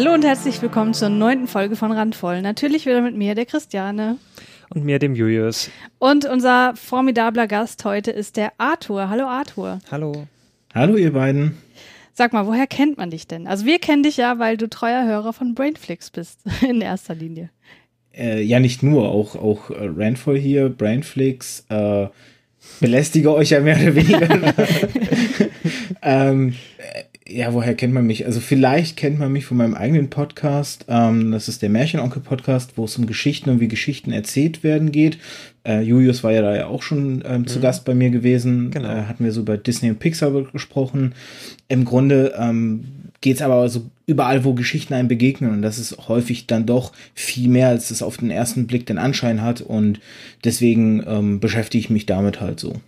Hallo 0.00 0.14
und 0.14 0.24
herzlich 0.24 0.62
willkommen 0.62 0.94
zur 0.94 1.08
neunten 1.08 1.48
Folge 1.48 1.74
von 1.74 1.90
Randvoll. 1.90 2.40
Natürlich 2.40 2.86
wieder 2.86 3.02
mit 3.02 3.16
mir, 3.16 3.34
der 3.34 3.46
Christiane. 3.46 4.16
Und 4.72 4.84
mir, 4.84 5.00
dem 5.00 5.16
Julius. 5.16 5.72
Und 5.98 6.24
unser 6.24 6.76
formidabler 6.76 7.48
Gast 7.48 7.84
heute 7.84 8.12
ist 8.12 8.36
der 8.36 8.52
Arthur. 8.58 9.10
Hallo 9.10 9.24
Arthur. 9.24 9.80
Hallo. 9.90 10.28
Hallo 10.72 10.94
ihr 10.94 11.12
beiden. 11.12 11.58
Sag 12.12 12.32
mal, 12.32 12.46
woher 12.46 12.68
kennt 12.68 12.96
man 12.96 13.10
dich 13.10 13.26
denn? 13.26 13.48
Also 13.48 13.66
wir 13.66 13.80
kennen 13.80 14.04
dich 14.04 14.18
ja, 14.18 14.38
weil 14.38 14.56
du 14.56 14.68
treuer 14.68 15.04
Hörer 15.04 15.32
von 15.32 15.56
Brainflix 15.56 16.10
bist, 16.10 16.42
in 16.60 16.80
erster 16.80 17.16
Linie. 17.16 17.50
Äh, 18.16 18.40
ja, 18.42 18.60
nicht 18.60 18.84
nur, 18.84 19.08
auch, 19.08 19.34
auch 19.34 19.70
äh, 19.70 19.90
Randvoll 19.96 20.38
hier, 20.38 20.68
Brainflix, 20.68 21.66
äh, 21.70 22.06
belästige 22.78 23.34
euch 23.34 23.50
ja 23.50 23.58
mehr 23.58 23.76
oder 23.76 23.96
weniger. 23.96 24.54
ähm, 26.02 26.54
äh, 26.78 27.02
ja, 27.28 27.52
woher 27.52 27.74
kennt 27.74 27.92
man 27.92 28.06
mich? 28.06 28.24
Also 28.24 28.40
vielleicht 28.40 28.96
kennt 28.96 29.18
man 29.18 29.30
mich 29.30 29.44
von 29.44 29.58
meinem 29.58 29.74
eigenen 29.74 30.08
Podcast. 30.08 30.86
Ähm, 30.88 31.30
das 31.30 31.46
ist 31.48 31.60
der 31.60 31.68
Märchenonkel-Podcast, 31.68 32.72
wo 32.76 32.86
es 32.86 32.96
um 32.96 33.06
Geschichten 33.06 33.50
und 33.50 33.60
wie 33.60 33.68
Geschichten 33.68 34.12
erzählt 34.12 34.64
werden 34.64 34.92
geht. 34.92 35.18
Äh, 35.62 35.82
Julius 35.82 36.24
war 36.24 36.32
ja 36.32 36.40
da 36.40 36.56
ja 36.56 36.66
auch 36.66 36.82
schon 36.82 37.22
ähm, 37.26 37.46
zu 37.46 37.58
mhm. 37.58 37.62
Gast 37.62 37.84
bei 37.84 37.94
mir 37.94 38.08
gewesen. 38.08 38.70
Genau. 38.70 38.88
Äh, 38.88 39.02
hatten 39.02 39.24
wir 39.24 39.32
so 39.32 39.42
über 39.42 39.58
Disney 39.58 39.90
und 39.90 39.98
Pixar 39.98 40.30
gesprochen. 40.50 41.14
Im 41.68 41.84
Grunde 41.84 42.34
ähm, 42.38 42.84
geht 43.20 43.36
es 43.36 43.42
aber 43.42 43.68
so 43.68 43.82
überall, 44.06 44.44
wo 44.44 44.54
Geschichten 44.54 44.94
einem 44.94 45.08
begegnen. 45.08 45.50
Und 45.50 45.60
das 45.60 45.78
ist 45.78 46.08
häufig 46.08 46.46
dann 46.46 46.64
doch 46.64 46.92
viel 47.14 47.50
mehr, 47.50 47.68
als 47.68 47.90
es 47.90 48.02
auf 48.02 48.16
den 48.16 48.30
ersten 48.30 48.66
Blick 48.66 48.86
den 48.86 48.96
Anschein 48.96 49.42
hat. 49.42 49.60
Und 49.60 50.00
deswegen 50.44 51.04
ähm, 51.06 51.40
beschäftige 51.40 51.80
ich 51.80 51.90
mich 51.90 52.06
damit 52.06 52.40
halt 52.40 52.58
so. 52.58 52.80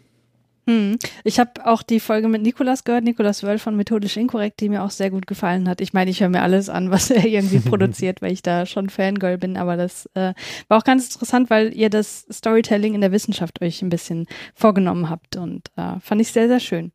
Hm. 0.70 0.98
Ich 1.24 1.40
habe 1.40 1.66
auch 1.66 1.82
die 1.82 1.98
Folge 1.98 2.28
mit 2.28 2.42
Nikolas 2.42 2.84
gehört, 2.84 3.02
Nikolas 3.02 3.42
Wöll 3.42 3.58
von 3.58 3.76
Methodisch 3.76 4.16
Inkorrekt, 4.16 4.60
die 4.60 4.68
mir 4.68 4.84
auch 4.84 4.90
sehr 4.90 5.10
gut 5.10 5.26
gefallen 5.26 5.68
hat. 5.68 5.80
Ich 5.80 5.92
meine, 5.92 6.10
ich 6.10 6.20
höre 6.20 6.28
mir 6.28 6.42
alles 6.42 6.68
an, 6.68 6.92
was 6.92 7.10
er 7.10 7.24
irgendwie 7.24 7.58
produziert, 7.68 8.22
weil 8.22 8.32
ich 8.32 8.42
da 8.42 8.66
schon 8.66 8.88
Fangirl 8.88 9.36
bin, 9.36 9.56
aber 9.56 9.76
das 9.76 10.06
äh, 10.14 10.32
war 10.68 10.78
auch 10.78 10.84
ganz 10.84 11.12
interessant, 11.12 11.50
weil 11.50 11.74
ihr 11.74 11.90
das 11.90 12.24
Storytelling 12.30 12.94
in 12.94 13.00
der 13.00 13.10
Wissenschaft 13.10 13.60
euch 13.60 13.82
ein 13.82 13.88
bisschen 13.88 14.26
vorgenommen 14.54 15.10
habt 15.10 15.34
und 15.34 15.68
äh, 15.76 15.98
fand 16.00 16.20
ich 16.20 16.30
sehr, 16.30 16.46
sehr 16.46 16.60
schön. 16.60 16.92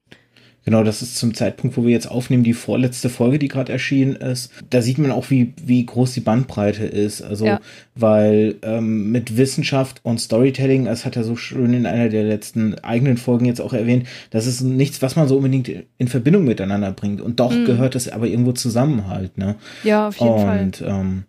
Genau, 0.66 0.84
das 0.84 1.04
ist 1.04 1.18
zum 1.18 1.36
Zeitpunkt, 1.36 1.78
wo 1.78 1.84
wir 1.84 1.92
jetzt 1.92 2.10
aufnehmen, 2.10 2.44
die 2.44 2.54
vorletzte 2.54 3.10
Folge, 3.10 3.38
die 3.38 3.48
gerade 3.48 3.72
erschienen 3.72 4.16
ist. 4.16 4.52
Da 4.72 4.82
sieht 4.82 4.98
man 4.98 5.12
auch, 5.12 5.30
wie, 5.30 5.54
wie 5.64 5.86
groß 5.86 6.14
die 6.14 6.22
Bandbreite 6.22 6.86
ist. 6.86 7.22
Also, 7.22 7.46
ja. 7.46 7.62
weil 7.94 8.56
ähm, 8.64 9.12
mit 9.12 9.38
Wissenschaft 9.38 10.00
und 10.02 10.20
Storytelling, 10.20 10.86
das 10.86 11.06
hat 11.06 11.16
er 11.16 11.24
so 11.24 11.36
schön 11.36 11.74
in 11.74 11.86
einer 11.86 12.10
der 12.10 12.24
letzten 12.24 12.80
eigenen 12.80 13.18
Folgen 13.18 13.46
jetzt 13.46 13.62
auch 13.62 13.74
erwähnt, 13.74 14.08
das 14.32 14.48
ist 14.48 14.62
nichts, 14.62 15.04
was 15.04 15.16
man 15.16 15.28
so 15.28 15.38
unbedingt 15.38 15.70
in 16.00 16.08
Verbindung 16.08 16.46
miteinander 16.46 16.92
bringt. 16.92 17.22
Und 17.22 17.40
doch 17.40 17.52
mhm. 17.52 17.66
gehört 17.66 17.94
das 17.94 18.08
aber 18.08 18.26
irgendwo 18.26 18.52
zusammen 18.52 19.08
halt, 19.08 19.38
ne? 19.38 19.56
Ja, 19.84 20.08
auf 20.08 20.18
jeden 20.18 20.34
und, 20.34 20.42
Fall. 20.42 20.64
Und 20.64 20.84
ähm, 20.86 21.24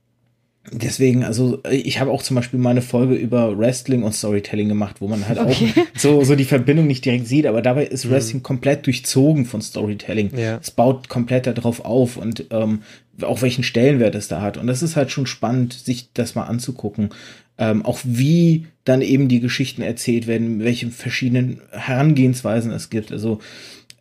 Deswegen, 0.72 1.25
also 1.25 1.62
ich 1.70 2.00
habe 2.00 2.11
auch 2.11 2.22
zum 2.22 2.34
Beispiel 2.36 2.59
mal 2.59 2.70
eine 2.70 2.83
Folge 2.83 3.14
über 3.14 3.56
Wrestling 3.56 4.03
und 4.03 4.12
Storytelling 4.12 4.69
gemacht, 4.69 4.97
wo 5.00 5.09
man 5.09 5.28
halt 5.28 5.39
okay. 5.39 5.72
auch 5.77 5.82
so, 5.97 6.25
so 6.25 6.34
die 6.34 6.44
Verbindung 6.44 6.87
nicht 6.87 7.04
direkt 7.04 7.27
sieht, 7.27 7.47
aber 7.47 7.62
dabei 7.62 7.87
ist 7.87 8.04
mhm. 8.04 8.10
Wrestling 8.10 8.38
mhm. 8.38 8.44
komplett 8.44 8.87
durchzogen 8.87 9.44
von 9.44 9.62
Storytelling. 9.62 10.37
Ja. 10.37 10.59
Es 10.60 10.71
baut 10.71 11.09
komplett 11.09 11.47
darauf 11.47 11.84
auf 11.84 12.16
und 12.16 12.47
ähm, 12.50 12.82
auch 13.22 13.43
welchen 13.43 13.65
Stellenwert 13.65 14.15
es 14.15 14.28
da 14.28 14.41
hat. 14.43 14.56
Und 14.56 14.66
das 14.66 14.82
ist 14.82 14.97
halt 14.97 15.10
schon 15.10 15.27
spannend, 15.27 15.72
sich 15.72 16.09
das 16.15 16.34
mal 16.34 16.44
anzugucken. 16.44 17.10
Ähm, 17.59 17.84
auch 17.84 18.00
wie 18.04 18.66
dann 18.84 19.00
eben 19.00 19.28
die 19.28 19.41
Geschichten 19.41 19.83
erzählt 19.83 20.27
werden, 20.27 20.60
welche 20.60 20.91
verschiedenen 20.91 21.60
Herangehensweisen 21.71 22.71
es 22.71 22.91
gibt. 22.91 23.12
Also 23.12 23.41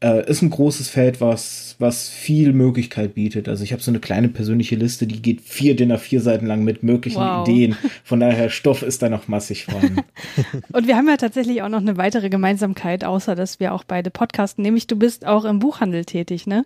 äh, 0.01 0.29
ist 0.29 0.41
ein 0.41 0.49
großes 0.49 0.89
Feld, 0.89 1.21
was, 1.21 1.75
was 1.79 2.09
viel 2.09 2.53
Möglichkeit 2.53 3.15
bietet. 3.15 3.47
Also 3.47 3.63
ich 3.63 3.71
habe 3.71 3.81
so 3.81 3.91
eine 3.91 3.99
kleine 3.99 4.27
persönliche 4.29 4.75
Liste, 4.75 5.07
die 5.07 5.21
geht 5.21 5.41
vier 5.41 5.75
DIN 5.75 5.97
vier 5.97 6.21
Seiten 6.21 6.45
lang 6.45 6.63
mit 6.63 6.83
möglichen 6.83 7.21
wow. 7.21 7.47
Ideen. 7.47 7.75
Von 8.03 8.19
daher, 8.19 8.49
Stoff 8.49 8.81
ist 8.81 9.01
da 9.01 9.09
noch 9.09 9.27
massig 9.27 9.65
vorhanden. 9.65 10.01
Und 10.73 10.87
wir 10.87 10.97
haben 10.97 11.07
ja 11.07 11.17
tatsächlich 11.17 11.61
auch 11.61 11.69
noch 11.69 11.81
eine 11.81 11.97
weitere 11.97 12.29
Gemeinsamkeit, 12.29 13.03
außer 13.03 13.35
dass 13.35 13.59
wir 13.59 13.73
auch 13.73 13.83
beide 13.83 14.11
podcasten, 14.11 14.63
nämlich 14.63 14.87
du 14.87 14.95
bist 14.95 15.25
auch 15.25 15.45
im 15.45 15.59
Buchhandel 15.59 16.05
tätig, 16.05 16.45
ne? 16.47 16.65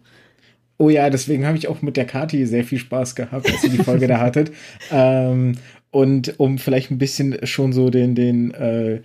Oh 0.78 0.90
ja, 0.90 1.10
deswegen 1.10 1.46
habe 1.46 1.58
ich 1.58 1.68
auch 1.68 1.82
mit 1.82 1.98
der 1.98 2.06
Kati 2.06 2.46
sehr 2.46 2.64
viel 2.64 2.80
Spaß 2.80 3.16
gehabt, 3.16 3.52
als 3.52 3.64
ihr 3.64 3.70
die 3.70 3.84
Folge 3.84 4.08
da 4.08 4.20
hattet. 4.20 4.52
Ähm, 4.92 5.58
und 5.92 6.40
um 6.40 6.58
vielleicht 6.58 6.90
ein 6.90 6.98
bisschen 6.98 7.46
schon 7.46 7.74
so 7.74 7.90
den, 7.90 8.16
den 8.16 8.52
äh, 8.54 9.02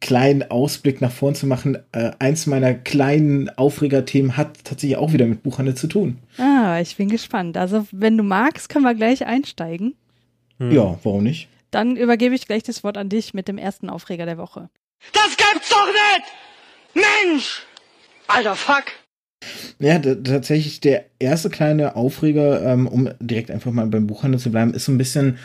kleinen 0.00 0.48
Ausblick 0.50 1.00
nach 1.00 1.10
vorn 1.10 1.34
zu 1.34 1.46
machen, 1.46 1.78
äh, 1.92 2.12
eins 2.18 2.46
meiner 2.46 2.74
kleinen 2.74 3.50
Aufregerthemen 3.50 4.36
hat 4.36 4.64
tatsächlich 4.64 4.96
auch 4.96 5.12
wieder 5.12 5.26
mit 5.26 5.42
Buchhandel 5.42 5.74
zu 5.74 5.86
tun. 5.86 6.18
Ah, 6.38 6.78
ich 6.80 6.96
bin 6.96 7.08
gespannt. 7.08 7.56
Also, 7.56 7.86
wenn 7.90 8.16
du 8.16 8.22
magst, 8.22 8.68
können 8.68 8.84
wir 8.84 8.94
gleich 8.94 9.26
einsteigen. 9.26 9.94
Hm. 10.58 10.70
Ja, 10.70 10.98
warum 11.02 11.24
nicht? 11.24 11.48
Dann 11.70 11.96
übergebe 11.96 12.34
ich 12.34 12.46
gleich 12.46 12.62
das 12.62 12.84
Wort 12.84 12.96
an 12.96 13.08
dich 13.08 13.34
mit 13.34 13.48
dem 13.48 13.58
ersten 13.58 13.90
Aufreger 13.90 14.24
der 14.24 14.38
Woche. 14.38 14.70
Das 15.12 15.36
gibt's 15.36 15.68
doch 15.68 15.86
nicht! 15.86 17.04
Mensch! 17.24 17.62
Alter, 18.26 18.56
fuck! 18.56 18.84
Ja, 19.78 19.98
tatsächlich 19.98 20.80
der 20.80 21.06
erste 21.18 21.50
kleine 21.50 21.94
Aufreger, 21.96 22.62
ähm, 22.62 22.88
um 22.88 23.10
direkt 23.20 23.50
einfach 23.50 23.70
mal 23.70 23.86
beim 23.86 24.06
Buchhandel 24.06 24.40
zu 24.40 24.50
bleiben, 24.50 24.74
ist 24.74 24.86
so 24.86 24.92
ein 24.92 24.98
bisschen 24.98 25.38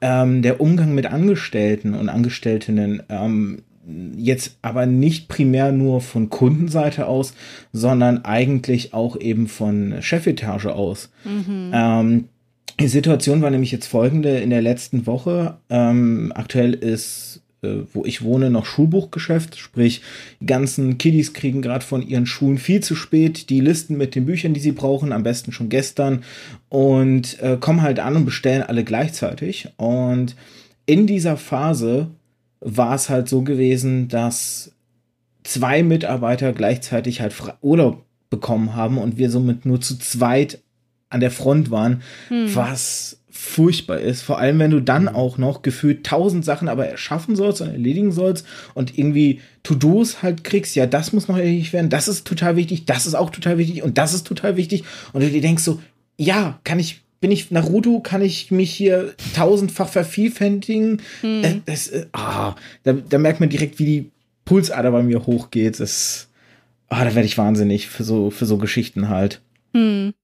ähm, 0.00 0.42
der 0.42 0.60
Umgang 0.60 0.94
mit 0.94 1.06
Angestellten 1.06 1.94
und 1.94 2.08
Angestellten. 2.08 3.02
Ähm, 3.08 3.62
jetzt 4.16 4.58
aber 4.62 4.86
nicht 4.86 5.28
primär 5.28 5.72
nur 5.72 6.00
von 6.00 6.30
Kundenseite 6.30 7.06
aus, 7.06 7.34
sondern 7.72 8.24
eigentlich 8.24 8.92
auch 8.94 9.18
eben 9.18 9.48
von 9.48 9.96
Chefetage 10.00 10.66
aus. 10.66 11.10
Mhm. 11.24 11.70
Ähm, 11.72 12.24
die 12.80 12.88
Situation 12.88 13.42
war 13.42 13.50
nämlich 13.50 13.72
jetzt 13.72 13.88
folgende 13.88 14.38
in 14.38 14.50
der 14.50 14.62
letzten 14.62 15.06
Woche. 15.06 15.56
Ähm, 15.68 16.32
aktuell 16.34 16.74
ist, 16.74 17.42
äh, 17.62 17.78
wo 17.92 18.04
ich 18.04 18.22
wohne, 18.22 18.50
noch 18.50 18.66
Schulbuchgeschäft, 18.66 19.56
sprich, 19.56 20.02
die 20.40 20.46
ganzen 20.46 20.96
Kiddies 20.96 21.32
kriegen 21.32 21.60
gerade 21.60 21.84
von 21.84 22.06
ihren 22.06 22.26
Schulen 22.26 22.58
viel 22.58 22.80
zu 22.80 22.94
spät 22.94 23.50
die 23.50 23.60
Listen 23.60 23.96
mit 23.96 24.14
den 24.14 24.26
Büchern, 24.26 24.54
die 24.54 24.60
sie 24.60 24.72
brauchen, 24.72 25.12
am 25.12 25.24
besten 25.24 25.50
schon 25.50 25.70
gestern 25.70 26.22
und 26.68 27.42
äh, 27.42 27.56
kommen 27.58 27.82
halt 27.82 27.98
an 27.98 28.14
und 28.14 28.24
bestellen 28.26 28.62
alle 28.62 28.84
gleichzeitig. 28.84 29.70
Und 29.76 30.36
in 30.86 31.08
dieser 31.08 31.36
Phase 31.36 32.10
war 32.60 32.94
es 32.94 33.08
halt 33.08 33.28
so 33.28 33.42
gewesen, 33.42 34.08
dass 34.08 34.72
zwei 35.44 35.82
Mitarbeiter 35.82 36.52
gleichzeitig 36.52 37.20
halt 37.20 37.34
Urlaub 37.62 38.04
bekommen 38.30 38.74
haben 38.74 38.98
und 38.98 39.16
wir 39.16 39.30
somit 39.30 39.64
nur 39.64 39.80
zu 39.80 39.98
zweit 39.98 40.60
an 41.10 41.20
der 41.20 41.30
Front 41.30 41.70
waren, 41.70 42.02
hm. 42.28 42.54
was 42.54 43.20
furchtbar 43.30 44.00
ist. 44.00 44.22
Vor 44.22 44.38
allem, 44.38 44.58
wenn 44.58 44.70
du 44.70 44.80
dann 44.80 45.08
hm. 45.08 45.14
auch 45.14 45.38
noch 45.38 45.62
gefühlt 45.62 46.04
tausend 46.04 46.44
Sachen 46.44 46.68
aber 46.68 46.86
erschaffen 46.86 47.36
sollst 47.36 47.60
und 47.60 47.68
erledigen 47.68 48.12
sollst 48.12 48.44
und 48.74 48.98
irgendwie 48.98 49.40
To-Dos 49.62 50.22
halt 50.22 50.44
kriegst, 50.44 50.76
ja, 50.76 50.86
das 50.86 51.12
muss 51.12 51.28
noch 51.28 51.38
erledigt 51.38 51.72
werden, 51.72 51.88
das 51.88 52.08
ist 52.08 52.26
total 52.26 52.56
wichtig, 52.56 52.84
das 52.84 53.06
ist 53.06 53.14
auch 53.14 53.30
total 53.30 53.58
wichtig 53.58 53.82
und 53.82 53.96
das 53.96 54.12
ist 54.12 54.26
total 54.26 54.56
wichtig. 54.56 54.84
Und 55.12 55.22
du 55.22 55.30
dir 55.30 55.40
denkst 55.40 55.62
so, 55.62 55.80
ja, 56.18 56.60
kann 56.64 56.78
ich 56.78 57.02
bin 57.20 57.30
ich 57.30 57.50
Naruto, 57.50 58.00
kann 58.00 58.22
ich 58.22 58.50
mich 58.50 58.72
hier 58.72 59.14
tausendfach 59.34 59.88
vervielfältigen. 59.88 61.02
Hm. 61.20 61.44
Äh, 61.44 61.60
das, 61.66 61.88
äh, 61.88 62.06
ah, 62.12 62.54
da, 62.84 62.92
da, 62.92 63.18
merkt 63.18 63.40
man 63.40 63.48
direkt, 63.48 63.78
wie 63.78 63.84
die 63.84 64.10
Pulsader 64.44 64.90
bei 64.90 65.02
mir 65.02 65.26
hochgeht. 65.26 65.80
Das, 65.80 66.28
ah, 66.88 67.04
da 67.04 67.14
werde 67.14 67.26
ich 67.26 67.38
wahnsinnig 67.38 67.88
für 67.88 68.04
so, 68.04 68.30
für 68.30 68.46
so 68.46 68.58
Geschichten 68.58 69.08
halt. 69.08 69.40
Hm. 69.74 70.14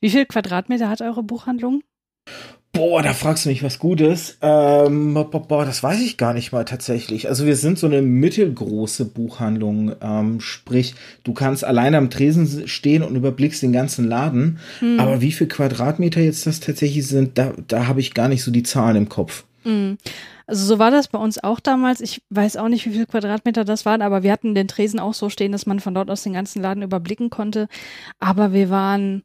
Wie 0.00 0.10
viel 0.10 0.26
Quadratmeter 0.26 0.88
hat 0.88 1.02
eure 1.02 1.22
Buchhandlung? 1.22 1.82
Boah, 2.76 3.02
da 3.02 3.14
fragst 3.14 3.46
du 3.46 3.48
mich 3.48 3.62
was 3.62 3.78
Gutes. 3.78 4.36
Ähm, 4.42 5.14
boah, 5.14 5.64
das 5.64 5.82
weiß 5.82 6.00
ich 6.02 6.18
gar 6.18 6.34
nicht 6.34 6.52
mal 6.52 6.66
tatsächlich. 6.66 7.28
Also 7.28 7.46
wir 7.46 7.56
sind 7.56 7.78
so 7.78 7.86
eine 7.86 8.02
mittelgroße 8.02 9.06
Buchhandlung. 9.06 9.96
Ähm, 10.02 10.40
sprich, 10.40 10.94
du 11.24 11.32
kannst 11.32 11.64
alleine 11.64 11.96
am 11.96 12.10
Tresen 12.10 12.68
stehen 12.68 13.02
und 13.02 13.16
überblickst 13.16 13.62
den 13.62 13.72
ganzen 13.72 14.06
Laden. 14.06 14.58
Hm. 14.80 15.00
Aber 15.00 15.22
wie 15.22 15.32
viel 15.32 15.48
Quadratmeter 15.48 16.20
jetzt 16.20 16.46
das 16.46 16.60
tatsächlich 16.60 17.06
sind, 17.06 17.38
da, 17.38 17.54
da 17.66 17.86
habe 17.86 18.00
ich 18.00 18.12
gar 18.12 18.28
nicht 18.28 18.42
so 18.42 18.50
die 18.50 18.62
Zahlen 18.62 18.96
im 18.96 19.08
Kopf. 19.08 19.44
Hm. 19.62 19.96
Also 20.46 20.66
so 20.66 20.78
war 20.78 20.90
das 20.90 21.08
bei 21.08 21.18
uns 21.18 21.42
auch 21.42 21.60
damals. 21.60 22.02
Ich 22.02 22.22
weiß 22.28 22.58
auch 22.58 22.68
nicht, 22.68 22.84
wie 22.86 22.92
viel 22.92 23.06
Quadratmeter 23.06 23.64
das 23.64 23.86
waren, 23.86 24.02
aber 24.02 24.22
wir 24.22 24.32
hatten 24.32 24.54
den 24.54 24.68
Tresen 24.68 25.00
auch 25.00 25.14
so 25.14 25.30
stehen, 25.30 25.52
dass 25.52 25.64
man 25.64 25.80
von 25.80 25.94
dort 25.94 26.10
aus 26.10 26.22
den 26.22 26.34
ganzen 26.34 26.60
Laden 26.60 26.82
überblicken 26.82 27.30
konnte. 27.30 27.68
Aber 28.18 28.52
wir 28.52 28.68
waren, 28.68 29.22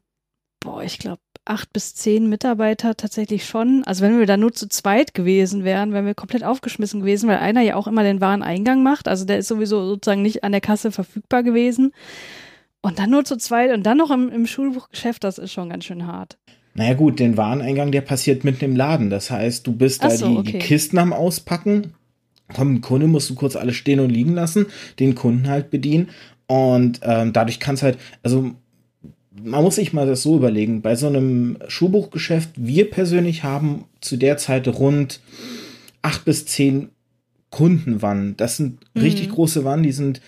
boah, 0.60 0.82
ich 0.82 0.98
glaube, 0.98 1.20
acht 1.44 1.72
bis 1.72 1.94
zehn 1.94 2.28
Mitarbeiter 2.28 2.96
tatsächlich 2.96 3.46
schon. 3.46 3.82
Also 3.84 4.04
wenn 4.04 4.18
wir 4.18 4.26
da 4.26 4.36
nur 4.36 4.52
zu 4.52 4.68
zweit 4.68 5.14
gewesen 5.14 5.64
wären, 5.64 5.92
wären 5.92 6.06
wir 6.06 6.14
komplett 6.14 6.44
aufgeschmissen 6.44 7.00
gewesen, 7.00 7.28
weil 7.28 7.38
einer 7.38 7.62
ja 7.62 7.76
auch 7.76 7.86
immer 7.86 8.04
den 8.04 8.20
Wareneingang 8.20 8.82
macht. 8.82 9.08
Also 9.08 9.24
der 9.24 9.38
ist 9.38 9.48
sowieso 9.48 9.84
sozusagen 9.86 10.22
nicht 10.22 10.44
an 10.44 10.52
der 10.52 10.60
Kasse 10.60 10.92
verfügbar 10.92 11.42
gewesen. 11.42 11.92
Und 12.80 12.98
dann 12.98 13.10
nur 13.10 13.24
zu 13.24 13.36
zweit 13.36 13.72
und 13.72 13.84
dann 13.84 13.98
noch 13.98 14.10
im, 14.10 14.28
im 14.28 14.46
Schulbuchgeschäft, 14.46 15.24
das 15.24 15.38
ist 15.38 15.52
schon 15.52 15.70
ganz 15.70 15.84
schön 15.84 16.06
hart. 16.06 16.38
Naja 16.74 16.94
gut, 16.94 17.20
den 17.20 17.36
Wareneingang, 17.36 17.92
der 17.92 18.00
passiert 18.00 18.44
mitten 18.44 18.64
im 18.64 18.76
Laden. 18.76 19.10
Das 19.10 19.30
heißt, 19.30 19.66
du 19.66 19.72
bist 19.72 20.02
da 20.02 20.10
so, 20.10 20.28
die, 20.28 20.36
okay. 20.36 20.52
die 20.52 20.58
Kisten 20.58 20.98
am 20.98 21.12
Auspacken. 21.12 21.94
Komm, 22.54 22.80
Kunde 22.80 23.06
musst 23.06 23.30
du 23.30 23.34
kurz 23.34 23.56
alles 23.56 23.76
stehen 23.76 24.00
und 24.00 24.10
liegen 24.10 24.34
lassen, 24.34 24.66
den 24.98 25.14
Kunden 25.14 25.48
halt 25.48 25.70
bedienen. 25.70 26.10
Und 26.46 27.00
ähm, 27.02 27.32
dadurch 27.32 27.60
kannst 27.60 27.82
halt, 27.82 27.98
also 28.22 28.52
man 29.40 29.62
muss 29.62 29.76
sich 29.76 29.92
mal 29.92 30.06
das 30.06 30.22
so 30.22 30.36
überlegen, 30.36 30.82
bei 30.82 30.94
so 30.94 31.06
einem 31.06 31.58
Schulbuchgeschäft, 31.68 32.50
wir 32.56 32.90
persönlich 32.90 33.44
haben 33.44 33.84
zu 34.00 34.16
der 34.16 34.36
Zeit 34.36 34.68
rund 34.68 35.20
acht 36.02 36.24
bis 36.24 36.46
zehn 36.46 36.90
Kundenwannen. 37.50 38.36
Das 38.36 38.56
sind 38.56 38.80
mhm. 38.94 39.02
richtig 39.02 39.30
große 39.30 39.64
Wannen, 39.64 39.82
die 39.82 39.92
sind 39.92 40.20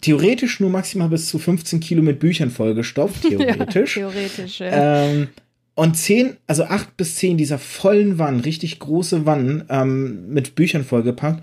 theoretisch 0.00 0.60
nur 0.60 0.70
maximal 0.70 1.08
bis 1.08 1.28
zu 1.28 1.38
15 1.38 1.80
Kilo 1.80 2.02
mit 2.02 2.20
Büchern 2.20 2.50
vollgestopft, 2.50 3.22
theoretisch. 3.28 3.96
ja, 3.96 4.08
theoretisch, 4.08 4.60
ja. 4.60 5.04
Ähm, 5.04 5.28
und 5.74 5.96
zehn, 5.96 6.36
also 6.46 6.64
acht 6.64 6.96
bis 6.96 7.16
zehn 7.16 7.38
dieser 7.38 7.58
vollen 7.58 8.18
Wannen, 8.18 8.40
richtig 8.40 8.78
große 8.78 9.24
Wannen 9.24 9.64
ähm, 9.70 10.32
mit 10.32 10.54
Büchern 10.54 10.84
vollgepackt. 10.84 11.42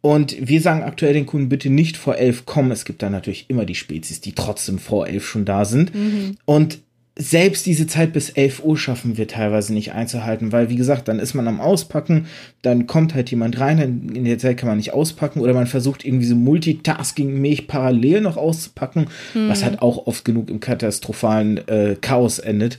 Und 0.00 0.36
wir 0.40 0.60
sagen 0.60 0.82
aktuell 0.82 1.12
den 1.12 1.26
Kunden 1.26 1.48
bitte 1.48 1.70
nicht 1.70 1.96
vor 1.96 2.16
elf 2.16 2.46
kommen. 2.46 2.70
Es 2.70 2.84
gibt 2.84 3.02
da 3.02 3.10
natürlich 3.10 3.50
immer 3.50 3.64
die 3.64 3.74
Spezies, 3.74 4.20
die 4.20 4.32
trotzdem 4.32 4.78
vor 4.78 5.08
elf 5.08 5.26
schon 5.26 5.44
da 5.44 5.64
sind. 5.64 5.94
Mhm. 5.94 6.36
Und 6.44 6.78
selbst 7.20 7.66
diese 7.66 7.88
Zeit 7.88 8.12
bis 8.12 8.30
11 8.30 8.62
Uhr 8.62 8.78
schaffen 8.78 9.16
wir 9.16 9.26
teilweise 9.26 9.74
nicht 9.74 9.92
einzuhalten, 9.92 10.52
weil 10.52 10.70
wie 10.70 10.76
gesagt, 10.76 11.08
dann 11.08 11.18
ist 11.18 11.34
man 11.34 11.48
am 11.48 11.60
Auspacken, 11.60 12.26
dann 12.62 12.86
kommt 12.86 13.12
halt 13.12 13.28
jemand 13.30 13.58
rein, 13.58 14.10
in 14.14 14.24
der 14.24 14.38
Zeit 14.38 14.56
kann 14.56 14.68
man 14.68 14.78
nicht 14.78 14.94
auspacken 14.94 15.40
oder 15.40 15.52
man 15.52 15.66
versucht 15.66 16.04
irgendwie 16.04 16.26
so 16.26 16.36
multitasking-mäßig 16.36 17.66
parallel 17.66 18.20
noch 18.20 18.36
auszupacken, 18.36 19.08
mhm. 19.34 19.48
was 19.48 19.64
halt 19.64 19.82
auch 19.82 20.06
oft 20.06 20.24
genug 20.24 20.48
im 20.48 20.60
katastrophalen 20.60 21.66
äh, 21.66 21.96
Chaos 22.00 22.38
endet. 22.38 22.78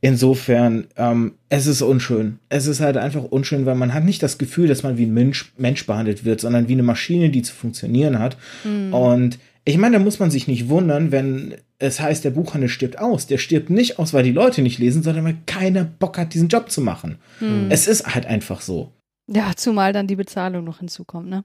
Insofern, 0.00 0.86
ähm, 0.96 1.32
es 1.48 1.66
ist 1.66 1.82
unschön. 1.82 2.38
Es 2.48 2.66
ist 2.66 2.80
halt 2.80 2.96
einfach 2.96 3.24
unschön, 3.24 3.66
weil 3.66 3.74
man 3.74 3.92
hat 3.92 4.04
nicht 4.04 4.22
das 4.22 4.38
Gefühl, 4.38 4.68
dass 4.68 4.84
man 4.84 4.98
wie 4.98 5.04
ein 5.04 5.12
Mensch, 5.12 5.52
Mensch 5.58 5.84
behandelt 5.84 6.24
wird, 6.24 6.40
sondern 6.40 6.68
wie 6.68 6.74
eine 6.74 6.84
Maschine, 6.84 7.28
die 7.28 7.42
zu 7.42 7.54
funktionieren 7.54 8.20
hat. 8.20 8.36
Mhm. 8.64 8.94
Und 8.94 9.38
ich 9.64 9.76
meine, 9.78 9.98
da 9.98 10.02
muss 10.02 10.18
man 10.18 10.30
sich 10.30 10.48
nicht 10.48 10.68
wundern, 10.68 11.12
wenn 11.12 11.56
es 11.78 12.00
heißt, 12.00 12.24
der 12.24 12.30
Buchhandel 12.30 12.68
stirbt 12.68 12.98
aus. 12.98 13.26
Der 13.26 13.38
stirbt 13.38 13.70
nicht 13.70 13.98
aus, 13.98 14.12
weil 14.12 14.24
die 14.24 14.32
Leute 14.32 14.62
nicht 14.62 14.78
lesen, 14.78 15.02
sondern 15.02 15.24
weil 15.24 15.38
keiner 15.46 15.84
Bock 15.84 16.18
hat, 16.18 16.34
diesen 16.34 16.48
Job 16.48 16.70
zu 16.70 16.80
machen. 16.80 17.18
Hm. 17.38 17.70
Es 17.70 17.86
ist 17.86 18.06
halt 18.14 18.26
einfach 18.26 18.60
so. 18.60 18.92
Ja, 19.26 19.52
zumal 19.54 19.92
dann 19.92 20.06
die 20.06 20.16
Bezahlung 20.16 20.64
noch 20.64 20.78
hinzukommt, 20.78 21.28
ne? 21.28 21.44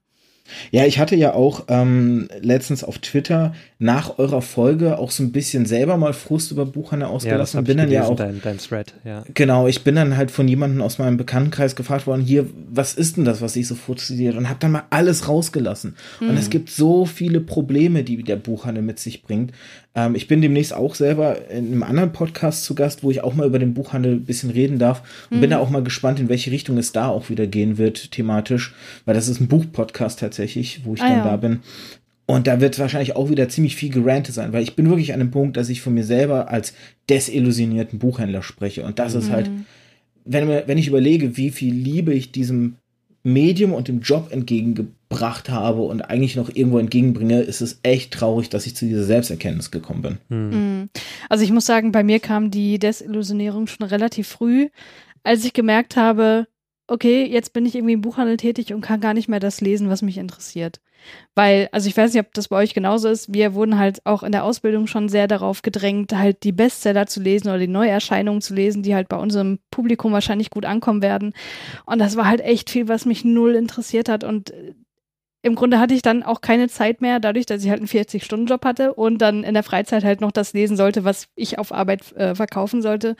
Ja, 0.71 0.85
ich 0.85 0.99
hatte 0.99 1.15
ja 1.15 1.33
auch 1.33 1.65
ähm, 1.67 2.27
letztens 2.41 2.83
auf 2.83 2.99
Twitter 2.99 3.53
nach 3.79 4.19
eurer 4.19 4.41
Folge 4.41 4.97
auch 4.97 5.11
so 5.11 5.23
ein 5.23 5.31
bisschen 5.31 5.65
selber 5.65 5.97
mal 5.97 6.13
Frust 6.13 6.51
über 6.51 6.65
Buchhandel 6.65 7.09
ausgelassen. 7.09 7.57
Ja, 7.57 7.61
bin 7.61 7.77
dann 7.77 7.87
gelesen, 7.87 8.03
ja 8.03 8.09
auch 8.09 8.15
dein, 8.15 8.41
dein 8.41 8.57
Thread, 8.57 8.93
ja. 9.03 9.23
Genau, 9.33 9.67
ich 9.67 9.83
bin 9.83 9.95
dann 9.95 10.17
halt 10.17 10.31
von 10.31 10.47
jemandem 10.47 10.81
aus 10.81 10.97
meinem 10.99 11.17
Bekanntenkreis 11.17 11.75
gefragt 11.75 12.07
worden, 12.07 12.21
hier, 12.21 12.45
was 12.69 12.93
ist 12.93 13.17
denn 13.17 13.25
das, 13.25 13.41
was 13.41 13.53
sich 13.53 13.67
so 13.67 13.75
frustriert? 13.75 14.35
Und 14.35 14.47
habe 14.47 14.59
dann 14.59 14.71
mal 14.71 14.83
alles 14.91 15.27
rausgelassen. 15.27 15.95
Mhm. 16.19 16.29
Und 16.29 16.37
es 16.37 16.49
gibt 16.49 16.69
so 16.69 17.05
viele 17.05 17.41
Probleme, 17.41 18.03
die 18.03 18.23
der 18.23 18.37
Buchhandel 18.37 18.83
mit 18.83 18.99
sich 18.99 19.23
bringt. 19.23 19.51
Ähm, 19.95 20.15
ich 20.15 20.27
bin 20.27 20.41
demnächst 20.41 20.73
auch 20.73 20.93
selber 20.93 21.49
in 21.49 21.67
einem 21.67 21.83
anderen 21.83 22.11
Podcast 22.11 22.63
zu 22.63 22.75
Gast, 22.75 23.03
wo 23.03 23.11
ich 23.11 23.23
auch 23.23 23.33
mal 23.33 23.47
über 23.47 23.59
den 23.59 23.73
Buchhandel 23.73 24.13
ein 24.13 24.25
bisschen 24.25 24.49
reden 24.49 24.77
darf 24.77 25.27
und 25.29 25.37
mhm. 25.37 25.41
bin 25.41 25.49
da 25.49 25.59
auch 25.59 25.69
mal 25.69 25.83
gespannt, 25.83 26.19
in 26.19 26.29
welche 26.29 26.51
Richtung 26.51 26.77
es 26.77 26.91
da 26.91 27.07
auch 27.07 27.29
wieder 27.29 27.47
gehen 27.47 27.77
wird, 27.77 28.11
thematisch, 28.11 28.75
weil 29.05 29.15
das 29.15 29.27
ist 29.27 29.39
ein 29.39 29.47
Buchpodcast 29.47 30.19
tatsächlich, 30.19 30.81
wo 30.83 30.93
ich 30.93 31.01
ah, 31.01 31.07
dann 31.07 31.17
ja. 31.17 31.23
da 31.23 31.37
bin. 31.37 31.59
Und 32.27 32.47
da 32.47 32.59
wird 32.59 32.79
wahrscheinlich 32.79 33.15
auch 33.15 33.29
wieder 33.29 33.49
ziemlich 33.49 33.75
viel 33.75 33.91
gerantet 33.91 34.33
sein, 34.33 34.51
weil 34.51 34.63
ich 34.63 34.75
bin 34.75 34.89
wirklich 34.89 35.13
an 35.13 35.19
dem 35.19 35.31
Punkt, 35.31 35.57
dass 35.57 35.69
ich 35.69 35.81
von 35.81 35.93
mir 35.93 36.03
selber 36.03 36.49
als 36.49 36.73
desillusionierten 37.09 37.99
Buchhändler 37.99 38.41
spreche. 38.41 38.83
Und 38.83 38.97
das 38.97 39.13
mhm. 39.13 39.19
ist 39.19 39.31
halt, 39.31 39.49
mhm. 39.49 39.65
wenn, 40.25 40.47
wenn 40.47 40.77
ich 40.77 40.87
überlege, 40.87 41.37
wie 41.37 41.51
viel 41.51 41.73
Liebe 41.73 42.13
ich 42.13 42.31
diesem 42.31 42.77
Medium 43.25 43.73
und 43.73 43.87
dem 43.87 44.01
Job 44.01 44.31
entgegengebracht 44.31 45.49
habe 45.49 45.81
und 45.81 46.03
eigentlich 46.03 46.35
noch 46.35 46.49
irgendwo 46.53 46.77
entgegenbringe, 46.77 47.41
ist 47.41 47.61
es 47.61 47.79
echt 47.81 48.13
traurig, 48.13 48.49
dass 48.49 48.67
ich 48.67 48.75
zu 48.75 48.85
dieser 48.85 49.03
Selbsterkenntnis 49.03 49.71
gekommen 49.71 50.01
bin. 50.01 50.17
Mhm. 50.29 50.89
Also 51.27 51.43
ich 51.43 51.51
muss 51.51 51.65
sagen, 51.65 51.91
bei 51.91 52.03
mir 52.03 52.19
kam 52.19 52.51
die 52.51 52.77
Desillusionierung 52.77 53.65
schon 53.65 53.87
relativ 53.87 54.27
früh, 54.27 54.69
als 55.23 55.43
ich 55.43 55.53
gemerkt 55.53 55.95
habe, 55.95 56.47
okay, 56.87 57.25
jetzt 57.25 57.53
bin 57.53 57.65
ich 57.65 57.75
irgendwie 57.75 57.93
im 57.93 58.01
Buchhandel 58.01 58.37
tätig 58.37 58.73
und 58.73 58.81
kann 58.81 58.99
gar 58.99 59.13
nicht 59.13 59.27
mehr 59.27 59.39
das 59.39 59.61
lesen, 59.61 59.89
was 59.89 60.01
mich 60.01 60.17
interessiert. 60.17 60.79
Weil, 61.35 61.69
also 61.71 61.87
ich 61.87 61.97
weiß 61.97 62.13
nicht, 62.13 62.25
ob 62.25 62.33
das 62.33 62.47
bei 62.47 62.57
euch 62.57 62.73
genauso 62.73 63.09
ist. 63.09 63.33
Wir 63.33 63.53
wurden 63.53 63.77
halt 63.77 64.05
auch 64.05 64.23
in 64.23 64.31
der 64.31 64.43
Ausbildung 64.43 64.87
schon 64.87 65.09
sehr 65.09 65.27
darauf 65.27 65.61
gedrängt, 65.61 66.15
halt 66.15 66.43
die 66.43 66.51
Bestseller 66.51 67.07
zu 67.07 67.21
lesen 67.21 67.49
oder 67.49 67.59
die 67.59 67.67
Neuerscheinungen 67.67 68.41
zu 68.41 68.53
lesen, 68.53 68.83
die 68.83 68.95
halt 68.95 69.09
bei 69.09 69.17
unserem 69.17 69.59
Publikum 69.71 70.13
wahrscheinlich 70.13 70.49
gut 70.49 70.65
ankommen 70.65 71.01
werden. 71.01 71.33
Und 71.85 71.99
das 71.99 72.15
war 72.15 72.27
halt 72.27 72.41
echt 72.41 72.69
viel, 72.69 72.87
was 72.87 73.05
mich 73.05 73.23
null 73.25 73.55
interessiert 73.55 74.09
hat. 74.09 74.23
Und 74.23 74.53
im 75.45 75.53
Grunde 75.53 75.79
hatte 75.79 75.93
ich 75.93 76.01
dann 76.01 76.23
auch 76.23 76.41
keine 76.41 76.69
Zeit 76.69 77.01
mehr, 77.01 77.19
dadurch, 77.19 77.45
dass 77.45 77.63
ich 77.63 77.69
halt 77.69 77.79
einen 77.79 77.87
40-Stunden-Job 77.87 78.65
hatte 78.65 78.95
und 78.95 79.19
dann 79.19 79.43
in 79.43 79.53
der 79.53 79.61
Freizeit 79.61 80.03
halt 80.03 80.19
noch 80.19 80.31
das 80.31 80.53
lesen 80.53 80.75
sollte, 80.75 81.03
was 81.03 81.27
ich 81.35 81.59
auf 81.59 81.71
Arbeit 81.71 82.11
äh, 82.13 82.33
verkaufen 82.33 82.81
sollte, 82.81 83.15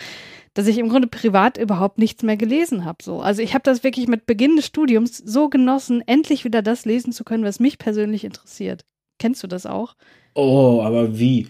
dass 0.55 0.65
ich 0.65 0.79
im 0.79 0.89
Grunde 0.89 1.07
privat 1.07 1.59
überhaupt 1.59 1.99
nichts 1.99 2.23
mehr 2.23 2.35
gelesen 2.35 2.83
habe. 2.83 3.03
So. 3.03 3.21
Also 3.21 3.43
ich 3.43 3.53
habe 3.53 3.61
das 3.61 3.83
wirklich 3.83 4.07
mit 4.07 4.25
Beginn 4.25 4.55
des 4.55 4.65
Studiums 4.65 5.19
so 5.19 5.49
genossen, 5.49 6.01
endlich 6.07 6.45
wieder 6.45 6.63
das 6.63 6.85
lesen 6.85 7.13
zu 7.13 7.23
können, 7.23 7.43
was 7.43 7.59
mich 7.59 7.77
persönlich 7.77 8.23
interessiert. 8.23 8.85
Kennst 9.19 9.43
du 9.43 9.47
das 9.47 9.67
auch? 9.67 9.95
Oh, 10.33 10.81
aber 10.81 11.19
wie? 11.19 11.47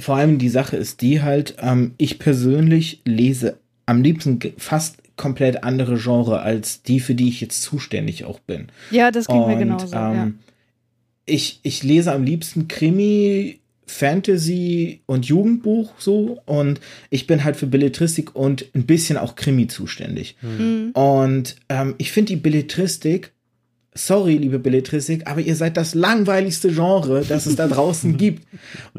Vor 0.00 0.16
allem 0.16 0.38
die 0.38 0.48
Sache 0.48 0.76
ist 0.76 1.02
die 1.02 1.22
halt, 1.22 1.54
ähm, 1.60 1.94
ich 1.98 2.18
persönlich 2.18 3.00
lese 3.04 3.60
am 3.86 4.02
liebsten 4.02 4.40
fast 4.58 4.98
komplett 5.16 5.64
andere 5.64 5.96
Genre 5.96 6.40
als 6.40 6.82
die, 6.82 7.00
für 7.00 7.14
die 7.14 7.28
ich 7.28 7.40
jetzt 7.40 7.62
zuständig 7.62 8.24
auch 8.24 8.38
bin. 8.40 8.68
Ja, 8.90 9.10
das 9.10 9.26
ging 9.26 9.42
Und, 9.42 9.48
mir 9.48 9.58
genauso. 9.58 9.94
Ähm, 9.94 10.14
ja. 10.14 10.30
ich, 11.24 11.60
ich 11.62 11.82
lese 11.82 12.12
am 12.12 12.22
liebsten 12.22 12.68
Krimi, 12.68 13.60
Fantasy 13.86 15.00
und 15.06 15.26
Jugendbuch 15.26 15.92
so 15.98 16.40
und 16.44 16.80
ich 17.08 17.26
bin 17.26 17.44
halt 17.44 17.56
für 17.56 17.66
Belletristik 17.66 18.34
und 18.34 18.66
ein 18.74 18.84
bisschen 18.84 19.16
auch 19.16 19.36
Krimi 19.36 19.68
zuständig. 19.68 20.36
Mhm. 20.42 20.90
Und 20.92 21.56
ähm, 21.68 21.94
ich 21.98 22.10
finde 22.12 22.30
die 22.30 22.40
Belletristik 22.40 23.32
sorry, 23.96 24.36
liebe 24.36 24.58
Belletristik, 24.58 25.26
aber 25.26 25.40
ihr 25.40 25.56
seid 25.56 25.76
das 25.76 25.94
langweiligste 25.94 26.70
Genre, 26.72 27.24
das 27.26 27.46
es 27.46 27.56
da 27.56 27.66
draußen 27.68 28.16
gibt. 28.16 28.46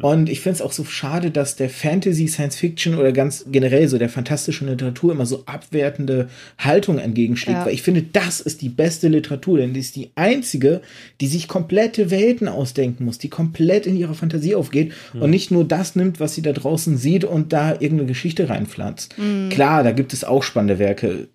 Und 0.02 0.30
ich 0.30 0.42
finde 0.42 0.56
es 0.56 0.62
auch 0.62 0.72
so 0.72 0.84
schade, 0.84 1.32
dass 1.32 1.56
der 1.56 1.70
Fantasy, 1.70 2.28
Science 2.28 2.56
Fiction 2.56 2.98
oder 2.98 3.12
ganz 3.12 3.46
generell 3.52 3.88
so 3.88 3.98
der 3.98 4.10
fantastischen 4.10 4.68
Literatur 4.68 5.12
immer 5.12 5.26
so 5.26 5.44
abwertende 5.46 6.30
Haltung 6.58 7.00
entgegenschlägt, 7.00 7.60
ja. 7.60 7.66
weil 7.66 7.74
ich 7.74 7.84
finde, 7.84 8.02
das 8.02 8.40
ist 8.40 8.62
die 8.62 8.70
beste 8.70 9.08
Literatur, 9.08 9.60
denn 9.60 9.74
die 9.74 9.80
ist 9.80 9.96
die 9.96 10.12
einzige, 10.16 10.82
die 11.22 11.28
sich 11.28 11.48
komplette 11.48 12.12
Welten 12.12 12.48
ausdenken 12.48 13.06
muss, 13.06 13.18
die 13.18 13.30
komplett 13.30 13.86
in 13.86 13.96
ihrer 13.96 14.16
Fantasie 14.16 14.56
aufgeht 14.56 14.94
mhm. 15.14 15.22
und 15.22 15.30
nicht 15.30 15.52
nur 15.52 15.64
das 15.64 15.96
nimmt, 15.96 16.20
was 16.20 16.36
sie 16.36 16.42
da 16.42 16.54
draußen 16.54 16.98
sieht 16.98 17.24
und 17.24 17.54
da 17.54 17.74
irgendeine 17.74 18.06
Geschichte 18.06 18.50
reinpflanzt. 18.50 19.18
Mhm. 19.18 19.50
Klar, 19.50 19.84
da 19.84 19.92
gibt 19.92 20.14
es 20.14 20.24
auch 20.24 20.44
spannende 20.44 20.80
Werke 20.80 21.28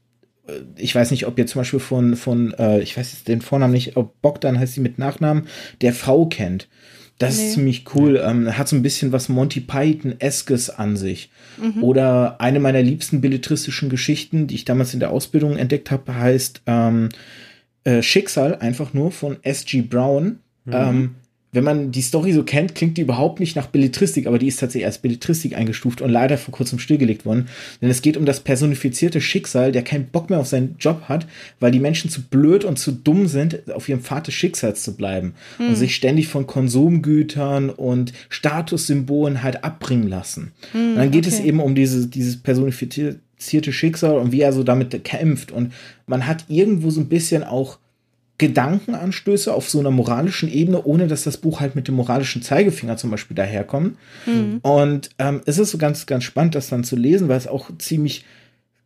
ich 0.76 0.94
weiß 0.94 1.10
nicht, 1.10 1.26
ob 1.26 1.38
ihr 1.38 1.46
zum 1.46 1.60
Beispiel 1.60 1.80
von, 1.80 2.16
von 2.16 2.52
äh, 2.54 2.80
ich 2.80 2.96
weiß 2.96 3.12
jetzt 3.12 3.28
den 3.28 3.40
Vornamen 3.40 3.72
nicht, 3.72 3.96
ob 3.96 4.20
Bogdan 4.22 4.58
heißt 4.58 4.74
sie 4.74 4.80
mit 4.80 4.98
Nachnamen, 4.98 5.46
der 5.80 5.92
Frau 5.92 6.26
kennt. 6.26 6.68
Das 7.18 7.38
nee. 7.38 7.46
ist 7.46 7.52
ziemlich 7.54 7.84
cool. 7.94 8.20
Ähm, 8.24 8.56
hat 8.58 8.68
so 8.68 8.74
ein 8.74 8.82
bisschen 8.82 9.12
was 9.12 9.28
Monty 9.28 9.60
Python-eskes 9.60 10.70
an 10.70 10.96
sich. 10.96 11.30
Mhm. 11.60 11.84
Oder 11.84 12.40
eine 12.40 12.58
meiner 12.58 12.82
liebsten 12.82 13.20
belletristischen 13.20 13.90
Geschichten, 13.90 14.48
die 14.48 14.56
ich 14.56 14.64
damals 14.64 14.92
in 14.94 15.00
der 15.00 15.10
Ausbildung 15.10 15.56
entdeckt 15.56 15.90
habe, 15.90 16.14
heißt 16.14 16.62
ähm, 16.66 17.10
äh, 17.84 18.02
Schicksal, 18.02 18.56
einfach 18.56 18.92
nur 18.92 19.12
von 19.12 19.36
S.G. 19.42 19.82
Brown. 19.82 20.40
Mhm. 20.64 20.72
Ähm, 20.72 21.14
wenn 21.52 21.64
man 21.64 21.92
die 21.92 22.00
Story 22.00 22.32
so 22.32 22.44
kennt, 22.44 22.74
klingt 22.74 22.96
die 22.96 23.02
überhaupt 23.02 23.38
nicht 23.38 23.56
nach 23.56 23.66
Belletristik, 23.66 24.26
aber 24.26 24.38
die 24.38 24.48
ist 24.48 24.58
tatsächlich 24.58 24.86
als 24.86 24.98
Belletristik 24.98 25.54
eingestuft 25.54 26.00
und 26.00 26.10
leider 26.10 26.38
vor 26.38 26.52
kurzem 26.52 26.78
stillgelegt 26.78 27.26
worden. 27.26 27.48
Denn 27.82 27.90
es 27.90 28.00
geht 28.00 28.16
um 28.16 28.24
das 28.24 28.40
personifizierte 28.40 29.20
Schicksal, 29.20 29.70
der 29.70 29.82
keinen 29.82 30.06
Bock 30.06 30.30
mehr 30.30 30.40
auf 30.40 30.46
seinen 30.46 30.76
Job 30.78 31.02
hat, 31.10 31.26
weil 31.60 31.70
die 31.70 31.78
Menschen 31.78 32.08
zu 32.08 32.22
blöd 32.22 32.64
und 32.64 32.78
zu 32.78 32.90
dumm 32.90 33.26
sind, 33.26 33.70
auf 33.70 33.86
ihrem 33.86 34.00
Pfad 34.00 34.28
des 34.28 34.34
Schicksals 34.34 34.82
zu 34.82 34.96
bleiben 34.96 35.34
hm. 35.58 35.68
und 35.68 35.76
sich 35.76 35.94
ständig 35.94 36.28
von 36.28 36.46
Konsumgütern 36.46 37.68
und 37.68 38.14
Statussymbolen 38.30 39.42
halt 39.42 39.62
abbringen 39.62 40.08
lassen. 40.08 40.52
Hm, 40.72 40.92
und 40.92 40.96
dann 40.96 41.10
geht 41.10 41.26
okay. 41.26 41.36
es 41.36 41.44
eben 41.44 41.60
um 41.60 41.74
diese, 41.74 42.06
dieses 42.06 42.38
personifizierte 42.38 43.72
Schicksal 43.72 44.16
und 44.16 44.32
wie 44.32 44.40
er 44.40 44.54
so 44.54 44.62
damit 44.62 45.04
kämpft. 45.04 45.52
Und 45.52 45.74
man 46.06 46.26
hat 46.26 46.46
irgendwo 46.48 46.88
so 46.88 47.02
ein 47.02 47.10
bisschen 47.10 47.44
auch 47.44 47.78
Gedankenanstöße 48.42 49.54
auf 49.54 49.70
so 49.70 49.78
einer 49.78 49.92
moralischen 49.92 50.52
Ebene, 50.52 50.82
ohne 50.82 51.06
dass 51.06 51.22
das 51.22 51.36
Buch 51.36 51.60
halt 51.60 51.76
mit 51.76 51.86
dem 51.86 51.94
moralischen 51.94 52.42
Zeigefinger 52.42 52.96
zum 52.96 53.12
Beispiel 53.12 53.36
daherkommt. 53.36 53.96
Mhm. 54.26 54.58
Und 54.62 55.10
ähm, 55.20 55.42
es 55.46 55.58
ist 55.58 55.70
so 55.70 55.78
ganz, 55.78 56.06
ganz 56.06 56.24
spannend, 56.24 56.56
das 56.56 56.68
dann 56.68 56.82
zu 56.82 56.96
lesen, 56.96 57.28
weil 57.28 57.36
es 57.36 57.46
auch 57.46 57.70
ziemlich 57.78 58.24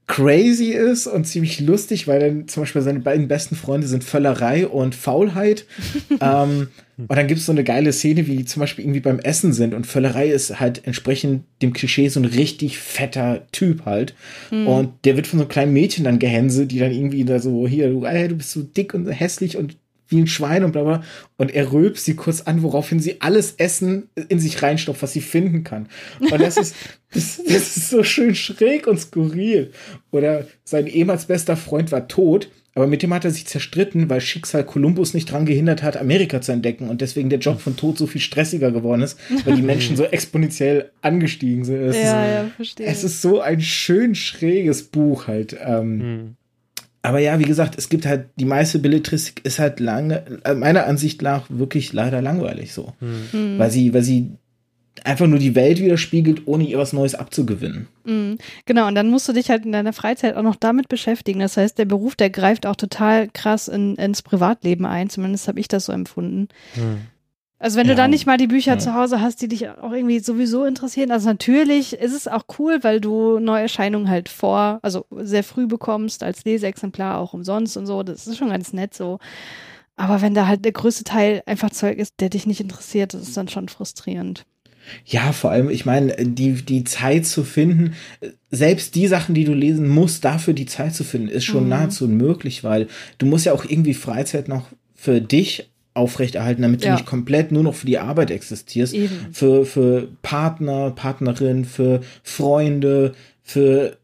crazy 0.07 0.71
ist 0.71 1.09
und 1.09 1.27
ziemlich 1.27 1.61
lustig, 1.61 2.07
weil 2.07 2.21
dann 2.21 2.49
zum 2.49 2.63
Beispiel 2.63 2.83
seine 2.83 3.01
beiden 3.01 3.27
besten 3.27 3.57
Freunde 3.57 3.89
sind 3.89 4.05
Völlerei 4.05 4.67
und 4.67 4.95
Faulheit. 4.95 5.67
ähm, 6.21 6.69
und 6.97 7.15
dann 7.15 7.27
gibt 7.27 7.41
es 7.41 7.47
so 7.47 7.53
eine 7.53 7.65
geile 7.65 7.93
Szene, 7.93 8.27
wie 8.27 8.37
die 8.37 8.45
zum 8.45 8.61
Beispiel 8.61 8.85
irgendwie 8.85 9.01
beim 9.01 9.19
Essen 9.19 9.53
sind 9.53 9.75
und 9.75 9.87
Völlerei 9.87 10.29
ist 10.29 10.61
halt 10.61 10.87
entsprechend 10.87 11.45
dem 11.61 11.73
Klischee 11.73 12.09
so 12.09 12.21
ein 12.21 12.25
richtig 12.25 12.79
fetter 12.79 13.47
Typ 13.51 13.85
halt. 13.85 14.15
Mhm. 14.51 14.67
Und 14.69 14.93
der 15.05 15.17
wird 15.17 15.27
von 15.27 15.41
so 15.41 15.45
einem 15.45 15.51
kleinen 15.51 15.73
Mädchen 15.73 16.05
dann 16.05 16.21
gehänselt, 16.21 16.71
die 16.71 16.79
dann 16.79 16.93
irgendwie 16.93 17.25
da 17.25 17.41
so, 17.41 17.67
hier, 17.67 17.91
du, 17.91 18.05
ey, 18.05 18.29
du 18.29 18.37
bist 18.37 18.53
so 18.53 18.63
dick 18.63 18.95
und 18.95 19.09
hässlich 19.09 19.57
und 19.57 19.77
wie 20.09 20.19
ein 20.21 20.27
Schwein 20.27 20.65
und 20.65 20.73
bla 20.73 20.83
bla. 20.85 21.03
Und 21.37 21.55
er 21.55 21.73
rülpst 21.73 22.05
sie 22.05 22.15
kurz 22.15 22.43
an, 22.43 22.63
woraufhin 22.63 23.01
sie 23.01 23.21
alles 23.21 23.55
Essen 23.59 24.09
in 24.29 24.39
sich 24.41 24.63
reinstopft, 24.63 25.03
was 25.03 25.13
sie 25.13 25.21
finden 25.21 25.65
kann. 25.65 25.89
Und 26.21 26.41
das 26.41 26.57
ist, 26.57 26.75
das, 27.13 27.41
das 27.45 27.77
ist 27.77 27.91
so 27.91 28.03
schön 28.05 28.35
schräg 28.35 28.87
und 28.87 28.99
skurril. 29.01 29.73
Oder 30.11 30.47
sein 30.65 30.87
ehemals 30.87 31.27
bester 31.27 31.57
Freund 31.57 31.93
war 31.93 32.09
tot, 32.09 32.51
aber 32.75 32.87
mit 32.87 33.03
dem 33.03 33.15
hat 33.15 33.25
er 33.25 33.31
sich 33.31 33.47
zerstritten, 33.47 34.11
weil 34.11 34.21
Schicksal 34.21 34.63
Kolumbus 34.63 35.15
nicht 35.15 35.33
dran 35.33 35.47
gehindert 35.47 35.83
hat, 35.83 35.97
Amerika 35.97 36.43
zu 36.43 36.53
entdecken 36.53 36.91
und 36.91 37.01
deswegen 37.01 37.31
der 37.31 37.39
Job 37.39 37.59
von 37.59 37.75
Tod 37.75 37.97
so 37.97 38.07
viel 38.07 38.21
stressiger 38.21 38.71
geworden 38.71 39.01
ist, 39.01 39.19
weil 39.47 39.57
die 39.57 39.63
Menschen 39.63 39.97
so 39.97 40.05
exponentiell 40.05 40.91
angestiegen 41.01 41.65
sind. 41.65 41.81
Es 41.81 41.97
Ja, 41.97 42.03
ist, 42.03 42.31
ja, 42.35 42.51
verstehe. 42.55 42.87
es 42.87 43.03
ist 43.03 43.23
so 43.23 43.41
ein 43.41 43.63
schön 43.63 44.15
schräges 44.15 44.83
Buch 44.83 45.27
halt. 45.27 45.57
Ähm, 45.59 46.01
Hm. 46.01 46.37
Aber 47.07 47.21
ja, 47.21 47.39
wie 47.39 47.45
gesagt, 47.45 47.79
es 47.79 47.89
gibt 47.89 48.05
halt, 48.05 48.31
die 48.35 48.45
meiste 48.45 48.81
Belletristik 48.81 49.45
ist 49.45 49.61
halt 49.61 49.79
lange, 49.79 50.25
äh, 50.43 50.55
meiner 50.55 50.87
Ansicht 50.87 51.23
nach 51.23 51.47
wirklich 51.49 51.93
leider 51.93 52.21
langweilig 52.21 52.75
so. 52.75 52.95
Mhm. 52.99 53.61
Weil 53.61 53.71
sie, 53.71 53.95
weil 53.95 54.03
sie 54.03 54.33
einfach 55.05 55.29
nur 55.29 55.39
die 55.39 55.55
Welt 55.55 55.79
widerspiegelt, 55.79 56.43
ohne 56.47 56.65
ihr 56.65 56.79
was 56.79 56.93
Neues 56.93 57.15
abzugewinnen. 57.15 57.87
Mhm. 58.03 58.39
Genau, 58.65 58.89
und 58.89 58.97
dann 58.97 59.09
musst 59.09 59.29
du 59.29 59.33
dich 59.33 59.51
halt 59.51 59.65
in 59.65 59.71
deiner 59.71 59.93
Freizeit 59.93 60.35
auch 60.35 60.43
noch 60.43 60.57
damit 60.57 60.89
beschäftigen. 60.89 61.39
Das 61.39 61.57
heißt, 61.57 61.79
der 61.79 61.85
Beruf, 61.85 62.17
der 62.17 62.31
greift 62.31 62.67
auch 62.67 62.75
total 62.75 63.29
krass 63.33 63.69
in, 63.69 63.95
ins 63.95 64.23
Privatleben 64.23 64.85
ein. 64.85 65.09
Zumindest 65.09 65.47
habe 65.47 65.61
ich 65.61 65.69
das 65.69 65.85
so 65.85 65.93
empfunden. 65.93 66.49
Hm. 66.75 67.03
Also 67.59 67.79
wenn 67.79 67.87
Ja. 67.87 67.95
du 67.95 67.97
dann 67.97 68.11
nicht 68.11 68.27
mal 68.27 68.37
die 68.37 68.47
Bücher 68.49 68.73
Ja. 68.73 68.79
zu 68.79 68.95
Hause 68.95 69.21
hast, 69.23 69.41
die 69.41 69.49
dich 69.49 69.69
auch 69.69 69.93
irgendwie 69.93 70.19
sowieso 70.19 70.65
interessieren. 70.67 71.11
Also 71.11 71.29
natürlich 71.29 71.95
ist 71.95 72.13
es 72.15 72.29
auch 72.29 72.45
cool, 72.59 72.79
weil 72.83 73.01
du 73.01 73.39
Neuerscheinungen 73.39 74.11
halt 74.11 74.29
vor, 74.29 74.79
also 74.83 75.07
sehr 75.21 75.43
früh 75.43 75.67
bekommst 75.67 76.23
als 76.23 76.45
Leseexemplar 76.45 77.19
auch 77.19 77.33
umsonst 77.33 77.77
und 77.79 77.87
so. 77.87 78.03
Das 78.03 78.27
ist 78.27 78.37
schon 78.37 78.51
ganz 78.51 78.73
nett 78.75 78.93
so. 78.95 79.19
Aber 79.97 80.21
wenn 80.21 80.35
da 80.35 80.47
halt 80.47 80.67
der 80.67 80.73
größte 80.73 81.05
Teil 81.05 81.43
einfach 81.47 81.71
Zeug 81.71 81.97
ist, 81.99 82.15
der 82.21 82.29
dich 82.29 82.47
nicht 82.47 82.61
interessiert, 82.61 83.15
das 83.15 83.23
ist 83.23 83.37
dann 83.39 83.49
schon 83.49 83.69
frustrierend. 83.71 84.45
Ja, 85.07 85.33
vor 85.33 85.51
allem, 85.51 85.71
ich 85.71 85.85
meine, 85.87 86.15
die, 86.15 86.53
die 86.63 86.85
Zeit 86.85 87.27
zu 87.27 87.43
finden, 87.43 87.95
selbst 88.51 88.95
die 88.95 89.07
Sachen, 89.09 89.35
die 89.35 89.45
du 89.45 89.53
lesen 89.55 89.89
musst, 89.89 90.25
dafür 90.25 90.53
die 90.55 90.67
Zeit 90.67 90.95
zu 90.95 91.03
finden, 91.03 91.29
ist 91.29 91.45
schon 91.47 91.65
Mhm. 91.65 91.71
nahezu 91.71 92.05
unmöglich, 92.05 92.63
weil 92.63 92.87
du 93.19 93.25
musst 93.27 93.47
ja 93.47 93.53
auch 93.55 93.65
irgendwie 93.65 93.95
Freizeit 93.95 94.47
noch 94.49 94.67
für 94.95 95.21
dich 95.23 95.71
aufrechterhalten, 95.97 96.63
damit 96.63 96.83
Ja. 96.85 96.91
du 96.91 96.97
nicht 96.97 97.07
komplett 97.07 97.53
nur 97.53 97.63
noch 97.63 97.75
für 97.75 97.87
die 97.87 97.99
Arbeit 97.99 98.31
existierst. 98.31 98.95
Eben. 98.95 99.11
Für, 99.33 99.65
für 99.65 100.09
Partner, 100.23 100.91
Partnerin, 100.91 101.65
für 101.65 102.01
Freunde, 102.23 103.15
für 103.43 103.97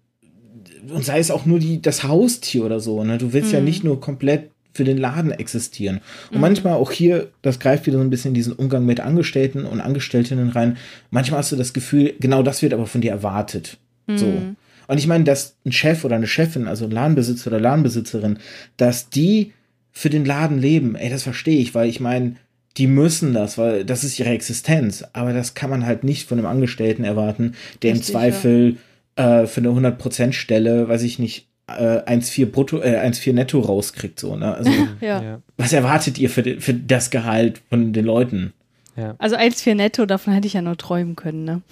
und 0.93 1.05
sei 1.05 1.21
es 1.21 1.31
auch 1.31 1.47
nur 1.47 1.61
die, 1.61 1.81
das 1.81 2.03
Haustier 2.03 2.65
oder 2.65 2.81
so. 2.81 3.05
Ne? 3.05 3.17
Du 3.19 3.33
willst 3.33 3.53
ja 3.53 3.61
Mhm. 3.61 3.65
nicht 3.67 3.85
nur 3.85 4.01
komplett 4.01 4.51
für 4.75 4.83
den 4.85 4.97
Laden 4.99 5.31
existieren. 5.31 6.01
Und 6.31 6.37
Mhm. 6.37 6.41
manchmal 6.41 6.73
auch 6.75 6.91
hier, 6.91 7.29
das 7.43 7.61
greift 7.61 7.87
wieder 7.87 7.99
so 7.99 8.03
ein 8.03 8.11
bisschen 8.11 8.31
in 8.31 8.35
diesen 8.35 8.53
Umgang 8.55 8.85
mit 8.85 8.99
Angestellten 9.01 9.65
und 9.67 9.81
Angestelltinnen 9.81 10.49
rein. 10.49 10.77
Manchmal 11.11 11.39
hast 11.39 11.53
du 11.53 11.57
das 11.57 11.73
Gefühl, 11.73 12.15
genau 12.19 12.43
das 12.43 12.63
wird 12.63 12.73
aber 12.75 12.87
von 12.87 13.01
dir 13.01 13.11
erwartet. 13.13 13.77
So. 14.09 14.27
Mhm. 14.27 14.57
Und 14.89 14.99
ich 14.99 15.07
meine, 15.07 15.23
dass 15.25 15.55
ein 15.65 15.73
Chef 15.73 16.05
oder 16.05 16.17
eine 16.17 16.27
Chefin, 16.27 16.67
also 16.67 16.87
ein 16.87 16.91
Ladenbesitzer 16.91 17.49
oder 17.49 17.61
Ladenbesitzerin, 17.61 18.39
dass 18.77 19.09
die 19.09 19.53
für 19.93 20.11
den 20.11 20.25
Laden 20.25 20.59
leben, 20.59 20.95
ey, 20.97 21.11
das 21.11 21.23
verstehe 21.23 21.61
ich, 21.61 21.75
weil 21.75 21.89
ich 21.89 22.01
meine, 22.01 22.37
die 22.79 22.87
müssen 22.87 23.35
das, 23.35 23.59
weil 23.59 23.85
das 23.85 24.03
ist 24.05 24.19
ihre 24.19 24.31
Existenz. 24.31 25.05
Aber 25.13 25.33
das 25.35 25.55
kann 25.55 25.69
man 25.71 25.85
halt 25.85 26.05
nicht 26.05 26.27
von 26.29 26.39
einem 26.39 26.47
Angestellten 26.47 27.05
erwarten, 27.05 27.55
der 27.83 27.93
Richtig, 27.93 28.09
im 28.09 28.13
Zweifel 28.15 28.77
äh, 29.17 29.47
für 29.47 29.61
eine 29.61 29.69
100% 29.69 30.33
Stelle, 30.33 30.89
weiß 30.89 31.03
ich 31.03 31.19
nicht, 31.19 31.49
äh, 31.69 31.99
1,4 32.01 32.47
brutto, 32.47 32.81
äh, 32.81 32.97
1,4 32.99 33.35
netto 33.35 33.61
rauskriegt, 33.61 34.19
so, 34.19 34.37
ne? 34.37 34.55
Also, 34.55 34.71
Ja. 35.01 35.23
Ja. 35.23 35.43
was 35.59 35.73
erwartet 35.75 36.19
ihr 36.19 36.31
für, 36.31 36.43
für 36.61 36.75
das 36.75 37.11
Gehalt 37.11 37.61
von 37.69 37.93
den 37.93 38.05
Leuten? 38.07 38.53
Ja. 38.97 39.15
Also 39.19 39.37
1,4 39.37 39.75
netto, 39.75 40.05
davon 40.07 40.33
hätte 40.35 40.47
ich 40.47 40.53
ja 40.55 40.61
nur 40.63 40.77
träumen 40.77 41.15
können, 41.17 41.45
ne? 41.45 41.63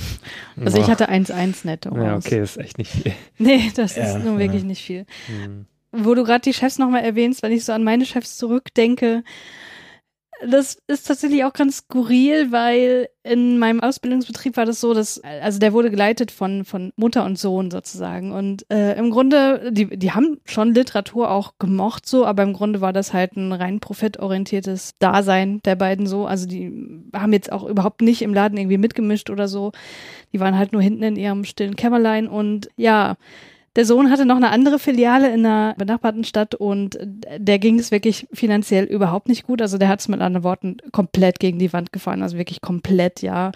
Also 0.62 0.78
ich 0.78 0.84
Boah. 0.84 0.92
hatte 0.92 1.10
1,1 1.10 1.66
netto. 1.66 1.94
Ja, 1.96 2.14
raus. 2.14 2.24
okay, 2.26 2.40
ist 2.42 2.56
echt 2.58 2.78
nicht 2.78 2.90
viel. 2.90 3.12
Nee, 3.38 3.70
das 3.74 3.96
Ja, 3.96 4.04
ist 4.16 4.24
nun 4.24 4.34
ja. 4.34 4.38
wirklich 4.40 4.64
nicht 4.64 4.82
viel. 4.82 5.04
Hm. 5.26 5.66
Wo 5.92 6.14
du 6.14 6.25
gerade 6.25 6.42
die 6.42 6.54
Chefs 6.54 6.78
nochmal 6.78 7.02
erwähnst, 7.02 7.42
wenn 7.42 7.52
ich 7.52 7.64
so 7.64 7.73
an 7.73 7.85
meine 7.85 8.06
Chefs 8.06 8.37
zurückdenke, 8.37 9.25
das 10.47 10.78
ist 10.87 11.06
tatsächlich 11.06 11.44
auch 11.44 11.52
ganz 11.52 11.78
skurril, 11.78 12.50
weil 12.50 13.09
in 13.23 13.59
meinem 13.59 13.80
Ausbildungsbetrieb 13.80 14.56
war 14.56 14.64
das 14.64 14.80
so, 14.80 14.94
dass, 14.94 15.20
also 15.23 15.59
der 15.59 15.73
wurde 15.73 15.90
geleitet 15.90 16.30
von, 16.30 16.64
von 16.64 16.92
Mutter 16.97 17.25
und 17.25 17.38
Sohn 17.38 17.70
sozusagen. 17.70 18.32
Und 18.32 18.64
äh, 18.70 18.97
im 18.97 19.11
Grunde, 19.11 19.70
die, 19.70 19.99
die 19.99 20.12
haben 20.12 20.38
schon 20.47 20.75
Literatur 20.75 21.30
auch 21.30 21.54
gemocht 21.59 22.06
so, 22.06 22.25
aber 22.25 22.42
im 22.42 22.54
Grunde 22.54 22.80
war 22.80 22.92
das 22.92 23.12
halt 23.12 23.37
ein 23.37 23.52
rein 23.52 23.80
profitorientiertes 23.80 24.92
Dasein 24.99 25.61
der 25.64 25.76
beiden 25.76 26.06
so. 26.06 26.26
Also 26.26 26.47
die 26.47 26.73
haben 27.14 27.32
jetzt 27.32 27.52
auch 27.52 27.64
überhaupt 27.64 28.00
nicht 28.00 28.23
im 28.23 28.32
Laden 28.32 28.56
irgendwie 28.56 28.78
mitgemischt 28.78 29.28
oder 29.28 29.47
so. 29.47 29.73
Die 30.32 30.40
waren 30.40 30.56
halt 30.56 30.73
nur 30.73 30.80
hinten 30.80 31.02
in 31.02 31.16
ihrem 31.16 31.44
stillen 31.44 31.76
Kämmerlein 31.76 32.28
und 32.28 32.70
ja, 32.76 33.16
der 33.80 33.87
Sohn 33.87 34.10
hatte 34.10 34.26
noch 34.26 34.37
eine 34.37 34.50
andere 34.50 34.78
Filiale 34.78 35.32
in 35.32 35.46
einer 35.46 35.75
benachbarten 35.75 36.22
Stadt 36.22 36.54
und 36.54 36.99
der 37.38 37.58
ging 37.58 37.78
es 37.78 37.90
wirklich 37.90 38.26
finanziell 38.30 38.84
überhaupt 38.84 39.26
nicht 39.26 39.44
gut. 39.44 39.62
Also 39.62 39.78
der 39.78 39.88
hat 39.88 40.00
es 40.00 40.08
mit 40.08 40.20
anderen 40.20 40.44
Worten 40.44 40.76
komplett 40.92 41.40
gegen 41.40 41.58
die 41.58 41.72
Wand 41.72 41.90
gefahren, 41.90 42.22
also 42.22 42.37
wirklich 42.37 42.60
komplett, 42.60 43.22
ja. 43.22 43.52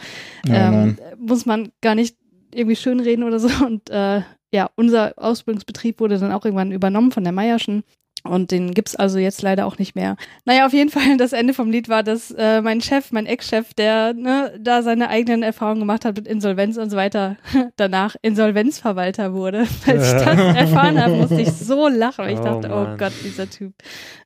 Oh 0.48 0.50
ähm, 0.50 0.96
muss 1.18 1.44
man 1.44 1.72
gar 1.82 1.94
nicht 1.94 2.16
irgendwie 2.54 2.74
schönreden 2.74 3.22
oder 3.22 3.38
so. 3.38 3.48
Und 3.66 3.90
äh, 3.90 4.22
ja, 4.50 4.70
unser 4.76 5.12
Ausbildungsbetrieb 5.18 6.00
wurde 6.00 6.18
dann 6.18 6.32
auch 6.32 6.46
irgendwann 6.46 6.72
übernommen 6.72 7.12
von 7.12 7.24
der 7.24 7.34
Meierschen. 7.34 7.84
Und 8.26 8.50
den 8.50 8.72
gibt's 8.72 8.96
also 8.96 9.18
jetzt 9.18 9.42
leider 9.42 9.66
auch 9.66 9.78
nicht 9.78 9.94
mehr. 9.94 10.16
Naja, 10.46 10.64
auf 10.64 10.72
jeden 10.72 10.90
Fall, 10.98 11.16
das 11.18 11.32
Ende 11.34 11.52
vom 11.52 11.70
Lied 11.70 11.88
war, 11.90 12.02
dass 12.02 12.30
äh, 12.30 12.62
mein 12.62 12.80
Chef, 12.80 13.12
mein 13.12 13.26
Ex-Chef, 13.26 13.74
der 13.74 14.14
ne, 14.14 14.58
da 14.58 14.82
seine 14.82 15.08
eigenen 15.10 15.42
Erfahrungen 15.42 15.80
gemacht 15.80 16.04
hat 16.06 16.16
mit 16.16 16.26
Insolvenz 16.26 16.78
und 16.78 16.88
so 16.90 16.96
weiter, 16.96 17.36
danach 17.76 18.16
Insolvenzverwalter 18.22 19.34
wurde. 19.34 19.58
Als 19.86 20.06
ich 20.08 20.24
das 20.24 20.56
erfahren 20.56 20.98
habe, 21.02 21.14
musste 21.16 21.40
ich 21.40 21.52
so 21.52 21.88
lachen, 21.88 22.24
weil 22.24 22.34
ich 22.34 22.40
Oh, 22.40 22.44
dachte, 22.44 22.68
oh 22.72 22.84
Mann. 22.84 22.98
Gott, 22.98 23.12
dieser 23.22 23.48
Typ. 23.48 23.74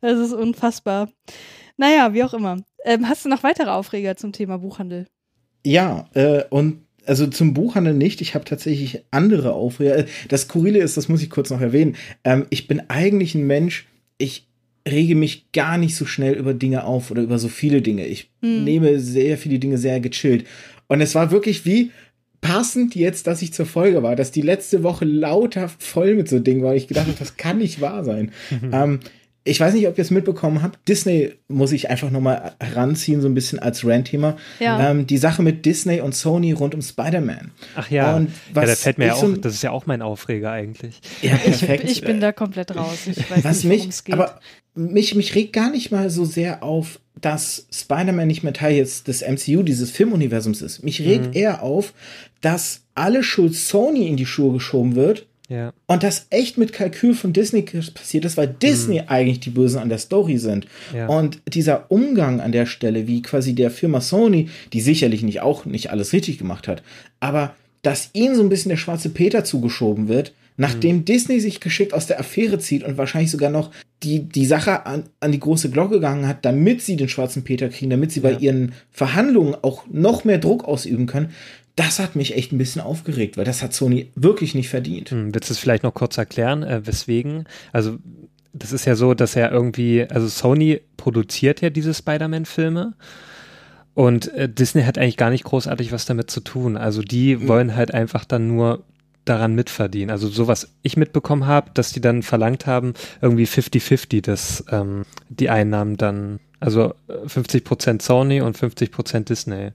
Das 0.01 0.19
ist 0.19 0.33
unfassbar. 0.33 1.09
Naja, 1.77 2.15
wie 2.15 2.25
auch 2.25 2.35
immer. 2.35 2.57
Ähm, 2.85 3.09
hast 3.09 3.25
du 3.25 3.29
noch 3.29 3.43
weitere 3.43 3.71
Aufreger 3.71 4.17
zum 4.17 4.33
Thema 4.33 4.59
Buchhandel? 4.59 5.07
Ja, 5.65 6.07
äh, 6.15 6.45
und 6.51 6.87
also 7.09 7.27
zum 7.27 7.55
Buchhandel 7.55 7.95
nicht. 7.95 8.21
Ich 8.21 8.35
habe 8.35 8.45
tatsächlich 8.45 9.03
andere 9.11 9.53
Aufreger. 9.53 9.99
Äh, 9.99 10.05
Das 10.29 10.43
Skurrile 10.43 10.79
ist, 10.79 10.97
das 10.97 11.09
muss 11.09 11.23
ich 11.23 11.31
kurz 11.31 11.51
noch 11.51 11.61
erwähnen. 11.61 11.97
Ähm, 12.25 12.47
ich 12.51 12.69
bin 12.69 12.83
eigentlich 12.89 13.35
ein 13.35 13.47
Mensch, 13.47 13.87
ich 14.19 14.47
rege 14.89 15.15
mich 15.15 15.53
gar 15.53 15.77
nicht 15.79 15.97
so 15.97 16.07
schnell 16.07 16.35
über 16.35 16.55
Dinge 16.55 16.85
auf 16.85 17.11
oder 17.11 17.23
über 17.23 17.39
so 17.39 17.49
viele 17.49 17.83
Dinge. 17.83 18.07
Ich 18.07 18.31
Hm. 18.43 18.65
nehme 18.65 19.01
sehr 19.01 19.37
viele 19.39 19.59
Dinge 19.59 19.79
sehr 19.79 20.01
gechillt. 20.01 20.47
Und 20.87 21.01
es 21.01 21.15
war 21.15 21.31
wirklich 21.31 21.67
wie 21.67 21.91
passend 22.41 22.95
jetzt, 22.95 23.27
dass 23.27 23.43
ich 23.43 23.53
zur 23.53 23.67
Folge 23.67 24.03
war, 24.03 24.15
dass 24.17 24.31
die 24.31 24.43
letzte 24.43 24.83
Woche 24.83 25.05
lauter 25.05 25.69
voll 25.79 26.15
mit 26.15 26.29
so 26.29 26.39
Dingen 26.39 26.63
war. 26.63 26.75
Ich 26.77 26.87
gedacht 26.87 27.09
das 27.19 27.37
kann 27.37 27.59
nicht 27.59 27.81
wahr 27.81 28.05
sein. 28.05 28.31
ähm, 28.73 29.01
ich 29.49 29.61
weiß 29.61 29.75
nicht, 29.75 29.87
ob 29.89 29.97
ihr 29.99 30.03
es 30.03 30.11
mitbekommen 30.11 30.63
habt. 30.63 30.87
Disney 30.89 31.33
muss 31.49 31.73
ich 31.73 31.91
einfach 31.91 32.11
nochmal 32.11 32.53
heranziehen, 32.61 33.21
so 33.21 33.29
ein 33.29 33.35
bisschen 33.35 33.59
als 33.59 33.85
Rant-Thema. 33.87 34.37
Ja. 34.61 34.91
Ähm, 34.91 35.07
die 35.07 35.19
Sache 35.19 35.43
mit 35.43 35.65
Disney 35.67 36.01
und 36.01 36.15
Sony 36.15 36.53
rund 36.53 36.75
um 36.75 36.83
Spider-Man. 36.83 37.51
Ach 37.77 37.91
ja, 37.91 38.17
Und 38.17 38.27
ja, 38.29 38.33
was 38.55 38.67
da 38.71 38.77
fällt 38.77 38.99
mir 38.99 39.05
ich 39.07 39.09
ja 39.11 39.15
auch, 39.17 39.21
so- 39.21 39.37
das 39.37 39.55
ist 39.55 39.63
ja 39.63 39.71
auch 39.71 39.87
mein 39.87 40.03
Aufreger 40.03 40.51
eigentlich. 40.53 41.01
Ja, 41.23 41.35
Ich, 41.35 41.59
perfekt. 41.61 41.85
ich 41.91 42.03
bin 42.03 42.21
da 42.21 42.33
komplett 42.33 42.75
raus. 42.77 42.99
Ich 43.07 43.31
weiß 43.31 43.43
was 43.45 43.65
nicht, 43.65 43.65
worum 43.65 43.77
mich, 43.87 43.89
es 43.89 44.05
geht. 44.05 44.15
aber 44.15 44.41
mich, 44.75 45.15
mich 45.15 45.35
regt 45.35 45.53
gar 45.53 45.71
nicht 45.71 45.91
mal 45.91 46.11
so 46.11 46.25
sehr 46.25 46.63
auf, 46.63 47.01
dass 47.21 47.67
Spider-Man 47.73 48.29
nicht 48.29 48.45
mehr 48.45 48.53
Teil 48.53 48.77
jetzt 48.77 49.09
des 49.09 49.23
MCU, 49.23 49.63
dieses 49.65 49.91
Filmuniversums 49.91 50.63
ist. 50.63 50.85
Mich 50.85 51.01
regt 51.03 51.35
eher 51.35 51.63
auf, 51.65 51.93
dass 52.41 52.83
alle 52.95 53.23
Schuld 53.25 53.55
Sony 53.57 54.07
in 54.07 54.17
die 54.17 54.27
Schuhe 54.27 54.53
geschoben 54.53 54.95
wird 54.95 55.27
Ja. 55.49 55.73
und 55.87 56.03
das 56.03 56.27
echt 56.29 56.59
mit 56.59 56.73
Kalkül 56.75 57.15
von 57.15 57.33
Disney 57.33 57.63
passiert 57.63 58.25
ist, 58.27 58.37
weil 58.37 58.49
Disney 58.49 59.03
eigentlich 59.07 59.41
die 59.41 59.49
Bösen 59.51 59.81
an 59.81 59.89
der 59.89 59.97
Story 59.99 60.37
sind. 60.37 60.67
Ja. 60.95 61.07
Und 61.07 61.41
dieser 61.49 61.91
Umgang 61.91 62.41
an 62.41 62.53
der 62.53 62.67
Stelle, 62.67 63.07
wie 63.07 63.23
quasi 63.23 63.55
der 63.55 63.71
Firma 63.71 64.01
Sony, 64.03 64.51
die 64.75 64.81
sicherlich 64.83 65.23
nicht 65.23 65.41
auch 65.41 65.65
nicht 65.65 65.91
alles 65.91 66.13
richtig 66.13 66.37
gemacht 66.39 66.69
hat, 66.69 66.83
aber 67.21 67.55
dass 67.83 68.11
ihnen 68.13 68.35
so 68.35 68.43
ein 68.43 68.49
bisschen 68.51 68.69
der 68.71 68.77
schwarze 68.77 69.09
Peter 69.09 69.43
zugeschoben 69.45 70.09
wird, 70.09 70.33
nachdem 70.59 71.05
Disney 71.05 71.39
sich 71.41 71.61
geschickt 71.61 71.95
aus 71.95 72.07
der 72.09 72.19
Affäre 72.21 72.59
zieht 72.59 72.83
und 72.83 72.99
wahrscheinlich 72.99 73.31
sogar 73.31 73.49
noch 73.51 73.71
die, 74.03 74.25
die 74.29 74.45
Sache 74.45 74.85
an, 74.87 75.05
an 75.21 75.31
die 75.33 75.39
große 75.41 75.71
Glocke 75.71 75.95
gegangen 75.95 76.27
hat, 76.27 76.45
damit 76.45 76.83
sie 76.83 76.97
den 76.97 77.09
schwarzen 77.09 77.45
Peter 77.45 77.69
kriegen, 77.69 77.91
damit 77.91 78.11
sie 78.13 78.21
bei 78.21 78.33
Ja. 78.33 78.39
ihren 78.39 78.73
Verhandlungen 78.91 79.55
auch 79.63 79.85
noch 79.91 80.25
mehr 80.25 80.39
Druck 80.39 80.65
ausüben 80.65 81.07
können, 81.07 81.31
das 81.79 82.01
hat 82.01 82.17
mich 82.17 82.35
echt 82.35 82.53
ein 82.53 82.59
bisschen 82.59 82.83
aufgeregt, 82.83 83.37
weil 83.37 83.45
das 83.45 83.63
hat 83.63 83.73
Sony 83.73 84.11
wirklich 84.17 84.55
nicht 84.55 84.69
verdient. 84.69 85.11
Hm, 85.11 85.33
willst 85.33 85.49
du 85.49 85.55
es 85.55 85.59
vielleicht 85.61 85.85
noch 85.85 85.95
kurz 85.95 86.19
erklären, 86.19 86.65
äh, 86.65 86.85
weswegen? 86.85 87.45
Also, 87.73 87.99
das 88.53 88.73
ist 88.73 88.85
ja 88.85 88.97
so, 88.97 89.15
dass 89.15 89.37
er 89.37 89.53
irgendwie, 89.53 90.05
also 90.11 90.27
Sony 90.27 90.81
produziert 90.97 91.61
ja 91.61 91.71
diese 91.71 91.95
Spider-Man-Filme 91.95 92.95
und 93.95 94.33
äh, 94.35 94.49
Disney 94.49 94.83
hat 94.83 94.99
eigentlich 94.99 95.17
gar 95.17 95.31
nicht 95.31 95.45
großartig 95.45 95.93
was 95.93 96.05
damit 96.05 96.31
zu 96.31 96.41
tun. 96.41 96.77
Also, 96.77 97.03
die 97.03 97.47
wollen 97.47 97.77
halt 97.77 97.95
einfach 97.95 98.25
dann 98.25 98.49
nur 98.49 98.85
daran 99.25 99.55
mitverdienen. 99.55 100.11
Also 100.11 100.27
so 100.29 100.49
was 100.49 100.73
ich 100.81 100.97
mitbekommen 100.97 101.47
habe, 101.47 101.71
dass 101.75 101.93
die 101.93 102.01
dann 102.01 102.23
verlangt 102.23 102.67
haben, 102.67 102.95
irgendwie 103.21 103.45
50-50, 103.45 104.23
dass 104.23 104.65
ähm, 104.71 105.05
die 105.29 105.51
Einnahmen 105.51 105.99
dann, 105.99 106.41
also 106.61 106.95
50 107.27 107.63
Prozent 107.63 108.01
Sony 108.01 108.41
und 108.41 108.57
50 108.57 108.91
Prozent 108.91 109.29
Disney. 109.29 109.73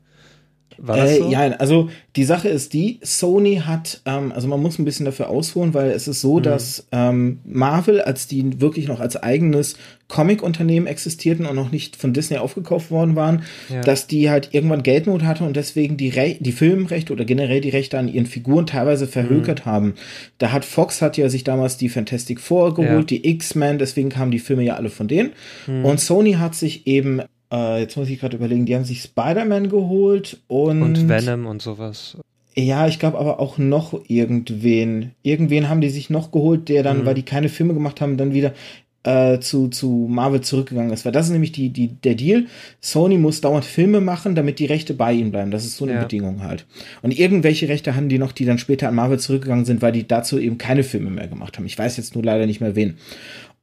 War 0.77 0.97
das 0.97 1.11
äh, 1.11 1.17
so? 1.19 1.29
Ja, 1.29 1.39
also 1.39 1.89
die 2.15 2.23
Sache 2.23 2.49
ist 2.49 2.73
die, 2.73 2.99
Sony 3.01 3.61
hat, 3.65 4.01
ähm, 4.05 4.31
also 4.31 4.47
man 4.47 4.61
muss 4.61 4.79
ein 4.79 4.85
bisschen 4.85 5.05
dafür 5.05 5.29
ausholen, 5.29 5.73
weil 5.73 5.91
es 5.91 6.07
ist 6.07 6.21
so, 6.21 6.37
mhm. 6.37 6.43
dass 6.43 6.87
ähm, 6.91 7.39
Marvel, 7.45 8.01
als 8.01 8.27
die 8.27 8.61
wirklich 8.61 8.87
noch 8.87 8.99
als 8.99 9.21
eigenes 9.21 9.75
Comic-Unternehmen 10.07 10.85
existierten 10.85 11.45
und 11.45 11.55
noch 11.55 11.71
nicht 11.71 11.95
von 11.95 12.13
Disney 12.13 12.37
aufgekauft 12.37 12.91
worden 12.91 13.15
waren, 13.15 13.43
ja. 13.69 13.81
dass 13.81 14.05
die 14.05 14.29
halt 14.29 14.49
irgendwann 14.51 14.83
Geldnot 14.83 15.23
hatte 15.23 15.43
und 15.43 15.55
deswegen 15.55 15.97
die, 15.97 16.09
Re 16.09 16.35
die 16.39 16.51
Filmrechte 16.51 17.13
oder 17.13 17.25
generell 17.25 17.61
die 17.61 17.69
Rechte 17.69 17.97
an 17.97 18.07
ihren 18.07 18.27
Figuren 18.27 18.67
teilweise 18.67 19.07
verhökert 19.07 19.65
mhm. 19.65 19.69
haben. 19.69 19.93
Da 20.37 20.51
hat 20.51 20.65
Fox 20.65 21.01
hat 21.01 21.17
ja 21.17 21.29
sich 21.29 21.43
damals 21.43 21.77
die 21.77 21.89
Fantastic 21.89 22.39
Four 22.39 22.75
geholt, 22.75 23.11
ja. 23.11 23.17
die 23.17 23.27
X-Men, 23.27 23.79
deswegen 23.79 24.09
kamen 24.09 24.31
die 24.31 24.39
Filme 24.39 24.63
ja 24.63 24.75
alle 24.75 24.89
von 24.89 25.07
denen. 25.07 25.31
Mhm. 25.65 25.85
Und 25.85 25.99
Sony 25.99 26.33
hat 26.33 26.53
sich 26.53 26.85
eben 26.85 27.21
äh, 27.53 27.79
jetzt 27.79 27.95
muss 27.95 28.09
ich 28.09 28.19
gerade 28.19 28.35
überlegen, 28.35 28.65
die 28.65 28.75
haben 28.75 28.83
sich 28.83 29.03
Spider-Man 29.03 29.69
geholt 29.69 30.39
und. 30.47 30.81
Und 30.81 31.07
Venom 31.07 31.45
und 31.45 31.61
sowas. 31.61 32.17
Ja, 32.55 32.87
ich 32.87 32.99
glaube 32.99 33.19
aber 33.19 33.39
auch 33.39 33.57
noch 33.57 33.99
irgendwen. 34.07 35.11
Irgendwen 35.23 35.69
haben 35.69 35.81
die 35.81 35.89
sich 35.89 36.09
noch 36.09 36.31
geholt, 36.31 36.69
der 36.69 36.83
dann, 36.83 37.01
mhm. 37.01 37.05
weil 37.05 37.15
die 37.15 37.23
keine 37.23 37.49
Filme 37.49 37.73
gemacht 37.73 38.01
haben, 38.01 38.17
dann 38.17 38.33
wieder 38.33 38.53
äh, 39.03 39.39
zu, 39.39 39.67
zu 39.69 40.07
Marvel 40.09 40.41
zurückgegangen 40.41 40.91
ist. 40.91 41.05
Weil 41.05 41.11
das 41.11 41.27
ist 41.27 41.31
nämlich 41.31 41.51
die, 41.51 41.69
die, 41.69 41.87
der 41.87 42.15
Deal. 42.15 42.45
Sony 42.79 43.17
muss 43.17 43.41
dauernd 43.41 43.65
Filme 43.65 44.01
machen, 44.01 44.35
damit 44.35 44.59
die 44.59 44.65
Rechte 44.65 44.93
bei 44.93 45.13
ihnen 45.13 45.31
bleiben. 45.31 45.51
Das 45.51 45.65
ist 45.65 45.77
so 45.77 45.85
eine 45.85 45.95
ja. 45.95 46.01
Bedingung 46.01 46.43
halt. 46.43 46.65
Und 47.01 47.17
irgendwelche 47.17 47.67
Rechte 47.67 47.95
hatten 47.95 48.09
die 48.09 48.19
noch, 48.19 48.31
die 48.31 48.45
dann 48.45 48.57
später 48.57 48.87
an 48.87 48.95
Marvel 48.95 49.19
zurückgegangen 49.19 49.65
sind, 49.65 49.81
weil 49.81 49.91
die 49.91 50.07
dazu 50.07 50.39
eben 50.39 50.57
keine 50.57 50.83
Filme 50.83 51.09
mehr 51.09 51.27
gemacht 51.27 51.57
haben. 51.57 51.65
Ich 51.65 51.77
weiß 51.77 51.97
jetzt 51.97 52.15
nur 52.15 52.23
leider 52.23 52.45
nicht 52.45 52.61
mehr 52.61 52.75
wen. 52.75 52.97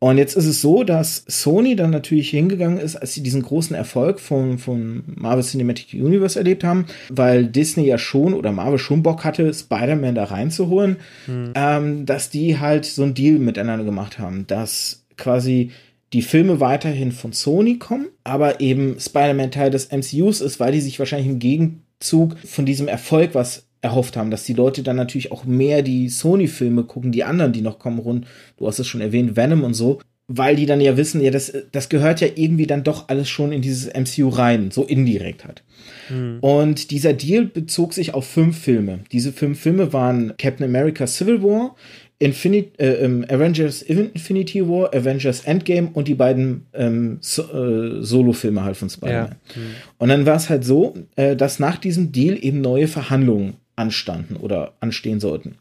Und 0.03 0.17
jetzt 0.17 0.35
ist 0.35 0.47
es 0.47 0.63
so, 0.63 0.83
dass 0.83 1.25
Sony 1.29 1.77
dann 1.77 1.91
natürlich 1.91 2.31
hingegangen 2.31 2.79
ist, 2.79 2.97
als 2.97 3.13
sie 3.13 3.23
diesen 3.23 3.43
großen 3.43 3.77
Erfolg 3.77 4.19
von, 4.19 4.57
von 4.57 5.03
Marvel 5.07 5.45
Cinematic 5.45 5.93
Universe 5.93 6.39
erlebt 6.39 6.65
haben, 6.65 6.87
weil 7.11 7.47
Disney 7.47 7.85
ja 7.85 7.99
schon 7.99 8.33
oder 8.33 8.51
Marvel 8.51 8.79
schon 8.79 9.03
Bock 9.03 9.25
hatte, 9.25 9.53
Spider-Man 9.53 10.15
da 10.15 10.25
reinzuholen, 10.25 10.97
hm. 11.27 11.53
ähm, 11.55 12.07
dass 12.07 12.31
die 12.31 12.59
halt 12.59 12.87
so 12.87 13.03
einen 13.03 13.13
Deal 13.13 13.39
miteinander 13.39 13.85
gemacht 13.85 14.19
haben, 14.19 14.47
dass 14.47 15.05
quasi 15.19 15.71
die 16.15 16.23
Filme 16.23 16.61
weiterhin 16.61 17.13
von 17.13 17.35
Sony 17.35 17.77
kommen, 17.77 18.07
aber 18.25 18.61
eben 18.61 18.99
Spider-Man 18.99 19.51
Teil 19.51 19.71
des 19.71 19.93
MCUs 19.93 20.41
ist, 20.41 20.59
weil 20.61 20.73
die 20.73 20.81
sich 20.81 20.99
wahrscheinlich 20.99 21.29
im 21.29 21.39
Gegenzug 21.39 22.39
von 22.39 22.65
diesem 22.65 22.89
Erfolg, 22.89 23.35
was 23.35 23.67
erhofft 23.83 24.17
haben, 24.17 24.31
dass 24.31 24.45
die 24.45 24.53
Leute 24.53 24.83
dann 24.83 24.97
natürlich 24.97 25.33
auch 25.33 25.45
mehr 25.45 25.83
die 25.83 26.09
Sony-Filme 26.09 26.85
gucken, 26.85 27.13
die 27.13 27.25
anderen, 27.25 27.53
die 27.53 27.63
noch 27.63 27.79
kommen 27.79 27.99
rund. 27.99 28.27
Du 28.57 28.67
hast 28.67 28.79
es 28.79 28.87
schon 28.87 29.01
erwähnt, 29.01 29.37
Venom 29.37 29.65
und 29.65 29.75
so, 29.75 30.01
weil 30.29 30.55
die 30.55 30.67
dann 30.67 30.81
ja 30.81 30.97
wissen, 30.97 31.21
ja, 31.21 31.31
das, 31.31 31.53
das 31.73 31.89
gehört 31.89 32.21
ja 32.21 32.29
irgendwie 32.35 32.67
dann 32.67 32.85
doch 32.85 33.09
alles 33.09 33.29
schon 33.29 33.53
in 33.53 33.63
dieses 33.63 33.93
MCU 33.93 34.29
rein, 34.29 34.71
so 34.71 34.85
indirekt 34.85 35.45
hat. 35.45 35.63
Mhm. 36.09 36.39
Und 36.41 36.91
dieser 36.91 37.15
Deal 37.15 37.47
bezog 37.47 37.95
sich 37.95 38.15
auf 38.15 38.27
fünf 38.27 38.59
Filme. 38.59 39.01
Diese 39.11 39.33
fünf 39.33 39.59
Filme 39.59 39.93
waren 39.93 40.35
Captain 40.39 40.65
America 40.65 41.07
Civil 41.07 41.43
War, 41.43 41.75
Infinity, 42.21 42.71
äh, 42.77 43.05
ähm, 43.05 43.25
Avengers 43.29 43.81
Infinity 43.81 44.69
War, 44.69 44.95
Avengers 44.95 45.41
Endgame 45.47 45.89
und 45.95 46.07
die 46.07 46.15
beiden 46.15 46.67
ähm, 46.75 47.17
so, 47.23 47.43
äh, 47.43 48.03
Solo-Filme 48.03 48.63
halt 48.63 48.77
von 48.77 48.91
Spider-Man. 48.91 49.31
Ja. 49.31 49.61
Mhm. 49.61 49.75
Und 49.99 50.09
dann 50.11 50.27
war 50.27 50.37
es 50.37 50.51
halt 50.51 50.65
so, 50.65 50.95
äh, 51.17 51.35
dass 51.35 51.59
nach 51.59 51.79
diesem 51.79 52.13
Deal 52.13 52.37
eben 52.41 52.61
neue 52.61 52.89
Verhandlungen 52.89 53.55
anstanden 53.81 54.37
oder 54.37 54.75
anstehen 54.81 55.21
sollten. 55.21 55.57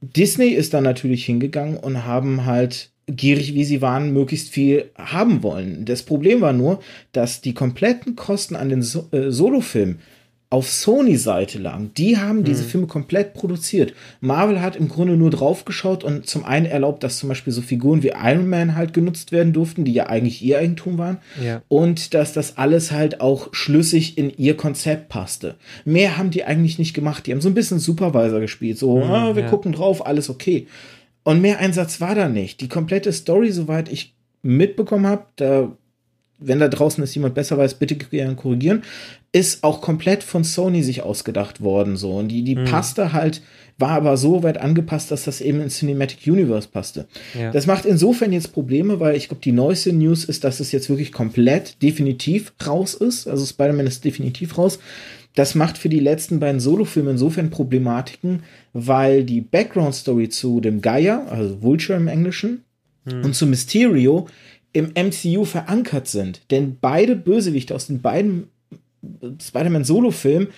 Disney 0.00 0.48
ist 0.48 0.74
dann 0.74 0.84
natürlich 0.84 1.24
hingegangen 1.24 1.76
und 1.76 2.04
haben 2.04 2.44
halt 2.44 2.90
gierig 3.06 3.54
wie 3.54 3.64
sie 3.64 3.82
waren, 3.82 4.12
möglichst 4.12 4.50
viel 4.50 4.90
haben 4.96 5.42
wollen. 5.42 5.84
Das 5.84 6.02
Problem 6.02 6.40
war 6.40 6.52
nur, 6.52 6.80
dass 7.12 7.40
die 7.40 7.54
kompletten 7.54 8.16
Kosten 8.16 8.56
an 8.56 8.68
den 8.68 8.82
so 8.82 9.08
äh, 9.12 9.30
Solofilm 9.30 9.98
auf 10.50 10.68
Sony-Seite 10.68 11.60
lagen. 11.60 11.92
Die 11.96 12.18
haben 12.18 12.42
diese 12.42 12.64
mhm. 12.64 12.68
Filme 12.68 12.86
komplett 12.88 13.34
produziert. 13.34 13.94
Marvel 14.20 14.60
hat 14.60 14.74
im 14.74 14.88
Grunde 14.88 15.16
nur 15.16 15.30
draufgeschaut 15.30 16.02
und 16.02 16.26
zum 16.26 16.44
einen 16.44 16.66
erlaubt, 16.66 17.04
dass 17.04 17.18
zum 17.18 17.28
Beispiel 17.28 17.52
so 17.52 17.62
Figuren 17.62 18.02
wie 18.02 18.12
Iron 18.20 18.48
Man 18.48 18.74
halt 18.74 18.92
genutzt 18.92 19.30
werden 19.30 19.52
durften, 19.52 19.84
die 19.84 19.92
ja 19.92 20.08
eigentlich 20.08 20.42
ihr 20.42 20.58
Eigentum 20.58 20.98
waren. 20.98 21.18
Ja. 21.40 21.62
Und 21.68 22.14
dass 22.14 22.32
das 22.32 22.58
alles 22.58 22.90
halt 22.90 23.20
auch 23.20 23.50
schlüssig 23.52 24.18
in 24.18 24.28
ihr 24.36 24.56
Konzept 24.56 25.08
passte. 25.08 25.54
Mehr 25.84 26.18
haben 26.18 26.30
die 26.30 26.42
eigentlich 26.42 26.80
nicht 26.80 26.94
gemacht. 26.94 27.26
Die 27.26 27.32
haben 27.32 27.40
so 27.40 27.48
ein 27.48 27.54
bisschen 27.54 27.78
Supervisor 27.78 28.40
gespielt. 28.40 28.76
So, 28.76 28.96
mhm, 28.96 29.10
ah, 29.10 29.36
wir 29.36 29.44
ja. 29.44 29.48
gucken 29.48 29.70
drauf, 29.70 30.04
alles 30.04 30.28
okay. 30.28 30.66
Und 31.22 31.40
mehr 31.40 31.60
Einsatz 31.60 32.00
war 32.00 32.16
da 32.16 32.28
nicht. 32.28 32.60
Die 32.60 32.68
komplette 32.68 33.12
Story, 33.12 33.52
soweit 33.52 33.90
ich 33.90 34.14
mitbekommen 34.42 35.06
habe, 35.06 35.26
da 35.36 35.70
wenn 36.40 36.58
da 36.58 36.68
draußen 36.68 37.02
ist 37.04 37.14
jemand 37.14 37.34
besser 37.34 37.58
weiß, 37.58 37.74
bitte 37.74 37.96
gerne 37.96 38.34
korrigieren, 38.34 38.82
ist 39.32 39.62
auch 39.62 39.80
komplett 39.80 40.22
von 40.22 40.42
Sony 40.42 40.82
sich 40.82 41.02
ausgedacht 41.02 41.60
worden, 41.60 41.96
so. 41.96 42.12
Und 42.12 42.28
die, 42.28 42.42
die 42.42 42.56
mhm. 42.56 42.64
passte 42.64 43.12
halt, 43.12 43.42
war 43.78 43.90
aber 43.90 44.16
so 44.16 44.42
weit 44.42 44.58
angepasst, 44.58 45.10
dass 45.10 45.24
das 45.24 45.40
eben 45.40 45.60
ins 45.60 45.78
Cinematic 45.78 46.26
Universe 46.26 46.68
passte. 46.68 47.06
Ja. 47.38 47.50
Das 47.50 47.66
macht 47.66 47.86
insofern 47.86 48.32
jetzt 48.32 48.52
Probleme, 48.52 49.00
weil 49.00 49.16
ich 49.16 49.28
glaube, 49.28 49.42
die 49.42 49.52
neueste 49.52 49.92
News 49.92 50.24
ist, 50.24 50.44
dass 50.44 50.60
es 50.60 50.72
jetzt 50.72 50.88
wirklich 50.88 51.12
komplett 51.12 51.82
definitiv 51.82 52.52
raus 52.66 52.94
ist. 52.94 53.26
Also 53.26 53.46
Spider-Man 53.46 53.86
ist 53.86 54.04
definitiv 54.04 54.58
raus. 54.58 54.78
Das 55.34 55.54
macht 55.54 55.78
für 55.78 55.88
die 55.88 56.00
letzten 56.00 56.40
beiden 56.40 56.60
Solo-Filme 56.60 57.12
insofern 57.12 57.50
Problematiken, 57.50 58.42
weil 58.72 59.24
die 59.24 59.40
Background-Story 59.40 60.28
zu 60.28 60.60
dem 60.60 60.80
Gaia, 60.80 61.24
also 61.30 61.62
Vulture 61.62 61.98
im 61.98 62.08
Englischen, 62.08 62.64
mhm. 63.04 63.24
und 63.24 63.34
zu 63.34 63.46
Mysterio 63.46 64.26
im 64.72 64.92
MCU 64.94 65.44
verankert 65.44 66.08
sind. 66.08 66.42
Denn 66.50 66.76
beide 66.80 67.16
Bösewichte 67.16 67.74
aus 67.74 67.86
den 67.86 68.00
beiden 68.00 68.48
Spider-Man 69.40 69.84
Solo-Filmen, 69.84 70.48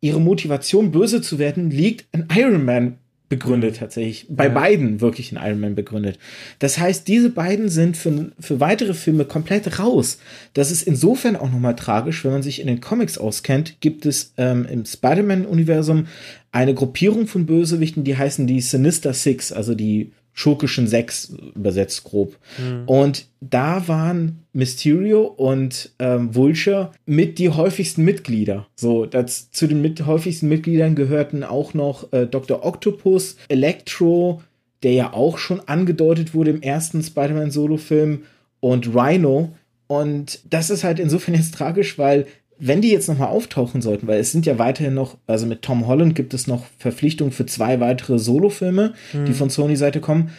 ihre 0.00 0.20
Motivation, 0.20 0.92
böse 0.92 1.22
zu 1.22 1.38
werden, 1.38 1.70
liegt 1.70 2.06
in 2.12 2.28
Iron 2.34 2.64
Man 2.64 2.98
begründet 3.28 3.78
tatsächlich. 3.78 4.26
Bei 4.28 4.44
ja. 4.44 4.50
beiden 4.50 5.00
wirklich 5.00 5.32
in 5.32 5.38
Iron 5.38 5.60
Man 5.60 5.74
begründet. 5.74 6.18
Das 6.58 6.78
heißt, 6.78 7.08
diese 7.08 7.30
beiden 7.30 7.68
sind 7.68 7.96
für, 7.96 8.32
für 8.38 8.60
weitere 8.60 8.94
Filme 8.94 9.24
komplett 9.24 9.78
raus. 9.78 10.18
Das 10.52 10.70
ist 10.70 10.82
insofern 10.82 11.36
auch 11.36 11.50
nochmal 11.50 11.74
tragisch, 11.74 12.24
wenn 12.24 12.32
man 12.32 12.42
sich 12.42 12.60
in 12.60 12.66
den 12.66 12.80
Comics 12.80 13.18
auskennt, 13.18 13.80
gibt 13.80 14.06
es 14.06 14.34
ähm, 14.36 14.66
im 14.70 14.84
Spider-Man-Universum 14.84 16.06
eine 16.52 16.74
Gruppierung 16.74 17.26
von 17.26 17.46
Bösewichten, 17.46 18.04
die 18.04 18.16
heißen 18.16 18.46
die 18.46 18.60
Sinister 18.60 19.14
Six, 19.14 19.52
also 19.52 19.74
die 19.74 20.12
schurkischen 20.34 20.86
Sechs 20.86 21.32
übersetzt 21.54 22.04
grob. 22.04 22.36
Mhm. 22.58 22.82
Und 22.86 23.26
da 23.40 23.88
waren 23.88 24.40
Mysterio 24.52 25.22
und 25.22 25.92
ähm, 25.98 26.34
Vulture 26.34 26.90
mit 27.06 27.38
die 27.38 27.50
häufigsten 27.50 28.04
Mitglieder. 28.04 28.66
So, 28.74 29.06
das, 29.06 29.50
zu 29.50 29.66
den 29.66 29.80
mit 29.80 30.04
häufigsten 30.04 30.48
Mitgliedern 30.48 30.94
gehörten 30.94 31.44
auch 31.44 31.72
noch 31.72 32.12
äh, 32.12 32.26
Dr. 32.26 32.64
Octopus, 32.64 33.36
Electro, 33.48 34.42
der 34.82 34.92
ja 34.92 35.12
auch 35.12 35.38
schon 35.38 35.60
angedeutet 35.60 36.34
wurde 36.34 36.50
im 36.50 36.62
ersten 36.62 37.02
Spider-Man-Solo-Film, 37.02 38.24
und 38.64 38.94
Rhino. 38.94 39.54
Und 39.88 40.40
das 40.48 40.70
ist 40.70 40.84
halt 40.84 40.98
insofern 40.98 41.34
jetzt 41.34 41.54
tragisch, 41.54 41.98
weil 41.98 42.26
wenn 42.58 42.80
die 42.80 42.90
jetzt 42.90 43.08
nochmal 43.08 43.28
auftauchen 43.28 43.82
sollten, 43.82 44.06
weil 44.06 44.20
es 44.20 44.32
sind 44.32 44.46
ja 44.46 44.58
weiterhin 44.58 44.94
noch, 44.94 45.18
also 45.26 45.46
mit 45.46 45.62
Tom 45.62 45.86
Holland 45.86 46.14
gibt 46.14 46.34
es 46.34 46.46
noch 46.46 46.64
Verpflichtungen 46.78 47.32
für 47.32 47.46
zwei 47.46 47.80
weitere 47.80 48.18
Solofilme, 48.18 48.94
hm. 49.12 49.24
die 49.24 49.32
von 49.32 49.50
Sony-Seite 49.50 50.00
kommen, 50.00 50.30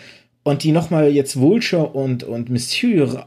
und 0.43 0.61
die 0.61 0.71
nochmal 0.71 1.09
jetzt 1.09 1.39
Vulture 1.39 1.87
und, 1.87 2.23
und 2.23 2.51
Mysterio 2.51 3.23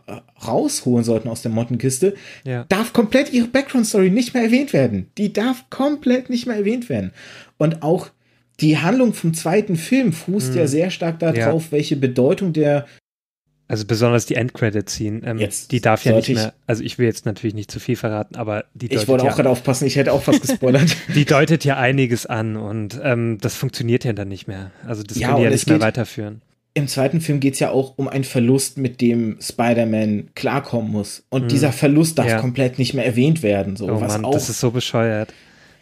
rausholen 0.46 1.05
sollten 1.05 1.29
aus 1.29 1.42
der 1.42 1.51
Mottenkiste, 1.51 2.14
ja. 2.44 2.64
darf 2.68 2.92
komplett 2.92 3.33
ihre 3.33 3.48
Background-Story 3.48 4.11
nicht 4.11 4.35
mehr 4.35 4.44
erwähnt 4.44 4.72
werden. 4.72 5.11
Die 5.18 5.33
darf 5.33 5.68
komplett 5.68 6.31
nicht 6.31 6.46
mehr 6.46 6.57
erwähnt 6.57 6.88
werden. 6.88 7.11
Und 7.57 7.83
auch 7.83 8.11
die 8.61 8.79
Handlung 8.79 9.14
vom 9.14 9.35
zweiten 9.35 9.74
Film 9.74 10.12
fußt 10.12 10.51
hm. 10.51 10.59
ja 10.59 10.66
sehr 10.68 10.90
stark 10.90 11.18
darauf, 11.18 11.64
ja. 11.66 11.72
welche 11.72 11.96
Bedeutung 11.96 12.53
der 12.53 12.87
also 13.68 13.85
besonders 13.85 14.24
die 14.24 14.35
Endcredit-Scene, 14.35 15.20
ähm, 15.24 15.38
jetzt 15.38 15.72
die 15.72 15.83
darf 15.83 16.02
ja 16.04 16.16
nicht 16.16 16.31
mehr, 16.31 16.54
also 16.66 16.83
ich 16.83 16.98
will 16.98 17.07
jetzt 17.07 17.26
natürlich 17.26 17.54
nicht 17.54 17.70
zu 17.70 17.78
viel 17.81 17.96
verraten, 17.96 18.37
aber 18.37 18.64
die 18.72 18.88
deutet 18.88 19.02
Ich 19.02 19.09
wollte 19.09 19.24
auch 19.24 19.28
ja, 19.28 19.35
gerade 19.35 19.50
aufpassen, 19.50 19.87
ich 19.87 19.96
hätte 19.96 20.12
auch 20.14 20.26
was 20.26 20.40
gespoilert. 20.40 20.96
die 21.14 21.26
deutet 21.26 21.66
ja 21.66 21.76
einiges 21.76 22.24
an 22.24 22.57
und 22.57 22.98
ähm, 23.02 23.37
das 23.40 23.57
funktioniert 23.57 24.04
ja 24.04 24.14
dann 24.14 24.28
nicht 24.28 24.48
mehr. 24.48 24.70
Also 24.87 25.02
das 25.02 25.18
ja, 25.18 25.28
können 25.28 25.40
die 25.40 25.44
ja 25.44 25.50
nicht 25.50 25.68
mehr 25.68 25.81
weiterführen. 25.81 26.40
Im 26.72 26.88
zweiten 26.88 27.20
Film 27.20 27.40
geht 27.40 27.54
es 27.54 27.61
ja 27.61 27.70
auch 27.70 27.98
um 27.98 28.09
einen 28.09 28.24
Verlust, 28.24 28.78
mit 28.78 29.00
dem 29.00 29.38
Spider-Man 29.40 30.31
klarkommen 30.35 30.90
muss. 30.90 31.24
Und 31.28 31.44
mhm. 31.44 31.48
dieser 31.48 31.72
Verlust 31.72 32.18
darf 32.18 32.28
ja. 32.28 32.40
komplett 32.40 32.78
nicht 32.78 32.94
mehr 32.94 33.04
erwähnt 33.04 33.42
werden. 33.42 33.76
So, 33.76 33.87
oh 33.88 34.00
was 34.00 34.12
Mann, 34.12 34.24
auch, 34.24 34.33
das 34.33 34.48
ist 34.48 34.61
so 34.61 34.70
bescheuert. 34.70 35.35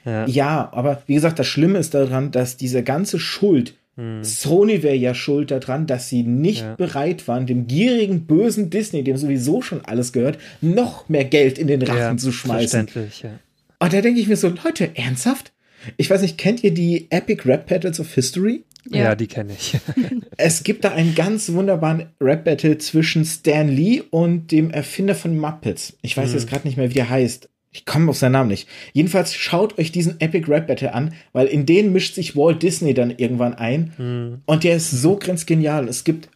Ja. 0.04 0.26
ja, 0.26 0.68
aber 0.72 1.02
wie 1.06 1.14
gesagt, 1.14 1.38
das 1.38 1.46
Schlimme 1.48 1.78
ist 1.78 1.92
daran, 1.92 2.30
dass 2.30 2.56
diese 2.56 2.82
ganze 2.82 3.18
Schuld 3.18 3.74
hm. 3.96 4.22
Sony 4.22 4.82
wäre 4.82 4.94
ja 4.94 5.14
schuld 5.14 5.50
daran, 5.50 5.86
dass 5.86 6.08
sie 6.08 6.22
nicht 6.22 6.62
ja. 6.62 6.74
bereit 6.74 7.26
waren, 7.28 7.46
dem 7.46 7.66
gierigen, 7.66 8.26
bösen 8.26 8.70
Disney, 8.70 9.02
dem 9.02 9.16
sowieso 9.16 9.62
schon 9.62 9.84
alles 9.84 10.12
gehört, 10.12 10.38
noch 10.60 11.08
mehr 11.08 11.24
Geld 11.24 11.58
in 11.58 11.66
den 11.66 11.82
Rachen 11.82 11.98
ja, 11.98 12.16
zu 12.16 12.30
schmeißen. 12.30 12.88
Verständlich, 12.88 13.22
ja. 13.22 13.38
Und 13.78 13.92
da 13.92 14.00
denke 14.00 14.20
ich 14.20 14.28
mir 14.28 14.36
so, 14.36 14.48
Leute, 14.48 14.96
ernsthaft? 14.96 15.52
Ich 15.96 16.10
weiß 16.10 16.22
nicht, 16.22 16.38
kennt 16.38 16.64
ihr 16.64 16.72
die 16.72 17.10
Epic 17.10 17.42
Rap 17.46 17.68
Battles 17.68 18.00
of 18.00 18.12
History? 18.14 18.64
Ja, 18.90 18.98
ja 18.98 19.14
die 19.14 19.26
kenne 19.26 19.52
ich. 19.52 19.78
es 20.36 20.62
gibt 20.62 20.84
da 20.84 20.92
einen 20.92 21.14
ganz 21.14 21.52
wunderbaren 21.52 22.06
Rap 22.20 22.44
Battle 22.44 22.78
zwischen 22.78 23.24
Stan 23.24 23.68
Lee 23.68 24.02
und 24.10 24.52
dem 24.52 24.70
Erfinder 24.70 25.14
von 25.14 25.38
Muppets. 25.38 25.96
Ich 26.02 26.16
weiß 26.16 26.30
mhm. 26.30 26.34
jetzt 26.34 26.48
gerade 26.48 26.66
nicht 26.66 26.76
mehr, 26.76 26.94
wie 26.94 26.98
er 26.98 27.10
heißt. 27.10 27.48
Ich 27.76 27.84
komme 27.84 28.08
auf 28.08 28.16
seinen 28.16 28.32
Namen 28.32 28.48
nicht. 28.48 28.66
Jedenfalls 28.94 29.34
schaut 29.34 29.78
euch 29.78 29.92
diesen 29.92 30.18
Epic 30.18 30.50
Rap 30.50 30.66
Battle 30.66 30.94
an, 30.94 31.12
weil 31.34 31.46
in 31.46 31.66
den 31.66 31.92
mischt 31.92 32.14
sich 32.14 32.34
Walt 32.34 32.62
Disney 32.62 32.94
dann 32.94 33.10
irgendwann 33.10 33.52
ein. 33.52 33.92
Mhm. 33.98 34.40
Und 34.46 34.64
der 34.64 34.76
ist 34.76 34.90
so 34.90 35.16
grenzgenial. 35.16 35.86
Es 35.86 36.02
gibt, 36.02 36.30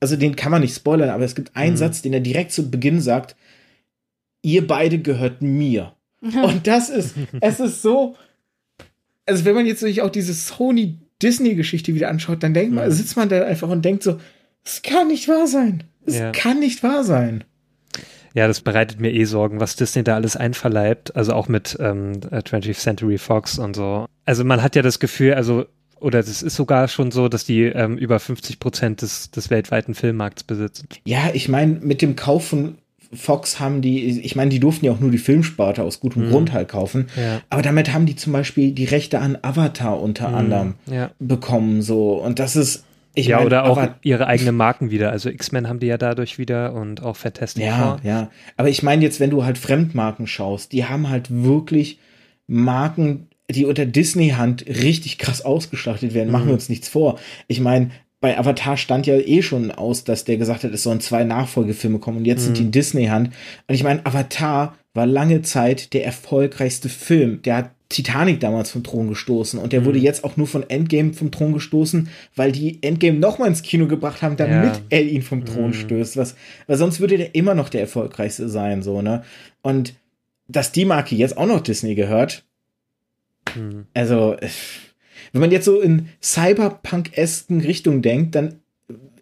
also 0.00 0.16
den 0.16 0.36
kann 0.36 0.52
man 0.52 0.60
nicht 0.60 0.76
spoilern, 0.76 1.08
aber 1.08 1.24
es 1.24 1.34
gibt 1.34 1.56
einen 1.56 1.72
mhm. 1.72 1.78
Satz, 1.78 2.02
den 2.02 2.12
er 2.12 2.20
direkt 2.20 2.52
zu 2.52 2.70
Beginn 2.70 3.00
sagt: 3.00 3.36
Ihr 4.42 4.66
beide 4.66 4.98
gehört 4.98 5.40
mir. 5.40 5.94
Und 6.20 6.66
das 6.66 6.90
ist, 6.90 7.14
es 7.40 7.58
ist 7.58 7.80
so, 7.80 8.14
also 9.24 9.46
wenn 9.46 9.54
man 9.54 9.64
jetzt 9.64 9.80
sich 9.80 10.02
auch 10.02 10.10
diese 10.10 10.34
Sony 10.34 10.98
Disney-Geschichte 11.22 11.94
wieder 11.94 12.10
anschaut, 12.10 12.42
dann 12.42 12.52
denkt 12.52 12.74
man, 12.74 12.86
mhm. 12.86 12.92
sitzt 12.92 13.16
man 13.16 13.30
da 13.30 13.44
einfach 13.44 13.68
und 13.70 13.84
denkt 13.84 14.02
so, 14.02 14.20
es 14.62 14.82
kann 14.82 15.08
nicht 15.08 15.26
wahr 15.28 15.46
sein. 15.46 15.84
Es 16.04 16.18
ja. 16.18 16.32
kann 16.32 16.58
nicht 16.58 16.82
wahr 16.82 17.02
sein. 17.04 17.44
Ja, 18.34 18.46
das 18.46 18.60
bereitet 18.60 19.00
mir 19.00 19.12
eh 19.12 19.24
Sorgen, 19.24 19.60
was 19.60 19.76
Disney 19.76 20.04
da 20.04 20.14
alles 20.14 20.36
einverleibt. 20.36 21.14
Also 21.16 21.34
auch 21.34 21.48
mit 21.48 21.76
ähm, 21.80 22.12
20th 22.20 22.78
Century 22.78 23.18
Fox 23.18 23.58
und 23.58 23.76
so. 23.76 24.06
Also 24.24 24.44
man 24.44 24.62
hat 24.62 24.76
ja 24.76 24.82
das 24.82 24.98
Gefühl, 24.98 25.34
also 25.34 25.66
oder 26.00 26.18
es 26.18 26.42
ist 26.42 26.56
sogar 26.56 26.88
schon 26.88 27.12
so, 27.12 27.28
dass 27.28 27.44
die 27.44 27.62
ähm, 27.62 27.96
über 27.96 28.18
50 28.18 28.58
Prozent 28.58 29.02
des, 29.02 29.30
des 29.30 29.50
weltweiten 29.50 29.94
Filmmarkts 29.94 30.42
besitzen. 30.42 30.88
Ja, 31.04 31.30
ich 31.32 31.48
meine, 31.48 31.74
mit 31.80 32.02
dem 32.02 32.16
Kauf 32.16 32.48
von 32.48 32.78
Fox 33.14 33.60
haben 33.60 33.82
die, 33.82 34.20
ich 34.20 34.36
meine, 34.36 34.50
die 34.50 34.58
durften 34.58 34.86
ja 34.86 34.92
auch 34.92 35.00
nur 35.00 35.10
die 35.10 35.18
Filmsparte 35.18 35.82
aus 35.82 36.00
gutem 36.00 36.26
mhm. 36.26 36.30
Grund 36.30 36.52
halt 36.52 36.68
kaufen. 36.68 37.08
Ja. 37.16 37.42
Aber 37.50 37.62
damit 37.62 37.92
haben 37.92 38.06
die 38.06 38.16
zum 38.16 38.32
Beispiel 38.32 38.72
die 38.72 38.86
Rechte 38.86 39.20
an 39.20 39.38
Avatar 39.42 40.00
unter 40.00 40.30
mhm. 40.30 40.34
anderem 40.34 40.74
ja. 40.86 41.10
bekommen, 41.18 41.82
so. 41.82 42.14
Und 42.14 42.38
das 42.38 42.56
ist, 42.56 42.84
ich 43.14 43.26
ja, 43.26 43.38
mein, 43.38 43.46
oder 43.46 43.64
auch 43.64 43.78
aber, 43.78 43.96
ihre 44.02 44.26
eigenen 44.26 44.56
Marken 44.56 44.90
wieder. 44.90 45.10
Also 45.10 45.28
X-Men 45.28 45.68
haben 45.68 45.80
die 45.80 45.86
ja 45.86 45.98
dadurch 45.98 46.38
wieder 46.38 46.72
und 46.72 47.02
auch 47.02 47.16
Fantastic 47.16 47.64
Ja, 47.64 47.98
Four. 47.98 48.00
ja. 48.02 48.30
Aber 48.56 48.68
ich 48.68 48.82
meine 48.82 49.02
jetzt, 49.02 49.20
wenn 49.20 49.30
du 49.30 49.44
halt 49.44 49.58
Fremdmarken 49.58 50.26
schaust, 50.26 50.72
die 50.72 50.84
haben 50.86 51.08
halt 51.08 51.26
wirklich 51.30 51.98
Marken, 52.46 53.28
die 53.50 53.66
unter 53.66 53.86
Disney-Hand 53.86 54.66
richtig 54.66 55.18
krass 55.18 55.44
ausgeschlachtet 55.44 56.14
werden. 56.14 56.28
Mhm. 56.28 56.32
Machen 56.32 56.46
wir 56.46 56.54
uns 56.54 56.68
nichts 56.68 56.88
vor. 56.88 57.18
Ich 57.48 57.60
meine, 57.60 57.90
bei 58.20 58.38
Avatar 58.38 58.76
stand 58.76 59.06
ja 59.06 59.16
eh 59.16 59.42
schon 59.42 59.70
aus, 59.70 60.04
dass 60.04 60.24
der 60.24 60.36
gesagt 60.36 60.64
hat, 60.64 60.72
es 60.72 60.84
sollen 60.84 61.00
zwei 61.00 61.24
Nachfolgefilme 61.24 61.98
kommen 61.98 62.18
und 62.18 62.24
jetzt 62.24 62.42
mhm. 62.42 62.44
sind 62.46 62.58
die 62.58 62.62
in 62.62 62.70
Disney-Hand. 62.70 63.30
Und 63.66 63.74
ich 63.74 63.82
meine, 63.82 64.06
Avatar 64.06 64.76
war 64.94 65.06
lange 65.06 65.42
Zeit 65.42 65.92
der 65.92 66.04
erfolgreichste 66.04 66.88
Film. 66.88 67.42
Der 67.42 67.56
hat 67.56 67.70
Titanic 67.92 68.40
damals 68.40 68.70
vom 68.70 68.82
Thron 68.82 69.08
gestoßen 69.08 69.58
und 69.58 69.72
der 69.72 69.82
mhm. 69.82 69.84
wurde 69.86 69.98
jetzt 69.98 70.24
auch 70.24 70.36
nur 70.36 70.46
von 70.46 70.68
Endgame 70.68 71.12
vom 71.12 71.30
Thron 71.30 71.52
gestoßen, 71.52 72.08
weil 72.34 72.52
die 72.52 72.82
Endgame 72.82 73.18
nochmal 73.18 73.48
ins 73.48 73.62
Kino 73.62 73.86
gebracht 73.86 74.22
haben, 74.22 74.36
damit 74.36 74.76
ja. 74.76 74.82
er 74.90 75.02
ihn 75.02 75.22
vom 75.22 75.44
Thron 75.44 75.68
mhm. 75.68 75.74
stößt. 75.74 76.16
Was, 76.16 76.34
weil 76.66 76.76
sonst 76.76 77.00
würde 77.00 77.18
der 77.18 77.34
immer 77.34 77.54
noch 77.54 77.68
der 77.68 77.82
erfolgreichste 77.82 78.48
sein, 78.48 78.82
so, 78.82 79.02
ne? 79.02 79.22
Und 79.62 79.94
dass 80.48 80.72
die 80.72 80.84
Marke 80.84 81.14
jetzt 81.14 81.36
auch 81.36 81.46
noch 81.46 81.60
Disney 81.60 81.94
gehört, 81.94 82.44
mhm. 83.54 83.86
also, 83.94 84.36
wenn 85.32 85.40
man 85.40 85.52
jetzt 85.52 85.64
so 85.64 85.80
in 85.80 86.08
Cyberpunk-esken 86.20 87.60
Richtung 87.60 88.02
denkt, 88.02 88.34
dann 88.34 88.60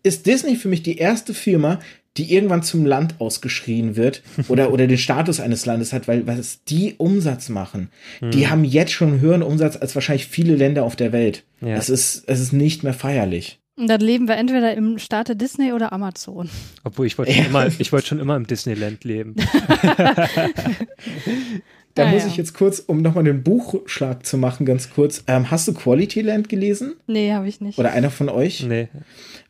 ist 0.03 0.27
Disney 0.27 0.57
für 0.57 0.69
mich 0.69 0.83
die 0.83 0.97
erste 0.97 1.35
Firma, 1.35 1.81
die 2.17 2.35
irgendwann 2.35 2.63
zum 2.63 2.85
Land 2.85 3.15
ausgeschrien 3.19 3.97
wird 3.97 4.23
oder, 4.49 4.73
oder 4.73 4.87
den 4.87 4.99
Status 4.99 5.41
eines 5.41 5.67
Landes 5.67 5.93
hat, 5.93 6.09
weil 6.09 6.27
was 6.27 6.65
die 6.65 6.95
Umsatz 6.99 7.49
machen, 7.49 7.91
hm. 8.19 8.31
die 8.31 8.49
haben 8.49 8.65
jetzt 8.65 8.93
schon 8.93 9.09
einen 9.09 9.21
höheren 9.21 9.43
Umsatz 9.43 9.77
als 9.77 9.95
wahrscheinlich 9.95 10.27
viele 10.27 10.57
Länder 10.57 10.85
auf 10.85 10.97
der 10.97 11.13
Welt. 11.13 11.45
Ja. 11.61 11.77
Es, 11.77 11.89
ist, 11.89 12.25
es 12.27 12.41
ist 12.41 12.53
nicht 12.53 12.83
mehr 12.83 12.95
feierlich. 12.95 13.61
Und 13.77 13.87
dann 13.89 14.01
leben 14.01 14.29
wir 14.29 14.37
entweder 14.37 14.75
im 14.75 14.99
Staate 14.99 15.37
Disney 15.37 15.73
oder 15.73 15.95
Amazon. 15.95 16.51
Obwohl 16.85 17.07
ich 17.07 17.17
wollte 17.17 17.33
ja. 17.33 17.39
schon, 17.39 17.47
immer, 17.51 17.67
ich 17.79 17.93
wollte 17.93 18.09
schon 18.09 18.21
immer 18.21 18.37
im 18.37 18.47
Disneyland 18.47 19.05
leben. 19.05 19.37
Da 22.01 22.07
ah, 22.07 22.13
muss 22.13 22.23
ja. 22.23 22.29
ich 22.29 22.37
jetzt 22.39 22.55
kurz, 22.55 22.79
um 22.79 23.03
nochmal 23.03 23.25
den 23.25 23.43
Buchschlag 23.43 24.25
zu 24.25 24.39
machen, 24.39 24.65
ganz 24.65 24.89
kurz. 24.91 25.23
Ähm, 25.27 25.51
hast 25.51 25.69
du 25.69 25.75
Quality 25.75 26.23
Land 26.23 26.49
gelesen? 26.49 26.95
Nee, 27.07 27.33
habe 27.33 27.47
ich 27.47 27.61
nicht. 27.61 27.79
Oder 27.79 27.93
einer 27.93 28.11
von 28.11 28.31
euch? 28.31 28.65
Nee. 28.67 28.89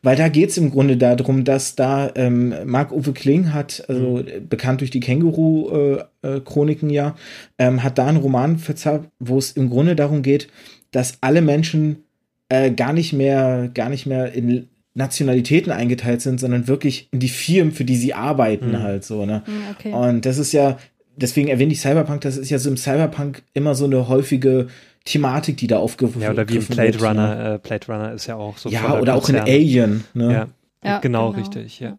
Weil 0.03 0.17
da 0.17 0.27
geht 0.27 0.49
es 0.49 0.57
im 0.57 0.69
Grunde 0.69 0.97
darum, 0.97 1.45
dass 1.45 1.75
da 1.75 2.11
ähm, 2.15 2.53
Marc-Uwe 2.65 3.13
Kling 3.13 3.53
hat, 3.53 3.85
also 3.87 4.17
mhm. 4.17 4.49
bekannt 4.49 4.81
durch 4.81 4.91
die 4.91 4.99
Känguru-Chroniken 4.99 6.89
äh, 6.89 6.93
äh, 6.93 6.95
ja, 6.95 7.15
ähm, 7.57 7.83
hat 7.83 7.97
da 7.97 8.07
einen 8.07 8.17
Roman 8.17 8.57
verzapft, 8.57 9.09
wo 9.19 9.37
es 9.37 9.53
im 9.53 9.69
Grunde 9.69 9.95
darum 9.95 10.21
geht, 10.21 10.49
dass 10.91 11.19
alle 11.21 11.41
Menschen 11.41 12.03
äh, 12.49 12.71
gar 12.71 12.91
nicht 12.91 13.13
mehr, 13.13 13.71
gar 13.73 13.87
nicht 13.87 14.05
mehr 14.05 14.33
in 14.33 14.67
Nationalitäten 14.93 15.71
eingeteilt 15.71 16.21
sind, 16.21 16.39
sondern 16.39 16.67
wirklich 16.67 17.07
in 17.11 17.19
die 17.19 17.29
Firmen, 17.29 17.71
für 17.71 17.85
die 17.85 17.95
sie 17.95 18.13
arbeiten, 18.13 18.71
mhm. 18.71 18.79
halt 18.79 19.05
so, 19.05 19.25
ne? 19.25 19.43
Mhm, 19.47 19.53
okay. 19.71 19.93
Und 19.93 20.25
das 20.25 20.37
ist 20.37 20.51
ja, 20.51 20.77
deswegen 21.21 21.47
erwähne 21.47 21.73
ich 21.73 21.81
Cyberpunk, 21.81 22.21
das 22.21 22.37
ist 22.37 22.49
ja 22.49 22.59
so 22.59 22.69
im 22.69 22.77
Cyberpunk 22.77 23.43
immer 23.53 23.75
so 23.75 23.85
eine 23.85 24.07
häufige 24.07 24.67
Thematik, 25.05 25.57
die 25.57 25.67
da 25.67 25.77
aufgegriffen 25.77 26.21
wird. 26.21 26.27
Ja, 26.27 26.33
oder 26.33 26.49
wie 26.49 26.57
im 26.57 26.65
Blade 26.65 26.93
wird, 26.93 27.01
Runner. 27.03 27.35
Ne? 27.35 27.53
Äh, 27.55 27.57
Blade 27.59 27.87
Runner 27.87 28.13
ist 28.13 28.27
ja 28.27 28.35
auch 28.35 28.57
so. 28.57 28.69
Ja, 28.69 28.99
oder 28.99 29.15
auch 29.15 29.27
in 29.29 29.37
Alien. 29.37 30.03
Ne? 30.13 30.33
Ja, 30.33 30.47
ja 30.83 30.99
genau, 30.99 31.31
genau, 31.31 31.39
richtig, 31.39 31.79
ja. 31.79 31.97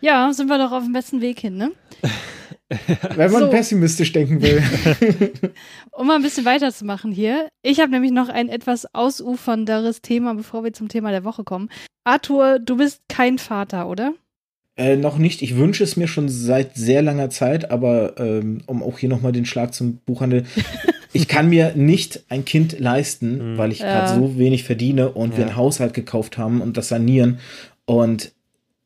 Ja, 0.00 0.32
sind 0.32 0.48
wir 0.48 0.58
doch 0.58 0.72
auf 0.72 0.84
dem 0.84 0.92
besten 0.92 1.20
Weg 1.20 1.40
hin, 1.40 1.56
ne? 1.56 1.72
Wenn 3.16 3.32
man 3.32 3.44
so. 3.44 3.50
pessimistisch 3.50 4.12
denken 4.12 4.42
will. 4.42 4.62
um 5.92 6.06
mal 6.06 6.16
ein 6.16 6.22
bisschen 6.22 6.44
weiterzumachen 6.44 7.12
hier. 7.12 7.48
Ich 7.62 7.80
habe 7.80 7.90
nämlich 7.90 8.12
noch 8.12 8.28
ein 8.28 8.48
etwas 8.48 8.94
ausufernderes 8.94 10.02
Thema, 10.02 10.34
bevor 10.34 10.64
wir 10.64 10.72
zum 10.72 10.88
Thema 10.88 11.10
der 11.10 11.24
Woche 11.24 11.44
kommen. 11.44 11.70
Arthur, 12.04 12.58
du 12.58 12.76
bist 12.76 13.02
kein 13.08 13.38
Vater, 13.38 13.88
oder? 13.88 14.12
Äh, 14.78 14.96
noch 14.96 15.18
nicht. 15.18 15.42
Ich 15.42 15.56
wünsche 15.56 15.82
es 15.82 15.96
mir 15.96 16.06
schon 16.06 16.28
seit 16.28 16.76
sehr 16.76 17.02
langer 17.02 17.30
Zeit, 17.30 17.70
aber 17.72 18.14
ähm, 18.18 18.62
um 18.66 18.82
auch 18.82 18.98
hier 18.98 19.08
nochmal 19.08 19.32
den 19.32 19.44
Schlag 19.44 19.74
zum 19.74 19.98
Buchhandel. 20.06 20.44
ich 21.12 21.26
kann 21.26 21.48
mir 21.48 21.74
nicht 21.74 22.24
ein 22.28 22.44
Kind 22.44 22.78
leisten, 22.78 23.54
mhm. 23.54 23.58
weil 23.58 23.72
ich 23.72 23.80
gerade 23.80 24.14
so 24.14 24.38
wenig 24.38 24.62
verdiene 24.62 25.10
und 25.10 25.32
ja. 25.32 25.38
wir 25.38 25.46
ein 25.46 25.56
Haushalt 25.56 25.94
gekauft 25.94 26.38
haben 26.38 26.60
und 26.60 26.76
das 26.76 26.88
sanieren 26.88 27.40
und 27.86 28.32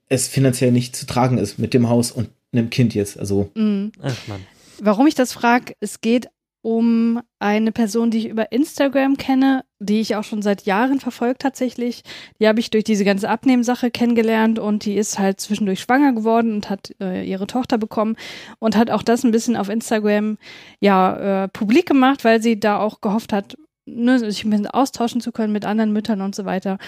es 0.08 0.28
finanziell 0.28 0.72
nicht 0.72 0.96
zu 0.96 1.04
tragen 1.04 1.36
ist 1.36 1.58
mit 1.58 1.74
dem 1.74 1.90
Haus 1.90 2.10
und 2.10 2.30
einem 2.52 2.70
Kind 2.70 2.94
jetzt. 2.94 3.18
Also. 3.18 3.50
Mhm. 3.54 3.92
Ach 4.00 4.16
Mann. 4.28 4.40
Warum 4.80 5.06
ich 5.06 5.14
das 5.14 5.34
frage, 5.34 5.74
es 5.80 6.00
geht 6.00 6.28
um 6.62 7.20
eine 7.40 7.72
Person, 7.72 8.12
die 8.12 8.18
ich 8.18 8.28
über 8.28 8.52
Instagram 8.52 9.16
kenne, 9.16 9.64
die 9.80 10.00
ich 10.00 10.14
auch 10.14 10.22
schon 10.22 10.42
seit 10.42 10.62
Jahren 10.62 11.00
verfolgt 11.00 11.42
tatsächlich. 11.42 12.02
Die 12.40 12.46
habe 12.46 12.60
ich 12.60 12.70
durch 12.70 12.84
diese 12.84 13.04
ganze 13.04 13.28
Abnehmsache 13.28 13.90
kennengelernt 13.90 14.60
und 14.60 14.84
die 14.84 14.94
ist 14.94 15.18
halt 15.18 15.40
zwischendurch 15.40 15.80
schwanger 15.80 16.12
geworden 16.12 16.54
und 16.54 16.70
hat 16.70 16.94
äh, 17.00 17.28
ihre 17.28 17.48
Tochter 17.48 17.78
bekommen 17.78 18.16
und 18.60 18.76
hat 18.76 18.90
auch 18.90 19.02
das 19.02 19.24
ein 19.24 19.32
bisschen 19.32 19.56
auf 19.56 19.68
Instagram 19.68 20.38
ja 20.80 21.44
äh, 21.44 21.48
publik 21.48 21.86
gemacht, 21.86 22.24
weil 22.24 22.40
sie 22.40 22.60
da 22.60 22.78
auch 22.78 23.00
gehofft 23.00 23.32
hat, 23.32 23.56
ne, 23.84 24.20
sich 24.20 24.44
ein 24.44 24.50
bisschen 24.50 24.68
austauschen 24.68 25.20
zu 25.20 25.32
können 25.32 25.52
mit 25.52 25.64
anderen 25.64 25.92
Müttern 25.92 26.20
und 26.20 26.36
so 26.36 26.44
weiter. 26.44 26.78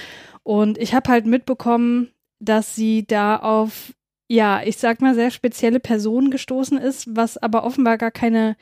Und 0.45 0.79
ich 0.79 0.95
habe 0.95 1.11
halt 1.11 1.27
mitbekommen, 1.27 2.13
dass 2.39 2.77
sie 2.77 3.07
da 3.07 3.37
auf 3.37 3.93
ja, 4.29 4.63
ich 4.65 4.79
sag 4.79 5.03
mal, 5.03 5.15
sehr 5.15 5.31
spezielle 5.31 5.81
Personen 5.81 6.31
gestoßen 6.31 6.79
ist, 6.79 7.15
was 7.15 7.37
aber 7.37 7.65
offenbar 7.65 7.99
gar 7.99 8.11
keine 8.11 8.57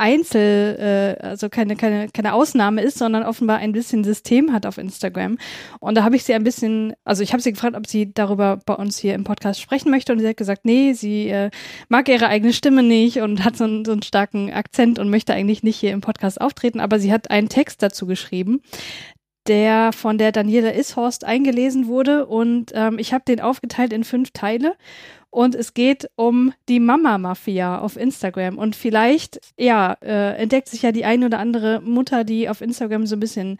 Einzel, 0.00 1.16
äh, 1.20 1.22
also 1.22 1.48
keine, 1.48 1.76
keine, 1.76 2.08
keine 2.08 2.32
Ausnahme 2.32 2.82
ist, 2.82 2.98
sondern 2.98 3.22
offenbar 3.22 3.58
ein 3.58 3.72
bisschen 3.72 4.02
System 4.02 4.52
hat 4.52 4.64
auf 4.64 4.78
Instagram. 4.78 5.36
Und 5.78 5.94
da 5.94 6.04
habe 6.04 6.16
ich 6.16 6.24
sie 6.24 6.34
ein 6.34 6.42
bisschen, 6.42 6.94
also 7.04 7.22
ich 7.22 7.32
habe 7.32 7.42
sie 7.42 7.52
gefragt, 7.52 7.76
ob 7.76 7.86
sie 7.86 8.12
darüber 8.12 8.58
bei 8.64 8.74
uns 8.74 8.98
hier 8.98 9.14
im 9.14 9.24
Podcast 9.24 9.60
sprechen 9.60 9.90
möchte. 9.90 10.12
Und 10.12 10.20
sie 10.20 10.28
hat 10.28 10.38
gesagt, 10.38 10.64
nee, 10.64 10.94
sie 10.94 11.28
äh, 11.28 11.50
mag 11.88 12.08
ihre 12.08 12.28
eigene 12.28 12.52
Stimme 12.52 12.82
nicht 12.82 13.20
und 13.20 13.44
hat 13.44 13.56
so 13.56 13.64
einen, 13.64 13.84
so 13.84 13.92
einen 13.92 14.02
starken 14.02 14.50
Akzent 14.52 14.98
und 14.98 15.10
möchte 15.10 15.34
eigentlich 15.34 15.62
nicht 15.62 15.76
hier 15.76 15.92
im 15.92 16.00
Podcast 16.00 16.40
auftreten. 16.40 16.80
Aber 16.80 16.98
sie 16.98 17.12
hat 17.12 17.30
einen 17.30 17.50
Text 17.50 17.82
dazu 17.82 18.06
geschrieben, 18.06 18.62
der 19.46 19.92
von 19.92 20.16
der 20.16 20.32
Daniela 20.32 20.74
Ishorst 20.74 21.24
eingelesen 21.24 21.86
wurde. 21.86 22.26
Und 22.26 22.72
ähm, 22.74 22.98
ich 22.98 23.12
habe 23.12 23.24
den 23.26 23.40
aufgeteilt 23.40 23.92
in 23.92 24.04
fünf 24.04 24.30
Teile. 24.32 24.76
Und 25.30 25.54
es 25.54 25.74
geht 25.74 26.10
um 26.16 26.52
die 26.68 26.80
Mama-Mafia 26.80 27.78
auf 27.78 27.96
Instagram. 27.96 28.58
Und 28.58 28.74
vielleicht, 28.76 29.40
ja, 29.56 29.96
äh, 30.02 30.36
entdeckt 30.36 30.68
sich 30.68 30.82
ja 30.82 30.92
die 30.92 31.04
eine 31.04 31.26
oder 31.26 31.38
andere 31.38 31.80
Mutter, 31.80 32.24
die 32.24 32.48
auf 32.48 32.60
Instagram 32.60 33.06
so 33.06 33.16
ein 33.16 33.20
bisschen, 33.20 33.58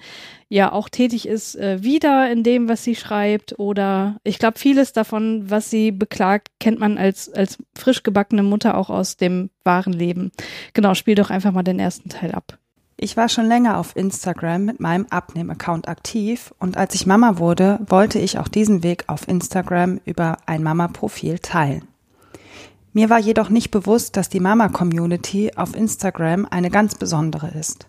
ja, 0.48 0.72
auch 0.72 0.88
tätig 0.88 1.26
ist, 1.28 1.54
äh, 1.56 1.83
wieder 1.83 2.30
in 2.30 2.42
dem, 2.42 2.68
was 2.68 2.83
sie 2.83 2.96
schreibt. 2.96 3.59
Oder 3.59 4.18
ich 4.24 4.38
glaube, 4.38 4.59
vieles 4.59 4.92
davon, 4.92 5.48
was 5.48 5.70
sie 5.70 5.92
beklagt, 5.92 6.48
kennt 6.59 6.80
man 6.80 6.98
als, 6.98 7.33
als 7.33 7.59
frisch 7.76 8.02
gebackene 8.02 8.42
Mutter 8.42 8.76
auch 8.76 8.90
aus 8.90 9.16
dem 9.16 9.50
wahren 9.64 9.92
Leben. 9.92 10.33
Genau, 10.74 10.94
spiel 10.94 11.14
doch 11.14 11.30
einfach 11.30 11.52
mal 11.52 11.62
den 11.62 11.78
ersten 11.78 12.09
Teil 12.09 12.33
ab. 12.33 12.60
Ich 13.02 13.16
war 13.16 13.30
schon 13.30 13.46
länger 13.46 13.78
auf 13.78 13.96
Instagram 13.96 14.66
mit 14.66 14.78
meinem 14.78 15.06
Abnehm-Account 15.08 15.88
aktiv 15.88 16.52
und 16.58 16.76
als 16.76 16.94
ich 16.94 17.06
Mama 17.06 17.38
wurde, 17.38 17.80
wollte 17.88 18.18
ich 18.18 18.38
auch 18.38 18.46
diesen 18.46 18.82
Weg 18.82 19.04
auf 19.06 19.26
Instagram 19.26 20.00
über 20.04 20.36
ein 20.44 20.62
Mama-Profil 20.62 21.38
teilen. 21.38 21.88
Mir 22.92 23.08
war 23.08 23.18
jedoch 23.18 23.48
nicht 23.48 23.70
bewusst, 23.70 24.18
dass 24.18 24.28
die 24.28 24.38
Mama-Community 24.38 25.52
auf 25.56 25.74
Instagram 25.74 26.46
eine 26.50 26.68
ganz 26.68 26.94
besondere 26.94 27.48
ist. 27.58 27.86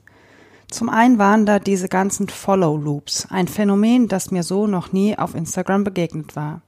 Zum 0.69 0.87
einen 0.87 1.17
waren 1.17 1.45
da 1.45 1.59
diese 1.59 1.89
ganzen 1.89 2.29
Follow-Loops, 2.29 3.27
ein 3.31 3.49
Phänomen, 3.49 4.07
das 4.07 4.31
mir 4.31 4.43
so 4.43 4.65
noch 4.65 4.93
nie 4.93 5.17
auf 5.17 5.35
Instagram 5.35 5.83
begegnet 5.83 6.37
war. 6.37 6.61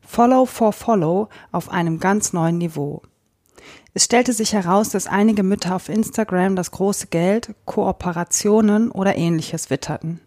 Follow 0.00 0.46
for 0.46 0.72
Follow 0.72 1.28
auf 1.50 1.68
einem 1.72 1.98
ganz 1.98 2.32
neuen 2.32 2.58
Niveau. 2.58 3.02
Es 3.92 4.04
stellte 4.04 4.32
sich 4.32 4.52
heraus, 4.52 4.90
dass 4.90 5.06
einige 5.06 5.42
Mütter 5.42 5.74
auf 5.74 5.88
Instagram 5.88 6.54
das 6.54 6.70
große 6.70 7.08
Geld, 7.08 7.54
Kooperationen 7.64 8.90
oder 8.90 9.16
ähnliches 9.16 9.70
witterten. 9.70 10.20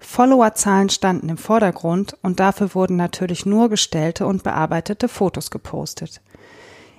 Followerzahlen 0.00 0.90
standen 0.90 1.28
im 1.28 1.38
Vordergrund 1.38 2.16
und 2.22 2.40
dafür 2.40 2.74
wurden 2.74 2.96
natürlich 2.96 3.46
nur 3.46 3.68
gestellte 3.68 4.26
und 4.26 4.42
bearbeitete 4.42 5.06
Fotos 5.06 5.50
gepostet. 5.52 6.20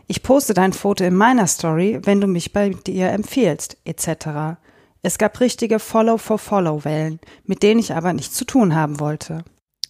Ich 0.08 0.24
poste 0.24 0.54
dein 0.54 0.74
Foto 0.74 1.04
in 1.04 1.16
meiner 1.16 1.48
Story, 1.48 2.00
wenn 2.04 2.22
du 2.22 2.28
mich 2.28 2.54
bei 2.54 2.70
dir 2.70 3.10
empfiehlst, 3.10 3.78
etc. 3.84 4.58
Es 5.02 5.18
gab 5.18 5.40
richtige 5.42 5.80
Follow-for-Follow-Wellen, 5.80 7.20
mit 7.46 7.62
denen 7.62 7.80
ich 7.80 7.94
aber 7.94 8.14
nichts 8.14 8.36
zu 8.36 8.46
tun 8.46 8.74
haben 8.74 9.00
wollte. 9.02 9.44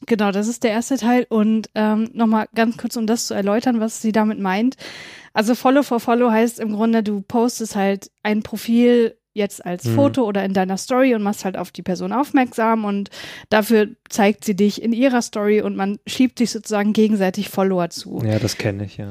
Genau, 0.06 0.32
das 0.32 0.48
ist 0.48 0.64
der 0.64 0.72
erste 0.72 0.98
Teil. 0.98 1.26
Und 1.30 1.70
ähm, 1.76 2.10
nochmal 2.14 2.48
ganz 2.56 2.78
kurz, 2.78 2.96
um 2.96 3.08
das 3.08 3.28
zu 3.28 3.34
erläutern, 3.34 3.80
was 3.80 4.02
sie 4.02 4.12
damit 4.12 4.40
meint. 4.40 4.76
Also 5.34 5.56
Follow 5.56 5.84
for 5.84 6.00
Follow 6.00 6.32
heißt 6.32 6.60
im 6.60 6.74
Grunde, 6.74 7.04
du 7.04 7.22
postest 7.22 7.76
halt 7.76 8.12
ein 8.22 8.44
Profil 8.44 9.18
jetzt 9.34 9.66
als 9.66 9.86
mhm. 9.86 9.96
Foto 9.96 10.24
oder 10.24 10.46
in 10.46 10.54
deiner 10.54 10.78
Story 10.78 11.16
und 11.16 11.24
machst 11.24 11.44
halt 11.44 11.58
auf 11.58 11.72
die 11.72 11.82
Person 11.82 12.14
aufmerksam 12.14 12.86
und 12.86 13.10
dafür 13.50 13.90
zeigt 14.10 14.46
sie 14.46 14.56
dich 14.56 14.82
in 14.82 14.94
ihrer 14.94 15.22
Story 15.24 15.62
und 15.62 15.76
man 15.76 15.98
schiebt 16.06 16.38
sich 16.38 16.52
sozusagen 16.52 16.94
gegenseitig 16.94 17.50
Follower 17.50 17.90
zu. 17.90 18.22
Ja, 18.24 18.38
das 18.38 18.58
kenne 18.58 18.86
ich, 18.86 18.98
ja. 18.98 19.10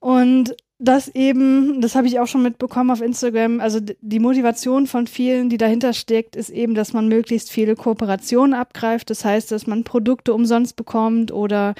Und 0.00 0.54
das 0.78 1.08
eben, 1.08 1.80
das 1.80 1.94
habe 1.94 2.08
ich 2.08 2.18
auch 2.18 2.26
schon 2.26 2.42
mitbekommen 2.42 2.90
auf 2.90 3.00
Instagram, 3.00 3.60
also 3.60 3.78
die 3.80 4.18
Motivation 4.18 4.88
von 4.88 5.06
vielen, 5.06 5.48
die 5.48 5.56
dahinter 5.56 5.92
steckt, 5.92 6.34
ist 6.34 6.50
eben, 6.50 6.74
dass 6.74 6.92
man 6.92 7.06
möglichst 7.06 7.50
viele 7.50 7.76
Kooperationen 7.76 8.54
abgreift. 8.54 9.08
Das 9.08 9.24
heißt, 9.24 9.52
dass 9.52 9.68
man 9.68 9.84
Produkte 9.84 10.34
umsonst 10.34 10.74
bekommt 10.74 11.30
oder 11.30 11.74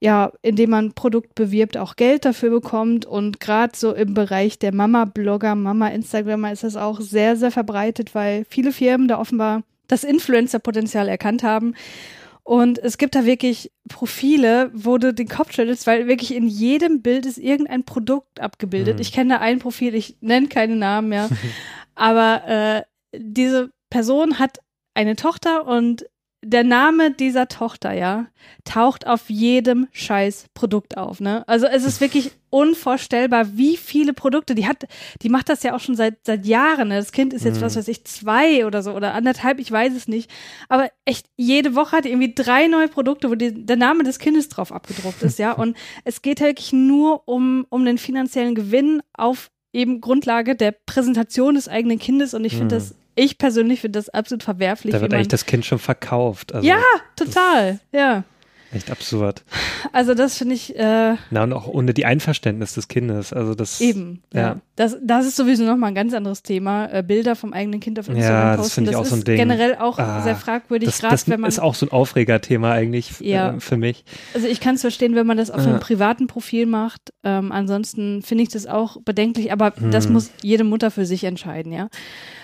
ja, 0.00 0.32
indem 0.42 0.70
man 0.70 0.92
Produkt 0.92 1.36
bewirbt, 1.36 1.76
auch 1.76 1.94
Geld 1.94 2.24
dafür 2.24 2.50
bekommt. 2.50 3.06
Und 3.06 3.38
gerade 3.38 3.76
so 3.76 3.92
im 3.92 4.14
Bereich 4.14 4.58
der 4.58 4.74
Mama-Blogger, 4.74 5.54
Mama-Instagrammer 5.54 6.50
ist 6.52 6.64
das 6.64 6.76
auch 6.76 7.00
sehr, 7.00 7.36
sehr 7.36 7.52
verbreitet, 7.52 8.16
weil 8.16 8.44
viele 8.50 8.72
Firmen 8.72 9.06
da 9.06 9.20
offenbar 9.20 9.62
das 9.86 10.02
Influencer-Potenzial 10.02 11.08
erkannt 11.08 11.44
haben 11.44 11.74
und 12.42 12.78
es 12.78 12.98
gibt 12.98 13.14
da 13.14 13.24
wirklich 13.24 13.70
Profile, 13.88 14.70
wo 14.74 14.98
du 14.98 15.12
den 15.12 15.28
Kopf 15.28 15.52
schüttelst, 15.52 15.86
weil 15.86 16.06
wirklich 16.06 16.34
in 16.34 16.48
jedem 16.48 17.02
Bild 17.02 17.26
ist 17.26 17.38
irgendein 17.38 17.84
Produkt 17.84 18.40
abgebildet. 18.40 18.96
Mhm. 18.96 19.02
Ich 19.02 19.12
kenne 19.12 19.34
da 19.34 19.40
ein 19.40 19.58
Profil, 19.58 19.94
ich 19.94 20.16
nenne 20.20 20.48
keine 20.48 20.76
Namen 20.76 21.08
mehr. 21.08 21.28
aber 21.94 22.46
äh, 22.46 22.82
diese 23.16 23.70
Person 23.90 24.38
hat 24.38 24.58
eine 24.94 25.16
Tochter 25.16 25.66
und 25.66 26.06
der 26.42 26.64
Name 26.64 27.10
dieser 27.10 27.48
Tochter, 27.48 27.92
ja, 27.92 28.26
taucht 28.64 29.06
auf 29.06 29.28
jedem 29.28 29.88
scheiß 29.92 30.46
Produkt 30.54 30.96
auf, 30.96 31.20
ne? 31.20 31.46
Also 31.46 31.66
es 31.66 31.84
ist 31.84 32.00
wirklich 32.00 32.32
unvorstellbar, 32.50 33.58
wie 33.58 33.76
viele 33.76 34.14
Produkte, 34.14 34.54
die 34.54 34.66
hat, 34.66 34.84
die 35.20 35.28
macht 35.28 35.50
das 35.50 35.62
ja 35.62 35.74
auch 35.74 35.80
schon 35.80 35.96
seit, 35.96 36.18
seit 36.24 36.46
Jahren, 36.46 36.88
ne? 36.88 36.96
Das 36.96 37.12
Kind 37.12 37.34
ist 37.34 37.44
jetzt, 37.44 37.58
mhm. 37.58 37.64
was 37.64 37.76
weiß 37.76 37.88
ich, 37.88 38.04
zwei 38.04 38.64
oder 38.64 38.82
so 38.82 38.92
oder 38.92 39.12
anderthalb, 39.12 39.58
ich 39.58 39.70
weiß 39.70 39.94
es 39.94 40.08
nicht. 40.08 40.30
Aber 40.70 40.88
echt, 41.04 41.26
jede 41.36 41.74
Woche 41.74 41.98
hat 41.98 42.04
die 42.06 42.08
irgendwie 42.08 42.34
drei 42.34 42.68
neue 42.68 42.88
Produkte, 42.88 43.30
wo 43.30 43.34
die, 43.34 43.66
der 43.66 43.76
Name 43.76 44.02
des 44.02 44.18
Kindes 44.18 44.48
drauf 44.48 44.72
abgedruckt 44.72 45.22
ist, 45.22 45.38
ja? 45.38 45.52
Und 45.60 45.76
es 46.04 46.22
geht 46.22 46.40
wirklich 46.40 46.72
nur 46.72 47.28
um, 47.28 47.66
um 47.68 47.84
den 47.84 47.98
finanziellen 47.98 48.54
Gewinn 48.54 49.02
auf 49.12 49.50
eben 49.72 50.00
Grundlage 50.00 50.56
der 50.56 50.72
Präsentation 50.72 51.54
des 51.54 51.68
eigenen 51.68 51.98
Kindes 51.98 52.34
und 52.34 52.44
ich 52.44 52.52
finde 52.56 52.74
mhm. 52.74 52.78
das 52.78 52.94
ich 53.20 53.38
persönlich 53.38 53.80
finde 53.80 53.98
das 53.98 54.08
absolut 54.08 54.42
verwerflich. 54.42 54.92
Da 54.92 55.00
wird 55.00 55.12
eigentlich 55.12 55.28
das 55.28 55.46
Kind 55.46 55.64
schon 55.66 55.78
verkauft. 55.78 56.54
Also 56.54 56.66
ja, 56.66 56.80
total, 57.16 57.80
ja. 57.92 58.24
Echt 58.72 58.90
absurd. 58.90 59.42
Also 59.92 60.14
das 60.14 60.38
finde 60.38 60.54
ich. 60.54 60.76
Äh, 60.76 61.16
Na 61.30 61.42
und 61.42 61.52
auch 61.52 61.66
ohne 61.66 61.92
die 61.92 62.04
Einverständnis 62.04 62.74
des 62.74 62.86
Kindes. 62.86 63.32
Also 63.32 63.56
das. 63.56 63.80
Eben. 63.80 64.22
Ja. 64.32 64.40
ja. 64.40 64.56
Das, 64.76 64.96
das 65.02 65.26
ist 65.26 65.34
sowieso 65.34 65.64
nochmal 65.64 65.90
ein 65.90 65.94
ganz 65.96 66.14
anderes 66.14 66.44
Thema. 66.44 66.86
Äh, 66.86 67.02
Bilder 67.02 67.34
vom 67.34 67.52
eigenen 67.52 67.80
Kind 67.80 67.98
auf 67.98 68.08
Instagram 68.08 68.50
ja, 68.50 68.56
das 68.56 68.72
finde 68.72 68.92
ich 68.92 68.96
auch 68.96 69.04
so 69.04 69.16
ein 69.16 69.24
Ding. 69.24 69.36
Generell 69.36 69.74
auch 69.74 69.98
ah, 69.98 70.22
sehr 70.22 70.36
fragwürdig. 70.36 70.88
Das, 70.88 71.00
das 71.00 71.28
wenn 71.28 71.40
man, 71.40 71.48
ist 71.48 71.58
auch 71.58 71.74
so 71.74 71.86
ein 71.86 71.90
Aufregerthema 71.90 72.70
eigentlich 72.70 73.18
ja. 73.18 73.54
äh, 73.54 73.60
für 73.60 73.76
mich. 73.76 74.04
Also 74.34 74.46
ich 74.46 74.60
kann 74.60 74.76
es 74.76 74.82
verstehen, 74.82 75.16
wenn 75.16 75.26
man 75.26 75.36
das 75.36 75.50
auf 75.50 75.66
einem 75.66 75.80
privaten 75.80 76.28
Profil 76.28 76.66
macht. 76.66 77.12
Ähm, 77.24 77.50
ansonsten 77.50 78.22
finde 78.22 78.44
ich 78.44 78.50
das 78.50 78.66
auch 78.66 78.98
bedenklich. 79.02 79.52
Aber 79.52 79.74
hm. 79.74 79.90
das 79.90 80.08
muss 80.08 80.30
jede 80.42 80.62
Mutter 80.62 80.92
für 80.92 81.06
sich 81.06 81.24
entscheiden, 81.24 81.72
ja. 81.72 81.88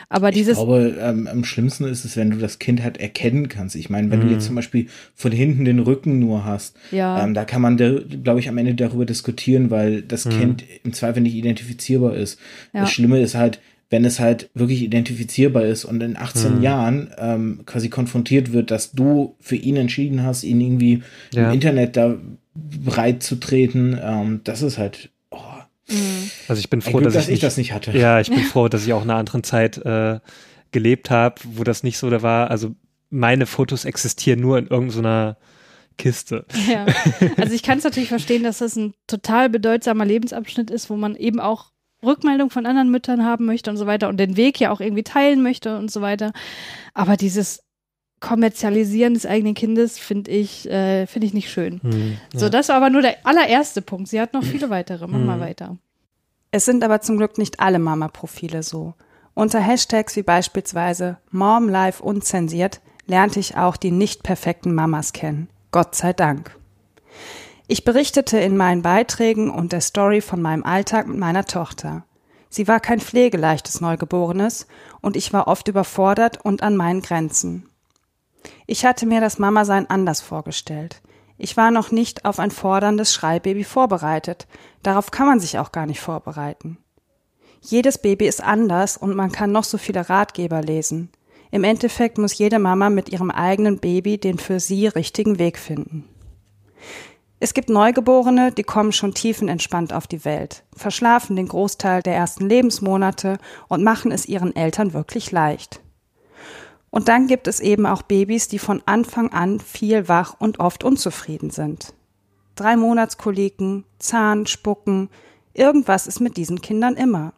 Aber 0.08 0.30
dieses. 0.30 0.58
Ich 0.58 0.64
glaube, 0.64 0.94
ähm, 1.00 1.26
am 1.26 1.44
schlimmsten 1.44 1.84
ist 1.84 2.04
es, 2.04 2.16
wenn 2.16 2.30
du 2.30 2.38
das 2.38 2.58
Kind 2.58 2.82
halt 2.82 2.98
erkennen 2.98 3.48
kannst. 3.48 3.74
Ich 3.74 3.90
meine, 3.90 4.10
wenn 4.10 4.20
mhm. 4.20 4.28
du 4.28 4.34
jetzt 4.34 4.46
zum 4.46 4.54
Beispiel 4.54 4.86
von 5.14 5.32
hinten 5.32 5.64
den 5.64 5.80
Rücken 5.80 6.18
nur 6.18 6.44
hast, 6.44 6.76
ja. 6.92 7.22
ähm, 7.24 7.34
da 7.34 7.44
kann 7.44 7.62
man, 7.62 7.76
glaube 7.76 8.40
ich, 8.40 8.48
am 8.48 8.58
Ende 8.58 8.74
darüber 8.74 9.04
diskutieren, 9.04 9.70
weil 9.70 10.02
das 10.02 10.24
mhm. 10.26 10.30
Kind 10.30 10.64
im 10.84 10.92
Zweifel 10.92 11.22
nicht 11.22 11.34
identifizierbar 11.34 12.14
ist. 12.14 12.38
Ja. 12.72 12.82
Das 12.82 12.92
Schlimme 12.92 13.20
ist 13.20 13.34
halt, 13.34 13.60
wenn 13.90 14.04
es 14.04 14.18
halt 14.18 14.50
wirklich 14.54 14.82
identifizierbar 14.82 15.64
ist 15.64 15.84
und 15.84 16.02
in 16.02 16.16
18 16.16 16.56
mhm. 16.56 16.62
Jahren 16.62 17.10
ähm, 17.18 17.60
quasi 17.66 17.88
konfrontiert 17.88 18.52
wird, 18.52 18.70
dass 18.70 18.92
du 18.92 19.36
für 19.40 19.56
ihn 19.56 19.76
entschieden 19.76 20.22
hast, 20.22 20.42
ihn 20.42 20.60
irgendwie 20.60 21.02
ja. 21.32 21.48
im 21.48 21.54
Internet 21.54 21.96
da 21.96 22.16
breit 22.54 23.22
zu 23.22 23.36
treten, 23.36 23.98
ähm, 24.02 24.40
das 24.44 24.62
ist 24.62 24.78
halt 24.78 25.10
Mhm. 25.88 26.30
Also 26.48 26.60
ich 26.60 26.70
bin 26.70 26.80
froh, 26.80 26.98
Glück, 26.98 27.04
dass, 27.04 27.14
dass 27.14 27.24
ich, 27.24 27.30
nicht, 27.30 27.42
das 27.42 27.56
nicht 27.56 27.72
hatte. 27.72 27.96
Ja, 27.96 28.20
ich 28.20 28.28
bin 28.28 28.40
froh, 28.40 28.68
dass 28.68 28.86
ich 28.86 28.92
auch 28.92 29.02
in 29.02 29.10
einer 29.10 29.18
anderen 29.18 29.44
Zeit 29.44 29.78
äh, 29.78 30.20
gelebt 30.72 31.10
habe, 31.10 31.36
wo 31.44 31.64
das 31.64 31.82
nicht 31.82 31.98
so 31.98 32.10
da 32.10 32.22
war. 32.22 32.50
Also 32.50 32.74
meine 33.10 33.46
Fotos 33.46 33.84
existieren 33.84 34.40
nur 34.40 34.58
in 34.58 34.66
irgendeiner 34.66 35.36
Kiste. 35.96 36.44
Ja. 36.68 36.86
Also 37.36 37.54
ich 37.54 37.62
kann 37.62 37.78
es 37.78 37.84
natürlich 37.84 38.08
verstehen, 38.08 38.42
dass 38.42 38.58
das 38.58 38.76
ein 38.76 38.94
total 39.06 39.48
bedeutsamer 39.48 40.04
Lebensabschnitt 40.04 40.70
ist, 40.70 40.90
wo 40.90 40.96
man 40.96 41.16
eben 41.16 41.40
auch 41.40 41.72
Rückmeldung 42.04 42.50
von 42.50 42.66
anderen 42.66 42.90
Müttern 42.90 43.24
haben 43.24 43.46
möchte 43.46 43.70
und 43.70 43.76
so 43.76 43.86
weiter 43.86 44.08
und 44.08 44.18
den 44.18 44.36
Weg 44.36 44.60
ja 44.60 44.70
auch 44.70 44.80
irgendwie 44.80 45.02
teilen 45.02 45.42
möchte 45.42 45.78
und 45.78 45.90
so 45.90 46.02
weiter. 46.02 46.32
Aber 46.92 47.16
dieses 47.16 47.62
Kommerzialisieren 48.20 49.14
des 49.14 49.26
eigenen 49.26 49.54
Kindes 49.54 49.98
finde 49.98 50.30
ich, 50.30 50.68
äh, 50.70 51.06
finde 51.06 51.26
ich 51.26 51.34
nicht 51.34 51.50
schön. 51.50 51.80
Hm, 51.82 52.16
ja. 52.32 52.38
So, 52.38 52.48
das 52.48 52.68
war 52.68 52.76
aber 52.76 52.90
nur 52.90 53.02
der 53.02 53.16
allererste 53.24 53.82
Punkt. 53.82 54.08
Sie 54.08 54.20
hat 54.20 54.32
noch 54.32 54.42
viele 54.42 54.70
weitere. 54.70 55.06
Mach 55.06 55.18
hm. 55.18 55.26
mal 55.26 55.40
weiter. 55.40 55.76
Es 56.50 56.64
sind 56.64 56.82
aber 56.82 57.00
zum 57.02 57.18
Glück 57.18 57.36
nicht 57.36 57.60
alle 57.60 57.78
Mama-Profile 57.78 58.62
so. 58.62 58.94
Unter 59.34 59.60
Hashtags 59.60 60.16
wie 60.16 60.22
beispielsweise 60.22 61.18
Mom 61.30 61.68
Life 61.68 62.02
unzensiert 62.02 62.80
lernte 63.06 63.38
ich 63.38 63.56
auch 63.56 63.76
die 63.76 63.90
nicht 63.90 64.22
perfekten 64.22 64.74
Mamas 64.74 65.12
kennen. 65.12 65.48
Gott 65.70 65.94
sei 65.94 66.12
Dank. 66.12 66.56
Ich 67.68 67.84
berichtete 67.84 68.38
in 68.38 68.56
meinen 68.56 68.82
Beiträgen 68.82 69.50
und 69.50 69.72
der 69.72 69.80
Story 69.80 70.20
von 70.20 70.40
meinem 70.40 70.64
Alltag 70.64 71.06
mit 71.06 71.18
meiner 71.18 71.44
Tochter. 71.44 72.04
Sie 72.48 72.68
war 72.68 72.80
kein 72.80 73.00
pflegeleichtes 73.00 73.80
Neugeborenes 73.80 74.66
und 75.02 75.16
ich 75.16 75.32
war 75.32 75.48
oft 75.48 75.68
überfordert 75.68 76.44
und 76.44 76.62
an 76.62 76.76
meinen 76.76 77.02
Grenzen. 77.02 77.68
Ich 78.66 78.84
hatte 78.84 79.06
mir 79.06 79.20
das 79.20 79.38
Mama-Sein 79.38 79.88
anders 79.88 80.20
vorgestellt. 80.20 81.00
Ich 81.38 81.56
war 81.56 81.70
noch 81.70 81.90
nicht 81.90 82.24
auf 82.24 82.38
ein 82.38 82.50
forderndes 82.50 83.12
Schreibaby 83.12 83.64
vorbereitet. 83.64 84.46
Darauf 84.82 85.10
kann 85.10 85.26
man 85.26 85.40
sich 85.40 85.58
auch 85.58 85.70
gar 85.70 85.86
nicht 85.86 86.00
vorbereiten. 86.00 86.78
Jedes 87.60 87.98
Baby 87.98 88.26
ist 88.26 88.42
anders 88.42 88.96
und 88.96 89.14
man 89.14 89.32
kann 89.32 89.52
noch 89.52 89.64
so 89.64 89.78
viele 89.78 90.08
Ratgeber 90.08 90.62
lesen. 90.62 91.10
Im 91.50 91.64
Endeffekt 91.64 92.18
muss 92.18 92.38
jede 92.38 92.58
Mama 92.58 92.90
mit 92.90 93.08
ihrem 93.08 93.30
eigenen 93.30 93.78
Baby 93.78 94.18
den 94.18 94.38
für 94.38 94.60
sie 94.60 94.86
richtigen 94.86 95.38
Weg 95.38 95.58
finden. 95.58 96.08
Es 97.38 97.54
gibt 97.54 97.68
Neugeborene, 97.68 98.50
die 98.50 98.62
kommen 98.62 98.92
schon 98.92 99.14
tiefenentspannt 99.14 99.92
auf 99.92 100.06
die 100.06 100.24
Welt, 100.24 100.64
verschlafen 100.74 101.36
den 101.36 101.48
Großteil 101.48 102.02
der 102.02 102.14
ersten 102.14 102.48
Lebensmonate 102.48 103.38
und 103.68 103.84
machen 103.84 104.10
es 104.10 104.26
ihren 104.26 104.56
Eltern 104.56 104.94
wirklich 104.94 105.32
leicht. 105.32 105.80
Und 106.90 107.08
dann 107.08 107.26
gibt 107.26 107.46
es 107.46 107.60
eben 107.60 107.86
auch 107.86 108.02
Babys, 108.02 108.48
die 108.48 108.58
von 108.58 108.82
Anfang 108.86 109.32
an 109.32 109.60
viel 109.60 110.08
wach 110.08 110.36
und 110.38 110.60
oft 110.60 110.84
unzufrieden 110.84 111.50
sind. 111.50 111.92
Drei 112.54 112.76
Monatskoliken, 112.76 113.84
Zahn, 113.98 114.46
Spucken, 114.46 115.10
irgendwas 115.52 116.06
ist 116.06 116.20
mit 116.20 116.36
diesen 116.36 116.60
Kindern 116.60 116.94
immer. 116.96 117.34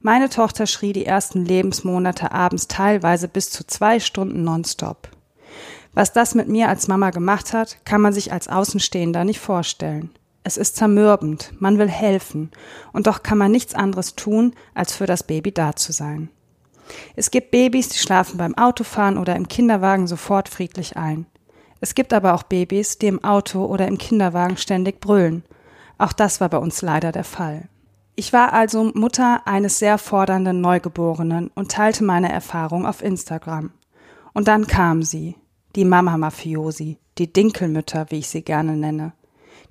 Meine 0.00 0.28
Tochter 0.28 0.66
schrie 0.66 0.92
die 0.92 1.06
ersten 1.06 1.44
Lebensmonate 1.44 2.32
abends 2.32 2.68
teilweise 2.68 3.28
bis 3.28 3.50
zu 3.50 3.66
zwei 3.66 3.98
Stunden 3.98 4.44
nonstop. 4.44 5.08
Was 5.92 6.12
das 6.12 6.34
mit 6.36 6.48
mir 6.48 6.68
als 6.68 6.86
Mama 6.86 7.10
gemacht 7.10 7.52
hat, 7.52 7.84
kann 7.84 8.00
man 8.00 8.12
sich 8.12 8.32
als 8.32 8.48
Außenstehender 8.48 9.24
nicht 9.24 9.40
vorstellen. 9.40 10.10
Es 10.44 10.56
ist 10.56 10.76
zermürbend, 10.76 11.52
man 11.58 11.78
will 11.78 11.88
helfen, 11.88 12.50
und 12.92 13.06
doch 13.06 13.22
kann 13.22 13.36
man 13.36 13.50
nichts 13.50 13.74
anderes 13.74 14.14
tun, 14.14 14.54
als 14.74 14.94
für 14.94 15.06
das 15.06 15.24
Baby 15.24 15.52
da 15.52 15.74
zu 15.74 15.92
sein. 15.92 16.30
Es 17.16 17.30
gibt 17.30 17.50
Babys, 17.50 17.88
die 17.88 17.98
schlafen 17.98 18.38
beim 18.38 18.56
Autofahren 18.56 19.18
oder 19.18 19.36
im 19.36 19.48
Kinderwagen 19.48 20.06
sofort 20.06 20.48
friedlich 20.48 20.96
ein. 20.96 21.26
Es 21.80 21.94
gibt 21.94 22.12
aber 22.12 22.34
auch 22.34 22.42
Babys, 22.42 22.98
die 22.98 23.06
im 23.06 23.22
Auto 23.22 23.64
oder 23.64 23.86
im 23.86 23.98
Kinderwagen 23.98 24.56
ständig 24.56 25.00
brüllen. 25.00 25.44
Auch 25.96 26.12
das 26.12 26.40
war 26.40 26.48
bei 26.48 26.58
uns 26.58 26.82
leider 26.82 27.12
der 27.12 27.24
Fall. 27.24 27.68
Ich 28.16 28.32
war 28.32 28.52
also 28.52 28.90
Mutter 28.94 29.42
eines 29.46 29.78
sehr 29.78 29.96
fordernden 29.96 30.60
Neugeborenen 30.60 31.50
und 31.54 31.70
teilte 31.70 32.02
meine 32.02 32.32
Erfahrung 32.32 32.84
auf 32.84 33.02
Instagram. 33.02 33.70
Und 34.32 34.48
dann 34.48 34.66
kam 34.66 35.02
sie, 35.02 35.36
die 35.76 35.84
Mama-Mafiosi, 35.84 36.98
die 37.18 37.32
Dinkelmütter, 37.32 38.06
wie 38.10 38.18
ich 38.18 38.28
sie 38.28 38.42
gerne 38.42 38.76
nenne. 38.76 39.12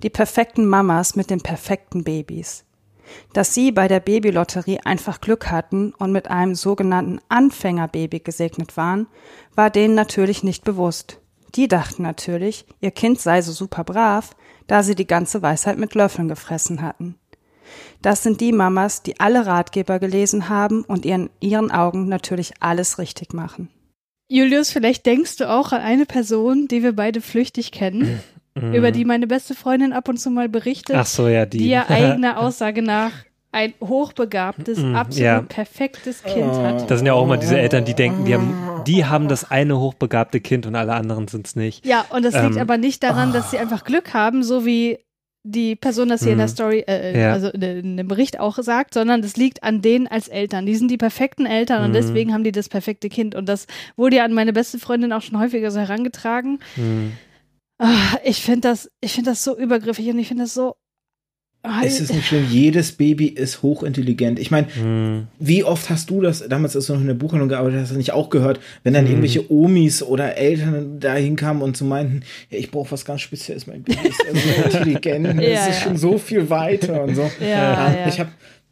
Die 0.03 0.09
perfekten 0.09 0.65
Mamas 0.65 1.15
mit 1.15 1.29
den 1.29 1.41
perfekten 1.41 2.03
Babys. 2.03 2.63
Dass 3.33 3.53
sie 3.53 3.71
bei 3.71 3.87
der 3.87 3.99
Babylotterie 3.99 4.79
einfach 4.83 5.21
Glück 5.21 5.51
hatten 5.51 5.93
und 5.93 6.11
mit 6.11 6.29
einem 6.29 6.55
sogenannten 6.55 7.19
Anfängerbaby 7.29 8.19
gesegnet 8.19 8.77
waren, 8.77 9.07
war 9.55 9.69
denen 9.69 9.95
natürlich 9.95 10.43
nicht 10.43 10.63
bewusst. 10.63 11.19
Die 11.55 11.67
dachten 11.67 12.03
natürlich, 12.03 12.65
ihr 12.81 12.91
Kind 12.91 13.19
sei 13.19 13.41
so 13.41 13.51
super 13.51 13.83
brav, 13.83 14.35
da 14.67 14.83
sie 14.83 14.95
die 14.95 15.07
ganze 15.07 15.41
Weisheit 15.41 15.77
mit 15.77 15.95
Löffeln 15.95 16.27
gefressen 16.27 16.81
hatten. 16.81 17.15
Das 18.01 18.23
sind 18.23 18.41
die 18.41 18.51
Mamas, 18.51 19.03
die 19.03 19.19
alle 19.19 19.45
Ratgeber 19.45 19.99
gelesen 19.99 20.49
haben 20.49 20.83
und 20.83 21.05
in 21.05 21.29
ihren 21.39 21.71
Augen 21.71 22.07
natürlich 22.07 22.53
alles 22.59 22.99
richtig 22.99 23.33
machen. 23.33 23.69
Julius, 24.29 24.71
vielleicht 24.71 25.05
denkst 25.05 25.37
du 25.37 25.49
auch 25.49 25.71
an 25.71 25.81
eine 25.81 26.05
Person, 26.05 26.67
die 26.67 26.83
wir 26.83 26.93
beide 26.93 27.21
flüchtig 27.21 27.71
kennen, 27.71 28.21
über 28.73 28.91
die 28.91 29.05
meine 29.05 29.27
beste 29.27 29.55
Freundin 29.55 29.93
ab 29.93 30.09
und 30.09 30.17
zu 30.17 30.29
mal 30.29 30.49
berichtet, 30.49 30.95
Ach 30.95 31.05
so, 31.05 31.27
ja, 31.27 31.45
die. 31.45 31.57
die 31.59 31.69
ja 31.69 31.85
eigener 31.89 32.39
Aussage 32.39 32.81
nach 32.81 33.11
ein 33.51 33.73
hochbegabtes, 33.81 34.77
Mhm, 34.79 34.95
absolut 34.95 35.23
ja. 35.25 35.41
perfektes 35.41 36.21
Kind 36.23 36.51
hat. 36.53 36.89
Das 36.91 36.99
sind 36.99 37.07
ja 37.07 37.13
auch 37.13 37.23
immer 37.23 37.37
diese 37.37 37.57
Eltern, 37.57 37.85
die 37.85 37.93
denken, 37.93 38.25
die 38.25 38.33
haben, 38.33 38.53
die 38.85 39.05
haben 39.05 39.27
das 39.27 39.49
eine 39.49 39.79
hochbegabte 39.79 40.41
Kind 40.41 40.65
und 40.65 40.75
alle 40.75 40.93
anderen 40.93 41.27
sind 41.27 41.47
es 41.47 41.55
nicht. 41.55 41.85
Ja, 41.85 42.05
und 42.09 42.23
das 42.23 42.33
liegt 42.35 42.55
Ähm, 42.55 42.61
aber 42.61 42.77
nicht 42.77 43.03
daran, 43.03 43.33
dass 43.33 43.49
sie 43.51 43.57
einfach 43.57 43.83
Glück 43.83 44.13
haben, 44.13 44.43
so 44.43 44.65
wie 44.65 44.99
die 45.49 45.77
Person 45.77 46.09
das 46.09 46.23
hier 46.23 46.33
in 46.33 46.39
der 46.39 46.47
Mhm. 46.47 46.51
Story, 46.51 46.83
äh, 46.89 47.17
Ja. 47.17 47.31
also 47.31 47.47
in, 47.47 47.61
in 47.61 47.97
dem 47.97 48.07
Bericht 48.09 48.37
auch 48.37 48.57
sagt, 48.61 48.93
sondern 48.93 49.21
das 49.21 49.37
liegt 49.37 49.63
an 49.63 49.81
denen 49.81 50.05
als 50.05 50.27
Eltern. 50.27 50.65
Die 50.65 50.75
sind 50.75 50.91
die 50.91 50.97
perfekten 50.97 51.45
Eltern 51.45 51.83
und 51.85 51.91
Mhm. 51.91 51.93
deswegen 51.93 52.33
haben 52.33 52.43
die 52.43 52.51
das 52.51 52.67
perfekte 52.67 53.07
Kind. 53.07 53.33
Und 53.33 53.47
das 53.47 53.65
wurde 53.95 54.17
ja 54.17 54.25
an 54.25 54.33
meine 54.33 54.51
beste 54.51 54.77
Freundin 54.77 55.13
auch 55.13 55.21
schon 55.21 55.39
häufiger 55.39 55.71
so 55.71 55.79
herangetragen. 55.79 56.59
Hm. 56.75 57.13
Ah, 57.79 58.17
ich 58.23 58.41
finde 58.41 58.61
das, 58.69 58.89
ich 59.01 59.13
finde 59.13 59.31
das 59.31 59.43
so 59.43 59.57
übergriffig 59.57 60.07
und 60.09 60.19
ich 60.19 60.27
finde 60.27 60.43
das 60.43 60.53
so. 60.53 60.75
Ah, 61.63 61.81
Es 61.83 61.99
ist 61.99 62.13
nicht 62.13 62.27
schlimm, 62.27 62.45
jedes 62.49 62.93
Baby 62.93 63.27
ist 63.27 63.61
hochintelligent. 63.61 64.39
Ich 64.39 64.51
meine, 64.51 64.67
Hm. 64.73 65.27
wie 65.37 65.63
oft 65.65 65.89
hast 65.89 66.09
du 66.09 66.21
das, 66.21 66.47
damals 66.47 66.75
als 66.75 66.85
du 66.85 66.93
noch 66.93 67.01
in 67.01 67.07
der 67.07 67.13
Buchhandlung 67.13 67.49
gearbeitet 67.49 67.81
hast, 67.81 67.91
nicht 67.91 68.13
auch 68.13 68.29
gehört, 68.29 68.59
wenn 68.83 68.93
dann 68.93 69.03
Mhm. 69.03 69.09
irgendwelche 69.11 69.51
Omis 69.51 70.01
oder 70.01 70.37
Eltern 70.37 70.99
da 70.99 71.15
hinkamen 71.15 71.61
und 71.61 71.75
so 71.75 71.83
meinten, 71.83 72.21
ja, 72.51 72.57
ich 72.59 72.71
brauche 72.71 72.91
was 72.91 73.03
ganz 73.05 73.21
Spezielles, 73.21 73.67
mein 73.67 73.83
Baby 73.83 74.07
ist 74.07 74.17
so 74.71 74.77
intelligent, 74.77 75.27
es 75.27 75.35
Ja, 75.35 75.65
ist 75.67 75.75
ja. 75.79 75.81
schon 75.81 75.97
so 75.97 76.17
viel 76.17 76.49
weiter 76.49 77.03
und 77.03 77.15
so. 77.15 77.29
Ja, 77.41 77.93
ja. 77.93 78.07
Ich 78.07 78.19
habe 78.19 78.29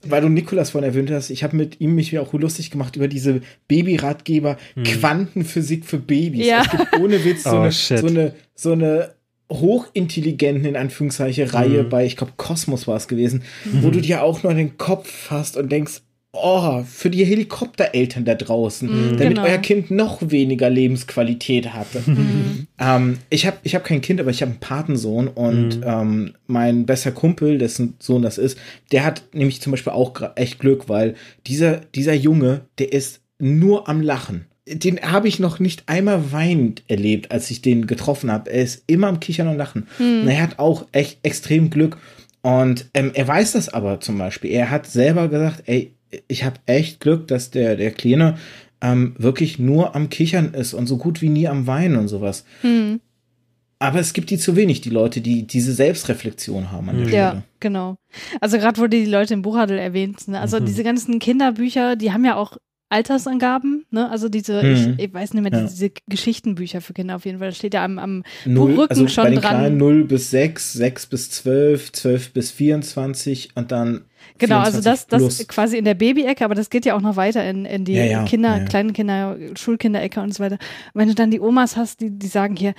weil 0.09 0.21
du 0.21 0.29
Nikolas 0.29 0.69
vorhin 0.71 0.89
erwähnt 0.89 1.11
hast, 1.11 1.29
ich 1.29 1.43
habe 1.43 1.55
mit 1.55 1.81
ihm 1.81 1.95
mich 1.95 2.17
auch 2.19 2.33
lustig 2.33 2.71
gemacht 2.71 2.95
über 2.95 3.07
diese 3.07 3.41
Babyratgeber 3.67 4.57
Quantenphysik 4.83 5.85
für 5.85 5.97
Babys. 5.99 6.45
Ja. 6.45 6.61
Es 6.63 6.71
gibt 6.71 6.99
ohne 6.99 7.23
Witz 7.25 7.43
so, 7.43 7.51
Oh, 7.51 7.59
eine, 7.61 7.71
shit. 7.71 7.99
so 7.99 8.07
eine 8.07 8.33
so 8.55 8.71
eine 8.71 9.15
hochintelligenten, 9.51 10.65
in 10.65 10.75
Anführungszeichen, 10.75 11.47
Reihe 11.49 11.83
Mhm. 11.83 11.89
bei, 11.89 12.05
ich 12.05 12.17
glaube, 12.17 12.33
Kosmos 12.37 12.87
war 12.87 12.97
es 12.97 13.07
gewesen, 13.07 13.43
wo 13.81 13.89
du 13.89 14.01
dir 14.01 14.23
auch 14.23 14.43
nur 14.43 14.53
den 14.53 14.77
Kopf 14.77 15.09
fasst 15.09 15.57
und 15.57 15.71
denkst, 15.71 16.01
oh, 16.35 16.83
für 16.83 17.09
die 17.09 17.25
Helikoptereltern 17.25 18.25
da 18.25 18.35
draußen, 18.35 18.87
Mhm, 18.89 19.17
damit 19.17 19.37
genau. 19.37 19.43
euer 19.43 19.57
Kind 19.57 19.91
noch 19.91 20.19
weniger 20.29 20.69
Lebensqualität 20.69 21.73
hatte. 21.73 22.01
Mhm. 22.05 22.67
ähm, 22.79 23.17
ich 23.29 23.45
habe 23.45 23.57
ich 23.63 23.75
hab 23.75 23.83
kein 23.83 24.01
Kind, 24.01 24.19
aber 24.19 24.29
ich 24.31 24.41
habe 24.41 24.51
einen 24.51 24.59
Patensohn 24.59 25.27
und 25.27 25.79
ähm, 25.83 26.33
mein 26.47 26.85
bester 26.85 27.11
Kumpel, 27.11 27.57
dessen 27.57 27.95
Sohn 27.99 28.21
das 28.21 28.37
ist, 28.37 28.57
der 28.91 29.03
hat 29.03 29.23
nämlich 29.33 29.61
zum 29.61 29.71
Beispiel 29.71 29.93
auch 29.93 30.13
echt 30.35 30.59
Glück, 30.59 30.89
weil 30.89 31.15
dieser, 31.47 31.77
dieser 31.95 32.13
Junge, 32.13 32.61
der 32.79 32.93
ist 32.93 33.21
nur 33.39 33.89
am 33.89 34.01
Lachen. 34.01 34.45
Den 34.67 34.99
habe 35.01 35.27
ich 35.27 35.37
noch 35.39 35.59
nicht 35.59 35.83
einmal 35.87 36.31
weinend 36.31 36.83
erlebt, 36.87 37.31
als 37.31 37.51
ich 37.51 37.61
den 37.61 37.85
getroffen 37.85 38.31
habe. 38.31 38.49
Er 38.51 38.63
ist 38.63 38.83
immer 38.87 39.07
am 39.07 39.19
Kichern 39.19 39.47
und 39.47 39.57
Lachen. 39.57 39.85
Und 39.99 40.27
er 40.27 40.41
hat 40.41 40.57
auch 40.57 40.87
echt 40.91 41.19
extrem 41.21 41.69
Glück. 41.69 41.97
Und 42.41 42.87
ähm, 42.95 43.11
er 43.13 43.27
weiß 43.27 43.51
das 43.51 43.69
aber 43.69 43.99
zum 43.99 44.17
Beispiel. 44.17 44.49
Er 44.51 44.71
hat 44.71 44.87
selber 44.87 45.27
gesagt, 45.27 45.63
ey, 45.67 45.91
ich 46.27 46.43
habe 46.43 46.59
echt 46.65 46.99
Glück, 46.99 47.27
dass 47.27 47.51
der, 47.51 47.75
der 47.75 47.91
Kleine 47.91 48.37
ähm, 48.81 49.15
wirklich 49.17 49.57
nur 49.59 49.95
am 49.95 50.09
Kichern 50.09 50.53
ist 50.53 50.73
und 50.73 50.87
so 50.87 50.97
gut 50.97 51.21
wie 51.21 51.29
nie 51.29 51.47
am 51.47 51.65
Weinen 51.67 51.95
und 51.97 52.07
sowas. 52.07 52.45
Hm, 52.61 52.99
Aber 53.79 53.99
es 53.99 54.13
gibt 54.13 54.29
die 54.29 54.37
zu 54.37 54.55
wenig, 54.55 54.81
die 54.81 54.89
Leute, 54.89 55.21
die 55.21 55.45
diese 55.47 55.73
Selbstreflexion 55.73 56.71
haben 56.71 56.89
an 56.89 56.97
der 57.03 57.13
ja, 57.13 57.29
Stelle. 57.29 57.43
genau. 57.59 57.95
Also 58.41 58.57
gerade 58.57 58.77
wurde 58.79 58.97
die 58.97 59.05
Leute 59.09 59.33
im 59.33 59.41
Buchhandel 59.41 59.77
erwähnt. 59.77 60.27
Ne? 60.27 60.39
Also 60.39 60.59
Mhm. 60.59 60.65
diese 60.65 60.83
ganzen 60.83 61.19
Kinderbücher, 61.19 61.95
die 61.95 62.11
haben 62.11 62.25
ja 62.25 62.35
auch 62.35 62.57
Altersangaben, 62.89 63.85
ne? 63.91 64.09
Also 64.09 64.29
diese, 64.29 64.61
Mhm. 64.63 64.95
ich, 64.97 65.05
ich 65.07 65.13
weiß 65.13 65.33
nicht 65.33 65.43
mehr, 65.43 65.51
Ja. 65.51 65.65
diese 65.67 65.91
Geschichtenbücher 66.07 66.81
für 66.81 66.93
Kinder 66.93 67.15
auf 67.15 67.25
jeden 67.25 67.39
Fall. 67.39 67.49
Das 67.49 67.57
steht 67.57 67.73
ja 67.73 67.83
am, 67.83 67.97
am 67.99 68.23
Null, 68.45 68.73
Rücken 68.75 68.89
also 68.91 69.07
schon 69.07 69.23
bei 69.25 69.29
den 69.31 69.41
dran. 69.41 69.49
Kleinen 69.57 69.77
0 69.77 70.03
bis 70.05 70.29
6, 70.31 70.73
6 70.73 71.07
bis 71.07 71.31
12, 71.31 71.91
12 71.91 72.31
bis 72.33 72.51
24 72.51 73.49
und 73.55 73.71
dann 73.71 74.05
Genau, 74.37 74.59
also 74.59 74.81
das, 74.81 75.05
24 75.05 75.07
das 75.09 75.37
plus. 75.37 75.47
quasi 75.47 75.77
in 75.77 75.85
der 75.85 75.93
Baby-Ecke, 75.93 76.43
aber 76.43 76.55
das 76.55 76.69
geht 76.69 76.85
ja 76.85 76.95
auch 76.95 77.01
noch 77.01 77.15
weiter 77.15 77.47
in, 77.49 77.65
in 77.65 77.85
die 77.85 77.93
Ja, 77.93 78.03
ja, 78.03 78.23
Kinder, 78.25 78.49
ja, 78.49 78.57
ja. 78.57 78.65
kleinen 78.65 78.93
Kinder, 78.93 79.37
Schulkinderecke 79.55 80.19
und 80.19 80.33
so 80.33 80.43
weiter. 80.43 80.57
Und 80.93 81.01
wenn 81.01 81.07
du 81.07 81.15
dann 81.15 81.31
die 81.31 81.39
Omas 81.39 81.77
hast, 81.77 82.01
die, 82.01 82.09
die 82.11 82.27
sagen 82.27 82.55
hier, 82.55 82.73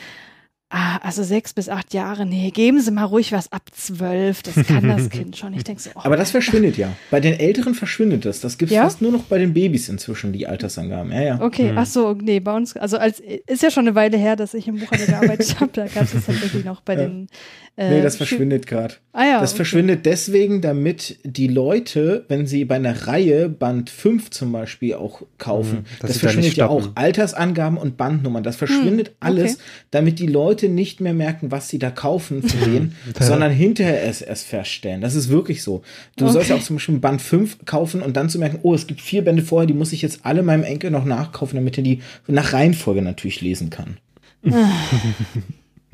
ah, 0.71 0.99
also 1.03 1.23
sechs 1.23 1.53
bis 1.55 1.69
acht 1.69 1.95
Jahre, 1.95 2.27
nee, 2.27 2.51
geben 2.51 2.81
Sie 2.81 2.91
mal 2.91 3.05
ruhig 3.05 3.33
was 3.33 3.53
ab 3.53 3.63
zwölf, 3.73 4.43
das 4.43 4.55
kann 4.67 4.89
das 4.89 5.09
Kind 5.11 5.37
schon. 5.37 5.55
Ich 5.55 5.65
denke 5.65 5.81
so, 5.81 5.91
oh, 5.95 6.01
Aber 6.03 6.17
das 6.17 6.31
verschwindet 6.33 6.77
ja. 6.77 6.93
Bei 7.11 7.21
den 7.21 7.39
Älteren 7.39 7.75
verschwindet 7.75 8.25
das. 8.25 8.41
Das 8.41 8.59
gibt 8.59 8.71
es 8.73 8.77
Ja? 8.77 8.83
fast 8.85 9.01
nur 9.03 9.13
noch 9.13 9.23
bei 9.25 9.39
den 9.39 9.55
Babys 9.55 9.89
inzwischen, 9.89 10.33
die 10.33 10.47
Altersangaben. 10.47 11.13
Ja, 11.13 11.23
ja. 11.23 11.41
Okay, 11.41 11.73
ach 11.77 11.87
so, 11.87 12.13
nee, 12.15 12.41
bei 12.41 12.55
uns, 12.55 12.77
also 12.77 12.99
als 12.99 13.21
ist 13.21 13.63
ja 13.63 13.71
schon 13.71 13.87
eine 13.87 13.95
Weile 13.95 14.17
her, 14.17 14.37
dass 14.37 14.55
ich 14.55 14.67
im 14.69 14.79
Buchhandel 14.81 15.07
gearbeitet 15.07 15.57
habe, 15.61 15.71
da 15.73 15.87
gab 15.87 16.05
es 16.05 16.13
das 16.13 16.27
tatsächlich 16.27 16.65
noch 16.65 16.81
bei 16.81 16.95
Ja. 16.95 17.01
den 17.07 17.29
äh, 17.77 17.91
Nee, 17.97 18.03
das 18.03 18.17
verschwindet 18.17 18.67
gerade. 18.67 18.95
Ah 19.13 19.25
ja, 19.27 19.41
Das 19.41 19.51
okay. 19.51 19.57
verschwindet 19.59 20.07
deswegen, 20.07 20.63
damit 20.63 21.19
die 21.25 21.47
Leute, 21.49 22.25
wenn 22.29 22.47
sie 22.47 22.65
bei 22.65 22.77
einer 22.77 23.07
Reihe 23.07 23.49
Band 23.51 23.91
5 23.91 24.31
zum 24.31 24.51
Beispiel 24.53 24.95
auch 24.95 25.23
kaufen, 25.39 25.81
Mhm, 25.81 25.85
das 26.01 26.13
da 26.15 26.19
verschwindet 26.21 26.45
nicht 26.47 26.57
ja 26.57 26.69
auch. 26.69 26.89
Altersangaben 26.95 27.77
und 27.79 27.97
Bandnummern. 27.99 28.43
Das 28.43 28.57
verschwindet 28.57 29.09
Hm, 29.09 29.15
alles, 29.21 29.55
okay. 29.57 29.63
damit 29.91 30.19
die 30.21 30.27
Leute 30.27 30.56
nicht 30.63 31.01
mehr 31.01 31.13
merken, 31.15 31.51
was 31.51 31.69
sie 31.69 31.79
da 31.79 31.91
kaufen 31.91 32.43
für 32.43 32.67
wen, 32.67 32.95
sondern 33.21 33.53
hinterher 33.53 34.05
es 34.05 34.23
erst 34.23 34.47
feststellen. 34.47 35.01
Das 35.03 35.15
ist 35.15 35.29
wirklich 35.29 35.63
so. 35.63 35.83
Du 36.17 36.27
sollst 36.29 36.49
ja 36.49 36.55
Okay. 36.57 36.63
auch 36.63 36.67
zum 36.67 36.77
Beispiel 36.77 36.99
Band 36.99 37.21
5 37.23 37.65
kaufen 37.67 38.03
und 38.03 38.17
dann 38.17 38.29
zu 38.31 38.39
merken, 38.39 38.59
oh, 38.63 38.75
es 38.75 38.87
gibt 38.87 39.01
vier 39.01 39.23
Bände 39.23 39.43
vorher, 39.43 39.67
die 39.67 39.75
muss 39.75 39.93
ich 39.93 40.03
jetzt 40.03 40.21
alle 40.25 40.43
meinem 40.43 40.65
Enkel 40.65 40.91
noch 40.91 41.05
nachkaufen, 41.05 41.57
damit 41.57 41.77
er 41.79 41.85
die 41.85 42.01
nach 42.27 42.53
Reihenfolge 42.53 43.03
natürlich 43.03 43.41
lesen 43.43 43.71
kann. 43.71 43.99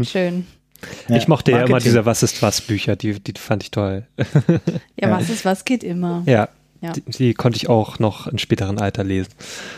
Schön. 0.03 0.47
Ja, 1.09 1.17
ich 1.17 1.29
mochte 1.29 1.51
ja 1.53 1.59
immer 1.59 1.69
Marketing. 1.71 1.93
diese 1.93 2.07
Was 2.07 2.23
ist 2.23 2.43
was 2.43 2.61
Bücher, 2.61 2.97
die, 2.97 3.21
die 3.21 3.33
fand 3.39 3.63
ich 3.63 3.71
toll. 3.71 4.07
Ja, 5.01 5.11
was 5.11 5.31
ist, 5.31 5.45
was 5.45 5.65
geht 5.65 5.83
immer. 5.85 6.23
ja, 6.27 6.49
Ja. 6.81 6.93
Die, 6.93 7.03
die 7.03 7.35
konnte 7.35 7.57
ich 7.57 7.69
auch 7.69 7.99
noch 7.99 8.27
in 8.27 8.39
späteren 8.39 8.79
Alter 8.79 9.05
lesen. 9.05 9.31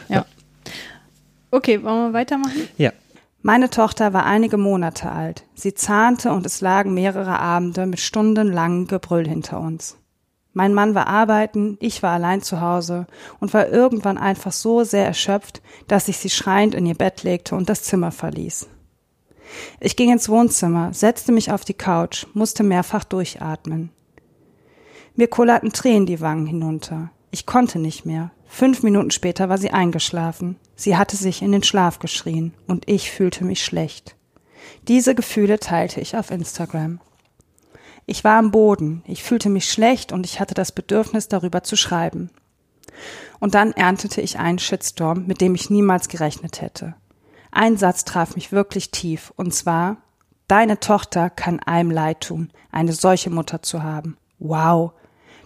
Ja. 0.08 0.26
Okay, 1.50 1.82
wollen 1.82 2.08
wir 2.08 2.12
weitermachen? 2.12 2.68
Ja. 2.78 2.92
Meine 3.46 3.68
Tochter 3.68 4.14
war 4.14 4.24
einige 4.24 4.56
Monate 4.56 5.12
alt. 5.12 5.44
Sie 5.54 5.74
zahnte 5.74 6.32
und 6.32 6.46
es 6.46 6.62
lagen 6.62 6.94
mehrere 6.94 7.40
Abende 7.40 7.84
mit 7.84 8.00
stundenlangem 8.00 8.86
Gebrüll 8.86 9.28
hinter 9.28 9.60
uns. 9.60 9.98
Mein 10.54 10.72
Mann 10.72 10.94
war 10.94 11.08
arbeiten, 11.08 11.76
ich 11.78 12.02
war 12.02 12.12
allein 12.12 12.40
zu 12.40 12.62
Hause 12.62 13.06
und 13.40 13.52
war 13.52 13.68
irgendwann 13.68 14.16
einfach 14.16 14.52
so 14.52 14.82
sehr 14.82 15.04
erschöpft, 15.04 15.60
dass 15.88 16.08
ich 16.08 16.16
sie 16.16 16.30
schreiend 16.30 16.74
in 16.74 16.86
ihr 16.86 16.94
Bett 16.94 17.22
legte 17.22 17.54
und 17.54 17.68
das 17.68 17.82
Zimmer 17.82 18.12
verließ. 18.12 18.66
Ich 19.78 19.94
ging 19.96 20.10
ins 20.10 20.30
Wohnzimmer, 20.30 20.94
setzte 20.94 21.30
mich 21.30 21.52
auf 21.52 21.66
die 21.66 21.74
Couch, 21.74 22.26
musste 22.32 22.62
mehrfach 22.62 23.04
durchatmen. 23.04 23.90
Mir 25.16 25.28
kullerten 25.28 25.74
Tränen 25.74 26.06
die 26.06 26.22
Wangen 26.22 26.46
hinunter. 26.46 27.10
Ich 27.30 27.44
konnte 27.44 27.78
nicht 27.78 28.06
mehr. 28.06 28.30
Fünf 28.54 28.84
Minuten 28.84 29.10
später 29.10 29.48
war 29.48 29.58
sie 29.58 29.72
eingeschlafen. 29.72 30.60
Sie 30.76 30.96
hatte 30.96 31.16
sich 31.16 31.42
in 31.42 31.50
den 31.50 31.64
Schlaf 31.64 31.98
geschrien 31.98 32.54
und 32.68 32.88
ich 32.88 33.10
fühlte 33.10 33.44
mich 33.44 33.64
schlecht. 33.64 34.14
Diese 34.86 35.16
Gefühle 35.16 35.58
teilte 35.58 36.00
ich 36.00 36.16
auf 36.16 36.30
Instagram. 36.30 37.00
Ich 38.06 38.22
war 38.22 38.38
am 38.38 38.52
Boden, 38.52 39.02
ich 39.08 39.24
fühlte 39.24 39.48
mich 39.48 39.68
schlecht 39.68 40.12
und 40.12 40.24
ich 40.24 40.38
hatte 40.38 40.54
das 40.54 40.70
Bedürfnis, 40.70 41.26
darüber 41.26 41.64
zu 41.64 41.74
schreiben. 41.74 42.30
Und 43.40 43.56
dann 43.56 43.72
erntete 43.72 44.20
ich 44.20 44.38
einen 44.38 44.60
Shitstorm, 44.60 45.26
mit 45.26 45.40
dem 45.40 45.56
ich 45.56 45.68
niemals 45.68 46.06
gerechnet 46.06 46.60
hätte. 46.60 46.94
Ein 47.50 47.76
Satz 47.76 48.04
traf 48.04 48.36
mich 48.36 48.52
wirklich 48.52 48.92
tief, 48.92 49.32
und 49.34 49.52
zwar, 49.52 49.96
deine 50.46 50.78
Tochter 50.78 51.28
kann 51.28 51.58
einem 51.58 51.90
leid 51.90 52.20
tun, 52.20 52.52
eine 52.70 52.92
solche 52.92 53.30
Mutter 53.30 53.62
zu 53.62 53.82
haben. 53.82 54.16
Wow. 54.38 54.92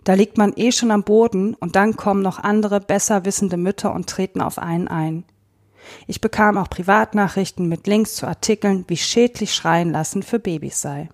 Da 0.09 0.15
liegt 0.15 0.39
man 0.39 0.55
eh 0.57 0.73
schon 0.73 0.91
am 0.91 1.03
Boden 1.03 1.53
und 1.53 1.77
dann 1.77 1.95
kommen 1.95 2.23
noch 2.23 2.39
andere 2.39 2.81
besser 2.81 3.27
wissende 3.27 3.59
Mütter 3.59 3.93
und 3.93 4.09
treten 4.09 4.41
auf 4.41 4.59
einen 4.59 4.89
ein. 4.89 5.25
Ich 6.07 6.23
bekam 6.23 6.57
auch 6.57 6.71
Privatnachrichten 6.71 7.69
mit 7.69 7.87
Links 7.87 8.15
zu 8.15 8.27
Artikeln, 8.27 8.87
wie 8.89 8.97
schädlich 8.97 9.55
Schreien 9.55 9.93
lassen 9.93 10.23
für 10.23 10.39
Babys 10.39 10.81
sei. 10.81 11.11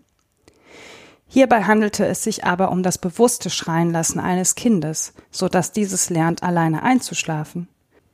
Hierbei 1.27 1.65
handelte 1.65 2.07
es 2.07 2.23
sich 2.23 2.45
aber 2.45 2.71
um 2.71 2.85
das 2.85 2.99
bewusste 2.99 3.51
Schreienlassen 3.51 4.21
eines 4.21 4.55
Kindes, 4.55 5.13
so 5.33 5.49
dass 5.49 5.73
dieses 5.73 6.09
lernt, 6.09 6.45
alleine 6.45 6.85
einzuschlafen. 6.85 7.67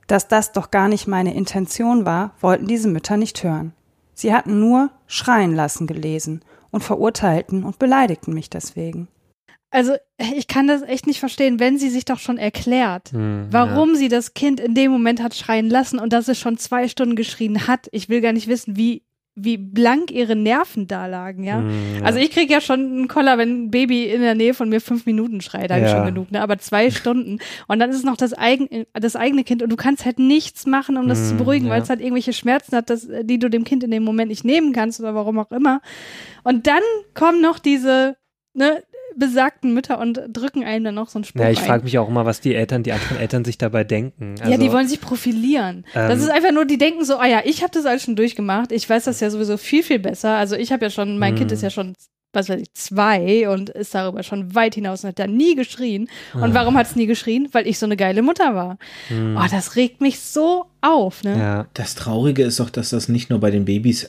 Dass 0.07 0.29
das 0.29 0.53
doch 0.53 0.71
gar 0.71 0.89
nicht 0.89 1.07
meine 1.07 1.35
Intention 1.35 2.07
war, 2.07 2.33
wollten 2.41 2.67
diese 2.67 2.89
Mütter 2.89 3.19
nicht 3.19 3.45
hören. 3.45 3.75
Sie 4.15 4.33
hatten 4.33 4.59
nur 4.59 4.89
Schreien 5.07 5.55
lassen 5.55 5.87
gelesen 5.87 6.43
und 6.71 6.83
verurteilten 6.83 7.65
und 7.65 7.79
beleidigten 7.79 8.33
mich 8.33 8.49
deswegen. 8.49 9.09
Also 9.71 9.93
ich 10.37 10.49
kann 10.49 10.67
das 10.67 10.83
echt 10.83 11.07
nicht 11.07 11.21
verstehen, 11.21 11.61
wenn 11.61 11.79
sie 11.79 11.91
sich 11.91 12.05
doch 12.05 12.19
schon 12.19 12.39
erklärt, 12.39 13.13
Hm, 13.13 13.47
warum 13.51 13.95
sie 13.95 14.09
das 14.09 14.35
Kind 14.35 14.59
in 14.61 14.75
dem 14.75 14.91
Moment 14.91 15.23
hat 15.23 15.35
schreien 15.35 15.71
lassen 15.71 15.99
und 15.99 16.13
dass 16.13 16.29
es 16.29 16.39
schon 16.39 16.59
zwei 16.59 16.89
Stunden 16.89 17.15
geschrien 17.17 17.67
hat. 17.69 17.89
Ich 17.93 18.09
will 18.09 18.21
gar 18.21 18.33
nicht 18.33 18.49
wissen, 18.49 18.77
wie 18.77 19.03
wie 19.37 19.57
blank 19.57 20.11
ihre 20.11 20.35
Nerven 20.37 20.87
da 20.89 21.07
lagen, 21.07 21.45
ja. 21.45 21.61
Hm, 21.61 21.69
ja. 22.01 22.03
Also 22.05 22.19
ich 22.19 22.31
krieg 22.33 22.51
ja 22.51 22.61
schon 22.61 22.81
einen 22.81 23.09
Koller, 23.09 23.39
wenn 23.39 23.67
ein 23.67 23.71
Baby 23.71 24.05
in 24.07 24.21
der 24.21 24.35
Nähe 24.35 24.53
von 24.55 24.69
mir 24.69 24.81
fünf 24.81 25.07
Minuten 25.07 25.41
schreit, 25.41 25.71
da 25.71 25.77
habe 25.77 25.85
ich 25.87 25.91
Ja. 25.91 25.99
schon 25.99 26.05
genug, 26.15 26.31
ne? 26.33 26.43
Aber 26.43 26.59
zwei 26.59 26.91
Stunden 26.91 27.39
und 27.69 27.79
dann 27.79 27.89
ist 27.91 27.97
es 27.97 28.03
noch 28.05 28.17
das, 28.17 28.35
eigen, 28.35 28.87
das 28.93 29.15
eigene 29.17 29.45
Kind 29.45 29.63
und 29.63 29.71
du 29.71 29.77
kannst 29.77 30.05
halt 30.05 30.19
nichts 30.19 30.67
machen, 30.67 30.97
um 30.99 31.09
das 31.09 31.29
zu 31.29 31.31
Hm, 31.31 31.37
beruhigen, 31.39 31.69
weil 31.71 31.79
ja. 31.79 31.83
es 31.85 31.89
halt 31.89 32.01
irgendwelche 32.01 32.33
Schmerzen 32.33 32.77
hat, 32.77 32.91
dass, 32.91 33.07
die 33.23 33.39
du 33.39 33.49
dem 33.49 33.63
Kind 33.65 33.85
in 33.85 33.93
dem 33.93 34.03
Moment 34.03 34.31
nicht 34.31 34.45
nehmen 34.45 34.73
kannst 34.73 34.99
oder 35.01 35.15
warum 35.15 35.39
auch 35.39 35.53
immer. 35.53 35.81
Und 36.43 36.67
dann 36.67 36.83
kommen 37.15 37.41
noch 37.41 37.61
diese 37.61 38.17
ne, 38.53 38.83
besagten 39.21 39.73
Mütter 39.73 40.01
und 40.01 40.21
drücken 40.33 40.65
einem 40.65 40.85
dann 40.87 40.95
noch 40.97 41.09
so 41.09 41.19
einen 41.19 41.25
Spruch 41.25 41.41
Ja, 41.43 41.51
ich 41.51 41.61
frage 41.61 41.85
mich 41.85 41.97
auch 41.99 42.09
immer, 42.09 42.25
was 42.27 42.41
die 42.41 42.55
Eltern, 42.57 42.83
die 42.83 42.91
anderen 42.93 43.19
Eltern 43.19 43.45
sich 43.45 43.57
dabei 43.59 43.85
denken. 43.85 44.35
Also, 44.41 44.51
ja, 44.51 44.59
die 44.59 44.73
wollen 44.73 44.89
sich 44.89 45.01
profilieren. 45.01 45.85
das 45.95 46.15
Ähm, 46.15 46.25
ist 46.25 46.31
einfach 46.31 46.51
nur, 46.53 46.65
die 46.65 46.79
denken 46.79 47.05
so, 47.05 47.19
ah 47.19 47.27
ja, 47.27 47.43
ich 47.45 47.63
habe 47.63 47.71
das 47.73 47.87
alles 47.87 48.03
schon 48.03 48.17
durchgemacht. 48.17 48.73
Ich 48.73 48.91
weiß 48.91 49.05
das 49.05 49.21
ja 49.21 49.31
sowieso 49.31 49.57
viel, 49.57 49.85
viel 49.85 50.01
besser. 50.01 50.31
Also 50.37 50.57
ich 50.57 50.73
habe 50.73 50.87
ja 50.87 50.91
schon, 50.91 51.19
mein 51.19 51.37
Kind 51.37 51.51
Hm. 51.53 51.55
ist 51.55 51.63
ja 51.63 51.71
schon, 51.71 51.93
was 52.33 52.49
weiß 52.49 52.61
ich, 52.61 52.73
zwei 52.75 53.49
und 53.49 53.71
ist 53.71 53.93
darüber 53.95 54.23
schon 54.23 54.55
weit 54.55 54.75
hinaus 54.77 55.03
und 55.05 55.09
hat 55.09 55.19
da 55.19 55.27
nie 55.27 55.55
geschrien. 55.57 56.09
Und 56.33 56.55
warum 56.55 56.77
hat 56.77 56.87
es 56.87 56.95
nie 56.97 57.07
geschrien? 57.07 57.49
Weil 57.53 57.67
ich 57.67 57.79
so 57.79 57.87
eine 57.87 57.97
geile 57.97 58.23
Mutter 58.23 58.55
war. 58.55 58.79
hm, 59.09 59.37
Oh, 59.37 59.47
das 59.51 59.77
regt 59.77 60.01
mich 60.01 60.21
so 60.21 60.67
auf, 60.81 61.23
ne? 61.25 61.37
ja. 61.39 61.67
Das 61.75 61.95
Traurige 61.97 62.45
ist 62.45 62.61
doch, 62.61 62.71
dass 62.71 62.91
das 62.91 63.09
nicht 63.09 63.31
nur 63.31 63.41
bei 63.41 63.51
den 63.51 63.65
Babys 63.65 64.09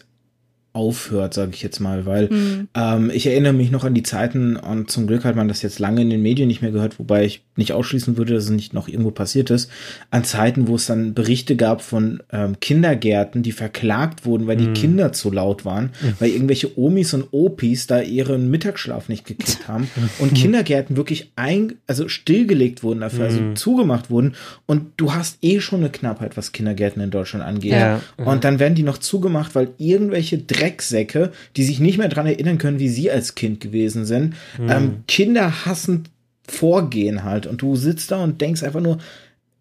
aufhört, 0.73 1.33
sage 1.33 1.51
ich 1.53 1.61
jetzt 1.61 1.79
mal, 1.79 2.05
weil 2.05 2.29
Hm. 2.29 2.67
ähm, 2.75 3.11
ich 3.13 3.27
erinnere 3.27 3.53
mich 3.53 3.71
noch 3.71 3.83
an 3.83 3.93
die 3.93 4.03
Zeiten 4.03 4.55
und 4.55 4.89
zum 4.89 5.07
Glück 5.07 5.25
hat 5.25 5.35
man 5.35 5.47
das 5.47 5.61
jetzt 5.61 5.79
lange 5.79 6.01
in 6.01 6.09
den 6.09 6.21
Medien 6.21 6.47
nicht 6.47 6.61
mehr 6.61 6.71
gehört, 6.71 6.99
wobei 6.99 7.25
ich 7.25 7.43
nicht 7.55 7.73
ausschließen 7.73 8.17
würde, 8.17 8.33
dass 8.33 8.45
es 8.45 8.49
nicht 8.49 8.73
noch 8.73 8.87
irgendwo 8.87 9.11
passiert 9.11 9.49
ist, 9.49 9.69
an 10.09 10.23
Zeiten, 10.23 10.67
wo 10.67 10.75
es 10.75 10.85
dann 10.85 11.13
Berichte 11.13 11.55
gab 11.55 11.81
von 11.81 12.23
ähm, 12.31 12.59
Kindergärten, 12.61 13.43
die 13.43 13.51
verklagt 13.51 14.25
wurden, 14.25 14.47
weil 14.47 14.55
die 14.55 14.71
Kinder 14.73 15.11
zu 15.11 15.31
laut 15.31 15.65
waren, 15.65 15.89
weil 16.19 16.29
irgendwelche 16.29 16.77
Omis 16.77 17.13
und 17.13 17.27
Opis 17.31 17.87
da 17.87 18.01
ihren 18.01 18.49
Mittagsschlaf 18.49 19.09
nicht 19.09 19.25
gekriegt 19.25 19.67
haben 19.67 19.89
und 20.19 20.33
Kindergärten 20.33 20.95
wirklich 20.95 21.31
ein, 21.35 21.75
also 21.87 22.07
stillgelegt 22.07 22.83
wurden 22.83 23.01
dafür, 23.01 23.25
also 23.25 23.53
zugemacht 23.53 24.09
wurden 24.09 24.35
und 24.65 24.87
du 24.97 25.13
hast 25.13 25.39
eh 25.41 25.59
schon 25.59 25.81
eine 25.81 25.89
Knappheit, 25.89 26.37
was 26.37 26.53
Kindergärten 26.53 27.01
in 27.01 27.11
Deutschland 27.11 27.43
angeht. 27.43 27.73
Ja. 27.73 28.01
Und 28.17 28.43
dann 28.43 28.59
werden 28.59 28.75
die 28.75 28.83
noch 28.83 28.97
zugemacht, 28.97 29.55
weil 29.55 29.69
irgendwelche 29.77 30.37
Drecksäcke, 30.37 31.31
die 31.57 31.63
sich 31.63 31.79
nicht 31.79 31.97
mehr 31.97 32.09
dran 32.09 32.27
erinnern 32.27 32.57
können, 32.57 32.79
wie 32.79 32.89
sie 32.89 33.11
als 33.11 33.35
Kind 33.35 33.59
gewesen 33.59 34.05
sind, 34.05 34.35
ähm, 34.59 35.03
Kinder 35.07 35.65
hassend 35.65 36.10
vorgehen 36.47 37.23
halt. 37.23 37.47
Und 37.47 37.61
du 37.61 37.75
sitzt 37.75 38.11
da 38.11 38.23
und 38.23 38.41
denkst 38.41 38.63
einfach 38.63 38.81
nur, 38.81 38.97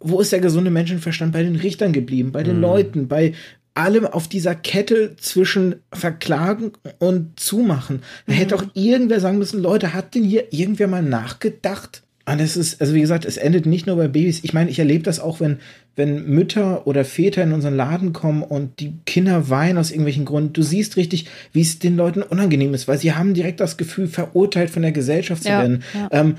wo 0.01 0.21
ist 0.21 0.33
der 0.33 0.41
gesunde 0.41 0.71
Menschenverstand 0.71 1.33
bei 1.33 1.43
den 1.43 1.57
Richtern 1.57 1.93
geblieben, 1.93 2.33
bei 2.33 2.43
den 2.43 2.61
Leuten, 2.61 3.07
bei 3.07 3.35
allem 3.75 4.07
auf 4.07 4.29
dieser 4.29 4.55
Kette 4.55 5.17
zwischen 5.17 5.77
Verklagen 5.93 6.73
und 6.99 7.39
Zumachen. 7.39 8.03
Da 8.27 8.33
hätte 8.33 8.57
auch 8.57 8.65
irgendwer 8.75 9.21
sagen 9.21 9.39
müssen, 9.39 9.63
Leute, 9.63 9.95
hat 9.95 10.15
denn 10.15 10.25
hier 10.25 10.53
irgendwer 10.53 10.89
mal 10.89 11.03
nachgedacht? 11.03 12.03
Und 12.27 12.41
es 12.41 12.57
ist, 12.57 12.81
also 12.81 12.95
wie 12.95 13.01
gesagt, 13.01 13.25
es 13.25 13.37
endet 13.37 13.67
nicht 13.67 13.87
nur 13.87 13.97
bei 13.97 14.09
Babys. 14.09 14.41
Ich 14.43 14.53
meine, 14.53 14.71
ich 14.71 14.79
erlebe 14.79 15.03
das 15.03 15.21
auch, 15.21 15.41
wenn, 15.41 15.59
wenn 15.97 16.27
Mütter 16.27 16.87
oder 16.87 17.05
Väter 17.05 17.43
in 17.43 17.53
unseren 17.53 17.77
Laden 17.77 18.13
kommen 18.13 18.43
und 18.43 18.81
die 18.81 18.95
Kinder 19.07 19.51
weinen 19.51 19.79
aus 19.79 19.91
irgendwelchen 19.91 20.25
Gründen. 20.25 20.53
Du 20.53 20.63
siehst 20.63 20.97
richtig, 20.97 21.27
wie 21.53 21.61
es 21.61 21.79
den 21.79 21.97
Leuten 21.97 22.23
unangenehm 22.23 22.73
ist, 22.75 22.89
weil 22.89 22.99
sie 22.99 23.13
haben 23.13 23.35
direkt 23.35 23.61
das 23.61 23.77
Gefühl, 23.77 24.07
verurteilt 24.07 24.71
von 24.71 24.83
der 24.83 24.93
Gesellschaft 24.93 25.43
zu 25.43 25.49
Ja, 25.49 25.61
werden, 25.61 25.83
ja. 25.95 26.09
ähm, 26.13 26.37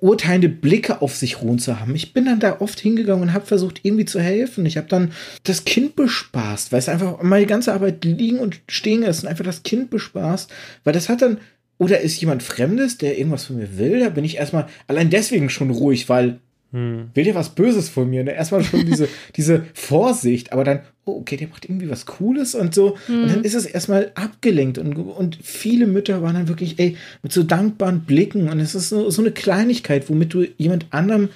urteilende 0.00 0.48
Blicke 0.48 1.00
auf 1.00 1.14
sich 1.14 1.42
ruhen 1.42 1.58
zu 1.60 1.78
haben. 1.78 1.94
Ich 1.94 2.12
bin 2.12 2.24
dann 2.24 2.40
da 2.40 2.60
oft 2.60 2.80
hingegangen 2.80 3.22
und 3.22 3.32
habe 3.32 3.46
versucht, 3.46 3.80
irgendwie 3.84 4.04
zu 4.04 4.20
helfen. 4.20 4.66
Ich 4.66 4.76
habe 4.76 4.88
dann 4.88 5.12
das 5.44 5.64
Kind 5.64 5.94
bespaßt, 5.94 6.72
weil 6.72 6.80
es 6.80 6.88
einfach 6.88 7.22
meine 7.22 7.46
ganze 7.46 7.72
Arbeit 7.72 8.04
liegen 8.04 8.40
und 8.40 8.60
stehen 8.68 9.02
ist 9.04 9.22
und 9.22 9.28
einfach 9.28 9.44
das 9.44 9.62
Kind 9.62 9.90
bespaßt, 9.90 10.50
weil 10.84 10.92
das 10.92 11.08
hat 11.08 11.22
dann 11.22 11.38
oder 11.78 12.00
ist 12.00 12.20
jemand 12.20 12.42
Fremdes, 12.42 12.98
der 12.98 13.16
irgendwas 13.16 13.44
von 13.44 13.56
mir 13.56 13.78
will? 13.78 14.00
Da 14.00 14.10
bin 14.10 14.24
ich 14.24 14.36
erstmal 14.36 14.66
allein 14.86 15.08
deswegen 15.08 15.48
schon 15.48 15.70
ruhig, 15.70 16.10
weil 16.10 16.40
Hm. 16.72 17.10
will 17.14 17.24
der 17.24 17.34
was 17.34 17.56
Böses 17.56 17.88
von 17.88 18.08
mir? 18.08 18.22
Ne? 18.22 18.32
Erstmal 18.32 18.62
schon 18.62 18.86
diese, 18.86 19.08
diese 19.36 19.64
Vorsicht, 19.74 20.52
aber 20.52 20.62
dann, 20.62 20.80
oh, 21.04 21.18
okay, 21.18 21.36
der 21.36 21.48
macht 21.48 21.64
irgendwie 21.64 21.90
was 21.90 22.06
Cooles 22.06 22.54
und 22.54 22.74
so. 22.74 22.96
Und 23.08 23.28
dann 23.28 23.44
ist 23.44 23.54
es 23.54 23.66
erstmal 23.66 24.12
abgelenkt. 24.14 24.78
Und, 24.78 24.94
und 24.94 25.38
viele 25.42 25.86
Mütter 25.86 26.22
waren 26.22 26.34
dann 26.34 26.48
wirklich, 26.48 26.78
ey, 26.78 26.96
mit 27.22 27.32
so 27.32 27.42
dankbaren 27.42 28.02
Blicken. 28.02 28.48
Und 28.48 28.60
es 28.60 28.76
ist 28.76 28.88
so, 28.88 29.10
so 29.10 29.20
eine 29.20 29.32
Kleinigkeit, 29.32 30.08
womit 30.08 30.32
du 30.32 30.46
jemand 30.58 30.86
anderem 30.90 31.30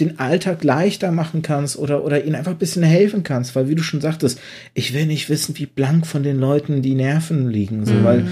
den 0.00 0.18
Alltag 0.18 0.64
leichter 0.64 1.12
machen 1.12 1.42
kannst 1.42 1.78
oder, 1.78 2.04
oder 2.04 2.24
ihnen 2.24 2.34
einfach 2.34 2.52
ein 2.52 2.58
bisschen 2.58 2.82
helfen 2.82 3.22
kannst. 3.22 3.54
Weil, 3.54 3.68
wie 3.68 3.74
du 3.76 3.82
schon 3.82 4.00
sagtest, 4.00 4.40
ich 4.74 4.92
will 4.92 5.06
nicht 5.06 5.28
wissen, 5.28 5.56
wie 5.56 5.66
blank 5.66 6.06
von 6.06 6.24
den 6.24 6.38
Leuten 6.40 6.82
die 6.82 6.94
Nerven 6.94 7.48
liegen. 7.48 7.86
So, 7.86 8.02
weil 8.02 8.26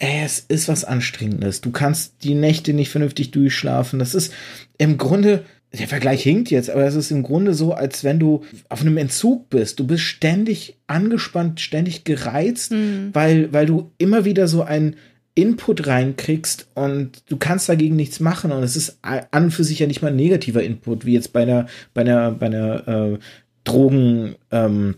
ey, 0.00 0.22
es 0.24 0.40
ist 0.40 0.66
was 0.66 0.84
Anstrengendes. 0.84 1.60
Du 1.60 1.70
kannst 1.70 2.24
die 2.24 2.34
Nächte 2.34 2.72
nicht 2.72 2.90
vernünftig 2.90 3.30
durchschlafen. 3.30 3.98
Das 3.98 4.14
ist 4.14 4.32
im 4.78 4.98
Grunde, 4.98 5.44
der 5.72 5.88
Vergleich 5.88 6.22
hinkt 6.22 6.50
jetzt, 6.50 6.68
aber 6.68 6.84
es 6.84 6.96
ist 6.96 7.10
im 7.10 7.22
Grunde 7.22 7.54
so, 7.54 7.72
als 7.72 8.02
wenn 8.02 8.18
du 8.18 8.42
auf 8.68 8.80
einem 8.80 8.96
Entzug 8.96 9.50
bist. 9.50 9.78
Du 9.78 9.86
bist 9.86 10.02
ständig 10.02 10.76
angespannt, 10.88 11.60
ständig 11.60 12.04
gereizt, 12.04 12.72
weil, 13.12 13.52
weil 13.52 13.66
du 13.66 13.92
immer 13.98 14.24
wieder 14.24 14.48
so 14.48 14.62
ein 14.62 14.96
Input 15.34 15.86
reinkriegst 15.86 16.68
und 16.74 17.22
du 17.28 17.36
kannst 17.36 17.68
dagegen 17.68 17.94
nichts 17.94 18.18
machen 18.18 18.50
und 18.50 18.64
es 18.64 18.74
ist 18.76 18.98
an 19.02 19.44
und 19.44 19.50
für 19.52 19.62
sich 19.62 19.78
ja 19.78 19.86
nicht 19.86 20.02
mal 20.02 20.08
ein 20.08 20.16
negativer 20.16 20.62
Input, 20.62 21.06
wie 21.06 21.14
jetzt 21.14 21.32
bei 21.32 21.42
einer, 21.42 21.66
bei 21.94 22.00
einer, 22.00 22.32
bei 22.32 22.46
einer 22.46 22.88
äh, 22.88 23.18
Drogen, 23.62 24.34
ähm, 24.50 24.96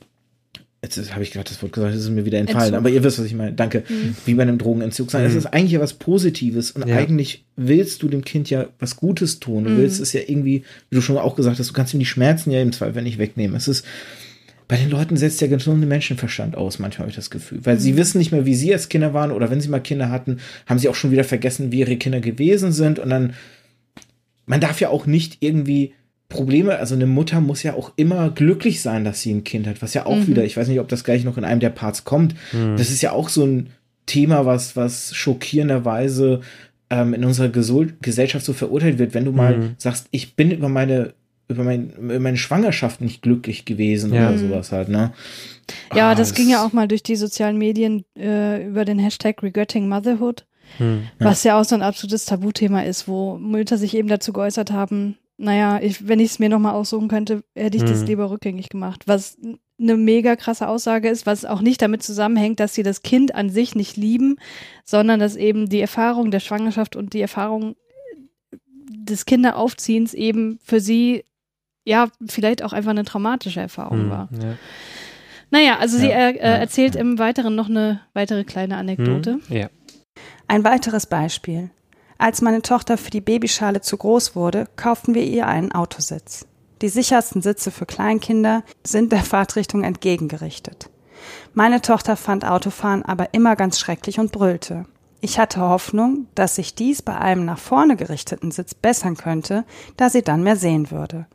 Jetzt 0.84 1.12
habe 1.14 1.22
ich 1.22 1.30
gerade 1.30 1.48
das 1.48 1.62
Wort 1.62 1.72
gesagt, 1.72 1.94
das 1.94 2.02
ist 2.02 2.10
mir 2.10 2.24
wieder 2.24 2.38
entfallen, 2.38 2.74
Entzug. 2.74 2.78
aber 2.78 2.90
ihr 2.90 3.04
wisst, 3.04 3.20
was 3.20 3.26
ich 3.26 3.34
meine. 3.34 3.52
Danke. 3.52 3.84
Wie 4.26 4.34
bei 4.34 4.42
einem 4.42 4.58
Drogenentzug 4.58 5.12
sein. 5.12 5.24
Es 5.24 5.34
ist 5.36 5.46
eigentlich 5.46 5.72
ja 5.72 5.80
was 5.80 5.94
Positives 5.94 6.72
und 6.72 6.88
Ja. 6.88 6.96
eigentlich 6.96 7.44
willst 7.54 8.02
du 8.02 8.08
dem 8.08 8.24
Kind 8.24 8.50
ja 8.50 8.66
was 8.80 8.96
Gutes 8.96 9.38
tun. 9.38 9.62
Du 9.62 9.76
willst 9.76 10.00
es 10.00 10.12
ja 10.12 10.22
irgendwie, 10.26 10.64
wie 10.90 10.96
du 10.96 11.00
schon 11.00 11.16
auch 11.18 11.36
gesagt 11.36 11.60
hast, 11.60 11.68
du 11.68 11.72
kannst 11.72 11.94
ihm 11.94 12.00
die 12.00 12.06
Schmerzen 12.06 12.50
ja 12.50 12.60
im 12.60 12.72
Zweifel 12.72 13.00
nicht 13.02 13.18
wegnehmen. 13.18 13.54
Es 13.56 13.68
ist, 13.68 13.86
bei 14.66 14.76
den 14.76 14.90
Leuten 14.90 15.16
setzt 15.16 15.40
ja 15.40 15.46
gesunde 15.46 15.86
Menschenverstand 15.86 16.56
aus, 16.56 16.80
manchmal 16.80 17.04
habe 17.04 17.10
ich 17.10 17.16
das 17.16 17.30
Gefühl. 17.30 17.60
Weil 17.62 17.78
sie 17.78 17.96
wissen 17.96 18.18
nicht 18.18 18.32
mehr, 18.32 18.44
wie 18.44 18.56
sie 18.56 18.72
als 18.72 18.88
Kinder 18.88 19.14
waren 19.14 19.30
oder 19.30 19.50
wenn 19.52 19.60
sie 19.60 19.68
mal 19.68 19.78
Kinder 19.80 20.10
hatten, 20.10 20.38
haben 20.66 20.80
sie 20.80 20.88
auch 20.88 20.96
schon 20.96 21.12
wieder 21.12 21.24
vergessen, 21.24 21.70
wie 21.70 21.78
ihre 21.80 21.96
Kinder 21.96 22.18
gewesen 22.20 22.72
sind 22.72 22.98
und 22.98 23.10
dann, 23.10 23.34
man 24.46 24.60
darf 24.60 24.80
ja 24.80 24.88
auch 24.88 25.06
nicht 25.06 25.36
irgendwie 25.40 25.92
Probleme, 26.32 26.76
also 26.78 26.94
eine 26.94 27.06
Mutter 27.06 27.40
muss 27.40 27.62
ja 27.62 27.74
auch 27.74 27.92
immer 27.96 28.30
glücklich 28.30 28.80
sein, 28.82 29.04
dass 29.04 29.20
sie 29.22 29.32
ein 29.32 29.44
Kind 29.44 29.66
hat, 29.66 29.82
was 29.82 29.94
ja 29.94 30.06
auch 30.06 30.26
wieder, 30.26 30.44
ich 30.44 30.56
weiß 30.56 30.68
nicht, 30.68 30.80
ob 30.80 30.88
das 30.88 31.04
gleich 31.04 31.24
noch 31.24 31.38
in 31.38 31.44
einem 31.44 31.60
der 31.60 31.70
Parts 31.70 32.04
kommt, 32.04 32.34
das 32.76 32.90
ist 32.90 33.02
ja 33.02 33.12
auch 33.12 33.28
so 33.28 33.44
ein 33.44 33.70
Thema, 34.06 34.44
was, 34.46 34.74
was 34.76 35.14
schockierenderweise 35.14 36.40
ähm, 36.90 37.14
in 37.14 37.24
unserer 37.24 37.48
Gesol 37.48 37.92
Gesellschaft 38.02 38.44
so 38.44 38.52
verurteilt 38.52 38.98
wird, 38.98 39.14
wenn 39.14 39.24
du 39.24 39.32
mal 39.32 39.74
sagst, 39.78 40.08
ich 40.10 40.34
bin 40.36 40.50
über 40.50 40.68
meine 40.68 41.14
über, 41.48 41.64
mein, 41.64 41.90
über 41.90 42.18
meine 42.20 42.36
Schwangerschaft 42.38 43.00
nicht 43.02 43.20
glücklich 43.20 43.64
gewesen 43.66 44.14
Ja. 44.14 44.28
oder 44.30 44.38
sowas 44.38 44.72
halt, 44.72 44.88
ne? 44.88 45.12
Ja, 45.94 46.10
Ah, 46.10 46.14
das 46.14 46.32
ging 46.34 46.48
ja 46.48 46.64
auch 46.64 46.72
mal 46.72 46.88
durch 46.88 47.02
die 47.02 47.16
sozialen 47.16 47.58
Medien 47.58 48.04
äh, 48.18 48.66
über 48.66 48.84
den 48.86 48.98
Hashtag 48.98 49.42
Regretting 49.42 49.86
Motherhood, 49.88 50.46
Hm. 50.78 51.02
was 51.18 51.44
ja 51.44 51.60
auch 51.60 51.64
so 51.64 51.74
ein 51.74 51.82
absolutes 51.82 52.24
Tabuthema 52.24 52.80
ist, 52.82 53.06
wo 53.06 53.36
Mütter 53.36 53.76
sich 53.76 53.94
eben 53.94 54.08
dazu 54.08 54.32
geäußert 54.32 54.72
haben, 54.72 55.16
naja, 55.42 55.80
ich, 55.82 56.06
wenn 56.06 56.20
ich 56.20 56.30
es 56.32 56.38
mir 56.38 56.48
nochmal 56.48 56.74
aussuchen 56.74 57.08
könnte, 57.08 57.42
hätte 57.54 57.76
ich 57.76 57.82
das 57.84 58.00
Hm. 58.00 58.06
lieber 58.06 58.30
rückgängig 58.30 58.68
gemacht. 58.68 59.02
Was 59.06 59.36
eine 59.80 59.96
mega 59.96 60.36
krasse 60.36 60.68
Aussage 60.68 61.08
ist, 61.08 61.26
was 61.26 61.44
auch 61.44 61.60
nicht 61.60 61.82
damit 61.82 62.02
zusammenhängt, 62.04 62.60
dass 62.60 62.74
sie 62.74 62.82
das 62.84 63.02
Kind 63.02 63.34
an 63.34 63.50
sich 63.50 63.74
nicht 63.74 63.96
lieben, 63.96 64.36
sondern 64.84 65.18
dass 65.18 65.34
eben 65.36 65.68
die 65.68 65.80
Erfahrung 65.80 66.30
der 66.30 66.40
Schwangerschaft 66.40 66.94
und 66.94 67.12
die 67.14 67.20
Erfahrung 67.20 67.74
des 68.88 69.24
Kinderaufziehens 69.26 70.14
eben 70.14 70.58
für 70.62 70.80
sie 70.80 71.24
ja 71.84 72.08
vielleicht 72.28 72.62
auch 72.62 72.72
einfach 72.72 72.92
eine 72.92 73.04
traumatische 73.04 73.60
Erfahrung 73.60 74.02
Hm. 74.02 74.10
war. 74.10 74.28
Ja. 74.40 74.54
Naja, 75.50 75.78
also 75.80 75.98
sie 75.98 76.06
Ja, 76.06 76.12
er, 76.12 76.28
äh, 76.28 76.36
ja, 76.38 76.56
erzählt 76.58 76.94
ja. 76.94 77.00
im 77.00 77.18
Weiteren 77.18 77.54
noch 77.56 77.68
eine 77.68 78.00
weitere 78.14 78.44
kleine 78.44 78.76
Anekdote. 78.76 79.40
Hm. 79.48 79.56
Ja. 79.56 79.68
Ein 80.46 80.62
weiteres 80.64 81.06
Beispiel. 81.06 81.70
Als 82.22 82.40
meine 82.40 82.62
Tochter 82.62 82.98
für 82.98 83.10
die 83.10 83.20
Babyschale 83.20 83.80
zu 83.80 83.96
groß 83.96 84.36
wurde, 84.36 84.68
kauften 84.76 85.12
wir 85.12 85.24
ihr 85.24 85.48
einen 85.48 85.72
Autositz. 85.72 86.46
Die 86.80 86.88
sichersten 86.88 87.42
Sitze 87.42 87.72
für 87.72 87.84
Kleinkinder 87.84 88.62
sind 88.84 89.10
der 89.10 89.24
Fahrtrichtung 89.24 89.82
entgegengerichtet. 89.82 90.88
Meine 91.52 91.82
Tochter 91.82 92.16
fand 92.16 92.44
Autofahren 92.44 93.04
aber 93.04 93.34
immer 93.34 93.56
ganz 93.56 93.80
schrecklich 93.80 94.20
und 94.20 94.30
brüllte. 94.30 94.84
Ich 95.20 95.40
hatte 95.40 95.62
Hoffnung, 95.62 96.28
dass 96.36 96.54
sich 96.54 96.76
dies 96.76 97.02
bei 97.02 97.18
einem 97.18 97.44
nach 97.44 97.58
vorne 97.58 97.96
gerichteten 97.96 98.52
Sitz 98.52 98.72
bessern 98.72 99.16
könnte, 99.16 99.64
da 99.96 100.08
sie 100.08 100.22
dann 100.22 100.44
mehr 100.44 100.54
sehen 100.54 100.92
würde. 100.92 101.26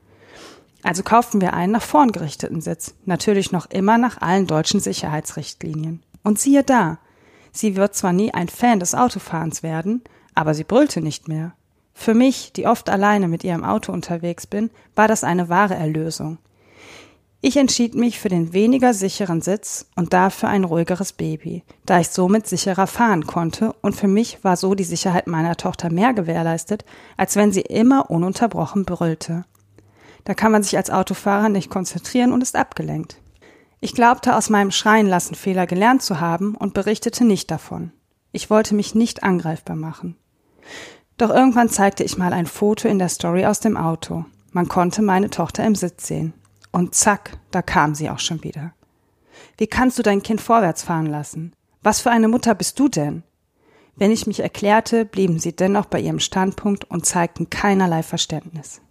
Also 0.83 1.03
kauften 1.03 1.41
wir 1.41 1.53
einen 1.53 1.73
nach 1.73 1.81
vorn 1.81 2.13
gerichteten 2.13 2.61
Sitz, 2.61 2.93
natürlich 3.03 3.51
noch 3.51 3.69
immer 3.69 3.97
nach 3.97 4.21
allen 4.21 4.47
deutschen 4.47 4.79
Sicherheitsrichtlinien. 4.79 6.01
Und 6.23 6.39
siehe 6.39 6.63
da, 6.63 6.99
sie 7.51 7.75
wird 7.75 7.93
zwar 7.93 8.13
nie 8.13 8.33
ein 8.33 8.47
Fan 8.47 8.79
des 8.79 8.95
Autofahrens 8.95 9.63
werden, 9.63 10.01
aber 10.37 10.53
sie 10.53 10.63
brüllte 10.63 11.01
nicht 11.01 11.27
mehr. 11.27 11.53
Für 11.95 12.13
mich, 12.13 12.53
die 12.53 12.67
oft 12.67 12.89
alleine 12.89 13.27
mit 13.27 13.43
ihrem 13.43 13.63
Auto 13.63 13.91
unterwegs 13.91 14.45
bin, 14.45 14.69
war 14.95 15.07
das 15.07 15.23
eine 15.23 15.49
wahre 15.49 15.73
Erlösung. 15.73 16.37
Ich 17.41 17.57
entschied 17.57 17.95
mich 17.95 18.19
für 18.19 18.29
den 18.29 18.53
weniger 18.53 18.93
sicheren 18.93 19.41
Sitz 19.41 19.87
und 19.95 20.13
dafür 20.13 20.49
ein 20.49 20.63
ruhigeres 20.63 21.13
Baby, 21.13 21.63
da 21.87 21.99
ich 21.99 22.09
somit 22.09 22.45
sicherer 22.45 22.85
fahren 22.85 23.25
konnte 23.25 23.73
und 23.81 23.95
für 23.95 24.07
mich 24.07 24.43
war 24.43 24.57
so 24.57 24.75
die 24.75 24.83
Sicherheit 24.83 25.25
meiner 25.25 25.55
Tochter 25.55 25.91
mehr 25.91 26.13
gewährleistet, 26.13 26.85
als 27.15 27.35
wenn 27.35 27.51
sie 27.51 27.61
immer 27.61 28.11
ununterbrochen 28.11 28.85
brüllte. 28.85 29.43
Da 30.23 30.35
kann 30.35 30.51
man 30.51 30.61
sich 30.61 30.77
als 30.77 30.91
Autofahrer 30.91 31.49
nicht 31.49 31.71
konzentrieren 31.71 32.31
und 32.31 32.43
ist 32.43 32.55
abgelenkt. 32.55 33.21
Ich 33.79 33.95
glaubte 33.95 34.35
aus 34.35 34.51
meinem 34.51 34.71
Schreienlassen 34.71 35.35
Fehler 35.35 35.65
gelernt 35.65 36.03
zu 36.03 36.19
haben 36.19 36.53
und 36.53 36.75
berichtete 36.75 37.25
nicht 37.25 37.49
davon. 37.49 37.91
Ich 38.31 38.51
wollte 38.51 38.75
mich 38.75 38.93
nicht 38.93 39.23
angreifbar 39.23 39.75
machen. 39.75 40.15
Doch 41.17 41.29
irgendwann 41.29 41.69
zeigte 41.69 42.03
ich 42.03 42.17
mal 42.17 42.33
ein 42.33 42.45
Foto 42.45 42.87
in 42.87 42.99
der 42.99 43.09
Story 43.09 43.45
aus 43.45 43.59
dem 43.59 43.75
Auto. 43.75 44.25
Man 44.51 44.67
konnte 44.67 45.01
meine 45.01 45.29
Tochter 45.29 45.65
im 45.65 45.75
Sitz 45.75 46.07
sehen. 46.07 46.33
Und 46.71 46.95
zack, 46.95 47.37
da 47.51 47.61
kam 47.61 47.95
sie 47.95 48.09
auch 48.09 48.19
schon 48.19 48.43
wieder. 48.43 48.73
Wie 49.57 49.67
kannst 49.67 49.97
du 49.97 50.03
dein 50.03 50.21
Kind 50.21 50.41
vorwärts 50.41 50.83
fahren 50.83 51.07
lassen? 51.07 51.53
Was 51.81 52.01
für 52.01 52.11
eine 52.11 52.27
Mutter 52.27 52.53
bist 52.53 52.79
du 52.79 52.87
denn? 52.87 53.23
Wenn 53.95 54.11
ich 54.11 54.27
mich 54.27 54.41
erklärte, 54.41 55.05
blieben 55.05 55.39
sie 55.39 55.55
dennoch 55.55 55.85
bei 55.85 55.99
ihrem 55.99 56.19
Standpunkt 56.19 56.85
und 56.85 57.05
zeigten 57.05 57.49
keinerlei 57.49 58.03
Verständnis. 58.03 58.81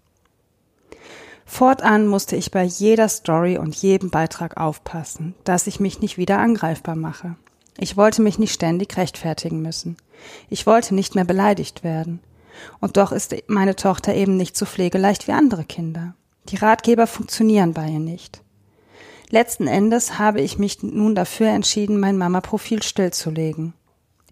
Fortan 1.44 2.08
musste 2.08 2.34
ich 2.34 2.50
bei 2.50 2.64
jeder 2.64 3.08
Story 3.08 3.56
und 3.56 3.76
jedem 3.76 4.10
Beitrag 4.10 4.56
aufpassen, 4.56 5.36
dass 5.44 5.68
ich 5.68 5.78
mich 5.78 6.00
nicht 6.00 6.18
wieder 6.18 6.38
angreifbar 6.38 6.96
mache. 6.96 7.36
Ich 7.78 7.96
wollte 7.96 8.22
mich 8.22 8.38
nicht 8.38 8.52
ständig 8.52 8.96
rechtfertigen 8.96 9.60
müssen. 9.60 9.96
Ich 10.48 10.66
wollte 10.66 10.94
nicht 10.94 11.14
mehr 11.14 11.24
beleidigt 11.24 11.84
werden. 11.84 12.20
Und 12.80 12.96
doch 12.96 13.12
ist 13.12 13.34
meine 13.48 13.76
Tochter 13.76 14.14
eben 14.14 14.36
nicht 14.36 14.56
so 14.56 14.64
pflegeleicht 14.64 15.28
wie 15.28 15.32
andere 15.32 15.64
Kinder. 15.64 16.14
Die 16.48 16.56
Ratgeber 16.56 17.06
funktionieren 17.06 17.74
bei 17.74 17.88
ihr 17.88 17.98
nicht. 17.98 18.42
Letzten 19.30 19.66
Endes 19.66 20.18
habe 20.18 20.40
ich 20.40 20.58
mich 20.58 20.82
nun 20.82 21.14
dafür 21.14 21.48
entschieden, 21.48 21.98
mein 21.98 22.16
Mama-Profil 22.16 22.82
stillzulegen. 22.82 23.74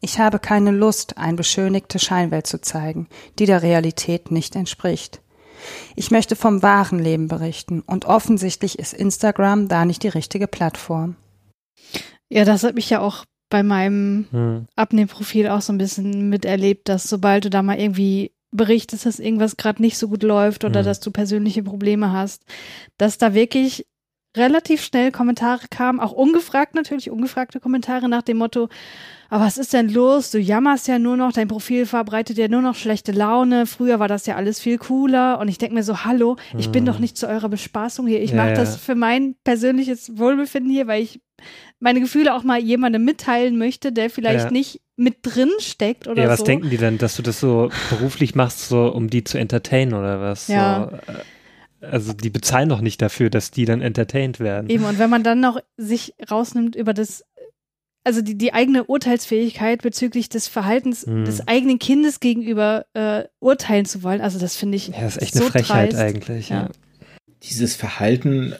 Ich 0.00 0.18
habe 0.18 0.38
keine 0.38 0.70
Lust, 0.70 1.18
eine 1.18 1.36
beschönigte 1.36 1.98
Scheinwelt 1.98 2.46
zu 2.46 2.60
zeigen, 2.60 3.08
die 3.38 3.46
der 3.46 3.62
Realität 3.62 4.30
nicht 4.30 4.54
entspricht. 4.54 5.20
Ich 5.96 6.10
möchte 6.10 6.36
vom 6.36 6.62
wahren 6.62 6.98
Leben 6.98 7.26
berichten 7.26 7.80
und 7.80 8.04
offensichtlich 8.04 8.78
ist 8.78 8.92
Instagram 8.92 9.66
da 9.66 9.84
nicht 9.84 10.02
die 10.02 10.08
richtige 10.08 10.46
Plattform. 10.46 11.16
Ja, 12.28 12.44
das 12.44 12.62
hat 12.62 12.74
mich 12.74 12.90
ja 12.90 13.00
auch 13.00 13.24
bei 13.54 13.62
meinem 13.62 14.26
hm. 14.32 14.66
Abnehmprofil 14.74 15.46
auch 15.46 15.60
so 15.60 15.72
ein 15.72 15.78
bisschen 15.78 16.28
miterlebt, 16.28 16.88
dass 16.88 17.04
sobald 17.04 17.44
du 17.44 17.50
da 17.50 17.62
mal 17.62 17.78
irgendwie 17.78 18.32
berichtest, 18.50 19.06
dass 19.06 19.20
irgendwas 19.20 19.56
gerade 19.56 19.80
nicht 19.80 19.96
so 19.96 20.08
gut 20.08 20.24
läuft 20.24 20.64
oder 20.64 20.80
mhm. 20.80 20.84
dass 20.86 20.98
du 20.98 21.12
persönliche 21.12 21.62
Probleme 21.62 22.10
hast, 22.10 22.42
dass 22.98 23.16
da 23.16 23.32
wirklich 23.32 23.86
relativ 24.36 24.82
schnell 24.82 25.12
Kommentare 25.12 25.68
kamen, 25.70 26.00
auch 26.00 26.10
ungefragt 26.10 26.74
natürlich, 26.74 27.12
ungefragte 27.12 27.60
Kommentare 27.60 28.08
nach 28.08 28.22
dem 28.22 28.38
Motto, 28.38 28.68
aber 29.34 29.44
was 29.44 29.58
ist 29.58 29.72
denn 29.72 29.88
los? 29.88 30.30
Du 30.30 30.38
jammerst 30.38 30.86
ja 30.86 31.00
nur 31.00 31.16
noch, 31.16 31.32
dein 31.32 31.48
Profil 31.48 31.86
verbreitet 31.86 32.38
ja 32.38 32.46
nur 32.46 32.62
noch 32.62 32.76
schlechte 32.76 33.10
Laune. 33.10 33.66
Früher 33.66 33.98
war 33.98 34.06
das 34.06 34.26
ja 34.26 34.36
alles 34.36 34.60
viel 34.60 34.78
cooler. 34.78 35.40
Und 35.40 35.48
ich 35.48 35.58
denke 35.58 35.74
mir 35.74 35.82
so, 35.82 36.04
hallo, 36.04 36.36
ich 36.56 36.70
bin 36.70 36.84
doch 36.84 36.96
mhm. 36.96 37.00
nicht 37.00 37.16
zu 37.16 37.26
eurer 37.26 37.48
Bespaßung 37.48 38.06
hier. 38.06 38.22
Ich 38.22 38.30
ja, 38.30 38.36
mache 38.36 38.52
das 38.52 38.76
für 38.76 38.94
mein 38.94 39.34
persönliches 39.42 40.18
Wohlbefinden 40.18 40.70
hier, 40.70 40.86
weil 40.86 41.02
ich 41.02 41.20
meine 41.80 42.00
Gefühle 42.00 42.34
auch 42.34 42.44
mal 42.44 42.60
jemandem 42.60 43.04
mitteilen 43.04 43.58
möchte, 43.58 43.92
der 43.92 44.10
vielleicht 44.10 44.46
ja. 44.46 44.50
nicht 44.50 44.80
mit 44.96 45.18
drin 45.22 45.50
steckt 45.58 46.06
oder 46.06 46.22
ja, 46.24 46.28
was 46.28 46.40
so. 46.40 46.44
denken 46.44 46.70
die 46.70 46.76
denn, 46.76 46.98
dass 46.98 47.16
du 47.16 47.22
das 47.22 47.40
so 47.40 47.70
beruflich 47.90 48.34
machst, 48.34 48.68
so 48.68 48.86
um 48.92 49.10
die 49.10 49.24
zu 49.24 49.38
entertainen 49.38 49.92
oder 49.94 50.20
was? 50.20 50.48
Ja. 50.48 50.90
So, 51.06 51.12
äh, 51.12 51.16
also 51.90 52.12
die 52.12 52.30
bezahlen 52.30 52.68
doch 52.68 52.80
nicht 52.80 53.02
dafür, 53.02 53.30
dass 53.30 53.50
die 53.50 53.64
dann 53.64 53.80
entertained 53.80 54.40
werden. 54.40 54.70
Eben, 54.70 54.84
und 54.84 54.98
wenn 54.98 55.10
man 55.10 55.22
dann 55.22 55.40
noch 55.40 55.58
sich 55.76 56.14
rausnimmt 56.30 56.76
über 56.76 56.94
das, 56.94 57.24
also 58.04 58.22
die, 58.22 58.38
die 58.38 58.54
eigene 58.54 58.84
Urteilsfähigkeit 58.84 59.82
bezüglich 59.82 60.28
des 60.28 60.48
Verhaltens 60.48 61.04
hm. 61.06 61.24
des 61.24 61.46
eigenen 61.46 61.78
Kindes 61.78 62.20
gegenüber 62.20 62.86
äh, 62.94 63.24
urteilen 63.40 63.84
zu 63.84 64.02
wollen, 64.02 64.20
also 64.20 64.38
das 64.38 64.56
finde 64.56 64.76
ich. 64.76 64.88
Ja, 64.88 65.00
das 65.02 65.16
ist 65.16 65.22
echt 65.22 65.34
so 65.34 65.42
eine 65.42 65.50
Frechheit 65.50 65.92
dreist. 65.92 66.02
eigentlich. 66.02 66.48
Ja. 66.48 66.62
ja. 66.62 66.68
Dieses 67.42 67.76
Verhalten 67.76 68.54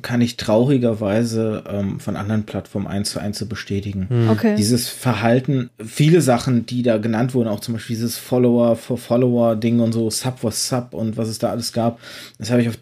kann 0.00 0.22
ich 0.22 0.38
traurigerweise 0.38 1.64
ähm, 1.68 2.00
von 2.00 2.16
anderen 2.16 2.44
Plattformen 2.44 2.86
eins 2.86 3.10
zu 3.10 3.20
eins 3.20 3.36
zu 3.36 3.46
bestätigen. 3.46 4.06
Hm. 4.08 4.30
Okay. 4.30 4.54
Dieses 4.56 4.88
Verhalten, 4.88 5.68
viele 5.84 6.22
Sachen, 6.22 6.64
die 6.64 6.82
da 6.82 6.96
genannt 6.96 7.34
wurden, 7.34 7.48
auch 7.48 7.60
zum 7.60 7.74
Beispiel 7.74 7.96
dieses 7.96 8.16
Follower 8.16 8.76
for 8.76 8.96
Follower 8.96 9.54
Ding 9.54 9.80
und 9.80 9.92
so, 9.92 10.08
Sub 10.08 10.38
for 10.38 10.52
Sub 10.52 10.94
und 10.94 11.18
was 11.18 11.28
es 11.28 11.38
da 11.38 11.50
alles 11.50 11.72
gab, 11.74 12.00
das 12.38 12.50
habe 12.50 12.62
ich 12.62 12.68
auf 12.68 12.78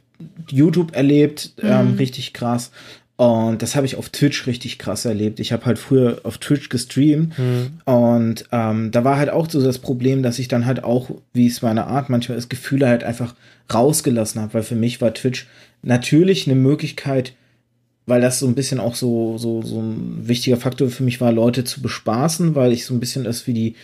YouTube 0.48 0.94
erlebt, 0.94 1.54
ähm, 1.62 1.92
mhm. 1.92 1.96
richtig 1.96 2.32
krass. 2.32 2.70
Und 3.16 3.60
das 3.60 3.76
habe 3.76 3.84
ich 3.84 3.96
auf 3.96 4.08
Twitch 4.08 4.46
richtig 4.46 4.78
krass 4.78 5.04
erlebt. 5.04 5.40
Ich 5.40 5.52
habe 5.52 5.66
halt 5.66 5.78
früher 5.78 6.20
auf 6.22 6.38
Twitch 6.38 6.70
gestreamt 6.70 7.38
mhm. 7.38 7.80
und 7.84 8.46
ähm, 8.50 8.90
da 8.92 9.04
war 9.04 9.18
halt 9.18 9.28
auch 9.28 9.50
so 9.50 9.62
das 9.62 9.78
Problem, 9.78 10.22
dass 10.22 10.38
ich 10.38 10.48
dann 10.48 10.64
halt 10.64 10.84
auch, 10.84 11.10
wie 11.34 11.46
es 11.46 11.60
meine 11.60 11.86
Art 11.86 12.08
manchmal 12.08 12.38
ist, 12.38 12.48
Gefühle 12.48 12.88
halt 12.88 13.04
einfach 13.04 13.34
rausgelassen 13.72 14.40
habe, 14.40 14.54
weil 14.54 14.62
für 14.62 14.74
mich 14.74 15.02
war 15.02 15.12
Twitch 15.12 15.46
natürlich 15.82 16.46
eine 16.46 16.58
Möglichkeit, 16.58 17.34
weil 18.06 18.20
das 18.20 18.38
so 18.38 18.46
ein 18.46 18.54
bisschen 18.54 18.80
auch 18.80 18.94
so, 18.94 19.38
so, 19.38 19.62
so 19.62 19.80
ein 19.80 20.28
wichtiger 20.28 20.56
Faktor 20.56 20.88
für 20.88 21.04
mich 21.04 21.20
war, 21.20 21.32
Leute 21.32 21.64
zu 21.64 21.80
bespaßen, 21.80 22.54
weil 22.54 22.72
ich 22.72 22.84
so 22.84 22.94
ein 22.94 23.00
bisschen 23.00 23.24
das 23.24 23.46
wie 23.46 23.54
die, 23.54 23.74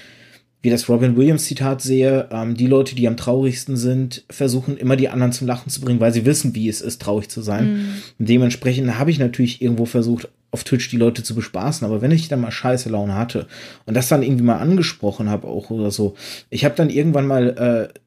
wie 0.62 0.70
das 0.70 0.88
Robin 0.88 1.16
Williams 1.16 1.44
Zitat 1.44 1.80
sehe, 1.80 2.28
ähm, 2.32 2.56
die 2.56 2.66
Leute, 2.66 2.96
die 2.96 3.06
am 3.06 3.16
traurigsten 3.16 3.76
sind, 3.76 4.24
versuchen 4.28 4.76
immer 4.76 4.96
die 4.96 5.08
anderen 5.08 5.32
zum 5.32 5.46
Lachen 5.46 5.70
zu 5.70 5.80
bringen, 5.80 6.00
weil 6.00 6.12
sie 6.12 6.24
wissen, 6.24 6.54
wie 6.54 6.68
es 6.68 6.80
ist, 6.80 7.00
traurig 7.00 7.28
zu 7.28 7.40
sein. 7.40 7.72
Mhm. 7.72 7.88
Und 8.18 8.28
dementsprechend 8.28 8.98
habe 8.98 9.10
ich 9.10 9.18
natürlich 9.18 9.62
irgendwo 9.62 9.84
versucht, 9.84 10.28
auf 10.50 10.64
Twitch 10.64 10.88
die 10.88 10.96
Leute 10.96 11.22
zu 11.22 11.34
bespaßen, 11.34 11.86
aber 11.86 12.00
wenn 12.00 12.10
ich 12.10 12.28
dann 12.28 12.40
mal 12.40 12.50
scheiße 12.50 12.88
Laune 12.88 13.14
hatte 13.14 13.46
und 13.84 13.94
das 13.94 14.08
dann 14.08 14.22
irgendwie 14.22 14.44
mal 14.44 14.56
angesprochen 14.56 15.28
habe 15.28 15.46
auch 15.46 15.70
oder 15.70 15.90
so, 15.90 16.14
ich 16.50 16.64
habe 16.64 16.74
dann 16.74 16.88
irgendwann 16.88 17.26
mal 17.26 17.90
äh, 17.94 17.98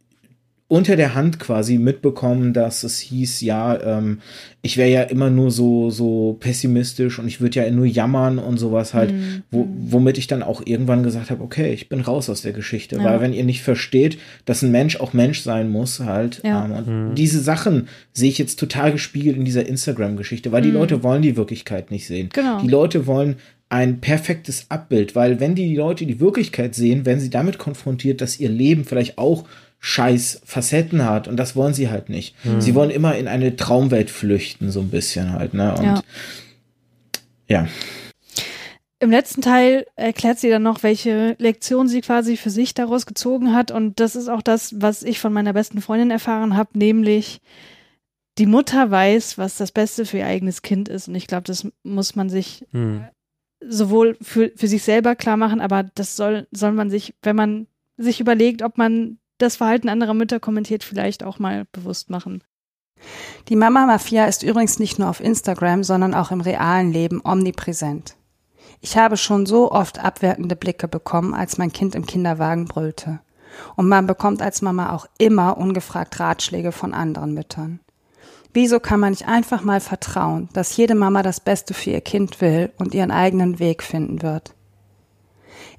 unter 0.70 0.96
der 0.96 1.16
Hand 1.16 1.40
quasi 1.40 1.80
mitbekommen, 1.80 2.54
dass 2.54 2.84
es 2.84 3.00
hieß, 3.00 3.42
ja, 3.42 3.82
ähm, 3.82 4.20
ich 4.62 4.78
wäre 4.78 4.90
ja 4.90 5.02
immer 5.02 5.32
nur 5.32 5.50
so 5.50 5.90
so 5.90 6.38
pessimistisch 6.40 7.18
und 7.18 7.28
ich 7.28 7.42
würde 7.42 7.60
ja 7.60 7.72
nur 7.72 7.88
jammern 7.88 8.38
und 8.38 8.58
sowas 8.58 8.94
halt, 8.94 9.12
mhm. 9.12 9.42
wo, 9.50 9.68
womit 9.68 10.20
ich 10.20 10.28
dann 10.28 10.44
auch 10.44 10.62
irgendwann 10.64 11.02
gesagt 11.02 11.32
habe, 11.32 11.44
okay, 11.44 11.74
ich 11.74 11.90
bin 11.90 12.02
raus 12.02 12.30
aus 12.30 12.44
der 12.44 12.54
Geschichte, 12.54 12.98
ja. 12.98 13.04
weil 13.04 13.20
wenn 13.20 13.34
ihr 13.34 13.46
nicht 13.46 13.64
versteht, 13.64 14.20
dass 14.46 14.62
ein 14.62 14.70
Mensch 14.70 15.00
auch 15.00 15.12
Mensch 15.12 15.42
sein 15.42 15.72
muss 15.72 16.02
halt, 16.02 16.42
ja. 16.44 16.66
ähm, 16.66 17.10
mhm. 17.10 17.16
diese 17.16 17.40
Sachen 17.40 17.88
sehe 18.14 18.30
ich 18.30 18.38
jetzt 18.38 18.60
total 18.60 18.92
gespiegelt 18.92 19.38
in 19.38 19.46
dieser 19.46 19.66
Instagram-Geschichte, 19.66 20.52
weil 20.52 20.62
mhm. 20.62 20.66
die 20.66 20.72
Leute 20.72 21.02
wollen 21.02 21.24
die 21.24 21.36
Wirklichkeit 21.36 21.90
nicht 21.90 22.06
sehen. 22.06 22.30
Genau. 22.32 22.62
Die 22.62 22.68
Leute 22.68 23.08
wollen 23.08 23.38
ein 23.70 24.02
perfektes 24.02 24.66
Abbild, 24.70 25.16
weil 25.16 25.40
wenn 25.40 25.56
die 25.56 25.76
Leute 25.76 26.06
die 26.06 26.20
Wirklichkeit 26.20 26.76
sehen, 26.76 27.08
werden 27.08 27.20
sie 27.20 27.30
damit 27.32 27.58
konfrontiert, 27.58 28.22
dass 28.22 28.40
ihr 28.40 28.50
Leben 28.50 28.84
vielleicht 28.84 29.18
auch 29.18 29.46
scheiß 29.80 30.42
Facetten 30.44 31.06
hat 31.06 31.28
und 31.28 31.38
das 31.38 31.56
wollen 31.56 31.74
sie 31.74 31.90
halt 31.90 32.10
nicht. 32.10 32.36
Mhm. 32.44 32.62
Sie 32.62 32.76
wollen 32.76 32.90
immer 32.90 33.16
in 33.16 33.28
eine 33.28 33.56
Traumwelt 33.56 34.10
flüchten, 34.10 34.72
so 34.72 34.82
ein 34.82 34.90
bisschen 34.90 35.32
halt, 35.34 35.54
ne? 35.54 35.74
Und 35.76 35.86
ja. 35.86 36.04
ja. 37.48 37.68
Im 39.02 39.12
letzten 39.12 39.42
Teil 39.42 39.86
erklärt 39.96 40.40
sie 40.40 40.50
dann 40.50 40.64
noch, 40.64 40.84
welche 40.84 41.36
Lektion 41.40 41.88
sie 41.88 42.02
quasi 42.02 42.36
für 42.36 42.50
sich 42.50 42.74
daraus 42.74 43.06
gezogen 43.06 43.54
hat. 43.54 43.72
Und 43.72 44.02
das 44.02 44.18
ist 44.18 44.28
auch 44.28 44.42
das, 44.42 44.82
was 44.82 45.04
ich 45.04 45.20
von 45.20 45.32
meiner 45.32 45.54
besten 45.54 45.80
Freundin 45.80 46.12
erfahren 46.12 46.58
habe, 46.58 46.78
nämlich 46.78 47.40
die 48.38 48.46
Mutter 48.46 48.92
weiß, 48.92 49.38
was 49.38 49.56
das 49.56 49.72
Beste 49.72 50.06
für 50.06 50.18
ihr 50.18 50.26
eigenes 50.26 50.62
Kind 50.64 50.90
ist. 50.90 51.08
Und 51.08 51.16
ich 51.16 51.28
glaube, 51.28 51.44
das 51.44 51.66
muss 51.84 52.18
man 52.18 52.30
sich 52.30 52.66
hm. 52.72 53.06
sowohl 53.66 54.18
für, 54.22 54.52
für 54.58 54.68
sich 54.68 54.84
selber 54.84 55.16
klar 55.16 55.38
machen, 55.38 55.62
aber 55.62 55.84
das 55.96 56.18
soll, 56.18 56.48
soll 56.52 56.74
man 56.74 56.90
sich, 56.90 57.14
wenn 57.22 57.38
man 57.38 57.68
sich 57.96 58.20
überlegt, 58.20 58.62
ob 58.62 58.78
man 58.78 59.18
das 59.40 59.56
Verhalten 59.58 59.90
anderer 59.90 60.14
Mütter 60.14 60.40
kommentiert, 60.40 60.84
vielleicht 60.84 61.24
auch 61.24 61.40
mal 61.40 61.66
bewusst 61.72 62.10
machen. 62.10 62.44
Die 63.48 63.56
Mama-Mafia 63.56 64.26
ist 64.26 64.44
übrigens 64.44 64.78
nicht 64.80 65.00
nur 65.00 65.10
auf 65.10 65.22
Instagram, 65.22 65.84
sondern 65.84 66.14
auch 66.14 66.32
im 66.32 66.42
realen 66.42 66.92
Leben 66.92 67.22
omnipräsent. 67.24 68.16
Ich 68.82 68.98
habe 68.98 69.18
schon 69.18 69.46
so 69.46 69.72
oft 69.72 70.04
abwertende 70.04 70.56
Blicke 70.56 70.88
bekommen, 70.88 71.34
als 71.34 71.58
mein 71.58 71.72
Kind 71.72 71.96
im 71.96 72.06
Kinderwagen 72.06 72.66
brüllte. 72.66 73.20
Und 73.76 73.88
man 73.88 74.06
bekommt 74.06 74.42
als 74.42 74.62
Mama 74.62 74.94
auch 74.94 75.08
immer 75.18 75.58
ungefragt 75.58 76.20
Ratschläge 76.20 76.72
von 76.72 76.94
anderen 76.94 77.34
Müttern. 77.34 77.80
Wieso 78.54 78.80
kann 78.80 79.00
man 79.00 79.12
nicht 79.12 79.28
einfach 79.28 79.64
mal 79.64 79.80
vertrauen, 79.80 80.50
dass 80.54 80.76
jede 80.76 80.96
Mama 80.96 81.24
das 81.24 81.40
Beste 81.40 81.74
für 81.74 81.92
ihr 81.92 82.02
Kind 82.02 82.42
will 82.42 82.72
und 82.78 82.94
ihren 82.94 83.12
eigenen 83.12 83.60
Weg 83.60 83.84
finden 83.84 84.22
wird? 84.22 84.56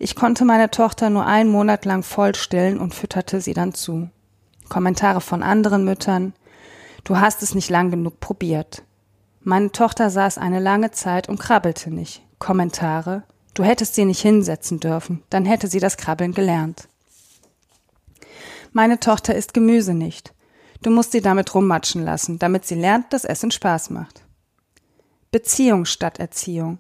Ich 0.03 0.17
konnte 0.17 0.47
meine 0.47 0.71
Tochter 0.71 1.11
nur 1.11 1.27
einen 1.27 1.51
Monat 1.51 1.85
lang 1.85 2.03
voll 2.03 2.35
stillen 2.35 2.81
und 2.81 2.95
fütterte 2.95 3.43
sie 3.43 3.53
dann 3.53 3.75
zu. 3.75 4.09
Kommentare 4.71 5.21
von 5.21 5.43
anderen 5.43 5.85
Müttern. 5.85 6.33
Du 7.05 7.19
hast 7.19 7.43
es 7.43 7.55
nicht 7.55 7.69
lang 7.69 7.91
genug 7.91 8.19
probiert. 8.19 8.83
Meine 9.43 9.71
Tochter 9.73 10.09
saß 10.09 10.39
eine 10.39 10.59
lange 10.59 10.91
Zeit 10.91 11.29
und 11.29 11.39
krabbelte 11.39 11.91
nicht. 11.91 12.23
Kommentare. 12.39 13.25
Du 13.53 13.63
hättest 13.63 13.95
sie 13.95 14.07
nicht 14.07 14.23
hinsetzen 14.23 14.81
dürfen, 14.81 15.23
dann 15.29 15.45
hätte 15.45 15.67
sie 15.67 15.81
das 15.81 15.99
Krabbeln 15.99 16.33
gelernt. 16.33 16.89
Meine 18.73 19.01
Tochter 19.01 19.35
isst 19.35 19.53
Gemüse 19.53 19.93
nicht. 19.93 20.33
Du 20.81 20.89
musst 20.89 21.13
sie 21.13 21.21
damit 21.21 21.55
rummatschen 21.55 22.07
lassen, 22.07 22.39
damit 22.39 22.65
sie 22.65 22.77
lernt, 22.77 23.13
dass 23.13 23.27
Essen 23.27 23.51
Spaß 23.51 23.91
macht. 23.91 24.25
Beziehung 25.31 25.85
statt 25.85 26.19
Erziehung. 26.19 26.79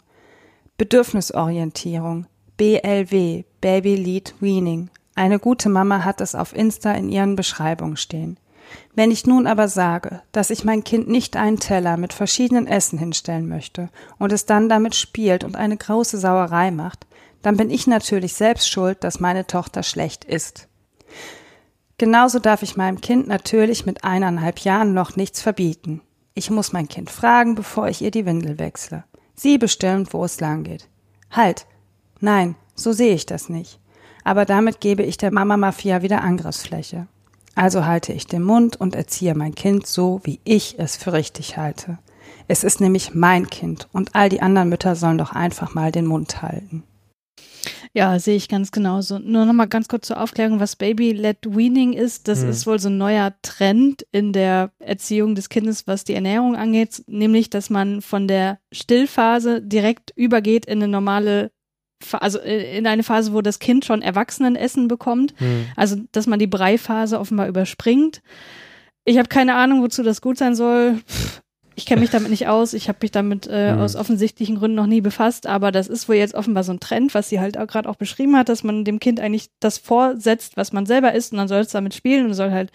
Bedürfnisorientierung. 0.78 2.24
BLW, 2.60 3.44
Baby 3.62 3.94
Lead 3.94 4.34
Weaning. 4.40 4.90
Eine 5.14 5.38
gute 5.38 5.70
Mama 5.70 6.04
hat 6.04 6.20
es 6.20 6.34
auf 6.34 6.54
Insta 6.54 6.92
in 6.92 7.08
ihren 7.08 7.34
Beschreibungen 7.34 7.96
stehen. 7.96 8.38
Wenn 8.94 9.10
ich 9.10 9.26
nun 9.26 9.46
aber 9.46 9.66
sage, 9.66 10.20
dass 10.32 10.50
ich 10.50 10.62
mein 10.62 10.84
Kind 10.84 11.08
nicht 11.08 11.38
einen 11.38 11.58
Teller 11.58 11.96
mit 11.96 12.12
verschiedenen 12.12 12.66
Essen 12.66 12.98
hinstellen 12.98 13.48
möchte 13.48 13.88
und 14.18 14.30
es 14.30 14.44
dann 14.44 14.68
damit 14.68 14.94
spielt 14.94 15.42
und 15.42 15.56
eine 15.56 15.78
große 15.78 16.18
Sauerei 16.18 16.70
macht, 16.70 17.06
dann 17.40 17.56
bin 17.56 17.70
ich 17.70 17.86
natürlich 17.86 18.34
selbst 18.34 18.68
schuld, 18.68 19.04
dass 19.04 19.20
meine 19.20 19.46
Tochter 19.46 19.82
schlecht 19.82 20.26
ist. 20.26 20.68
Genauso 21.96 22.40
darf 22.40 22.62
ich 22.62 22.76
meinem 22.76 23.00
Kind 23.00 23.26
natürlich 23.26 23.86
mit 23.86 24.04
eineinhalb 24.04 24.58
Jahren 24.58 24.92
noch 24.92 25.16
nichts 25.16 25.40
verbieten. 25.40 26.02
Ich 26.34 26.50
muss 26.50 26.74
mein 26.74 26.88
Kind 26.88 27.08
fragen, 27.08 27.54
bevor 27.54 27.88
ich 27.88 28.02
ihr 28.02 28.10
die 28.10 28.26
Windel 28.26 28.58
wechsle. 28.58 29.04
Sie 29.34 29.56
bestimmt, 29.56 30.12
wo 30.12 30.26
es 30.26 30.40
lang 30.40 30.64
geht. 30.64 30.90
Halt. 31.30 31.64
Nein, 32.20 32.54
so 32.74 32.92
sehe 32.92 33.14
ich 33.14 33.26
das 33.26 33.48
nicht. 33.48 33.78
Aber 34.24 34.44
damit 34.44 34.80
gebe 34.80 35.02
ich 35.02 35.16
der 35.16 35.32
Mama-Mafia 35.32 36.02
wieder 36.02 36.22
Angriffsfläche. 36.22 37.06
Also 37.54 37.84
halte 37.84 38.12
ich 38.12 38.26
den 38.26 38.42
Mund 38.42 38.76
und 38.76 38.94
erziehe 38.94 39.34
mein 39.34 39.54
Kind 39.54 39.86
so, 39.86 40.20
wie 40.24 40.40
ich 40.44 40.78
es 40.78 40.96
für 40.96 41.12
richtig 41.12 41.56
halte. 41.56 41.98
Es 42.48 42.64
ist 42.64 42.80
nämlich 42.80 43.14
mein 43.14 43.48
Kind 43.48 43.88
und 43.92 44.14
all 44.14 44.28
die 44.28 44.42
anderen 44.42 44.68
Mütter 44.68 44.94
sollen 44.94 45.18
doch 45.18 45.32
einfach 45.32 45.74
mal 45.74 45.90
den 45.90 46.06
Mund 46.06 46.42
halten. 46.42 46.84
Ja, 47.92 48.18
sehe 48.18 48.36
ich 48.36 48.48
ganz 48.48 48.70
genauso. 48.70 49.18
Nur 49.18 49.44
noch 49.46 49.52
mal 49.52 49.66
ganz 49.66 49.88
kurz 49.88 50.06
zur 50.06 50.20
Aufklärung, 50.22 50.60
was 50.60 50.76
Baby-led 50.76 51.38
Weaning 51.56 51.92
ist. 51.92 52.28
Das 52.28 52.42
Hm. 52.42 52.50
ist 52.50 52.66
wohl 52.66 52.78
so 52.78 52.88
ein 52.88 52.98
neuer 52.98 53.34
Trend 53.42 54.06
in 54.12 54.32
der 54.32 54.70
Erziehung 54.78 55.34
des 55.34 55.48
Kindes, 55.48 55.86
was 55.86 56.04
die 56.04 56.14
Ernährung 56.14 56.54
angeht, 56.54 57.02
nämlich, 57.08 57.50
dass 57.50 57.68
man 57.68 58.00
von 58.00 58.28
der 58.28 58.58
Stillphase 58.72 59.60
direkt 59.60 60.12
übergeht 60.14 60.66
in 60.66 60.78
eine 60.78 60.88
normale, 60.88 61.50
also 62.12 62.38
äh, 62.40 62.76
in 62.78 62.86
eine 62.86 63.02
Phase, 63.02 63.32
wo 63.32 63.40
das 63.42 63.58
Kind 63.58 63.84
schon 63.84 64.02
Erwachsenenessen 64.02 64.88
bekommt. 64.88 65.34
Hm. 65.38 65.66
Also, 65.76 65.96
dass 66.12 66.26
man 66.26 66.38
die 66.38 66.46
Breiphase 66.46 67.18
offenbar 67.20 67.48
überspringt. 67.48 68.22
Ich 69.04 69.18
habe 69.18 69.28
keine 69.28 69.54
Ahnung, 69.54 69.82
wozu 69.82 70.02
das 70.02 70.20
gut 70.20 70.38
sein 70.38 70.54
soll. 70.54 71.00
Ich 71.76 71.86
kenne 71.86 72.02
mich 72.02 72.10
damit 72.10 72.28
nicht 72.28 72.46
aus. 72.46 72.74
Ich 72.74 72.88
habe 72.88 72.98
mich 73.00 73.10
damit 73.10 73.46
äh, 73.50 73.72
Mhm. 73.74 73.80
aus 73.80 73.96
offensichtlichen 73.96 74.56
Gründen 74.56 74.76
noch 74.76 74.86
nie 74.86 75.00
befasst. 75.00 75.46
Aber 75.46 75.72
das 75.72 75.86
ist 75.88 76.10
wohl 76.10 76.16
jetzt 76.16 76.34
offenbar 76.34 76.62
so 76.62 76.72
ein 76.72 76.80
Trend, 76.80 77.14
was 77.14 77.30
sie 77.30 77.40
halt 77.40 77.56
auch 77.56 77.66
gerade 77.66 77.88
auch 77.88 77.96
beschrieben 77.96 78.36
hat, 78.36 78.50
dass 78.50 78.62
man 78.62 78.84
dem 78.84 78.98
Kind 79.00 79.18
eigentlich 79.18 79.48
das 79.60 79.78
vorsetzt, 79.78 80.58
was 80.58 80.72
man 80.74 80.84
selber 80.84 81.14
isst 81.14 81.32
und 81.32 81.38
dann 81.38 81.48
soll 81.48 81.60
es 81.60 81.68
damit 81.70 81.94
spielen 81.94 82.26
und 82.26 82.34
soll 82.34 82.50
halt 82.50 82.70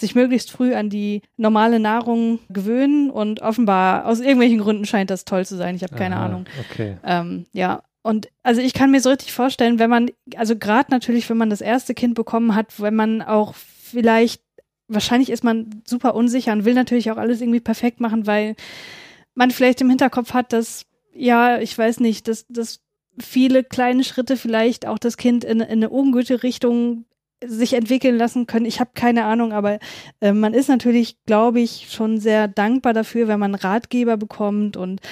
sich 0.00 0.16
möglichst 0.16 0.50
früh 0.50 0.74
an 0.74 0.90
die 0.90 1.22
normale 1.36 1.78
Nahrung 1.78 2.40
gewöhnen. 2.48 3.10
Und 3.10 3.42
offenbar 3.42 4.06
aus 4.06 4.18
irgendwelchen 4.18 4.58
Gründen 4.58 4.86
scheint 4.86 5.10
das 5.10 5.24
toll 5.24 5.46
zu 5.46 5.56
sein. 5.56 5.76
Ich 5.76 5.84
habe 5.84 5.94
keine 5.94 6.16
Ahnung. 6.16 6.46
Okay. 6.72 6.96
Ähm, 7.04 7.46
ja, 7.52 7.82
und 8.08 8.30
also 8.42 8.62
ich 8.62 8.72
kann 8.72 8.90
mir 8.90 9.02
so 9.02 9.10
richtig 9.10 9.34
vorstellen, 9.34 9.78
wenn 9.78 9.90
man, 9.90 10.10
also 10.34 10.56
gerade 10.56 10.90
natürlich, 10.90 11.28
wenn 11.28 11.36
man 11.36 11.50
das 11.50 11.60
erste 11.60 11.92
Kind 11.92 12.14
bekommen 12.14 12.54
hat, 12.54 12.80
wenn 12.80 12.94
man 12.94 13.20
auch 13.20 13.54
vielleicht, 13.54 14.40
wahrscheinlich 14.86 15.28
ist 15.28 15.44
man 15.44 15.82
super 15.86 16.14
unsicher 16.14 16.52
und 16.52 16.64
will 16.64 16.72
natürlich 16.72 17.10
auch 17.10 17.18
alles 17.18 17.42
irgendwie 17.42 17.60
perfekt 17.60 18.00
machen, 18.00 18.26
weil 18.26 18.56
man 19.34 19.50
vielleicht 19.50 19.82
im 19.82 19.90
Hinterkopf 19.90 20.32
hat, 20.32 20.54
dass, 20.54 20.86
ja, 21.12 21.58
ich 21.58 21.76
weiß 21.76 22.00
nicht, 22.00 22.28
dass, 22.28 22.46
dass 22.48 22.80
viele 23.20 23.62
kleine 23.62 24.04
Schritte 24.04 24.38
vielleicht 24.38 24.86
auch 24.86 24.98
das 24.98 25.18
Kind 25.18 25.44
in, 25.44 25.60
in 25.60 25.70
eine 25.70 25.90
ungute 25.90 26.42
Richtung 26.42 27.04
sich 27.44 27.74
entwickeln 27.74 28.16
lassen 28.16 28.46
können. 28.46 28.64
Ich 28.64 28.80
habe 28.80 28.92
keine 28.94 29.24
Ahnung, 29.24 29.52
aber 29.52 29.80
äh, 30.22 30.32
man 30.32 30.54
ist 30.54 30.70
natürlich, 30.70 31.18
glaube 31.26 31.60
ich, 31.60 31.88
schon 31.90 32.20
sehr 32.20 32.48
dankbar 32.48 32.94
dafür, 32.94 33.28
wenn 33.28 33.38
man 33.38 33.54
Ratgeber 33.54 34.16
bekommt 34.16 34.78
und 34.78 35.02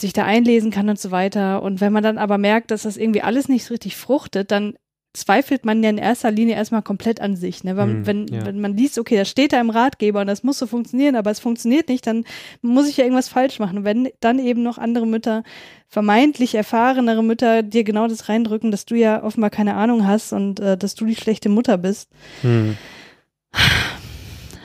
sich 0.00 0.12
da 0.12 0.24
einlesen 0.24 0.70
kann 0.70 0.88
und 0.88 0.98
so 0.98 1.10
weiter. 1.10 1.62
Und 1.62 1.80
wenn 1.80 1.92
man 1.92 2.02
dann 2.02 2.18
aber 2.18 2.38
merkt, 2.38 2.70
dass 2.70 2.82
das 2.82 2.96
irgendwie 2.96 3.22
alles 3.22 3.48
nicht 3.48 3.64
so 3.64 3.72
richtig 3.74 3.96
fruchtet, 3.96 4.50
dann 4.50 4.74
zweifelt 5.14 5.64
man 5.64 5.82
ja 5.82 5.88
in 5.88 5.96
erster 5.96 6.30
Linie 6.30 6.56
erstmal 6.56 6.82
komplett 6.82 7.22
an 7.22 7.36
sich. 7.36 7.64
Ne? 7.64 7.78
Weil, 7.78 7.86
Hm, 7.88 8.06
wenn, 8.06 8.26
ja. 8.26 8.44
wenn 8.44 8.60
man 8.60 8.76
liest, 8.76 8.98
okay, 8.98 9.16
das 9.16 9.30
steht 9.30 9.54
da 9.54 9.60
im 9.62 9.70
Ratgeber 9.70 10.20
und 10.20 10.26
das 10.26 10.42
muss 10.42 10.58
so 10.58 10.66
funktionieren, 10.66 11.16
aber 11.16 11.30
es 11.30 11.40
funktioniert 11.40 11.88
nicht, 11.88 12.06
dann 12.06 12.24
muss 12.60 12.86
ich 12.86 12.98
ja 12.98 13.04
irgendwas 13.04 13.28
falsch 13.28 13.58
machen. 13.58 13.78
Und 13.78 13.84
wenn 13.84 14.10
dann 14.20 14.38
eben 14.38 14.62
noch 14.62 14.76
andere 14.76 15.06
Mütter, 15.06 15.42
vermeintlich 15.88 16.54
erfahrenere 16.54 17.24
Mütter, 17.24 17.62
dir 17.62 17.82
genau 17.84 18.08
das 18.08 18.28
reindrücken, 18.28 18.70
dass 18.70 18.84
du 18.84 18.94
ja 18.94 19.22
offenbar 19.24 19.48
keine 19.48 19.76
Ahnung 19.76 20.06
hast 20.06 20.34
und 20.34 20.60
äh, 20.60 20.76
dass 20.76 20.94
du 20.94 21.06
die 21.06 21.16
schlechte 21.16 21.48
Mutter 21.48 21.78
bist, 21.78 22.10
Hm. 22.42 22.76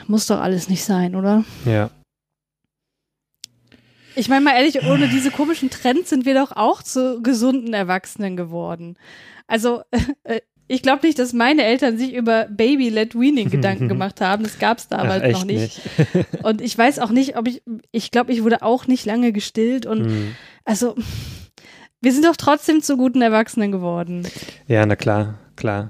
muss 0.08 0.28
doch 0.28 0.42
alles 0.42 0.68
nicht 0.68 0.84
sein, 0.84 1.16
oder? 1.16 1.46
Ja. 1.64 1.90
Ich 4.22 4.30
meine 4.30 4.46
mal 4.46 4.54
ehrlich, 4.56 4.84
ohne 4.86 5.08
diese 5.08 5.32
komischen 5.32 5.72
Trends 5.72 6.12
sind 6.12 6.28
wir 6.28 6.36
doch 6.36 6.52
auch 6.52 6.84
zu 6.84 7.24
gesunden 7.24 7.74
Erwachsenen 7.74 8.38
geworden. 8.38 8.96
Also, 9.48 9.82
äh, 10.24 10.42
ich 10.68 10.84
glaube 10.84 11.08
nicht, 11.08 11.18
dass 11.18 11.34
meine 11.34 11.64
Eltern 11.64 11.98
sich 11.98 12.14
über 12.14 12.46
Baby-led 12.46 13.16
Weaning 13.16 13.50
Gedanken 13.50 13.88
gemacht 13.88 14.22
haben. 14.22 14.44
Das 14.44 14.60
gab 14.60 14.78
es 14.78 14.88
damals 14.88 15.24
Ach, 15.24 15.32
noch 15.32 15.46
nicht. 15.46 15.82
Und 16.44 16.62
ich 16.62 16.78
weiß 16.78 17.00
auch 17.00 17.10
nicht, 17.10 17.36
ob 17.36 17.48
ich, 17.48 17.64
ich 17.92 18.12
glaube, 18.12 18.32
ich 18.32 18.44
wurde 18.44 18.62
auch 18.62 18.86
nicht 18.86 19.08
lange 19.08 19.32
gestillt 19.34 19.88
und 19.88 20.06
Hm. 20.06 20.36
also, 20.66 20.94
wir 22.00 22.14
sind 22.14 22.26
doch 22.26 22.38
trotzdem 22.38 22.84
zu 22.84 22.98
guten 22.98 23.24
Erwachsenen 23.24 23.72
geworden. 23.72 24.28
Ja, 24.68 24.86
na 24.86 24.96
klar, 24.96 25.40
klar. 25.56 25.90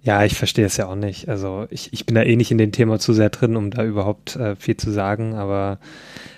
Ja, 0.00 0.24
ich 0.24 0.36
verstehe 0.36 0.64
es 0.64 0.78
ja 0.78 0.86
auch 0.86 0.94
nicht. 0.94 1.28
Also 1.28 1.66
ich, 1.68 1.92
ich 1.92 2.06
bin 2.06 2.14
da 2.14 2.22
eh 2.22 2.36
nicht 2.36 2.50
in 2.50 2.58
dem 2.58 2.72
Thema 2.72 2.98
zu 2.98 3.12
sehr 3.12 3.28
drin, 3.28 3.56
um 3.56 3.70
da 3.70 3.84
überhaupt 3.84 4.36
äh, 4.36 4.56
viel 4.56 4.76
zu 4.78 4.90
sagen, 4.90 5.34
aber 5.34 5.80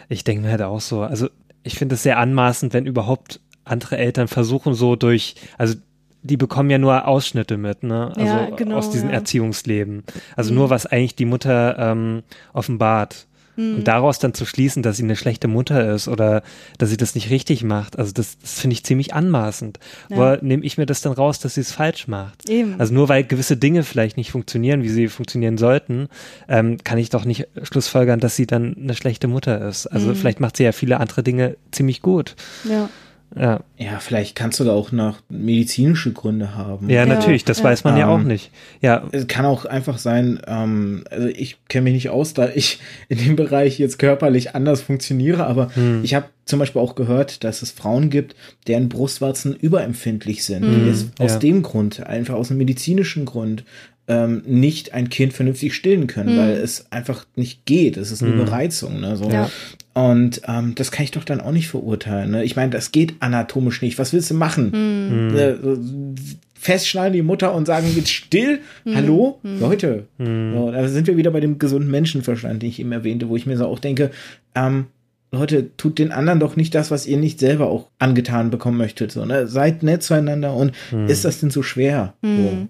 ich 0.09 0.25
denke 0.25 0.43
mir 0.45 0.51
halt 0.51 0.63
auch 0.63 0.81
so, 0.81 1.03
also 1.03 1.29
ich 1.63 1.79
finde 1.79 1.95
es 1.95 2.03
sehr 2.03 2.19
anmaßend, 2.19 2.73
wenn 2.73 2.87
überhaupt 2.87 3.41
andere 3.65 3.99
Eltern 3.99 4.29
versuchen 4.29 4.75
so 4.75 4.97
durch, 4.97 5.35
also 5.59 5.75
die 6.23 6.37
bekommen 6.37 6.69
ja 6.71 6.79
nur 6.79 7.07
Ausschnitte 7.07 7.57
mit, 7.57 7.85
ne? 7.85 8.13
Also 8.17 8.35
Ja, 8.35 8.51
genau, 8.57 8.77
aus 8.77 8.91
diesem 8.91 9.09
ja. 9.09 9.15
Erziehungsleben. 9.17 10.03
Also 10.37 10.51
Mhm. 10.51 10.59
nur 10.59 10.71
was 10.71 10.85
eigentlich 10.87 11.15
die 11.15 11.27
Mutter 11.27 11.79
ähm, 11.79 12.23
offenbart. 12.53 13.28
Hm. 13.59 13.77
Und 13.79 13.89
daraus 13.89 14.21
dann 14.21 14.35
zu 14.35 14.47
schließen, 14.47 14.85
dass 14.85 14.97
sie 14.99 15.03
eine 15.03 15.17
schlechte 15.17 15.49
Mutter 15.49 15.93
ist 15.93 16.07
oder 16.07 16.43
dass 16.79 16.91
sie 16.91 16.97
das 16.97 17.17
nicht 17.17 17.29
richtig 17.31 17.65
macht, 17.65 17.99
also 17.99 18.13
das, 18.13 18.39
das 18.39 18.61
finde 18.61 18.75
ich 18.75 18.85
ziemlich 18.85 19.15
anmaßend. 19.15 19.81
Ja. 20.09 20.17
Woher 20.17 20.39
nehme 20.43 20.65
ich 20.65 20.79
mir 20.79 20.87
das 20.87 21.01
dann 21.01 21.13
raus, 21.13 21.41
dass 21.41 21.55
sie 21.55 21.63
es 21.63 21.73
falsch 21.73 22.07
macht? 22.07 22.49
Eben. 22.49 22.77
Also 22.79 22.95
nur 22.95 23.09
weil 23.09 23.25
gewisse 23.25 23.57
Dinge 23.57 23.83
vielleicht 23.83 24.17
nicht 24.17 24.31
funktionieren, 24.31 24.85
wie 24.85 24.89
sie 24.89 25.09
funktionieren 25.09 25.59
sollten, 25.59 26.09
ähm, 26.49 26.79
kann 26.85 26.99
ich 26.99 27.11
doch 27.11 27.25
nicht 27.25 27.49
schlussfolgern, 27.65 28.21
dass 28.21 28.37
sie 28.37 28.47
dann 28.47 28.77
eine 28.81 28.95
schlechte 28.95 29.27
Mutter 29.27 29.67
ist. 29.69 29.89
Also 29.89 30.11
Mhm. 30.11 30.15
vielleicht 30.15 30.39
macht 30.41 30.57
sie 30.57 30.63
ja 30.63 30.71
viele 30.73 31.01
andere 31.01 31.25
Dinge 31.25 31.57
ziemlich 31.73 32.01
gut. 32.01 32.37
ja. 32.65 32.89
Ja, 33.37 33.61
Ja, 33.77 33.99
vielleicht 34.01 34.35
kannst 34.37 34.59
du 34.59 34.65
da 34.65 34.73
auch 34.73 34.91
noch 34.91 35.19
medizinische 35.29 36.13
Gründe 36.13 36.55
haben. 36.57 36.89
ja, 36.89 37.05
natürlich, 37.05 37.45
das 37.45 37.59
ja. 37.59 37.65
weiß 37.65 37.85
man 37.85 37.97
ja 37.97 38.09
auch 38.09 38.21
Ähm, 38.21 38.27
nicht. 38.27 38.51
Ja, 38.81 39.07
Es 39.13 39.27
kann 39.27 39.45
auch 39.45 39.65
einfach 39.67 39.99
sein, 39.99 40.41
ähm, 40.47 41.05
also 41.11 41.29
ich 41.29 41.59
kenne 41.69 41.85
mich 41.85 41.95
nicht 41.95 42.11
aus, 42.11 42.33
da 42.35 42.49
ich 42.55 42.81
in 43.09 43.19
dem 43.19 43.37
Bereich 43.37 43.79
jetzt 43.79 43.99
körperlich 43.99 44.55
anders 44.55 44.81
funktioniere, 44.81 45.47
aber 45.47 45.71
Hm. 45.75 46.01
ich 46.03 46.15
habe 46.15 46.27
zum 46.47 46.59
Beispiel 46.59 46.81
auch 46.81 46.95
gehört, 46.95 47.45
dass 47.45 47.61
es 47.61 47.71
Frauen 47.71 48.09
gibt, 48.09 48.35
deren 48.67 48.89
Brustwarzen 48.89 49.55
überempfindlich 49.55 50.45
sind, 50.45 50.63
die 50.63 50.69
Hm, 50.69 50.89
es 50.89 51.09
aus 51.19 51.33
ja. 51.33 51.39
dem 51.39 51.63
Grund, 51.63 52.07
einfach 52.07 52.35
aus 52.35 52.51
einem 52.51 52.59
medizinischen 52.59 53.27
Grund, 53.27 53.65
ähm, 54.11 54.43
nicht 54.47 54.95
ein 54.95 55.11
Kind 55.11 55.35
vernünftig 55.35 55.75
stillen 55.75 56.07
können, 56.07 56.31
Hm. 56.31 56.39
weil 56.39 56.53
es 56.53 56.91
einfach 56.91 57.27
nicht 57.37 57.67
geht. 57.67 57.99
Es 57.99 58.11
ist 58.11 58.23
eine 58.23 58.33
Hm. 58.33 58.39
Bereizung. 58.47 59.01
Ne, 59.01 59.17
so. 59.19 59.29
Ja. 59.31 59.51
Und 59.99 60.43
ähm, 60.47 60.77
das 60.77 60.93
kann 60.93 61.03
ich 61.03 61.11
doch 61.11 61.25
dann 61.25 61.41
auch 61.41 61.51
nicht 61.51 61.67
verurteilen. 61.67 62.31
Ne? 62.31 62.45
Ich 62.45 62.55
meine, 62.55 62.71
das 62.71 62.93
geht 62.93 63.15
anatomisch 63.19 63.83
nicht. 63.83 63.99
Was 63.99 64.13
willst 64.13 64.31
du 64.31 64.35
machen? 64.35 64.71
Hm. 64.71 65.31
Hm. 65.33 65.37
Äh, 65.37 66.21
festschneiden 66.55 67.15
die 67.15 67.23
Mutter 67.23 67.53
und 67.53 67.67
sagen 67.67 67.89
jetzt 67.97 68.11
still. 68.11 68.61
Hm. 68.85 68.95
Hallo, 68.95 69.41
Leute. 69.43 70.07
Hm. 70.19 70.55
So, 70.55 70.71
da 70.71 70.87
sind 70.87 71.09
wir 71.09 71.17
wieder 71.17 71.33
bei 71.33 71.41
dem 71.41 71.59
gesunden 71.59 71.91
Menschenverstand, 71.91 72.63
den 72.63 72.69
ich 72.69 72.79
eben 72.79 72.93
erwähnte, 72.93 73.29
wo 73.29 73.35
ich 73.35 73.47
mir 73.47 73.57
so 73.57 73.67
auch 73.67 73.81
denke, 73.81 74.13
ähm, 74.55 74.87
Leute, 75.33 75.77
tut 75.77 75.99
den 75.99 76.13
anderen 76.13 76.39
doch 76.39 76.55
nicht 76.55 76.77
das, 76.77 76.93
was 76.93 77.05
ihr 77.05 77.17
nicht 77.17 77.41
selber 77.41 77.67
auch 77.67 77.89
angetan 77.99 78.51
bekommen 78.51 78.79
möchtet. 78.79 79.11
So, 79.11 79.25
ne? 79.25 79.49
Seid 79.49 79.83
nett 79.83 80.05
zueinander 80.05 80.55
und 80.55 80.73
Hm. 80.91 81.07
ist 81.09 81.25
das 81.25 81.41
denn 81.41 81.51
so 81.51 81.65
schwer? 81.65 82.15
So. 82.23 82.69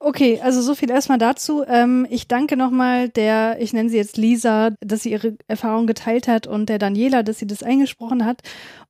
Okay, 0.00 0.40
also 0.40 0.62
so 0.62 0.76
viel 0.76 0.90
erstmal 0.90 1.18
dazu. 1.18 1.64
Ähm, 1.66 2.06
ich 2.08 2.28
danke 2.28 2.56
nochmal 2.56 3.08
der, 3.08 3.60
ich 3.60 3.72
nenne 3.72 3.90
sie 3.90 3.96
jetzt 3.96 4.16
Lisa, 4.16 4.70
dass 4.80 5.02
sie 5.02 5.10
ihre 5.10 5.36
Erfahrung 5.48 5.88
geteilt 5.88 6.28
hat 6.28 6.46
und 6.46 6.68
der 6.68 6.78
Daniela, 6.78 7.24
dass 7.24 7.38
sie 7.38 7.48
das 7.48 7.64
eingesprochen 7.64 8.24
hat. 8.24 8.42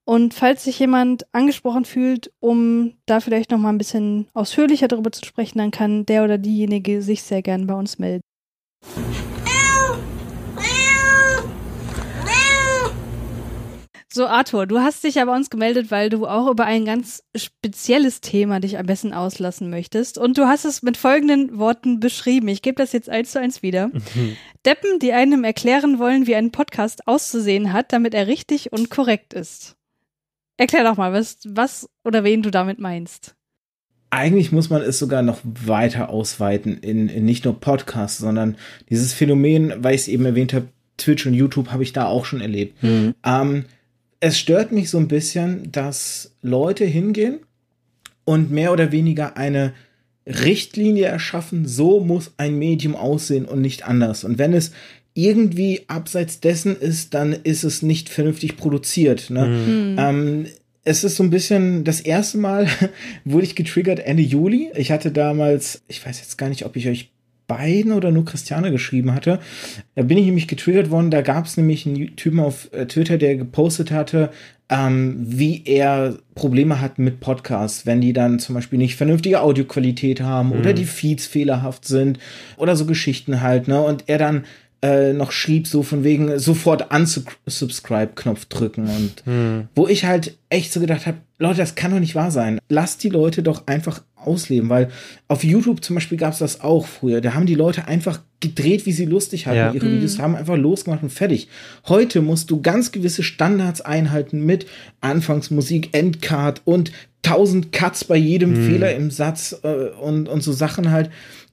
Und 0.04 0.34
falls 0.34 0.64
sich 0.64 0.78
jemand 0.78 1.26
angesprochen 1.32 1.86
fühlt, 1.86 2.30
um 2.40 2.94
da 3.06 3.20
vielleicht 3.20 3.50
nochmal 3.50 3.72
ein 3.72 3.78
bisschen 3.78 4.28
ausführlicher 4.34 4.88
darüber 4.88 5.10
zu 5.10 5.24
sprechen, 5.24 5.58
dann 5.58 5.70
kann 5.70 6.04
der 6.04 6.24
oder 6.24 6.36
diejenige 6.36 7.00
sich 7.00 7.22
sehr 7.22 7.40
gern 7.40 7.66
bei 7.66 7.74
uns 7.74 7.98
melden. 7.98 8.22
So, 14.10 14.26
Arthur, 14.26 14.66
du 14.66 14.78
hast 14.78 15.04
dich 15.04 15.16
ja 15.16 15.26
bei 15.26 15.36
uns 15.36 15.50
gemeldet, 15.50 15.90
weil 15.90 16.08
du 16.08 16.26
auch 16.26 16.50
über 16.50 16.64
ein 16.64 16.86
ganz 16.86 17.22
spezielles 17.36 18.22
Thema 18.22 18.58
dich 18.58 18.78
am 18.78 18.86
besten 18.86 19.12
auslassen 19.12 19.68
möchtest. 19.68 20.16
Und 20.16 20.38
du 20.38 20.46
hast 20.46 20.64
es 20.64 20.82
mit 20.82 20.96
folgenden 20.96 21.58
Worten 21.58 22.00
beschrieben. 22.00 22.48
Ich 22.48 22.62
gebe 22.62 22.76
das 22.76 22.92
jetzt 22.92 23.10
eins 23.10 23.32
zu 23.32 23.40
eins 23.40 23.62
wieder. 23.62 23.88
Mhm. 23.88 24.36
Deppen, 24.64 24.98
die 24.98 25.12
einem 25.12 25.44
erklären 25.44 25.98
wollen, 25.98 26.26
wie 26.26 26.36
ein 26.36 26.52
Podcast 26.52 27.06
auszusehen 27.06 27.74
hat, 27.74 27.92
damit 27.92 28.14
er 28.14 28.28
richtig 28.28 28.72
und 28.72 28.88
korrekt 28.88 29.34
ist. 29.34 29.76
Erklär 30.56 30.84
doch 30.84 30.96
mal, 30.96 31.12
was, 31.12 31.40
was 31.44 31.90
oder 32.02 32.24
wen 32.24 32.42
du 32.42 32.50
damit 32.50 32.78
meinst. 32.78 33.34
Eigentlich 34.08 34.52
muss 34.52 34.70
man 34.70 34.80
es 34.80 34.98
sogar 34.98 35.20
noch 35.20 35.40
weiter 35.44 36.08
ausweiten 36.08 36.78
in, 36.78 37.10
in 37.10 37.26
nicht 37.26 37.44
nur 37.44 37.60
Podcasts, 37.60 38.16
sondern 38.16 38.56
dieses 38.88 39.12
Phänomen, 39.12 39.74
weil 39.84 39.94
ich 39.94 40.02
es 40.02 40.08
eben 40.08 40.24
erwähnt 40.24 40.54
habe, 40.54 40.68
Twitch 40.96 41.26
und 41.26 41.34
YouTube 41.34 41.70
habe 41.70 41.82
ich 41.82 41.92
da 41.92 42.06
auch 42.06 42.24
schon 42.24 42.40
erlebt. 42.40 42.82
Mhm. 42.82 43.14
Ähm, 43.22 43.66
es 44.20 44.38
stört 44.38 44.72
mich 44.72 44.90
so 44.90 44.98
ein 44.98 45.08
bisschen, 45.08 45.70
dass 45.70 46.32
Leute 46.42 46.84
hingehen 46.84 47.40
und 48.24 48.50
mehr 48.50 48.72
oder 48.72 48.92
weniger 48.92 49.36
eine 49.36 49.72
Richtlinie 50.26 51.06
erschaffen, 51.06 51.66
so 51.66 52.00
muss 52.00 52.32
ein 52.36 52.58
Medium 52.58 52.94
aussehen 52.94 53.46
und 53.46 53.60
nicht 53.60 53.86
anders. 53.86 54.24
Und 54.24 54.38
wenn 54.38 54.52
es 54.52 54.72
irgendwie 55.14 55.84
abseits 55.88 56.40
dessen 56.40 56.76
ist, 56.76 57.14
dann 57.14 57.32
ist 57.32 57.64
es 57.64 57.82
nicht 57.82 58.08
vernünftig 58.08 58.56
produziert. 58.56 59.30
Ne? 59.30 59.46
Mhm. 59.46 59.96
Ähm, 59.98 60.46
es 60.84 61.04
ist 61.04 61.16
so 61.16 61.22
ein 61.22 61.30
bisschen 61.30 61.84
das 61.84 62.00
erste 62.00 62.38
Mal 62.38 62.68
wurde 63.24 63.44
ich 63.44 63.56
getriggert 63.56 64.00
Ende 64.00 64.22
Juli. 64.22 64.70
Ich 64.76 64.90
hatte 64.90 65.10
damals, 65.10 65.82
ich 65.88 66.04
weiß 66.04 66.20
jetzt 66.20 66.38
gar 66.38 66.48
nicht, 66.48 66.64
ob 66.66 66.76
ich 66.76 66.88
euch 66.88 67.10
beiden 67.48 67.92
oder 67.92 68.12
nur 68.12 68.24
Christiane 68.24 68.70
geschrieben 68.70 69.12
hatte. 69.12 69.40
Da 69.96 70.02
bin 70.02 70.18
ich 70.18 70.26
nämlich 70.26 70.46
getriggert 70.46 70.90
worden. 70.90 71.10
Da 71.10 71.22
gab 71.22 71.46
es 71.46 71.56
nämlich 71.56 71.86
einen 71.86 72.14
Typen 72.14 72.38
auf 72.38 72.72
äh, 72.72 72.86
Twitter, 72.86 73.18
der 73.18 73.34
gepostet 73.34 73.90
hatte, 73.90 74.30
ähm, 74.68 75.16
wie 75.18 75.62
er 75.64 76.18
Probleme 76.34 76.80
hat 76.80 76.98
mit 76.98 77.20
Podcasts, 77.20 77.86
wenn 77.86 78.00
die 78.00 78.12
dann 78.12 78.38
zum 78.38 78.54
Beispiel 78.54 78.78
nicht 78.78 78.96
vernünftige 78.96 79.40
Audioqualität 79.40 80.20
haben 80.20 80.50
mhm. 80.50 80.60
oder 80.60 80.74
die 80.74 80.84
Feeds 80.84 81.26
fehlerhaft 81.26 81.86
sind 81.86 82.18
oder 82.58 82.76
so 82.76 82.84
Geschichten 82.84 83.40
halt. 83.40 83.66
Ne? 83.66 83.80
Und 83.80 84.04
er 84.06 84.18
dann 84.18 84.44
äh, 84.82 85.12
noch 85.12 85.32
schrieb, 85.32 85.66
so 85.66 85.82
von 85.82 86.04
wegen 86.04 86.38
sofort 86.38 86.92
unsubscribe-Knopf 86.92 88.44
drücken 88.44 88.82
und 88.82 89.22
hm. 89.24 89.68
wo 89.74 89.88
ich 89.88 90.04
halt 90.04 90.38
echt 90.50 90.72
so 90.72 90.78
gedacht 90.78 91.06
habe, 91.06 91.18
Leute, 91.40 91.58
das 91.58 91.74
kann 91.74 91.90
doch 91.90 91.98
nicht 91.98 92.14
wahr 92.14 92.30
sein. 92.30 92.60
Lasst 92.68 93.02
die 93.02 93.08
Leute 93.08 93.42
doch 93.42 93.66
einfach 93.66 94.02
ausleben, 94.24 94.68
weil 94.68 94.90
auf 95.26 95.44
YouTube 95.44 95.84
zum 95.84 95.94
Beispiel 95.94 96.18
gab 96.18 96.32
es 96.32 96.38
das 96.38 96.60
auch 96.60 96.86
früher. 96.86 97.20
Da 97.20 97.34
haben 97.34 97.46
die 97.46 97.54
Leute 97.54 97.86
einfach 97.86 98.20
gedreht, 98.40 98.86
wie 98.86 98.92
sie 98.92 99.04
lustig 99.04 99.46
hatten. 99.46 99.56
Ja. 99.56 99.72
Ihre 99.72 99.86
mhm. 99.86 99.96
Videos 99.96 100.18
haben 100.18 100.36
einfach 100.36 100.56
losgemacht 100.56 101.02
und 101.02 101.10
fertig. 101.10 101.48
Heute 101.86 102.22
musst 102.22 102.50
du 102.50 102.60
ganz 102.60 102.92
gewisse 102.92 103.22
Standards 103.22 103.80
einhalten 103.80 104.44
mit 104.44 104.66
Anfangsmusik, 105.00 105.90
Endcard 105.92 106.62
und 106.64 106.92
tausend 107.22 107.72
Cuts 107.72 108.04
bei 108.04 108.16
jedem 108.16 108.50
mhm. 108.50 108.66
Fehler 108.66 108.94
im 108.94 109.10
Satz 109.10 109.56
äh, 109.62 109.90
und, 110.00 110.28
und 110.28 110.42
so 110.42 110.52
Sachen 110.52 110.90
halt. 110.90 111.10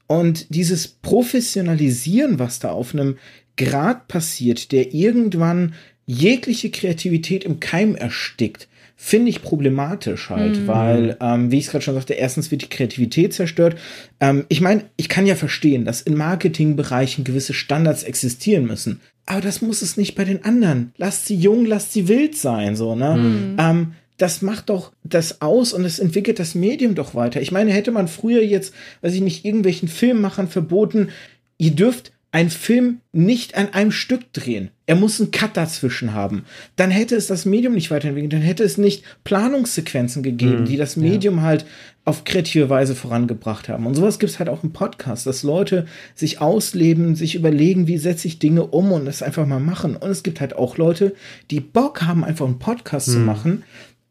Und 0.07 0.53
dieses 0.53 0.87
Professionalisieren, 0.87 2.37
was 2.37 2.59
da 2.59 2.71
auf 2.71 2.93
einem 2.93 3.17
Grad 3.57 4.07
passiert, 4.07 4.71
der 4.71 4.93
irgendwann 4.93 5.73
jegliche 6.05 6.69
Kreativität 6.69 7.43
im 7.43 7.59
Keim 7.59 7.95
erstickt, 7.95 8.67
finde 8.95 9.29
ich 9.29 9.41
problematisch 9.41 10.29
halt, 10.29 10.61
mhm. 10.61 10.67
weil, 10.67 11.17
ähm, 11.19 11.51
wie 11.51 11.57
ich 11.57 11.65
es 11.65 11.71
gerade 11.71 11.83
schon 11.83 11.95
sagte, 11.95 12.13
erstens 12.13 12.49
wird 12.49 12.61
die 12.61 12.69
Kreativität 12.69 13.33
zerstört. 13.33 13.75
Ähm, 14.19 14.45
ich 14.47 14.61
meine, 14.61 14.85
ich 14.95 15.09
kann 15.09 15.25
ja 15.25 15.35
verstehen, 15.35 15.85
dass 15.85 16.01
in 16.01 16.15
Marketingbereichen 16.15 17.23
gewisse 17.23 17.53
Standards 17.53 18.03
existieren 18.03 18.65
müssen, 18.65 19.01
aber 19.25 19.41
das 19.41 19.61
muss 19.61 19.81
es 19.81 19.97
nicht 19.97 20.15
bei 20.15 20.23
den 20.23 20.45
anderen. 20.45 20.93
Lasst 20.97 21.25
sie 21.25 21.35
jung, 21.35 21.65
lasst 21.65 21.93
sie 21.93 22.07
wild 22.07 22.37
sein, 22.37 22.75
so, 22.75 22.95
ne? 22.95 23.17
Mhm. 23.17 23.55
Ähm, 23.59 23.91
das 24.17 24.41
macht 24.41 24.69
doch 24.69 24.93
das 25.03 25.41
aus 25.41 25.73
und 25.73 25.83
es 25.83 25.99
entwickelt 25.99 26.39
das 26.39 26.55
Medium 26.55 26.95
doch 26.95 27.15
weiter. 27.15 27.41
Ich 27.41 27.51
meine, 27.51 27.73
hätte 27.73 27.91
man 27.91 28.07
früher 28.07 28.41
jetzt, 28.41 28.73
weiß 29.01 29.13
ich 29.13 29.21
nicht, 29.21 29.43
irgendwelchen 29.43 29.89
Filmmachern 29.89 30.47
verboten, 30.47 31.09
ihr 31.57 31.71
dürft 31.71 32.13
einen 32.35 32.49
Film 32.49 32.99
nicht 33.13 33.55
an 33.55 33.69
einem 33.73 33.91
Stück 33.91 34.33
drehen. 34.33 34.69
Er 34.87 34.97
muss 34.97 35.21
einen 35.21 35.31
Cut 35.31 35.55
dazwischen 35.55 36.13
haben. 36.13 36.43
Dann 36.75 36.91
hätte 36.91 37.15
es 37.15 37.27
das 37.27 37.45
Medium 37.45 37.75
nicht 37.75 37.91
weiterentwickelt, 37.91 38.33
dann 38.33 38.41
hätte 38.41 38.65
es 38.65 38.77
nicht 38.77 39.05
Planungssequenzen 39.23 40.21
gegeben, 40.21 40.59
mhm, 40.59 40.65
die 40.65 40.75
das 40.75 40.97
Medium 40.97 41.37
ja. 41.37 41.43
halt 41.43 41.65
auf 42.03 42.25
kreative 42.25 42.69
Weise 42.69 42.93
vorangebracht 42.93 43.69
haben. 43.69 43.85
Und 43.85 43.93
sowas 43.93 44.19
gibt 44.19 44.33
es 44.33 44.39
halt 44.39 44.49
auch 44.49 44.65
im 44.65 44.73
Podcast, 44.73 45.25
dass 45.25 45.43
Leute 45.43 45.85
sich 46.13 46.41
ausleben, 46.41 47.15
sich 47.15 47.35
überlegen, 47.35 47.87
wie 47.87 47.97
setze 47.97 48.27
ich 48.27 48.37
Dinge 48.37 48.65
um 48.65 48.91
und 48.91 49.05
das 49.05 49.23
einfach 49.23 49.45
mal 49.45 49.61
machen. 49.61 49.95
Und 49.95 50.09
es 50.09 50.21
gibt 50.21 50.41
halt 50.41 50.57
auch 50.57 50.77
Leute, 50.77 51.15
die 51.51 51.61
Bock 51.61 52.01
haben, 52.01 52.25
einfach 52.25 52.45
einen 52.45 52.59
Podcast 52.59 53.07
mhm. 53.07 53.11
zu 53.13 53.19
machen, 53.19 53.63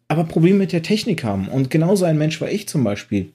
aber 0.08 0.24
Probleme 0.24 0.60
mit 0.60 0.72
der 0.72 0.82
Technik 0.82 1.24
haben. 1.24 1.46
Und 1.46 1.68
genauso 1.68 2.06
ein 2.06 2.16
Mensch 2.16 2.40
war 2.40 2.50
ich 2.50 2.68
zum 2.68 2.84
Beispiel. 2.84 3.32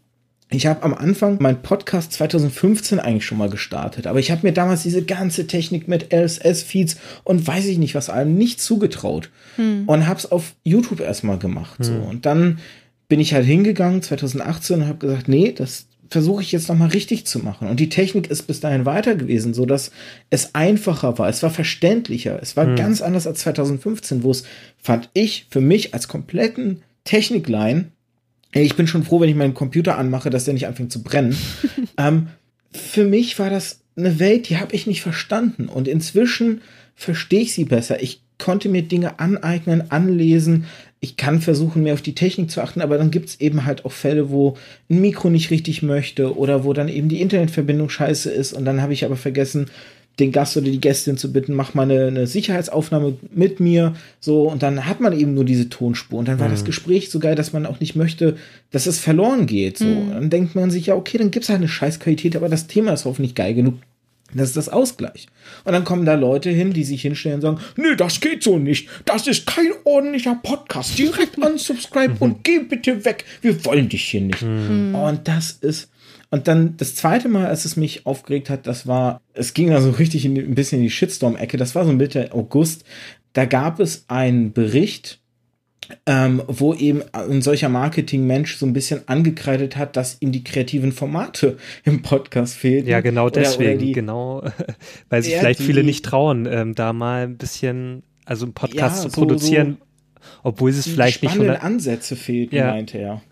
Ich 0.51 0.65
habe 0.65 0.81
am 0.81 0.95
Anfang 0.95 1.37
mein 1.39 1.61
Podcast 1.61 2.11
2015 2.13 2.99
eigentlich 2.99 3.25
schon 3.25 3.37
mal 3.37 3.51
gestartet, 3.51 4.07
aber 4.07 4.19
ich 4.19 4.31
habe 4.31 4.47
mir 4.47 4.51
damals 4.51 4.81
diese 4.81 5.03
ganze 5.03 5.45
Technik 5.45 5.87
mit 5.87 6.11
RSS-Feeds 6.11 6.97
und 7.23 7.45
weiß 7.45 7.67
ich 7.67 7.77
nicht 7.77 7.93
was 7.93 8.09
allem 8.09 8.35
nicht 8.35 8.59
zugetraut 8.59 9.29
hm. 9.57 9.83
und 9.85 10.07
habe 10.07 10.19
es 10.19 10.31
auf 10.31 10.55
YouTube 10.63 11.01
erstmal 11.01 11.37
gemacht. 11.37 11.79
Hm. 11.79 11.85
So. 11.85 11.93
Und 11.93 12.25
dann 12.25 12.57
bin 13.07 13.19
ich 13.19 13.33
halt 13.35 13.45
hingegangen 13.45 14.01
2018 14.01 14.77
und 14.81 14.87
habe 14.87 14.97
gesagt, 14.97 15.27
nee, 15.27 15.51
das 15.51 15.85
versuche 16.09 16.41
ich 16.41 16.51
jetzt 16.51 16.67
noch 16.67 16.75
mal 16.75 16.89
richtig 16.89 17.27
zu 17.27 17.37
machen. 17.37 17.67
Und 17.67 17.79
die 17.79 17.89
Technik 17.89 18.31
ist 18.31 18.43
bis 18.43 18.59
dahin 18.59 18.85
weiter 18.85 19.15
gewesen, 19.15 19.53
so 19.53 19.67
dass 19.67 19.91
es 20.31 20.55
einfacher 20.55 21.19
war, 21.19 21.29
es 21.29 21.43
war 21.43 21.51
verständlicher, 21.51 22.39
es 22.41 22.57
war 22.57 22.65
hm. 22.65 22.75
ganz 22.75 23.03
anders 23.03 23.27
als 23.27 23.41
2015, 23.41 24.23
wo 24.23 24.31
es 24.31 24.45
fand 24.81 25.11
ich 25.13 25.45
für 25.51 25.61
mich 25.61 25.93
als 25.93 26.07
kompletten 26.07 26.81
Technikline 27.03 27.91
ich 28.51 28.75
bin 28.75 28.87
schon 28.87 29.03
froh, 29.03 29.19
wenn 29.19 29.29
ich 29.29 29.35
meinen 29.35 29.53
Computer 29.53 29.97
anmache, 29.97 30.29
dass 30.29 30.45
der 30.45 30.53
nicht 30.53 30.67
anfängt 30.67 30.91
zu 30.91 31.03
brennen. 31.03 31.37
ähm, 31.97 32.27
für 32.71 33.03
mich 33.03 33.37
war 33.39 33.49
das 33.49 33.81
eine 33.95 34.19
Welt, 34.19 34.49
die 34.49 34.57
habe 34.57 34.75
ich 34.75 34.87
nicht 34.87 35.01
verstanden. 35.01 35.67
Und 35.67 35.87
inzwischen 35.87 36.61
verstehe 36.95 37.41
ich 37.41 37.53
sie 37.53 37.65
besser. 37.65 38.01
Ich 38.01 38.21
konnte 38.37 38.69
mir 38.69 38.81
Dinge 38.81 39.19
aneignen, 39.19 39.91
anlesen. 39.91 40.65
Ich 40.99 41.17
kann 41.17 41.41
versuchen, 41.41 41.83
mehr 41.83 41.93
auf 41.93 42.01
die 42.01 42.15
Technik 42.15 42.49
zu 42.49 42.61
achten, 42.61 42.81
aber 42.81 42.97
dann 42.97 43.11
gibt 43.11 43.29
es 43.29 43.39
eben 43.39 43.65
halt 43.65 43.85
auch 43.85 43.91
Fälle, 43.91 44.31
wo 44.31 44.57
ein 44.89 45.01
Mikro 45.01 45.29
nicht 45.29 45.51
richtig 45.51 45.81
möchte 45.81 46.35
oder 46.37 46.63
wo 46.63 46.73
dann 46.73 46.89
eben 46.89 47.09
die 47.09 47.21
Internetverbindung 47.21 47.89
scheiße 47.89 48.29
ist 48.29 48.53
und 48.53 48.65
dann 48.65 48.81
habe 48.81 48.93
ich 48.93 49.05
aber 49.05 49.15
vergessen, 49.15 49.69
den 50.19 50.31
Gast 50.31 50.57
oder 50.57 50.69
die 50.69 50.81
Gästin 50.81 51.17
zu 51.17 51.31
bitten, 51.31 51.53
mach 51.53 51.73
mal 51.73 51.83
eine, 51.83 52.07
eine, 52.07 52.27
Sicherheitsaufnahme 52.27 53.17
mit 53.31 53.59
mir, 53.59 53.95
so, 54.19 54.49
und 54.49 54.63
dann 54.63 54.85
hat 54.85 54.99
man 54.99 55.17
eben 55.17 55.33
nur 55.33 55.45
diese 55.45 55.69
Tonspur. 55.69 56.19
Und 56.19 56.27
dann 56.27 56.39
war 56.39 56.47
mhm. 56.47 56.53
das 56.53 56.65
Gespräch 56.65 57.09
so 57.09 57.19
geil, 57.19 57.35
dass 57.35 57.53
man 57.53 57.65
auch 57.65 57.79
nicht 57.79 57.95
möchte, 57.95 58.37
dass 58.71 58.85
es 58.85 58.99
verloren 58.99 59.45
geht, 59.45 59.77
so. 59.77 59.85
Mhm. 59.85 60.11
Dann 60.11 60.29
denkt 60.29 60.55
man 60.55 60.71
sich, 60.71 60.87
ja, 60.87 60.95
okay, 60.95 61.17
dann 61.17 61.31
gibt's 61.31 61.49
halt 61.49 61.59
eine 61.59 61.67
Scheißqualität, 61.67 62.35
aber 62.35 62.49
das 62.49 62.67
Thema 62.67 62.93
ist 62.93 63.05
hoffentlich 63.05 63.35
geil 63.35 63.53
genug. 63.53 63.75
Das 64.33 64.49
ist 64.49 64.57
das 64.57 64.69
Ausgleich. 64.69 65.27
Und 65.63 65.73
dann 65.73 65.83
kommen 65.83 66.05
da 66.05 66.13
Leute 66.13 66.49
hin, 66.51 66.71
die 66.71 66.83
sich 66.83 67.01
hinstellen 67.01 67.35
und 67.35 67.41
sagen, 67.41 67.59
nee, 67.77 67.95
das 67.97 68.19
geht 68.19 68.43
so 68.43 68.59
nicht. 68.59 68.87
Das 69.05 69.25
ist 69.27 69.47
kein 69.47 69.71
ordentlicher 69.85 70.35
Podcast. 70.35 70.97
Direkt 70.99 71.37
unsubscribe 71.37 72.15
und 72.19 72.43
geh 72.43 72.59
bitte 72.59 73.05
weg. 73.05 73.25
Wir 73.41 73.65
wollen 73.65 73.89
dich 73.89 74.05
hier 74.05 74.21
nicht. 74.21 74.43
Mhm. 74.43 74.93
Und 74.93 75.27
das 75.27 75.51
ist, 75.61 75.89
und 76.31 76.47
dann 76.47 76.77
das 76.77 76.95
zweite 76.95 77.27
Mal, 77.27 77.47
als 77.47 77.65
es 77.65 77.75
mich 77.75 78.05
aufgeregt 78.05 78.49
hat, 78.49 78.67
das 78.67 78.85
war, 78.85 79.21
es 79.33 79.53
ging 79.53 79.73
also 79.73 79.89
richtig 79.89 80.25
in, 80.25 80.37
ein 80.37 80.55
bisschen 80.55 80.79
in 80.79 80.83
die 80.83 80.91
Shitstorm-Ecke, 80.91 81.57
das 81.57 81.73
war 81.73 81.85
so 81.85 81.91
Mitte 81.91 82.31
August. 82.33 82.83
Da 83.33 83.45
gab 83.45 83.79
es 83.79 84.05
einen 84.07 84.53
Bericht, 84.53 85.19
ähm, 86.05 86.43
wo 86.47 86.75
eben 86.75 87.01
ein 87.13 87.41
solcher 87.41 87.69
Marketing-Mensch 87.69 88.57
so 88.57 88.65
ein 88.67 88.73
bisschen 88.73 89.07
angekreidet 89.07 89.75
hat, 89.75 89.97
dass 89.97 90.17
ihm 90.19 90.31
die 90.31 90.43
kreativen 90.43 90.91
Formate 90.91 91.57
im 91.83 92.03
Podcast 92.03 92.55
fehlen. 92.55 92.85
Ja, 92.85 93.01
genau 93.01 93.29
deswegen, 93.29 93.71
oder 93.71 93.79
die, 93.79 93.91
genau, 93.91 94.43
weil 95.09 95.23
sich 95.23 95.35
vielleicht 95.35 95.61
die, 95.61 95.65
viele 95.65 95.83
nicht 95.83 96.05
trauen, 96.05 96.47
ähm, 96.49 96.75
da 96.75 96.93
mal 96.93 97.23
ein 97.23 97.37
bisschen, 97.37 98.03
also 98.25 98.45
einen 98.45 98.53
Podcast 98.53 99.03
ja, 99.03 99.09
zu 99.09 99.19
produzieren, 99.19 99.77
so, 99.79 100.27
obwohl 100.43 100.71
sie 100.71 100.79
es 100.79 100.87
vielleicht 100.87 101.23
nicht. 101.23 101.33
Spannende 101.33 101.63
Ansätze 101.63 102.15
fehlten, 102.15 102.55
ja. 102.55 102.67
meinte 102.67 102.99
er. 102.99 103.23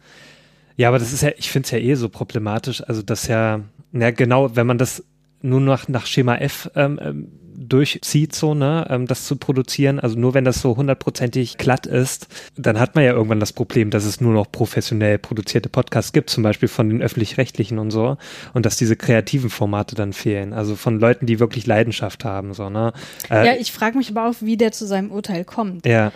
Ja, 0.77 0.87
aber 0.89 0.99
das 0.99 1.11
ist 1.11 1.21
ja, 1.21 1.31
ich 1.37 1.51
finde 1.51 1.65
es 1.65 1.71
ja 1.71 1.79
eh 1.79 1.95
so 1.95 2.07
problematisch, 2.07 2.81
also 2.87 3.01
dass 3.01 3.27
ja, 3.27 3.61
na 3.91 4.11
genau, 4.11 4.55
wenn 4.55 4.67
man 4.67 4.77
das 4.77 5.03
nur 5.41 5.59
noch 5.59 5.87
nach 5.87 6.05
Schema 6.05 6.35
F 6.35 6.69
ähm, 6.75 6.99
ähm, 7.01 7.27
durchzieht, 7.57 8.35
so, 8.35 8.53
ne, 8.53 8.85
ähm, 8.89 9.07
das 9.07 9.25
zu 9.25 9.35
produzieren. 9.35 9.99
Also 9.99 10.17
nur 10.17 10.33
wenn 10.33 10.45
das 10.45 10.61
so 10.61 10.77
hundertprozentig 10.77 11.57
glatt 11.57 11.85
ist, 11.87 12.27
dann 12.55 12.79
hat 12.79 12.95
man 12.95 13.03
ja 13.03 13.13
irgendwann 13.13 13.39
das 13.39 13.53
Problem, 13.53 13.89
dass 13.89 14.05
es 14.05 14.21
nur 14.21 14.33
noch 14.33 14.51
professionell 14.51 15.17
produzierte 15.17 15.67
Podcasts 15.69 16.13
gibt, 16.13 16.29
zum 16.29 16.43
Beispiel 16.43 16.69
von 16.69 16.89
den 16.89 17.01
öffentlich-rechtlichen 17.01 17.79
und 17.79 17.91
so, 17.91 18.17
und 18.53 18.65
dass 18.65 18.77
diese 18.77 18.95
kreativen 18.95 19.49
Formate 19.49 19.95
dann 19.95 20.13
fehlen. 20.13 20.53
Also 20.53 20.75
von 20.75 20.99
Leuten, 20.99 21.25
die 21.25 21.39
wirklich 21.39 21.65
Leidenschaft 21.65 22.23
haben, 22.25 22.53
so, 22.53 22.69
ne. 22.69 22.93
Äh, 23.29 23.47
Ja, 23.47 23.53
ich 23.59 23.71
frage 23.71 23.97
mich 23.97 24.11
aber 24.11 24.29
auch, 24.29 24.35
wie 24.41 24.57
der 24.57 24.71
zu 24.71 24.85
seinem 24.85 25.11
Urteil 25.11 25.43
kommt. 25.43 25.85
ja, 25.85 26.11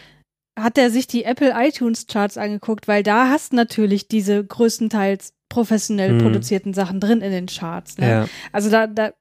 Hat 0.59 0.77
er 0.77 0.89
sich 0.91 1.07
die 1.07 1.23
Apple 1.23 1.53
iTunes 1.55 2.07
Charts 2.07 2.37
angeguckt, 2.37 2.87
weil 2.87 3.03
da 3.03 3.29
hast 3.29 3.53
natürlich 3.53 4.07
diese 4.07 4.43
größtenteils 4.43 5.33
professionell 5.49 6.13
Mhm. 6.13 6.17
produzierten 6.19 6.73
Sachen 6.73 6.99
drin 6.99 7.21
in 7.21 7.31
den 7.31 7.45
Charts. 7.47 7.97
Ne? 7.97 8.09
ja, 8.09 8.25
Also 8.53 8.69
da, 8.69 8.87
da, 8.87 9.07
äh, 9.07 9.11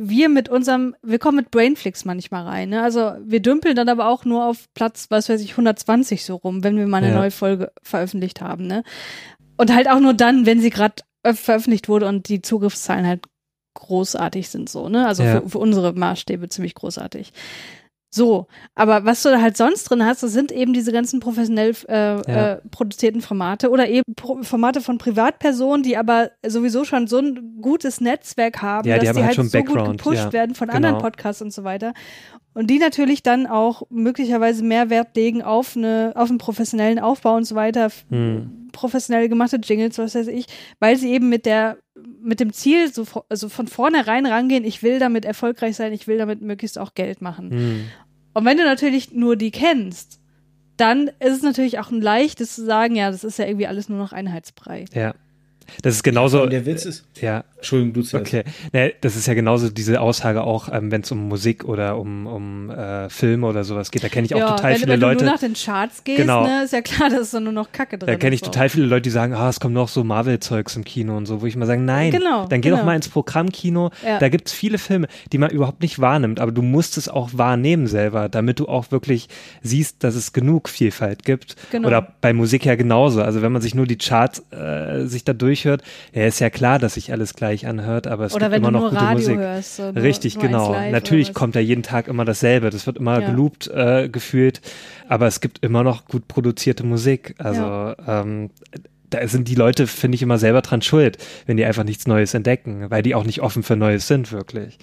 wir 0.00 0.28
mit 0.28 0.48
unserem, 0.50 0.94
wir 1.02 1.18
kommen 1.18 1.36
mit 1.36 1.50
Brainflix 1.50 2.04
manchmal 2.04 2.44
rein. 2.44 2.68
Ne? 2.70 2.82
Also 2.82 3.12
wir 3.24 3.40
dümpeln 3.40 3.74
dann 3.76 3.88
aber 3.88 4.08
auch 4.08 4.24
nur 4.26 4.44
auf 4.46 4.66
Platz, 4.74 5.06
was 5.08 5.28
weiß 5.30 5.40
ich, 5.40 5.52
120 5.52 6.24
so 6.24 6.36
rum, 6.36 6.62
wenn 6.64 6.76
wir 6.76 6.86
mal 6.86 6.98
eine 6.98 7.08
Ja. 7.10 7.14
neue 7.14 7.30
Folge 7.30 7.72
veröffentlicht 7.82 8.40
haben. 8.42 8.66
Ne? 8.66 8.82
Und 9.56 9.74
halt 9.74 9.88
auch 9.88 10.00
nur 10.00 10.14
dann, 10.14 10.44
wenn 10.46 10.60
sie 10.60 10.70
gerade 10.70 10.96
veröffentlicht 11.24 11.88
wurde 11.88 12.06
und 12.06 12.28
die 12.28 12.42
Zugriffszahlen 12.42 13.06
halt 13.06 13.24
großartig 13.74 14.48
sind 14.48 14.68
so, 14.68 14.88
ne? 14.88 15.06
Also 15.06 15.22
Ja. 15.22 15.40
für, 15.40 15.48
für 15.50 15.58
unsere 15.58 15.92
Maßstäbe 15.92 16.48
ziemlich 16.48 16.74
großartig. 16.74 17.32
So, 18.10 18.46
aber 18.74 19.04
was 19.04 19.22
du 19.22 19.28
da 19.28 19.40
halt 19.42 19.56
sonst 19.58 19.84
drin 19.84 20.02
hast, 20.04 20.22
das 20.22 20.32
sind 20.32 20.50
eben 20.50 20.72
diese 20.72 20.92
ganzen 20.92 21.20
professionell 21.20 21.74
äh, 21.88 22.14
Ja. 22.16 22.52
äh, 22.54 22.60
produzierten 22.70 23.20
Formate 23.20 23.68
oder 23.70 23.86
eben 23.88 24.14
Pro 24.16 24.42
Formate 24.42 24.80
von 24.80 24.96
Privatpersonen, 24.96 25.82
die 25.82 25.96
aber 25.98 26.30
sowieso 26.46 26.84
schon 26.84 27.06
so 27.06 27.18
ein 27.18 27.58
gutes 27.60 28.00
Netzwerk 28.00 28.62
haben, 28.62 28.88
Ja, 28.88 28.94
die 28.94 29.00
dass 29.00 29.08
haben 29.10 29.16
die 29.16 29.20
halt 29.24 29.26
halt 29.28 29.36
schon 29.36 29.48
so 29.50 29.58
gut 29.58 29.66
Background, 29.74 29.98
gepusht 29.98 30.16
ja. 30.24 30.32
werden 30.32 30.54
von 30.54 30.68
Genau. 30.68 30.76
anderen 30.76 30.98
Podcasts 31.02 31.42
und 31.42 31.52
so 31.52 31.64
weiter. 31.64 31.92
Und 32.54 32.68
die 32.70 32.78
natürlich 32.78 33.22
dann 33.22 33.46
auch 33.46 33.82
möglicherweise 33.90 34.64
mehr 34.64 34.88
Wert 34.90 35.14
legen 35.14 35.42
auf 35.42 35.76
eine, 35.76 36.12
auf 36.16 36.30
einen 36.30 36.38
professionellen 36.38 36.98
Aufbau 36.98 37.36
und 37.36 37.44
so 37.44 37.54
weiter, 37.56 37.90
Hm. 38.08 38.57
Professionell 38.78 39.28
gemachte 39.28 39.56
Jingles, 39.62 39.98
was 39.98 40.14
weiß 40.14 40.28
ich, 40.28 40.46
weil 40.78 40.96
sie 40.96 41.10
eben 41.12 41.28
mit 41.28 41.46
der, 41.46 41.78
mit 42.22 42.38
dem 42.38 42.52
Ziel 42.52 42.92
so, 42.92 43.04
also 43.28 43.48
von 43.48 43.66
vornherein 43.66 44.24
rangehen, 44.24 44.64
ich 44.64 44.82
will 44.82 44.98
damit 44.98 45.24
erfolgreich 45.24 45.76
sein, 45.76 45.92
ich 45.92 46.06
will 46.06 46.18
damit 46.18 46.40
möglichst 46.42 46.78
auch 46.78 46.94
Geld 46.94 47.20
machen. 47.20 47.50
hm. 47.50 47.84
Und 48.34 48.44
wenn 48.44 48.56
du 48.56 48.64
natürlich 48.64 49.12
nur 49.12 49.34
die 49.34 49.50
kennst, 49.50 50.20
dann 50.76 51.08
ist 51.18 51.32
es 51.32 51.42
natürlich 51.42 51.80
auch 51.80 51.90
ein 51.90 52.00
leichtes 52.00 52.54
zu 52.54 52.64
sagen, 52.64 52.94
ja, 52.94 53.10
das 53.10 53.24
ist 53.24 53.38
ja 53.38 53.46
irgendwie 53.46 53.66
alles 53.66 53.88
nur 53.88 53.98
noch 53.98 54.12
Einheitsbrei. 54.12 54.84
ja. 54.92 55.14
Das 55.82 55.94
ist 55.94 56.02
genauso, 56.02 56.42
Und 56.42 56.52
der 56.52 56.66
Witz 56.66 56.84
ist, 56.84 57.04
ja, 57.20 57.44
Entschuldigung, 57.56 57.92
du 57.94 58.02
zuerst. 58.02 58.26
Okay, 58.26 58.44
ne, 58.72 58.92
das 59.00 59.16
ist 59.16 59.26
ja 59.26 59.34
genauso 59.34 59.68
diese 59.70 60.00
Aussage 60.00 60.42
auch, 60.42 60.68
ähm, 60.72 60.90
wenn 60.90 61.02
es 61.02 61.10
um 61.12 61.28
Musik 61.28 61.64
oder 61.64 61.98
um, 61.98 62.26
um 62.26 62.70
äh, 62.70 63.08
Filme 63.10 63.46
oder 63.46 63.64
sowas 63.64 63.90
geht. 63.90 64.04
Da 64.04 64.08
kenne 64.08 64.26
ich 64.26 64.34
auch 64.34 64.38
ja, 64.38 64.50
total 64.56 64.72
wenn, 64.72 64.78
viele 64.80 64.92
wenn 64.92 65.00
Leute. 65.00 65.18
du 65.18 65.24
nur 65.24 65.32
nach 65.34 65.40
den 65.40 65.54
Charts 65.54 66.04
gehst, 66.04 66.18
Genau. 66.18 66.44
ne, 66.46 66.64
ist 66.64 66.72
ja 66.72 66.80
klar, 66.82 67.10
dass 67.10 67.30
da 67.30 67.40
nur 67.40 67.52
noch 67.52 67.72
Kacke 67.72 67.98
drin 67.98 68.06
Da 68.06 68.16
kenne 68.16 68.34
ich 68.34 68.42
total 68.42 68.68
viele 68.68 68.86
Leute, 68.86 69.02
die 69.02 69.10
sagen, 69.10 69.34
ah, 69.34 69.48
es 69.48 69.60
kommt 69.60 69.74
noch 69.74 69.88
so 69.88 70.04
Marvel-Zeugs 70.04 70.76
im 70.76 70.84
Kino 70.84 71.16
und 71.16 71.26
so, 71.26 71.42
wo 71.42 71.46
ich 71.46 71.56
mal 71.56 71.66
sage, 71.66 71.80
nein, 71.82 72.10
Genau, 72.12 72.46
dann 72.46 72.60
geh 72.60 72.68
genau. 72.70 72.80
doch 72.80 72.86
mal 72.86 72.94
ins 72.96 73.08
Programmkino. 73.08 73.90
Ja. 74.04 74.18
Da 74.18 74.28
gibt's 74.28 74.52
viele 74.52 74.78
Filme, 74.78 75.08
die 75.32 75.38
man 75.38 75.50
überhaupt 75.50 75.82
nicht 75.82 75.98
wahrnimmt, 76.00 76.40
aber 76.40 76.52
du 76.52 76.62
musst 76.62 76.96
es 76.96 77.08
auch 77.08 77.30
wahrnehmen 77.32 77.86
selber, 77.86 78.28
damit 78.28 78.60
du 78.60 78.66
auch 78.68 78.90
wirklich 78.90 79.28
siehst, 79.62 80.04
dass 80.04 80.14
es 80.14 80.32
genug 80.32 80.68
Vielfalt 80.68 81.24
gibt. 81.24 81.56
Genau. 81.70 81.88
Oder 81.88 82.14
bei 82.20 82.32
Musik 82.32 82.64
ja 82.64 82.74
genauso. 82.76 83.22
Also 83.22 83.42
wenn 83.42 83.52
man 83.52 83.62
sich 83.62 83.74
nur 83.74 83.86
die 83.86 83.98
Charts 83.98 84.42
äh, 84.52 85.06
sich 85.06 85.24
da 85.24 85.32
durchhört, 85.64 85.82
ja, 86.12 86.26
ist 86.26 86.40
ja 86.40 86.50
klar, 86.50 86.78
dass 86.78 86.94
sich 86.94 87.12
alles 87.12 87.34
gleich 87.34 87.66
anhört, 87.66 88.06
aber 88.06 88.24
es 88.26 88.34
Oder 88.34 88.46
gibt 88.46 88.52
wenn 88.52 88.62
immer 88.62 88.68
du 88.68 88.72
noch 88.72 88.80
nur 88.82 88.90
gute 88.90 89.02
Radio 89.02 89.18
Musik. 89.18 89.38
hörst. 89.38 89.76
So 89.76 89.92
nur, 89.92 90.02
Richtig, 90.02 90.34
nur 90.36 90.42
genau. 90.44 90.90
Natürlich 90.90 91.34
kommt 91.34 91.56
da 91.56 91.60
jeden 91.60 91.82
Tag 91.82 92.08
immer 92.08 92.24
dasselbe. 92.24 92.70
Das 92.70 92.86
wird 92.86 92.96
immer 92.98 93.20
Ja. 93.20 93.30
geloopt 93.30 93.68
äh, 93.68 94.08
gefühlt, 94.08 94.60
aber 95.08 95.26
es 95.26 95.40
gibt 95.40 95.64
immer 95.64 95.82
noch 95.82 96.06
gut 96.06 96.28
produzierte 96.28 96.84
Musik. 96.84 97.34
Also 97.38 97.62
Ja. 97.62 97.96
ähm, 98.06 98.50
da 99.10 99.26
sind 99.26 99.48
die 99.48 99.54
Leute, 99.54 99.86
finde 99.86 100.16
ich, 100.16 100.22
immer 100.22 100.38
selber 100.38 100.60
dran 100.60 100.82
schuld, 100.82 101.16
wenn 101.46 101.56
die 101.56 101.64
einfach 101.64 101.84
nichts 101.84 102.06
Neues 102.06 102.34
entdecken, 102.34 102.90
weil 102.90 103.02
die 103.02 103.14
auch 103.14 103.24
nicht 103.24 103.40
offen 103.40 103.62
für 103.62 103.74
Neues 103.76 104.06
sind, 104.06 104.32
wirklich. 104.32 104.78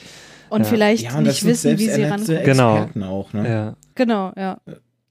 Und 0.49 0.61
Ja. 0.61 0.67
vielleicht 0.67 1.03
Ja, 1.03 1.17
und 1.17 1.23
nicht 1.23 1.43
wissen, 1.45 1.78
wie 1.78 1.89
sie 1.89 2.03
rankommen. 2.03 2.43
Genau. 2.43 2.89
Auch, 3.03 3.34
ne? 3.34 3.47
Ja. 3.49 3.76
Genau, 3.95 4.32
ja. 4.36 4.57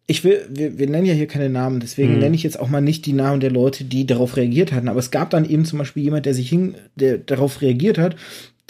Ich 0.07 0.23
will, 0.23 0.47
wir, 0.51 0.79
wir 0.79 0.87
nennen 0.89 1.07
ja 1.07 1.15
hier 1.15 1.27
keine 1.27 1.49
Namen, 1.49 1.81
deswegen 1.81 2.15
Mhm. 2.15 2.19
nenne 2.19 2.35
ich 2.37 2.43
jetzt 2.43 2.61
auch 2.61 2.69
mal 2.69 2.83
nicht 2.83 3.07
die 3.07 3.15
Namen 3.15 3.41
der 3.41 3.51
Leute, 3.51 3.85
die 3.85 4.07
darauf 4.07 4.37
reagiert 4.37 4.73
hatten. 4.73 4.89
Aber 4.89 4.99
es 4.99 5.11
gab 5.11 5.31
dann 5.31 5.49
eben 5.49 5.65
zum 5.65 5.79
Beispiel 5.79 6.03
jemand, 6.03 6.27
der 6.27 6.35
sich 6.35 6.49
hin, 6.49 6.75
der 6.95 7.17
darauf 7.19 7.63
reagiert 7.63 7.97
hat, 7.97 8.15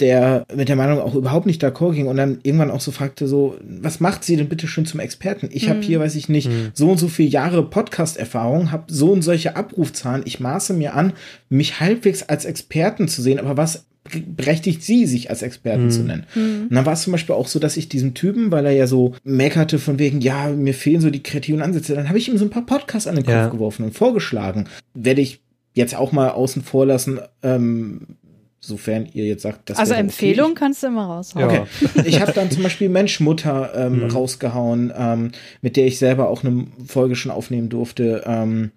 der 0.00 0.44
mit 0.54 0.68
der 0.68 0.74
Meinung 0.76 1.00
auch 1.00 1.14
überhaupt 1.14 1.46
nicht 1.46 1.62
d'accord 1.62 1.94
ging 1.94 2.06
und 2.08 2.16
dann 2.16 2.38
irgendwann 2.42 2.70
auch 2.72 2.80
so 2.80 2.90
fragte 2.90 3.28
so, 3.28 3.56
was 3.64 4.00
macht 4.00 4.24
sie 4.24 4.36
denn 4.36 4.48
bitte 4.48 4.66
schön 4.66 4.86
zum 4.86 4.98
Experten? 5.00 5.48
Ich 5.52 5.68
habe 5.68 5.80
hier, 5.82 6.00
weiß 6.00 6.16
ich 6.16 6.28
nicht, 6.28 6.50
so 6.72 6.90
und 6.90 6.98
so 6.98 7.06
viele 7.08 7.28
Jahre 7.28 7.68
Podcast-Erfahrung, 7.68 8.72
habe 8.72 8.84
so 8.92 9.12
und 9.12 9.22
solche 9.22 9.54
Abrufzahlen. 9.56 10.22
Ich 10.26 10.40
maße 10.40 10.72
mir 10.72 10.94
an, 10.94 11.12
mich 11.48 11.78
halbwegs 11.80 12.24
als 12.24 12.44
Experten 12.44 13.06
zu 13.08 13.22
sehen, 13.22 13.38
aber 13.38 13.56
was 13.56 13.84
berechtigt 14.26 14.82
sie, 14.82 15.06
sich 15.06 15.30
als 15.30 15.42
Experten 15.42 15.90
zu 15.90 16.02
nennen? 16.02 16.26
Und 16.34 16.74
dann 16.74 16.86
war 16.86 16.92
es 16.92 17.02
zum 17.02 17.12
Beispiel 17.12 17.34
auch 17.34 17.46
so, 17.48 17.58
dass 17.58 17.76
ich 17.76 17.88
diesem 17.88 18.14
Typen, 18.14 18.50
weil 18.52 18.66
er 18.66 18.72
ja 18.72 18.86
so 18.86 19.14
meckerte 19.24 19.78
von 19.78 19.98
wegen, 19.98 20.20
ja, 20.20 20.48
mir 20.50 20.74
fehlen 20.74 21.00
so 21.00 21.10
die 21.10 21.22
kreativen 21.22 21.62
Ansätze, 21.62 21.94
dann 21.94 22.08
habe 22.08 22.18
ich 22.18 22.28
ihm 22.28 22.36
so 22.38 22.44
ein 22.44 22.50
paar 22.50 22.66
Podcasts 22.66 23.06
an 23.08 23.14
den 23.16 23.24
Kopf 23.24 23.34
Ja. 23.34 23.48
geworfen 23.48 23.84
und 23.84 23.94
vorgeschlagen. 23.94 24.66
Werde 24.94 25.20
ich 25.22 25.40
jetzt 25.72 25.96
auch 25.96 26.12
mal 26.12 26.28
außen 26.30 26.62
vor 26.62 26.86
lassen, 26.86 27.18
ähm, 27.42 28.02
sofern 28.60 29.06
ihr 29.12 29.24
jetzt 29.26 29.42
sagt, 29.42 29.68
das 29.70 29.78
Also 29.78 29.90
wäre 29.90 30.00
okay. 30.00 30.08
Empfehlung 30.10 30.54
kannst 30.54 30.82
du 30.82 30.86
immer 30.86 31.04
raushauen. 31.06 31.44
Okay. 31.44 31.62
Ich 32.06 32.20
habe 32.20 32.32
dann 32.32 32.50
zum 32.50 32.62
Beispiel 32.62 32.88
Mensch 32.88 33.20
Mutter 33.20 33.72
ähm, 33.74 34.04
Mhm. 34.04 34.10
rausgehauen, 34.10 34.92
ähm, 34.96 35.32
mit 35.62 35.76
der 35.76 35.86
ich 35.86 35.98
selber 35.98 36.28
auch 36.28 36.44
eine 36.44 36.66
Folge 36.86 37.16
schon 37.16 37.30
aufnehmen 37.32 37.68
durfte. 37.68 38.22
Ähm, 38.26 38.70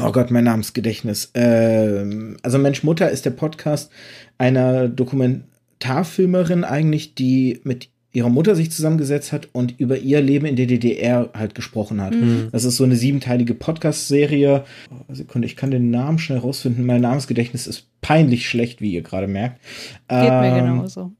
oh 0.00 0.12
Gott, 0.12 0.30
mein 0.30 0.44
Namensgedächtnis. 0.44 1.30
Ähm, 1.34 2.36
also 2.42 2.58
Mensch 2.58 2.82
Mutter 2.82 3.10
ist 3.10 3.24
der 3.24 3.30
Podcast 3.30 3.90
einer 4.38 4.88
Dokumentarfilmerin 4.88 6.64
eigentlich, 6.64 7.14
die 7.14 7.60
mit 7.64 7.88
ihrer 8.12 8.28
Mutter 8.28 8.54
sich 8.54 8.70
zusammengesetzt 8.70 9.32
hat 9.32 9.48
und 9.52 9.78
über 9.80 9.98
ihr 9.98 10.20
Leben 10.22 10.46
in 10.46 10.54
der 10.54 10.66
DDR 10.66 11.30
halt 11.34 11.56
gesprochen 11.56 12.00
hat. 12.00 12.14
Mhm. 12.14 12.48
Das 12.52 12.64
ist 12.64 12.76
so 12.76 12.84
eine 12.84 12.94
siebenteilige 12.94 13.54
Podcast-Serie. 13.54 14.64
Oh, 14.90 15.12
Sekunde, 15.12 15.46
ich 15.46 15.56
kann 15.56 15.72
den 15.72 15.90
Namen 15.90 16.20
schnell 16.20 16.38
rausfinden. 16.38 16.86
Mein 16.86 17.00
Namensgedächtnis 17.00 17.66
ist 17.66 17.88
peinlich 18.02 18.48
schlecht, 18.48 18.80
wie 18.80 18.92
ihr 18.92 19.02
gerade 19.02 19.26
merkt. 19.26 19.60
Geht 20.08 20.20
mir 20.20 20.56
Ähm, 20.56 20.64
genauso. 20.64 21.12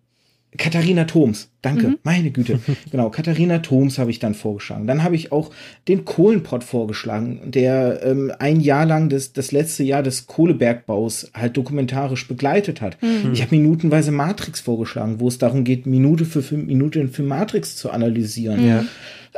Katharina 0.56 1.04
Thoms, 1.04 1.50
danke, 1.62 1.88
Mhm. 1.88 1.98
meine 2.04 2.30
Güte. 2.30 2.60
genau, 2.90 3.10
Katharina 3.10 3.58
Thoms 3.58 3.98
habe 3.98 4.10
ich 4.10 4.18
dann 4.20 4.34
vorgeschlagen. 4.34 4.86
Dann 4.86 5.02
habe 5.02 5.16
ich 5.16 5.32
auch 5.32 5.50
den 5.88 6.04
Kohlenpott 6.04 6.62
vorgeschlagen, 6.62 7.40
der 7.44 8.00
ähm, 8.04 8.32
ein 8.38 8.60
Jahr 8.60 8.86
lang 8.86 9.08
das, 9.08 9.32
das 9.32 9.50
letzte 9.52 9.82
Jahr 9.82 10.02
des 10.02 10.26
Kohlebergbaus 10.26 11.30
halt 11.34 11.56
dokumentarisch 11.56 12.28
begleitet 12.28 12.80
hat. 12.80 12.96
Mhm. 13.02 13.32
Ich 13.32 13.42
habe 13.42 13.56
minutenweise 13.56 14.12
Matrix 14.12 14.60
vorgeschlagen, 14.60 15.20
wo 15.20 15.28
es 15.28 15.38
darum 15.38 15.64
geht, 15.64 15.86
Minute 15.86 16.24
für 16.24 16.42
Film, 16.42 16.66
Minute 16.66 17.08
für 17.08 17.22
Matrix 17.22 17.76
zu 17.76 17.90
analysieren. 17.90 18.66
Ja. 18.66 18.84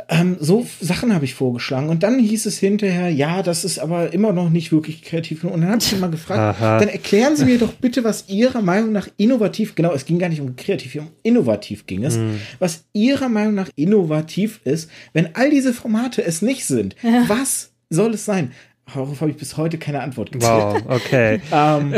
Ähm, 0.09 0.37
so 0.39 0.65
Sachen 0.79 1.13
habe 1.13 1.25
ich 1.25 1.33
vorgeschlagen. 1.33 1.89
Und 1.89 2.03
dann 2.03 2.19
hieß 2.19 2.45
es 2.45 2.57
hinterher, 2.59 3.09
ja, 3.09 3.41
das 3.41 3.65
ist 3.65 3.79
aber 3.79 4.13
immer 4.13 4.31
noch 4.31 4.49
nicht 4.49 4.71
wirklich 4.71 5.01
kreativ. 5.01 5.43
Und 5.43 5.61
dann 5.61 5.69
habe 5.69 5.81
ich 5.81 5.91
ihn 5.91 5.99
mal 5.99 6.11
gefragt, 6.11 6.59
Aha. 6.59 6.79
dann 6.79 6.89
erklären 6.89 7.35
Sie 7.35 7.45
mir 7.45 7.57
doch 7.57 7.73
bitte, 7.73 8.03
was 8.03 8.29
Ihrer 8.29 8.61
Meinung 8.61 8.91
nach 8.91 9.07
innovativ, 9.17 9.75
genau, 9.75 9.93
es 9.93 10.05
ging 10.05 10.19
gar 10.19 10.29
nicht 10.29 10.41
um 10.41 10.55
kreativ, 10.55 10.95
um 10.95 11.07
innovativ 11.23 11.85
ging 11.87 12.03
es, 12.03 12.19
was 12.59 12.85
Ihrer 12.93 13.29
Meinung 13.29 13.55
nach 13.55 13.69
innovativ 13.75 14.61
ist, 14.63 14.89
wenn 15.13 15.35
all 15.35 15.49
diese 15.49 15.73
Formate 15.73 16.23
es 16.23 16.41
nicht 16.41 16.65
sind. 16.65 16.95
Was 17.27 17.71
soll 17.89 18.13
es 18.13 18.25
sein? 18.25 18.51
Darauf 18.93 19.19
habe 19.19 19.29
ich 19.31 19.37
bis 19.37 19.57
heute 19.57 19.77
keine 19.77 20.01
Antwort 20.01 20.31
gekriegt. 20.31 20.49
Wow, 20.51 20.81
okay. 20.87 21.41
Ähm, 21.51 21.93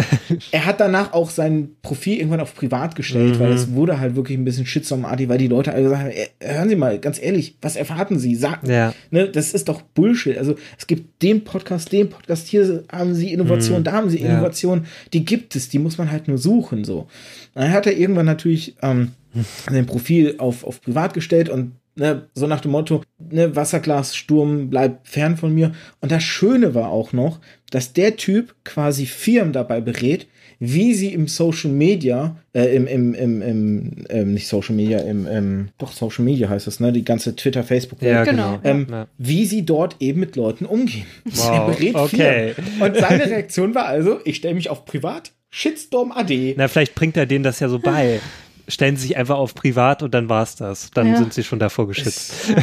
er 0.51 0.65
hat 0.65 0.79
danach 0.79 1.13
auch 1.13 1.29
sein 1.29 1.69
Profil 1.83 2.17
irgendwann 2.17 2.39
auf 2.39 2.55
privat 2.55 2.95
gestellt, 2.95 3.35
Mhm. 3.35 3.39
weil 3.39 3.51
es 3.53 3.71
wurde 3.73 3.99
halt 3.99 4.15
wirklich 4.15 4.37
ein 4.37 4.43
bisschen 4.43 4.65
shitstormartig, 4.65 5.29
weil 5.29 5.37
die 5.37 5.47
Leute 5.47 5.71
alle 5.71 5.83
gesagt 5.83 6.01
haben, 6.01 6.09
"Ey, 6.11 6.27
hören 6.41 6.67
Sie 6.69 6.75
mal, 6.75 6.99
ganz 6.99 7.21
ehrlich, 7.21 7.55
was 7.61 7.75
erwarten 7.75 8.17
Sie? 8.17 8.33
Sagen, 8.35 8.69
Ja. 8.69 8.93
ne, 9.11 9.29
das 9.29 9.53
ist 9.53 9.69
doch 9.69 9.81
Bullshit. 9.81 10.37
Also 10.37 10.55
es 10.77 10.87
gibt 10.87 11.21
den 11.21 11.43
Podcast, 11.43 11.91
den 11.91 12.09
Podcast, 12.09 12.47
hier 12.47 12.83
haben 12.91 13.13
Sie 13.13 13.31
Innovation, 13.33 13.83
da 13.83 13.91
haben 13.93 14.09
Sie 14.09 14.19
Mhm. 14.19 14.25
Ja. 14.25 14.31
Innovation, 14.33 14.85
die 15.13 15.23
gibt 15.25 15.55
es, 15.55 15.69
die 15.69 15.79
muss 15.79 15.97
man 15.97 16.11
halt 16.11 16.27
nur 16.27 16.37
suchen, 16.39 16.83
so. 16.83 17.07
Dann 17.53 17.71
hat 17.71 17.85
er 17.85 17.95
irgendwann 17.97 18.25
natürlich 18.25 18.75
ähm, 18.81 19.11
sein 19.69 19.85
Profil 19.85 20.35
auf, 20.39 20.63
auf 20.63 20.81
privat 20.81 21.13
gestellt 21.13 21.49
und 21.49 21.73
ne, 21.99 22.23
so 22.33 22.47
nach 22.47 22.61
dem 22.61 22.71
Motto, 22.71 23.03
ne, 23.19 23.55
Wasserglas, 23.55 24.15
Sturm, 24.15 24.69
bleib 24.69 25.07
fern 25.07 25.37
von 25.37 25.53
mir. 25.53 25.73
Und 26.01 26.11
das 26.11 26.23
Schöne 26.23 26.73
war 26.73 26.89
auch 26.89 27.13
noch, 27.13 27.39
dass 27.69 27.93
der 27.93 28.15
Typ 28.15 28.55
quasi 28.63 29.05
Firmen 29.05 29.53
dabei 29.53 29.81
berät, 29.81 30.27
wie 30.61 30.93
sie 30.93 31.13
im 31.13 31.27
Social 31.29 31.71
Media, 31.71 32.35
äh, 32.53 32.75
im, 32.75 32.85
im, 32.87 33.13
im, 33.13 33.41
im 33.41 34.05
ähm, 34.09 34.33
nicht 34.33 34.47
Social 34.47 34.75
Media, 34.75 34.99
im, 34.99 35.25
im, 35.25 35.69
doch 35.77 35.93
Social 35.93 36.25
Media 36.25 36.49
heißt 36.49 36.67
das, 36.67 36.81
ne, 36.81 36.91
die 36.91 37.05
ganze 37.05 37.35
Twitter, 37.35 37.63
Facebook, 37.63 38.01
Ja, 38.01 38.23
Genau. 38.25 38.57
genau. 38.57 38.59
ähm, 38.63 38.87
Ja. 38.89 39.07
wie 39.17 39.45
sie 39.45 39.65
dort 39.65 39.95
eben 40.01 40.19
mit 40.19 40.35
Leuten 40.35 40.65
umgehen. 40.65 41.05
Wow, 41.25 41.51
er 41.51 41.65
berät 41.65 41.95
okay. 41.95 42.53
Firmen. 42.55 42.81
Und 42.81 42.97
seine 42.97 43.25
Reaktion 43.29 43.73
war 43.75 43.85
also, 43.85 44.19
ich 44.25 44.37
stelle 44.37 44.55
mich 44.55 44.69
auf 44.69 44.83
privat, 44.83 45.31
Shitstorm 45.49 46.11
AD. 46.11 46.55
Na, 46.57 46.67
vielleicht 46.67 46.93
bringt 46.93 47.15
er 47.17 47.25
denen 47.25 47.43
das 47.43 47.59
ja 47.61 47.69
so 47.69 47.79
bei. 47.79 48.19
stellen 48.69 48.95
sie 48.95 49.07
sich 49.07 49.17
einfach 49.17 49.37
auf 49.37 49.53
privat 49.55 50.01
und 50.03 50.13
dann 50.13 50.29
war's 50.29 50.55
das. 50.55 50.91
Dann 50.91 51.07
Ja. 51.07 51.17
sind 51.17 51.33
sie 51.33 51.43
schon 51.43 51.59
davor 51.59 51.87
geschützt. 51.87 52.53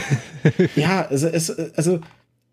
Ja, 0.76 1.06
also, 1.06 1.26
es, 1.28 1.50
also 1.76 2.00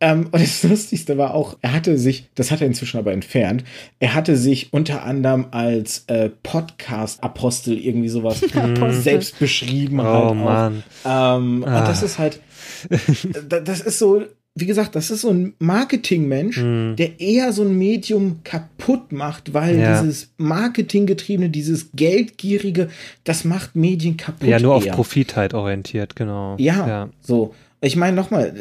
ähm, 0.02 0.26
und 0.32 0.42
das 0.42 0.64
Lustigste 0.70 1.18
war 1.18 1.34
auch, 1.34 1.58
er 1.62 1.72
hatte 1.74 1.98
sich, 1.98 2.30
das 2.36 2.52
hat 2.52 2.60
er 2.62 2.68
inzwischen 2.68 2.98
aber 2.98 3.14
entfernt, 3.14 3.64
er 4.00 4.14
hatte 4.16 4.36
sich 4.36 4.74
unter 4.74 5.04
anderem 5.04 5.46
als 5.52 6.04
äh, 6.08 6.30
Podcast-Apostel 6.30 7.78
irgendwie 7.78 8.10
sowas 8.10 8.42
selbst 8.90 9.40
beschrieben. 9.40 10.00
Oh 10.00 10.04
halt. 10.04 10.36
Mann. 10.36 10.84
Ähm, 11.06 11.64
Ah. 11.66 11.80
Und 11.80 11.88
das 11.88 12.04
ist 12.04 12.20
halt, 12.20 12.40
da- 13.48 13.60
das 13.62 13.80
ist 13.82 14.00
so, 14.00 14.24
wie 14.56 14.66
gesagt, 14.68 14.96
das 14.96 15.10
ist 15.10 15.22
so 15.22 15.30
ein 15.32 15.54
Marketingmensch, 15.60 16.58
Hm. 16.58 16.96
der 16.96 17.20
eher 17.20 17.52
so 17.54 17.64
ein 17.64 17.76
Medium 17.78 18.42
kaputt 18.44 19.12
macht, 19.12 19.54
weil 19.54 19.80
Ja. 19.80 20.00
dieses 20.02 20.32
Marketinggetriebene, 20.38 21.50
dieses 21.50 21.90
Geldgierige, 21.96 22.90
das 23.24 23.46
macht 23.46 23.76
Medien 23.76 24.16
kaputt. 24.18 24.48
Ja, 24.48 24.60
nur 24.60 24.76
auf 24.76 24.86
eher. 24.86 24.94
Profit 24.94 25.36
halt 25.36 25.54
orientiert, 25.54 26.16
genau. 26.16 26.56
Ja, 26.60 26.88
ja. 26.88 27.10
so. 27.22 27.54
Ich 27.82 27.96
meine 27.96 28.16
nochmal, 28.16 28.54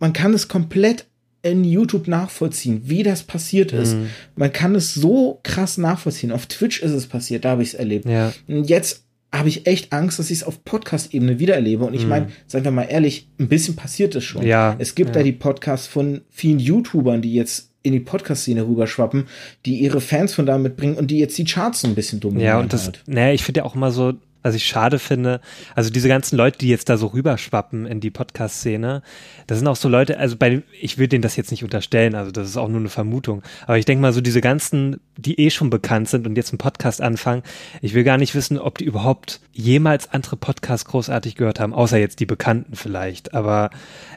man 0.00 0.12
kann 0.12 0.34
es 0.34 0.48
komplett 0.48 1.06
in 1.42 1.62
YouTube 1.62 2.08
nachvollziehen, 2.08 2.82
wie 2.84 3.02
das 3.02 3.22
passiert 3.22 3.72
ist. 3.72 3.94
Mhm. 3.94 4.08
Man 4.34 4.52
kann 4.52 4.74
es 4.74 4.94
so 4.94 5.40
krass 5.42 5.78
nachvollziehen. 5.78 6.32
Auf 6.32 6.46
Twitch 6.46 6.82
ist 6.82 6.90
es 6.92 7.06
passiert, 7.06 7.44
da 7.44 7.50
habe 7.50 7.62
ich 7.62 7.68
es 7.68 7.74
erlebt. 7.74 8.06
Ja. 8.08 8.32
Und 8.48 8.68
jetzt 8.68 9.03
habe 9.38 9.48
ich 9.48 9.66
echt 9.66 9.92
Angst, 9.92 10.18
dass 10.18 10.30
ich 10.30 10.38
es 10.38 10.44
auf 10.44 10.64
Podcast-Ebene 10.64 11.38
wieder 11.38 11.54
erlebe. 11.54 11.84
Und 11.84 11.94
ich 11.94 12.04
Mhm. 12.04 12.08
meine, 12.08 12.28
seien 12.46 12.64
wir 12.64 12.70
mal 12.70 12.84
ehrlich, 12.84 13.28
ein 13.38 13.48
bisschen 13.48 13.76
passiert 13.76 14.14
es 14.14 14.24
schon. 14.24 14.46
Ja, 14.46 14.76
Es 14.78 14.94
gibt 14.94 15.10
ja. 15.10 15.14
da 15.16 15.22
die 15.22 15.32
Podcasts 15.32 15.86
von 15.86 16.20
vielen 16.30 16.58
YouTubern, 16.58 17.20
die 17.20 17.34
jetzt 17.34 17.70
in 17.82 17.92
die 17.92 18.00
Podcast-Szene 18.00 18.66
rüberschwappen, 18.66 19.24
die 19.66 19.80
ihre 19.80 20.00
Fans 20.00 20.32
von 20.34 20.46
da 20.46 20.56
mitbringen 20.56 20.94
und 20.96 21.10
die 21.10 21.18
jetzt 21.18 21.36
die 21.36 21.44
Charts 21.44 21.82
so 21.82 21.88
ein 21.88 21.94
bisschen 21.94 22.20
dominieren. 22.20 22.46
Ja, 22.48 22.58
und 22.60 22.72
das, 22.72 22.84
halt. 22.86 23.02
naja, 23.06 23.32
ich 23.34 23.42
finde 23.44 23.58
ja 23.60 23.64
auch 23.64 23.74
immer 23.74 23.90
so, 23.90 24.14
was 24.44 24.54
ich 24.54 24.66
schade 24.66 24.98
finde, 24.98 25.40
also 25.74 25.90
diese 25.90 26.06
ganzen 26.06 26.36
Leute, 26.36 26.58
die 26.58 26.68
jetzt 26.68 26.88
da 26.88 26.98
so 26.98 27.08
rüberschwappen 27.08 27.86
in 27.86 28.00
die 28.00 28.10
Podcast-Szene, 28.10 29.02
das 29.46 29.58
sind 29.58 29.66
auch 29.66 29.76
so 29.76 29.88
Leute, 29.88 30.18
also 30.18 30.36
bei, 30.36 30.62
ich 30.80 30.98
will 30.98 31.08
denen 31.08 31.22
das 31.22 31.34
jetzt 31.34 31.50
nicht 31.50 31.64
unterstellen, 31.64 32.14
also 32.14 32.30
das 32.30 32.48
ist 32.48 32.58
auch 32.58 32.68
nur 32.68 32.80
eine 32.80 32.90
Vermutung, 32.90 33.42
aber 33.66 33.78
ich 33.78 33.86
denke 33.86 34.02
mal 34.02 34.12
so 34.12 34.20
diese 34.20 34.42
ganzen, 34.42 35.00
die 35.16 35.40
eh 35.40 35.50
schon 35.50 35.70
bekannt 35.70 36.10
sind 36.10 36.26
und 36.26 36.36
jetzt 36.36 36.52
einen 36.52 36.58
Podcast 36.58 37.00
anfangen, 37.00 37.42
ich 37.80 37.94
will 37.94 38.04
gar 38.04 38.18
nicht 38.18 38.34
wissen, 38.34 38.58
ob 38.58 38.76
die 38.78 38.84
überhaupt 38.84 39.40
jemals 39.52 40.12
andere 40.12 40.36
Podcasts 40.36 40.84
großartig 40.84 41.36
gehört 41.36 41.58
haben, 41.58 41.72
außer 41.72 41.96
jetzt 41.96 42.20
die 42.20 42.26
Bekannten 42.26 42.76
vielleicht, 42.76 43.32
aber 43.32 43.70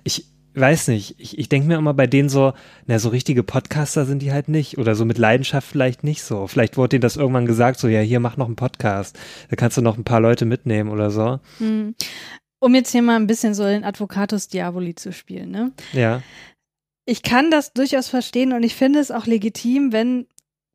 ich, 0.03 0.25
weiß 0.59 0.87
nicht, 0.89 1.15
ich, 1.19 1.37
ich 1.37 1.49
denke 1.49 1.67
mir 1.67 1.77
immer 1.77 1.93
bei 1.93 2.07
denen 2.07 2.29
so, 2.29 2.53
na, 2.85 2.99
so 2.99 3.09
richtige 3.09 3.43
Podcaster 3.43 4.05
sind 4.05 4.21
die 4.21 4.31
halt 4.31 4.47
nicht 4.49 4.77
oder 4.77 4.95
so 4.95 5.05
mit 5.05 5.17
Leidenschaft 5.17 5.67
vielleicht 5.67 6.03
nicht 6.03 6.23
so. 6.23 6.47
Vielleicht 6.47 6.77
wurde 6.77 6.89
denen 6.89 7.01
das 7.01 7.15
irgendwann 7.17 7.45
gesagt, 7.45 7.79
so, 7.79 7.87
ja, 7.87 7.99
hier 7.99 8.19
mach 8.19 8.37
noch 8.37 8.47
einen 8.47 8.55
Podcast, 8.55 9.17
da 9.49 9.55
kannst 9.55 9.77
du 9.77 9.81
noch 9.81 9.97
ein 9.97 10.03
paar 10.03 10.21
Leute 10.21 10.45
mitnehmen 10.45 10.89
oder 10.89 11.11
so. 11.11 11.39
Hm. 11.59 11.95
Um 12.59 12.73
jetzt 12.75 12.91
hier 12.91 13.03
mal 13.03 13.17
ein 13.17 13.27
bisschen 13.27 13.53
so 13.53 13.63
den 13.63 13.83
Advocatus 13.83 14.47
Diaboli 14.47 14.95
zu 14.95 15.13
spielen, 15.13 15.51
ne? 15.51 15.71
Ja, 15.93 16.21
Ich 17.05 17.21
kann 17.23 17.51
das 17.51 17.71
durchaus 17.73 18.09
verstehen 18.09 18.51
und 18.51 18.63
ich 18.63 18.75
finde 18.75 18.99
es 18.99 19.11
auch 19.11 19.27
legitim, 19.27 19.91
wenn 19.93 20.27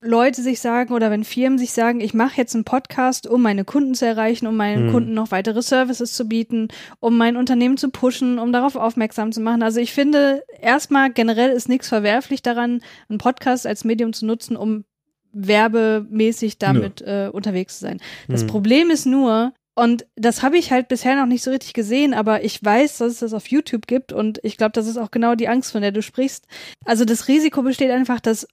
Leute 0.04 0.42
sich 0.42 0.60
sagen 0.60 0.92
oder 0.92 1.10
wenn 1.12 1.22
Firmen 1.22 1.58
sich 1.58 1.72
sagen, 1.72 2.00
ich 2.00 2.12
mache 2.12 2.36
jetzt 2.36 2.54
einen 2.54 2.64
Podcast, 2.64 3.28
um 3.28 3.40
meine 3.40 3.64
Kunden 3.64 3.94
zu 3.94 4.04
erreichen, 4.04 4.48
um 4.48 4.56
meinen 4.56 4.86
Hm. 4.86 4.92
Kunden 4.92 5.14
noch 5.14 5.30
weitere 5.30 5.62
Services 5.62 6.12
zu 6.12 6.26
bieten, 6.26 6.68
um 6.98 7.16
mein 7.16 7.36
Unternehmen 7.36 7.76
zu 7.76 7.88
pushen, 7.90 8.38
um 8.40 8.52
darauf 8.52 8.74
aufmerksam 8.74 9.30
zu 9.30 9.40
machen. 9.40 9.62
Also 9.62 9.78
ich 9.80 9.92
finde, 9.92 10.42
erstmal 10.60 11.12
generell 11.12 11.50
ist 11.50 11.68
nichts 11.68 11.88
verwerflich 11.88 12.42
daran, 12.42 12.80
einen 13.08 13.18
Podcast 13.18 13.66
als 13.66 13.84
Medium 13.84 14.12
zu 14.12 14.26
nutzen, 14.26 14.56
um 14.56 14.84
werbemäßig 15.32 16.58
damit 16.58 17.00
äh, 17.02 17.30
unterwegs 17.32 17.78
zu 17.78 17.84
sein. 17.86 18.00
Das 18.28 18.42
Hm. 18.42 18.48
Problem 18.48 18.90
ist 18.90 19.06
nur, 19.06 19.52
und 19.74 20.04
das 20.16 20.42
habe 20.42 20.58
ich 20.58 20.70
halt 20.72 20.88
bisher 20.88 21.16
noch 21.16 21.26
nicht 21.26 21.42
so 21.42 21.50
richtig 21.50 21.72
gesehen, 21.72 22.12
aber 22.12 22.44
ich 22.44 22.62
weiß, 22.62 22.98
dass 22.98 23.12
es 23.12 23.18
das 23.20 23.32
auf 23.32 23.46
YouTube 23.46 23.86
gibt 23.86 24.12
und 24.12 24.40
ich 24.42 24.56
glaube, 24.56 24.72
das 24.72 24.86
ist 24.86 24.98
auch 24.98 25.10
genau 25.10 25.34
die 25.34 25.48
Angst, 25.48 25.72
von 25.72 25.80
der 25.80 25.92
du 25.92 26.02
sprichst. 26.02 26.46
Also 26.84 27.04
das 27.04 27.28
Risiko 27.28 27.62
besteht 27.62 27.90
einfach, 27.90 28.20
dass 28.20 28.46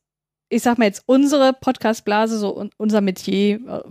ich 0.49 0.63
sag 0.63 0.77
mal 0.77 0.85
jetzt 0.85 1.03
unsere 1.05 1.53
Podcast-Blase, 1.53 2.37
so 2.39 2.55
un- 2.57 2.71
unser 2.77 3.01
Metier, 3.01 3.55
äh, 3.55 3.81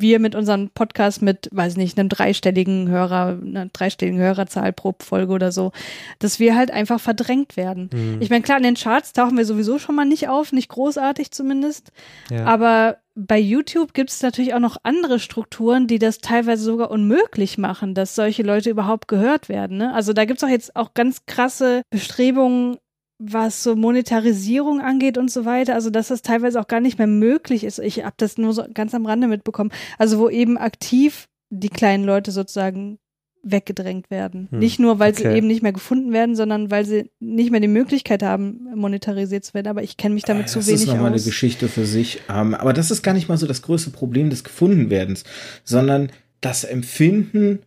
wir 0.00 0.20
mit 0.20 0.34
unserem 0.34 0.70
Podcast 0.70 1.22
mit, 1.22 1.48
weiß 1.52 1.76
nicht, 1.76 1.98
einem 1.98 2.08
dreistelligen 2.08 2.88
Hörer, 2.88 3.38
einer 3.42 3.66
dreistelligen 3.66 4.20
Hörerzahl 4.20 4.72
pro 4.72 4.94
Folge 5.00 5.32
oder 5.32 5.50
so, 5.50 5.72
dass 6.20 6.38
wir 6.38 6.54
halt 6.56 6.70
einfach 6.70 7.00
verdrängt 7.00 7.56
werden. 7.56 7.90
Hm. 7.92 8.18
Ich 8.20 8.30
meine, 8.30 8.42
klar, 8.42 8.58
in 8.58 8.62
den 8.64 8.74
Charts 8.76 9.12
tauchen 9.12 9.36
wir 9.36 9.44
sowieso 9.44 9.78
schon 9.78 9.94
mal 9.96 10.04
nicht 10.04 10.28
auf, 10.28 10.52
nicht 10.52 10.68
großartig 10.68 11.30
zumindest. 11.32 11.90
ja. 12.30 12.44
Aber 12.44 12.98
bei 13.20 13.38
YouTube 13.40 13.94
gibt 13.94 14.10
es 14.10 14.22
natürlich 14.22 14.54
auch 14.54 14.60
noch 14.60 14.76
andere 14.84 15.18
Strukturen, 15.18 15.88
die 15.88 15.98
das 15.98 16.18
teilweise 16.18 16.62
sogar 16.62 16.92
unmöglich 16.92 17.58
machen, 17.58 17.94
dass 17.94 18.14
solche 18.14 18.44
Leute 18.44 18.70
überhaupt 18.70 19.08
gehört 19.08 19.48
werden. 19.48 19.76
Ne? 19.78 19.92
Also 19.92 20.12
da 20.12 20.24
gibt 20.24 20.38
es 20.38 20.44
auch 20.44 20.48
jetzt 20.48 20.76
auch 20.76 20.94
ganz 20.94 21.26
krasse 21.26 21.82
Bestrebungen, 21.90 22.76
was 23.18 23.62
so 23.62 23.74
Monetarisierung 23.74 24.80
angeht 24.80 25.18
und 25.18 25.30
so 25.30 25.44
weiter. 25.44 25.74
Also 25.74 25.90
dass 25.90 26.08
das 26.08 26.22
teilweise 26.22 26.60
auch 26.60 26.68
gar 26.68 26.80
nicht 26.80 26.98
mehr 26.98 27.06
möglich 27.08 27.64
ist. 27.64 27.78
Ich 27.80 28.04
habe 28.04 28.14
das 28.16 28.38
nur 28.38 28.52
so 28.52 28.64
ganz 28.72 28.94
am 28.94 29.06
Rande 29.06 29.26
mitbekommen. 29.26 29.70
Also 29.98 30.18
wo 30.18 30.28
eben 30.28 30.56
aktiv 30.56 31.28
die 31.50 31.68
kleinen 31.68 32.04
Leute 32.04 32.30
sozusagen 32.30 32.98
weggedrängt 33.42 34.10
werden. 34.10 34.48
Hm, 34.50 34.58
Nicht 34.58 34.78
nur, 34.78 34.98
weil 34.98 35.14
sie 35.14 35.26
okay. 35.26 35.38
eben 35.38 35.46
nicht 35.46 35.62
mehr 35.62 35.72
gefunden 35.72 36.12
werden, 36.12 36.36
sondern 36.36 36.70
weil 36.70 36.84
sie 36.84 37.10
nicht 37.20 37.50
mehr 37.50 37.60
die 37.60 37.68
Möglichkeit 37.68 38.22
haben, 38.22 38.68
monetarisiert 38.74 39.44
zu 39.44 39.54
werden. 39.54 39.68
Aber 39.68 39.82
ich 39.82 39.96
kenne 39.96 40.14
mich 40.14 40.24
damit 40.24 40.44
Äh, 40.44 40.48
zu 40.48 40.58
das 40.58 40.68
wenig 40.68 40.80
ist 40.82 40.86
nochmal 40.88 41.06
eine 41.06 41.16
aus. 41.16 41.24
Geschichte 41.24 41.68
für 41.68 41.86
sich. 41.86 42.20
Ähm, 42.28 42.54
aber 42.54 42.72
das 42.72 42.90
ist 42.90 43.02
gar 43.02 43.14
nicht 43.14 43.28
mal 43.28 43.38
so 43.38 43.46
das 43.46 43.62
größte 43.62 43.90
Problem 43.90 44.30
des 44.30 44.44
Gefundenwerdens, 44.44 45.24
sondern 45.64 46.10
das 46.40 46.64
Empfinden, 46.64 47.60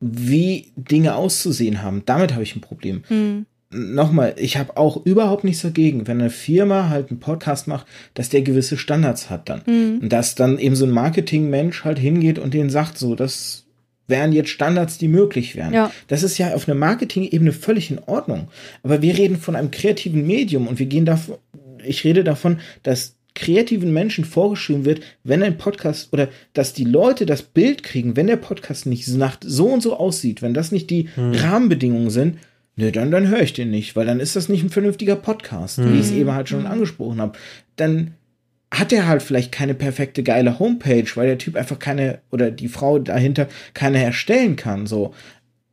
wie 0.00 0.72
Dinge 0.76 1.14
auszusehen 1.14 1.82
haben. 1.82 2.02
Damit 2.06 2.32
habe 2.32 2.42
ich 2.42 2.56
ein 2.56 2.60
Problem. 2.60 3.02
Hm. 3.08 3.46
Nochmal, 3.72 4.34
ich 4.36 4.56
habe 4.58 4.76
auch 4.76 5.04
überhaupt 5.04 5.44
nichts 5.44 5.62
dagegen, 5.62 6.06
wenn 6.06 6.20
eine 6.20 6.30
Firma 6.30 6.88
halt 6.88 7.10
einen 7.10 7.20
Podcast 7.20 7.68
macht, 7.68 7.86
dass 8.14 8.28
der 8.28 8.42
gewisse 8.42 8.76
Standards 8.76 9.30
hat 9.30 9.48
dann. 9.48 9.62
Hm. 9.64 9.98
Und 10.02 10.12
dass 10.12 10.34
dann 10.34 10.58
eben 10.58 10.76
so 10.76 10.84
ein 10.84 10.90
Marketingmensch 10.90 11.84
halt 11.84 11.98
hingeht 11.98 12.38
und 12.38 12.54
denen 12.54 12.70
sagt, 12.70 12.98
so, 12.98 13.14
das 13.14 13.64
wären 14.08 14.32
jetzt 14.32 14.50
Standards, 14.50 14.98
die 14.98 15.08
möglich 15.08 15.56
wären. 15.56 15.72
Ja. 15.72 15.90
Das 16.08 16.22
ist 16.22 16.38
ja 16.38 16.54
auf 16.54 16.68
einer 16.68 16.78
Marketing-Ebene 16.78 17.52
völlig 17.52 17.90
in 17.90 17.98
Ordnung. 18.00 18.48
Aber 18.82 19.02
wir 19.02 19.16
reden 19.16 19.38
von 19.38 19.56
einem 19.56 19.70
kreativen 19.70 20.26
Medium 20.26 20.68
und 20.68 20.78
wir 20.78 20.86
gehen 20.86 21.04
davon, 21.04 21.36
ich 21.84 22.04
rede 22.04 22.24
davon, 22.24 22.60
dass 22.82 23.16
kreativen 23.34 23.92
Menschen 23.92 24.24
vorgeschrieben 24.24 24.84
wird, 24.84 25.00
wenn 25.24 25.42
ein 25.42 25.56
Podcast 25.56 26.12
oder 26.12 26.28
dass 26.52 26.74
die 26.74 26.84
Leute 26.84 27.24
das 27.24 27.42
Bild 27.42 27.82
kriegen, 27.82 28.16
wenn 28.16 28.26
der 28.26 28.36
Podcast 28.36 28.86
nicht 28.86 29.08
nach 29.08 29.38
so 29.42 29.66
und 29.68 29.82
so 29.82 29.96
aussieht, 29.96 30.42
wenn 30.42 30.54
das 30.54 30.70
nicht 30.70 30.90
die 30.90 31.08
Rahmenbedingungen 31.16 32.10
sind, 32.10 32.38
nö, 32.76 32.90
dann, 32.90 33.10
dann 33.10 33.28
höre 33.28 33.42
ich 33.42 33.52
den 33.52 33.70
nicht, 33.70 33.96
weil 33.96 34.06
dann 34.06 34.20
ist 34.20 34.36
das 34.36 34.48
nicht 34.48 34.62
ein 34.62 34.70
vernünftiger 34.70 35.16
Podcast, 35.16 35.78
wie 35.84 35.98
ich 35.98 36.06
es 36.06 36.12
eben 36.12 36.32
halt 36.32 36.48
schon 36.48 36.66
angesprochen 36.66 37.20
habe. 37.20 37.38
Dann 37.76 38.14
hat 38.72 38.92
er 38.92 39.06
halt 39.06 39.22
vielleicht 39.22 39.52
keine 39.52 39.74
perfekte 39.74 40.22
geile 40.22 40.58
Homepage, 40.58 41.06
weil 41.14 41.26
der 41.26 41.38
Typ 41.38 41.56
einfach 41.56 41.78
keine 41.78 42.20
oder 42.30 42.50
die 42.50 42.68
Frau 42.68 42.98
dahinter 42.98 43.48
keine 43.74 44.02
erstellen 44.02 44.56
kann, 44.56 44.86
so. 44.86 45.14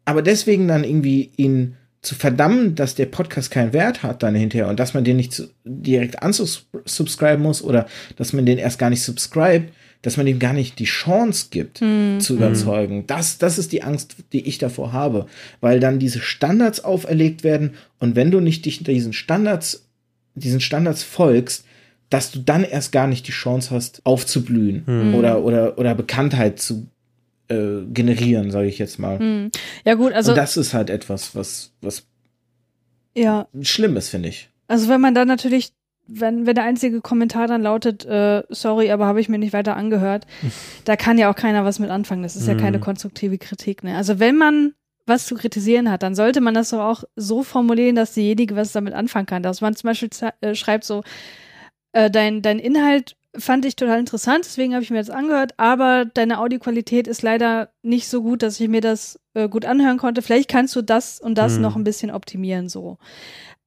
Aber 0.04 0.22
deswegen 0.22 0.68
dann 0.68 0.84
irgendwie 0.84 1.32
ihn 1.38 1.78
zu 2.02 2.16
verdammen, 2.16 2.76
dass 2.76 2.96
der 2.96 3.06
Podcast 3.06 3.52
keinen 3.52 3.74
Wert 3.74 4.04
hat 4.04 4.24
dann 4.24 4.36
hinterher 4.36 4.70
und 4.70 4.80
dass 4.80 4.94
man 4.94 5.04
den 5.04 5.18
nicht 5.18 5.44
direkt 5.66 6.24
unsubscriben 6.24 7.42
muss 7.42 7.62
oder 7.62 7.88
dass 8.16 8.34
man 8.34 8.46
den 8.46 8.58
erst 8.58 8.80
gar 8.80 8.90
nicht 8.90 9.04
subscribt, 9.04 9.74
dass 10.02 10.18
man 10.18 10.26
dem 10.26 10.40
gar 10.40 10.54
nicht 10.54 10.80
die 10.80 10.86
Chance 10.86 11.48
gibt 11.52 11.78
zu 11.78 12.34
überzeugen. 12.36 13.06
Das, 13.08 13.38
das 13.38 13.58
ist 13.58 13.72
die 13.72 13.84
Angst, 13.84 14.16
die 14.32 14.48
ich 14.48 14.58
davor 14.58 14.94
habe, 14.94 15.26
weil 15.60 15.80
dann 15.80 16.00
diese 16.00 16.22
Standards 16.22 16.84
auferlegt 16.84 17.44
werden 17.44 17.74
und 18.00 18.16
wenn 18.16 18.32
du 18.32 18.40
nicht 18.40 18.66
dich 18.66 18.84
diesen 18.84 19.14
Standards, 19.14 19.86
diesen 20.36 20.62
Standards 20.62 21.04
folgst, 21.04 21.66
dass 22.10 22.32
du 22.32 22.40
dann 22.40 22.64
erst 22.64 22.92
gar 22.92 23.08
nicht 23.08 23.28
die 23.28 23.34
Chance 23.34 23.72
hast, 23.72 24.02
aufzublühen 24.06 25.14
oder, 25.14 25.44
oder, 25.44 25.78
oder 25.78 25.94
Bekanntheit 25.96 26.60
zu 26.60 26.88
äh, 27.50 27.82
generieren, 27.92 28.52
sage 28.52 28.68
ich 28.68 28.80
jetzt 28.80 29.00
mal. 29.00 29.20
Hm. 29.20 29.52
Ja 29.86 29.96
gut, 29.96 30.14
also 30.14 30.32
Und 30.32 30.38
das 30.38 30.56
ist 30.58 30.74
halt 30.74 30.90
etwas, 30.90 31.36
was, 31.36 31.72
was 31.82 32.06
ja, 33.16 33.48
schlimm 33.62 33.98
ist, 33.98 34.10
finde 34.10 34.30
ich. 34.30 34.50
also 34.68 34.88
wenn 34.88 35.02
man 35.02 35.14
dann 35.14 35.28
natürlich, 35.28 35.72
wenn, 36.12 36.46
wenn 36.46 36.56
der 36.56 36.64
einzige 36.64 37.02
Kommentar 37.02 37.48
dann 37.48 37.62
lautet, 37.62 38.06
äh, 38.06 38.44
sorry, 38.50 38.92
aber 38.92 39.06
habe 39.06 39.22
ich 39.22 39.30
mir 39.30 39.38
nicht 39.38 39.54
weiter 39.54 39.76
angehört, 39.76 40.26
da 40.86 40.96
kann 40.96 41.18
ja 41.18 41.32
auch 41.32 41.36
keiner 41.36 41.64
was 41.66 41.80
mit 41.80 41.90
anfangen. 41.90 42.24
Das 42.24 42.36
ist 42.36 42.48
ja 42.48 42.56
keine 42.56 42.78
Mhm. 42.78 42.82
konstruktive 42.82 43.38
Kritik. 43.38 43.84
Ne? 43.84 43.96
Also 43.96 44.20
wenn 44.20 44.36
man 44.38 44.74
was 45.06 45.26
zu 45.26 45.36
kritisieren 45.36 45.90
hat, 45.90 46.04
dann 46.04 46.14
sollte 46.16 46.40
man 46.42 46.54
das 46.54 46.70
doch 46.70 46.80
auch 46.82 47.04
so 47.16 47.42
formulieren, 47.44 47.96
dass 47.96 48.14
diejenige 48.14 48.56
was 48.56 48.72
damit 48.72 48.94
anfangen 48.94 49.26
kann. 49.26 49.42
Dass 49.44 49.62
man 49.62 49.76
zum 49.76 49.88
Beispiel 49.88 50.10
äh, 50.42 50.54
schreibt 50.54 50.84
so, 50.84 51.02
äh, 51.94 52.12
dein, 52.12 52.42
dein 52.42 52.60
Inhalt 52.60 53.16
fand 53.38 53.64
ich 53.66 53.76
total 53.76 54.00
interessant, 54.00 54.44
deswegen 54.46 54.74
habe 54.74 54.84
ich 54.84 54.90
mir 54.90 54.98
das 54.98 55.12
angehört, 55.12 55.54
aber 55.58 56.06
deine 56.06 56.40
Audioqualität 56.40 57.08
ist 57.08 57.22
leider 57.22 57.70
nicht 57.84 58.08
so 58.08 58.24
gut, 58.24 58.42
dass 58.42 58.60
ich 58.60 58.68
mir 58.68 58.82
das 58.82 59.20
äh, 59.36 59.48
gut 59.48 59.66
anhören 59.66 59.98
konnte. 59.98 60.24
Vielleicht 60.24 60.50
kannst 60.50 60.76
du 60.76 60.82
das 60.82 61.20
und 61.20 61.38
das 61.38 61.56
Hm. 61.56 61.62
noch 61.62 61.76
ein 61.76 61.84
bisschen 61.84 62.10
optimieren 62.12 62.70
so. 62.70 62.98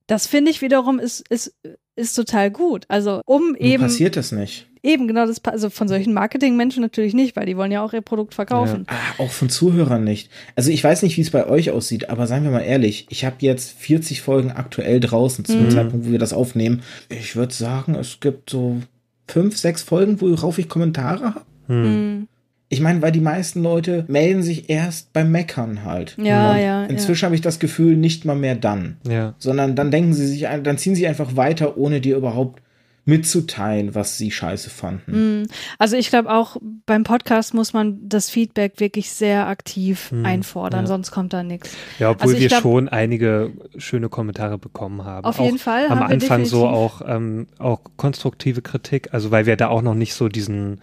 Das 0.09 0.27
finde 0.27 0.51
ich 0.51 0.63
wiederum 0.63 0.99
ist, 0.99 1.29
ist, 1.29 1.55
ist 1.97 2.15
total 2.15 2.51
gut. 2.51 2.85
Also 2.89 3.21
um 3.27 3.49
Nun 3.49 3.57
eben 3.57 3.83
passiert 3.83 4.17
das 4.17 4.33
nicht. 4.33 4.67
Eben, 4.85 5.07
genau 5.07 5.27
das, 5.27 5.45
also 5.45 5.71
von 5.71 5.87
solchen 5.87 6.13
Marketingmenschen 6.13 6.83
natürlich 6.83 7.15
nicht, 7.15 7.37
weil 7.37 7.47
die 7.47 7.57
wollen 7.57 7.71
ja 7.71 7.85
auch 7.85 7.93
ihr 7.93 8.01
Produkt 8.01 8.35
verkaufen. 8.35 8.85
Ah, 8.89 9.23
auch 9.23 9.31
von 9.31 9.49
Zuhörern 9.49 10.03
nicht. 10.03 10.29
Also 10.57 10.73
ich 10.73 10.83
weiß 10.83 11.03
nicht, 11.03 11.17
wie 11.17 11.21
es 11.21 11.31
bei 11.31 11.47
euch 11.47 11.71
aussieht, 11.71 12.11
aber 12.11 12.27
seien 12.27 12.43
wir 12.43 12.51
mal 12.51 12.63
ehrlich, 12.63 13.07
ich 13.09 13.25
habe 13.25 13.37
jetzt 13.41 13.79
40 13.79 14.23
Folgen 14.23 14.51
aktuell 14.51 14.99
draußen 14.99 15.45
zu 15.45 15.53
dem 15.53 15.71
Zeitpunkt, 15.71 16.07
wo 16.07 16.11
wir 16.11 16.19
das 16.19 16.33
aufnehmen. 16.33 16.83
Ich 17.09 17.37
würde 17.37 17.55
sagen, 17.55 17.95
es 17.95 18.19
gibt 18.19 18.51
so 18.51 18.83
fünf, 19.29 19.57
sechs 19.57 19.83
Folgen, 19.83 20.21
worauf 20.21 20.59
ich 20.59 20.69
Kommentare 20.69 21.35
habe. 21.35 21.45
Mhm. 21.69 22.29
Ich 22.73 22.81
meine, 22.81 23.03
weil 23.03 23.13
die 23.13 23.21
meisten 23.21 23.63
Leute 23.63 24.07
melden 24.09 24.43
sich 24.43 24.71
erst 24.71 25.13
beim 25.13 25.31
Meckern 25.31 25.85
halt. 25.85 26.17
Ja, 26.17 26.57
ja, 26.57 26.85
Inzwischen 26.87 27.27
habe 27.27 27.35
ich 27.35 27.43
das 27.43 27.59
Gefühl, 27.59 27.97
nicht 27.99 28.25
mal 28.25 28.35
mehr 28.35 28.55
dann. 28.55 28.97
Ja. 29.07 29.35
Sondern 29.39 29.77
dann 29.77 29.91
denken 29.91 30.15
sie 30.15 30.27
sich, 30.27 30.47
dann 30.63 30.79
ziehen 30.79 30.95
sie 30.95 31.07
einfach 31.07 31.37
weiter, 31.37 31.77
ohne 31.77 32.01
dir 32.01 32.17
überhaupt 32.17 32.63
mitzuteilen, 33.05 33.95
was 33.95 34.17
sie 34.17 34.31
scheiße 34.31 34.71
fanden. 34.71 35.41
Mhm. 35.41 35.47
Also 35.79 35.97
ich 35.97 36.09
glaube 36.09 36.31
auch 36.31 36.57
beim 36.87 37.03
Podcast 37.05 37.53
muss 37.53 37.73
man 37.75 37.99
das 38.09 38.31
Feedback 38.31 38.81
wirklich 38.81 39.11
sehr 39.11 39.49
aktiv 39.49 40.11
Mhm, 40.13 40.25
einfordern, 40.25 40.83
ja. 40.83 40.87
sonst 40.87 41.11
kommt 41.11 41.33
da 41.33 41.43
nichts. 41.43 41.77
Ja, 41.99 42.11
obwohl 42.11 42.23
Also 42.23 42.37
ich 42.37 42.43
wir 42.43 42.49
glaub- 42.49 42.63
schon 42.63 42.89
einige 42.89 43.51
schöne 43.77 44.09
Kommentare 44.09 44.57
bekommen 44.57 45.05
haben. 45.05 45.25
Auf 45.27 45.41
auch 45.41 45.45
jeden 45.45 45.59
Fall 45.59 45.87
Am 45.89 45.99
haben 45.99 46.09
wir 46.09 46.15
Anfang 46.15 46.45
so 46.47 46.67
auch, 46.69 47.03
ähm, 47.07 47.49
auch 47.59 47.81
konstruktive 47.97 48.63
Kritik, 48.63 49.09
also 49.13 49.31
weil 49.31 49.47
wir 49.47 49.57
da 49.57 49.69
auch 49.69 49.83
noch 49.83 49.95
nicht 49.95 50.15
so 50.15 50.29
diesen, 50.29 50.81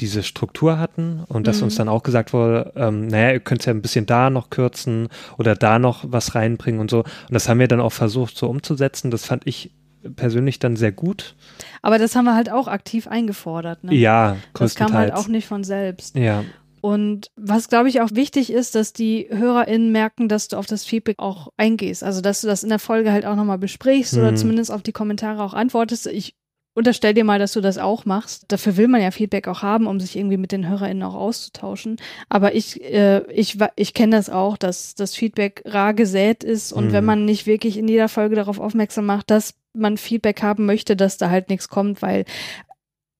diese 0.00 0.22
Struktur 0.22 0.78
hatten 0.78 1.24
und 1.28 1.46
dass 1.46 1.58
Mhm. 1.58 1.64
uns 1.64 1.76
dann 1.76 1.88
auch 1.88 2.02
gesagt 2.02 2.32
wurde, 2.32 2.72
ähm, 2.76 3.06
naja, 3.06 3.32
ihr 3.32 3.40
könnt 3.40 3.64
ja 3.66 3.72
ein 3.72 3.82
bisschen 3.82 4.06
da 4.06 4.30
noch 4.30 4.50
kürzen 4.50 5.08
oder 5.38 5.54
da 5.54 5.78
noch 5.78 6.04
was 6.06 6.34
reinbringen 6.34 6.80
und 6.80 6.90
so. 6.90 6.98
Und 7.00 7.06
das 7.30 7.48
haben 7.48 7.58
wir 7.60 7.68
dann 7.68 7.80
auch 7.80 7.92
versucht 7.92 8.36
so 8.36 8.48
umzusetzen. 8.48 9.10
Das 9.10 9.24
fand 9.24 9.46
ich 9.46 9.70
persönlich 10.14 10.58
dann 10.58 10.76
sehr 10.76 10.92
gut. 10.92 11.34
Aber 11.82 11.98
das 11.98 12.14
haben 12.14 12.26
wir 12.26 12.34
halt 12.34 12.50
auch 12.50 12.68
aktiv 12.68 13.08
eingefordert. 13.08 13.82
Ne? 13.84 13.94
Ja, 13.94 14.36
das 14.54 14.74
kam 14.74 14.92
halt 14.92 15.12
auch 15.14 15.26
nicht 15.28 15.46
von 15.48 15.64
selbst. 15.64 16.14
Ja, 16.16 16.44
Und 16.82 17.32
was, 17.34 17.68
glaube 17.68 17.88
ich, 17.88 18.00
auch 18.00 18.10
wichtig 18.12 18.52
ist, 18.52 18.76
dass 18.76 18.92
die 18.92 19.26
HörerInnen 19.30 19.90
merken, 19.90 20.28
dass 20.28 20.46
du 20.46 20.56
auf 20.58 20.66
das 20.66 20.84
Feedback 20.84 21.18
auch 21.18 21.48
eingehst. 21.56 22.04
Also, 22.04 22.20
dass 22.20 22.42
du 22.42 22.46
das 22.46 22.62
in 22.62 22.68
der 22.68 22.78
Folge 22.78 23.10
halt 23.10 23.26
auch 23.26 23.34
nochmal 23.34 23.58
besprichst 23.58 24.14
oder 24.16 24.30
Mhm. 24.32 24.36
zumindest 24.36 24.70
auf 24.70 24.82
die 24.82 24.92
Kommentare 24.92 25.42
auch 25.42 25.54
antwortest. 25.54 26.06
Ich 26.06 26.36
unterstell 26.76 27.14
dir 27.14 27.24
mal, 27.24 27.38
dass 27.38 27.52
du 27.52 27.60
das 27.60 27.78
auch 27.78 28.04
machst. 28.04 28.44
Dafür 28.48 28.76
will 28.76 28.86
man 28.86 29.00
ja 29.00 29.10
Feedback 29.10 29.48
auch 29.48 29.62
haben, 29.62 29.86
um 29.86 29.98
sich 29.98 30.14
irgendwie 30.14 30.36
mit 30.36 30.52
den 30.52 30.68
HörerInnen 30.68 31.02
auch 31.02 31.14
auszutauschen. 31.14 31.96
Aber 32.28 32.54
ich, 32.54 32.82
äh, 32.84 33.22
ich, 33.32 33.58
ich 33.76 33.94
kenne 33.94 34.14
das 34.14 34.28
auch, 34.30 34.56
dass 34.58 34.94
das 34.94 35.14
Feedback 35.14 35.62
rar 35.64 35.94
gesät 35.94 36.44
ist 36.44 36.72
und 36.72 36.88
Mhm. 36.88 36.92
wenn 36.92 37.04
man 37.04 37.24
nicht 37.24 37.46
wirklich 37.46 37.78
in 37.78 37.88
jeder 37.88 38.08
Folge 38.08 38.36
darauf 38.36 38.60
aufmerksam 38.60 39.06
macht, 39.06 39.30
dass 39.30 39.54
man 39.72 39.96
Feedback 39.96 40.42
haben 40.42 40.66
möchte, 40.66 40.96
dass 40.96 41.16
da 41.16 41.30
halt 41.30 41.48
nichts 41.48 41.68
kommt, 41.68 42.02
weil 42.02 42.24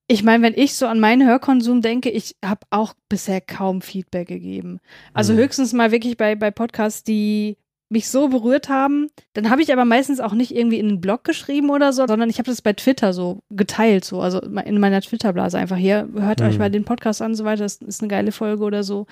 ich 0.09 0.23
meine, 0.23 0.45
wenn 0.45 0.55
ich 0.55 0.75
so 0.77 0.87
an 0.87 1.01
meinen 1.01 1.27
Hörkonsum 1.27 1.81
denke, 1.83 2.11
ich 2.11 2.37
habe 2.45 2.61
auch 2.71 2.95
bisher 3.09 3.41
kaum 3.41 3.81
Feedback 3.83 4.29
gegeben. 4.29 4.79
Also 5.15 5.33
Mhm. 5.33 5.39
höchstens 5.39 5.73
mal 5.73 5.91
wirklich 5.91 6.17
bei, 6.17 6.37
bei 6.37 6.51
Podcasts, 6.53 7.03
die 7.03 7.57
mich 7.89 8.09
so 8.09 8.29
berührt 8.29 8.69
haben. 8.69 9.09
Dann 9.35 9.49
habe 9.51 9.63
ich 9.63 9.73
aber 9.73 9.85
meistens 9.85 10.19
auch 10.21 10.33
nicht 10.33 10.55
irgendwie 10.55 10.79
in 10.79 10.89
einen 10.89 11.01
Blog 11.01 11.23
geschrieben 11.25 11.71
oder 11.71 11.93
so, 11.93 12.07
sondern 12.07 12.29
ich 12.31 12.39
habe 12.39 12.51
das 12.51 12.63
bei 12.63 12.73
Twitter 12.73 13.13
so 13.13 13.41
geteilt, 13.51 14.05
so, 14.05 14.21
also 14.21 14.41
in 14.41 14.81
meiner 14.81 15.01
Twitter-Blase 15.01 15.57
einfach 15.59 15.77
hier, 15.77 16.09
hört 16.17 16.41
euch 16.41 16.55
Mhm. 16.55 16.59
mal 16.59 16.71
den 16.71 16.85
Podcast 16.85 17.23
an 17.23 17.33
und 17.33 17.35
so 17.37 17.45
weiter, 17.45 17.63
das 17.63 17.77
ist 17.77 18.01
eine 18.01 18.09
geile 18.09 18.33
Folge 18.33 18.65
oder 18.65 18.83
so. 18.83 19.07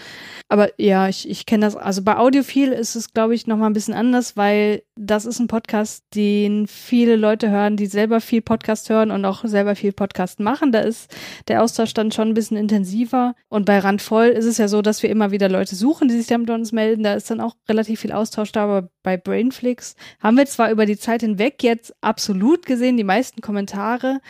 Aber 0.49 0.71
ja, 0.81 1.09
ich, 1.09 1.29
ich 1.29 1.47
kenne 1.47 1.67
das, 1.67 1.77
also 1.77 2.03
bei 2.03 2.17
Audiophil 2.17 2.73
ist 2.73 2.97
es, 2.97 3.13
glaube 3.13 3.35
ich, 3.35 3.47
nochmal 3.47 3.71
ein 3.71 3.75
bisschen 3.75 3.95
anders, 3.95 4.37
weil 4.37 4.83
das 4.97 5.25
ist 5.25 5.39
ein 5.41 5.47
Podcast, 5.49 6.05
den 6.15 6.67
viele 6.67 7.17
Leute 7.17 7.51
hören, 7.51 7.77
die 7.77 7.87
selber 7.87 8.21
viel 8.21 8.43
Podcast 8.43 8.89
hören 8.91 9.11
und 9.11 9.25
auch 9.25 9.45
selber 9.45 9.75
viel 9.77 9.93
Podcast 9.93 10.41
machen. 10.41 10.73
Da 10.73 10.81
ist 10.81 11.15
der 11.49 11.63
Austausch 11.63 11.95
dann 11.95 12.13
schon 12.13 12.29
ein 12.29 12.35
bisschen 12.35 12.57
intensiver. 12.57 13.35
Und 13.49 13.67
bei 13.67 13.79
Randvoll 13.79 14.27
ist 14.27 14.45
es 14.45 14.59
ja 14.59 14.69
so, 14.69 14.83
dass 14.83 15.03
wir 15.03 15.11
immer 15.11 15.31
wieder 15.31 15.49
Leute 15.49 15.75
suchen, 15.75 16.09
die 16.09 16.17
sich 16.17 16.27
dann 16.29 16.43
mit 16.43 16.51
uns 16.51 16.73
melden. 16.73 17.03
Da 17.03 17.15
ist 17.15 17.31
dann 17.31 17.41
auch 17.41 17.57
relativ 17.69 18.01
viel 18.01 18.13
Austausch 18.13 18.53
da, 18.53 18.64
aber 18.65 18.89
bei 19.03 19.17
Brainflix 19.17 19.95
haben 20.21 20.37
wir 20.37 20.47
zwar 20.47 20.71
über 20.71 20.87
die 20.87 20.99
Zeit 20.99 21.21
hinweg 21.23 21.63
jetzt 21.63 21.95
absolut 22.01 22.67
gesehen 22.67 22.97
die 22.97 23.05
meisten 23.05 23.41
Kommentare, 23.41 24.21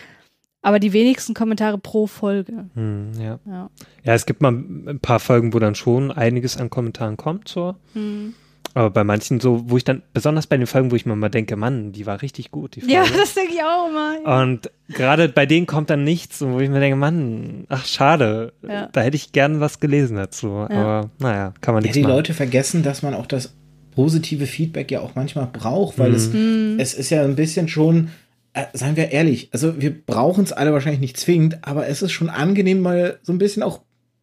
aber 0.62 0.78
die 0.78 0.92
wenigsten 0.92 1.34
Kommentare 1.34 1.78
pro 1.78 2.06
Folge. 2.06 2.66
hm, 2.74 3.12
ja. 3.18 3.38
Ja. 3.46 3.70
Ja, 4.02 4.14
es 4.14 4.26
gibt 4.26 4.40
mal 4.42 4.52
ein 4.52 4.98
paar 5.00 5.20
Folgen, 5.20 5.52
wo 5.54 5.58
dann 5.58 5.74
schon 5.74 6.10
einiges 6.10 6.56
an 6.56 6.70
Kommentaren 6.70 7.16
kommt, 7.16 7.48
so. 7.48 7.74
Hm. 7.94 8.34
Aber 8.76 8.90
bei 8.90 9.04
manchen 9.04 9.38
so, 9.38 9.70
wo 9.70 9.76
ich 9.76 9.84
dann, 9.84 10.02
besonders 10.14 10.48
bei 10.48 10.56
den 10.56 10.66
Folgen, 10.66 10.90
wo 10.90 10.96
ich 10.96 11.06
mir 11.06 11.14
mal 11.14 11.28
denke, 11.28 11.54
Mann, 11.54 11.92
die 11.92 12.06
war 12.06 12.22
richtig 12.22 12.50
gut, 12.50 12.74
die 12.74 12.80
Folge. 12.80 12.94
Ja, 12.94 13.04
das 13.16 13.34
denke 13.34 13.52
ich 13.54 13.62
auch 13.62 13.88
immer. 13.88 14.40
Und 14.42 14.68
gerade 14.88 15.28
bei 15.28 15.46
denen 15.46 15.66
kommt 15.66 15.90
dann 15.90 16.02
nichts, 16.02 16.40
wo 16.40 16.58
ich 16.58 16.68
mir 16.68 16.80
denke, 16.80 16.96
Mann, 16.96 17.66
ach 17.68 17.84
schade, 17.86 18.52
Ja. 18.68 18.88
da 18.90 19.02
hätte 19.02 19.14
ich 19.14 19.30
gern 19.30 19.60
was 19.60 19.78
gelesen 19.78 20.16
dazu. 20.16 20.48
Aber 20.68 21.10
naja, 21.20 21.52
kann 21.60 21.74
man 21.74 21.82
Ja, 21.84 21.86
nichts 21.88 21.94
die 21.98 22.02
machen. 22.02 22.16
Leute 22.16 22.34
vergessen, 22.34 22.82
dass 22.82 23.02
man 23.02 23.14
auch 23.14 23.26
das 23.26 23.54
positive 23.94 24.46
Feedback 24.46 24.90
ja 24.90 25.00
auch 25.00 25.14
manchmal 25.14 25.46
braucht, 25.52 25.98
weil 25.98 26.14
es, 26.14 26.32
Hm. 26.32 26.76
es 26.78 26.94
ist 26.94 27.10
ja 27.10 27.22
ein 27.22 27.36
bisschen 27.36 27.68
schon, 27.68 28.08
äh, 28.52 28.64
seien 28.72 28.96
wir 28.96 29.10
ehrlich, 29.10 29.48
also 29.52 29.80
wir 29.80 29.92
brauchen 29.94 30.44
es 30.44 30.52
alle 30.52 30.72
wahrscheinlich 30.72 31.00
nicht 31.00 31.16
zwingend, 31.18 31.58
aber 31.62 31.86
es 31.88 32.02
ist 32.02 32.12
schon 32.12 32.30
angenehm, 32.30 32.80
mal 32.80 33.18
so 33.22 33.32
ein 33.32 33.38
bisschen 33.38 33.62
auch 33.62 33.80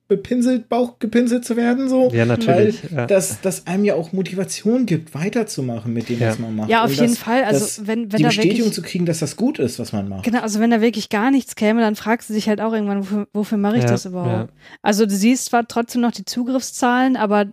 bepinselt, 0.08 0.68
Bauch 0.68 1.00
gepinselt 1.00 1.46
zu 1.46 1.56
werden, 1.56 1.88
so. 1.88 2.10
Ja, 2.14 2.26
natürlich, 2.26 2.84
Weil 2.92 2.98
ja. 2.98 3.06
das, 3.08 3.40
das 3.40 3.66
einem 3.66 3.86
ja 3.86 3.96
auch 3.96 4.12
Motivation 4.12 4.86
gibt, 4.86 5.16
weiterzumachen 5.16 5.94
mit 5.94 6.10
dem, 6.10 6.20
Ja. 6.20 6.32
was 6.32 6.40
man 6.40 6.54
macht. 6.54 6.70
Ja, 6.70 6.84
auf 6.84 6.90
Und 6.90 6.98
jeden 7.00 7.14
das, 7.14 7.18
Fall. 7.18 7.46
Also, 7.46 7.88
wenn- 7.88 8.12
wenn 8.12 8.18
die 8.18 8.24
da 8.24 8.28
Bestätigung 8.28 8.58
wirklich- 8.58 8.74
zu 8.74 8.82
kriegen, 8.82 9.06
dass 9.06 9.20
das 9.20 9.38
gut 9.38 9.58
ist, 9.58 9.80
was 9.80 9.94
man 9.94 10.10
macht. 10.10 10.26
Genau, 10.26 10.42
also 10.42 10.60
wenn 10.60 10.70
da 10.70 10.82
wirklich 10.82 11.08
gar 11.08 11.32
nichts 11.32 11.56
käme, 11.56 11.80
dann 11.80 11.96
fragst 11.96 12.30
du 12.30 12.34
dich 12.34 12.50
halt 12.50 12.60
auch 12.60 12.74
irgendwann, 12.74 13.00
wofür, 13.00 13.28
wofür 13.32 13.58
mache 13.58 13.78
ich 13.78 13.84
Ja, 13.86 13.90
das 13.90 14.06
überhaupt? 14.06 14.50
ja. 14.50 14.56
Also 14.82 15.06
du 15.06 15.16
siehst 15.16 15.46
zwar 15.46 15.66
trotzdem 15.66 16.02
noch 16.02 16.12
die 16.12 16.26
Zugriffszahlen, 16.26 17.16
aber 17.16 17.46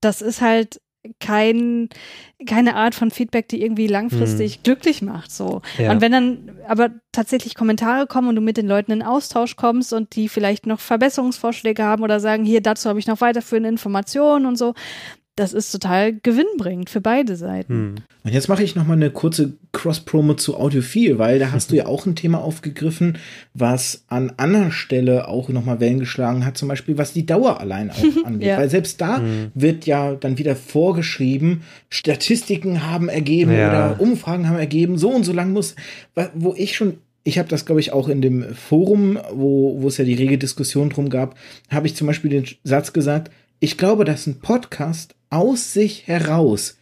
das 0.00 0.22
ist 0.22 0.40
halt 0.40 0.80
kein, 1.18 1.88
keine 2.46 2.76
Art 2.76 2.94
von 2.94 3.10
Feedback, 3.10 3.48
die 3.48 3.62
irgendwie 3.62 3.88
langfristig 3.88 4.62
glücklich 4.62 5.02
macht. 5.02 5.32
So. 5.32 5.62
Ja. 5.78 5.90
Und 5.90 6.00
wenn 6.00 6.12
dann 6.12 6.52
aber 6.68 6.90
tatsächlich 7.10 7.54
Kommentare 7.54 8.06
kommen 8.06 8.28
und 8.28 8.36
du 8.36 8.40
mit 8.40 8.56
den 8.56 8.68
Leuten 8.68 8.92
in 8.92 9.02
Austausch 9.02 9.56
kommst 9.56 9.92
und 9.92 10.14
die 10.14 10.28
vielleicht 10.28 10.66
noch 10.66 10.80
Verbesserungsvorschläge 10.80 11.82
haben 11.82 12.02
oder 12.02 12.20
sagen, 12.20 12.44
hier, 12.44 12.60
dazu 12.60 12.88
habe 12.88 12.98
ich 12.98 13.06
noch 13.06 13.20
weiterführende 13.20 13.68
Informationen 13.68 14.46
und 14.46 14.56
so, 14.56 14.74
das 15.36 15.54
ist 15.54 15.72
total 15.72 16.12
gewinnbringend 16.12 16.90
für 16.90 17.00
beide 17.00 17.36
Seiten. 17.36 17.72
Hm. 17.72 17.94
Und 18.24 18.32
jetzt 18.32 18.48
mache 18.48 18.62
ich 18.62 18.74
noch 18.76 18.86
mal 18.86 18.94
eine 18.94 19.10
kurze 19.10 19.54
Cross-Promo 19.72 20.34
zu 20.34 20.56
Audiophil, 20.56 21.18
weil 21.18 21.38
da 21.38 21.52
hast 21.52 21.70
du 21.70 21.76
ja 21.76 21.86
auch 21.86 22.04
ein 22.04 22.16
Thema 22.16 22.42
aufgegriffen, 22.42 23.16
was 23.54 24.04
an 24.08 24.32
anderer 24.36 24.70
Stelle 24.70 25.28
auch 25.28 25.48
noch 25.48 25.64
mal 25.64 25.80
Wellen 25.80 26.00
geschlagen 26.00 26.44
hat, 26.44 26.58
zum 26.58 26.68
Beispiel 26.68 26.98
was 26.98 27.14
die 27.14 27.24
Dauer 27.24 27.60
allein 27.60 27.90
auch 27.90 27.96
angeht. 28.24 28.48
Ja. 28.48 28.58
Weil 28.58 28.68
selbst 28.68 29.00
da 29.00 29.22
wird 29.54 29.86
ja 29.86 30.14
dann 30.14 30.36
wieder 30.36 30.54
vorgeschrieben, 30.54 31.62
Statistiken 31.88 32.86
haben 32.86 33.08
ergeben 33.08 33.52
Ja. 33.52 33.68
oder 33.68 34.00
Umfragen 34.00 34.48
haben 34.48 34.58
ergeben, 34.58 34.98
so 34.98 35.10
und 35.10 35.24
so 35.24 35.32
lang 35.32 35.52
muss, 35.52 35.74
wo 36.34 36.54
ich 36.56 36.76
schon 36.76 36.98
ich 37.24 37.38
habe 37.38 37.48
das, 37.48 37.64
glaube 37.64 37.80
ich, 37.80 37.92
auch 37.92 38.08
in 38.08 38.20
dem 38.20 38.54
Forum, 38.54 39.18
wo, 39.32 39.80
wo 39.80 39.88
es 39.88 39.96
ja 39.96 40.04
die 40.04 40.14
rege 40.14 40.38
Diskussion 40.38 40.90
drum 40.90 41.08
gab, 41.08 41.36
habe 41.70 41.86
ich 41.86 41.94
zum 41.94 42.08
Beispiel 42.08 42.30
den 42.30 42.46
Satz 42.64 42.92
gesagt, 42.92 43.30
ich 43.62 43.78
glaube, 43.78 44.04
dass 44.04 44.26
ein 44.26 44.40
Podcast 44.40 45.14
aus 45.30 45.72
sich 45.72 46.08
heraus 46.08 46.78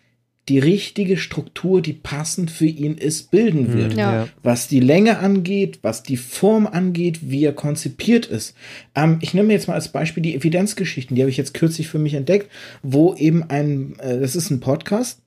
die 0.48 0.58
richtige 0.58 1.18
Struktur, 1.18 1.82
die 1.82 1.92
passend 1.92 2.50
für 2.50 2.64
ihn 2.66 2.96
ist, 2.96 3.30
bilden 3.30 3.74
wird. 3.74 3.92
Hm, 3.92 3.98
Ja. 3.98 4.12
ja. 4.14 4.28
Was 4.42 4.66
die 4.66 4.80
Länge 4.80 5.18
angeht, 5.18 5.80
was 5.82 6.02
die 6.02 6.16
Form 6.16 6.66
angeht, 6.66 7.30
wie 7.30 7.44
er 7.44 7.52
konzipiert 7.52 8.24
ist. 8.24 8.54
Ähm, 8.94 9.18
ich 9.20 9.34
nehme 9.34 9.52
jetzt 9.52 9.68
mal 9.68 9.74
als 9.74 9.88
Beispiel 9.92 10.22
die 10.22 10.34
Evidenzgeschichten, 10.34 11.14
die 11.14 11.20
habe 11.22 11.30
ich 11.30 11.36
jetzt 11.36 11.52
kürzlich 11.52 11.86
für 11.88 11.98
mich 11.98 12.14
entdeckt, 12.14 12.50
wo 12.82 13.14
eben 13.14 13.42
ein, 13.50 13.98
äh, 13.98 14.18
das 14.18 14.34
ist 14.34 14.48
ein 14.48 14.60
Podcast, 14.60 15.20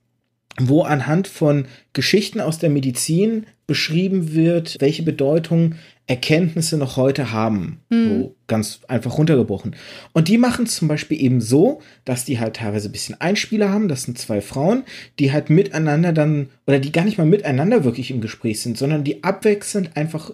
wo 0.59 0.81
anhand 0.81 1.27
von 1.27 1.65
Geschichten 1.93 2.41
aus 2.41 2.57
der 2.57 2.71
Medizin 2.71 3.45
beschrieben 3.67 4.33
wird, 4.33 4.77
welche 4.79 5.03
Bedeutung 5.03 5.75
Erkenntnisse 6.05 6.77
noch 6.77 6.97
heute 6.97 7.31
haben. 7.31 7.79
So 8.19 8.35
ganz 8.47 8.81
einfach 8.87 9.17
runtergebrochen. 9.17 9.75
Und 10.11 10.27
die 10.27 10.37
machen 10.37 10.65
es 10.65 10.75
zum 10.75 10.87
Beispiel 10.87 11.21
eben 11.21 11.39
so, 11.39 11.81
dass 12.03 12.25
die 12.25 12.39
halt 12.39 12.57
teilweise 12.57 12.89
ein 12.89 12.91
bisschen 12.91 13.19
Einspieler 13.21 13.69
haben. 13.69 13.87
Das 13.87 14.03
sind 14.03 14.17
zwei 14.17 14.41
Frauen, 14.41 14.83
die 15.19 15.31
halt 15.31 15.49
miteinander 15.49 16.11
dann, 16.11 16.49
oder 16.67 16.79
die 16.79 16.91
gar 16.91 17.05
nicht 17.05 17.17
mal 17.17 17.25
miteinander 17.25 17.83
wirklich 17.85 18.11
im 18.11 18.19
Gespräch 18.19 18.61
sind, 18.61 18.77
sondern 18.77 19.03
die 19.03 19.23
abwechselnd 19.23 19.95
einfach 19.95 20.31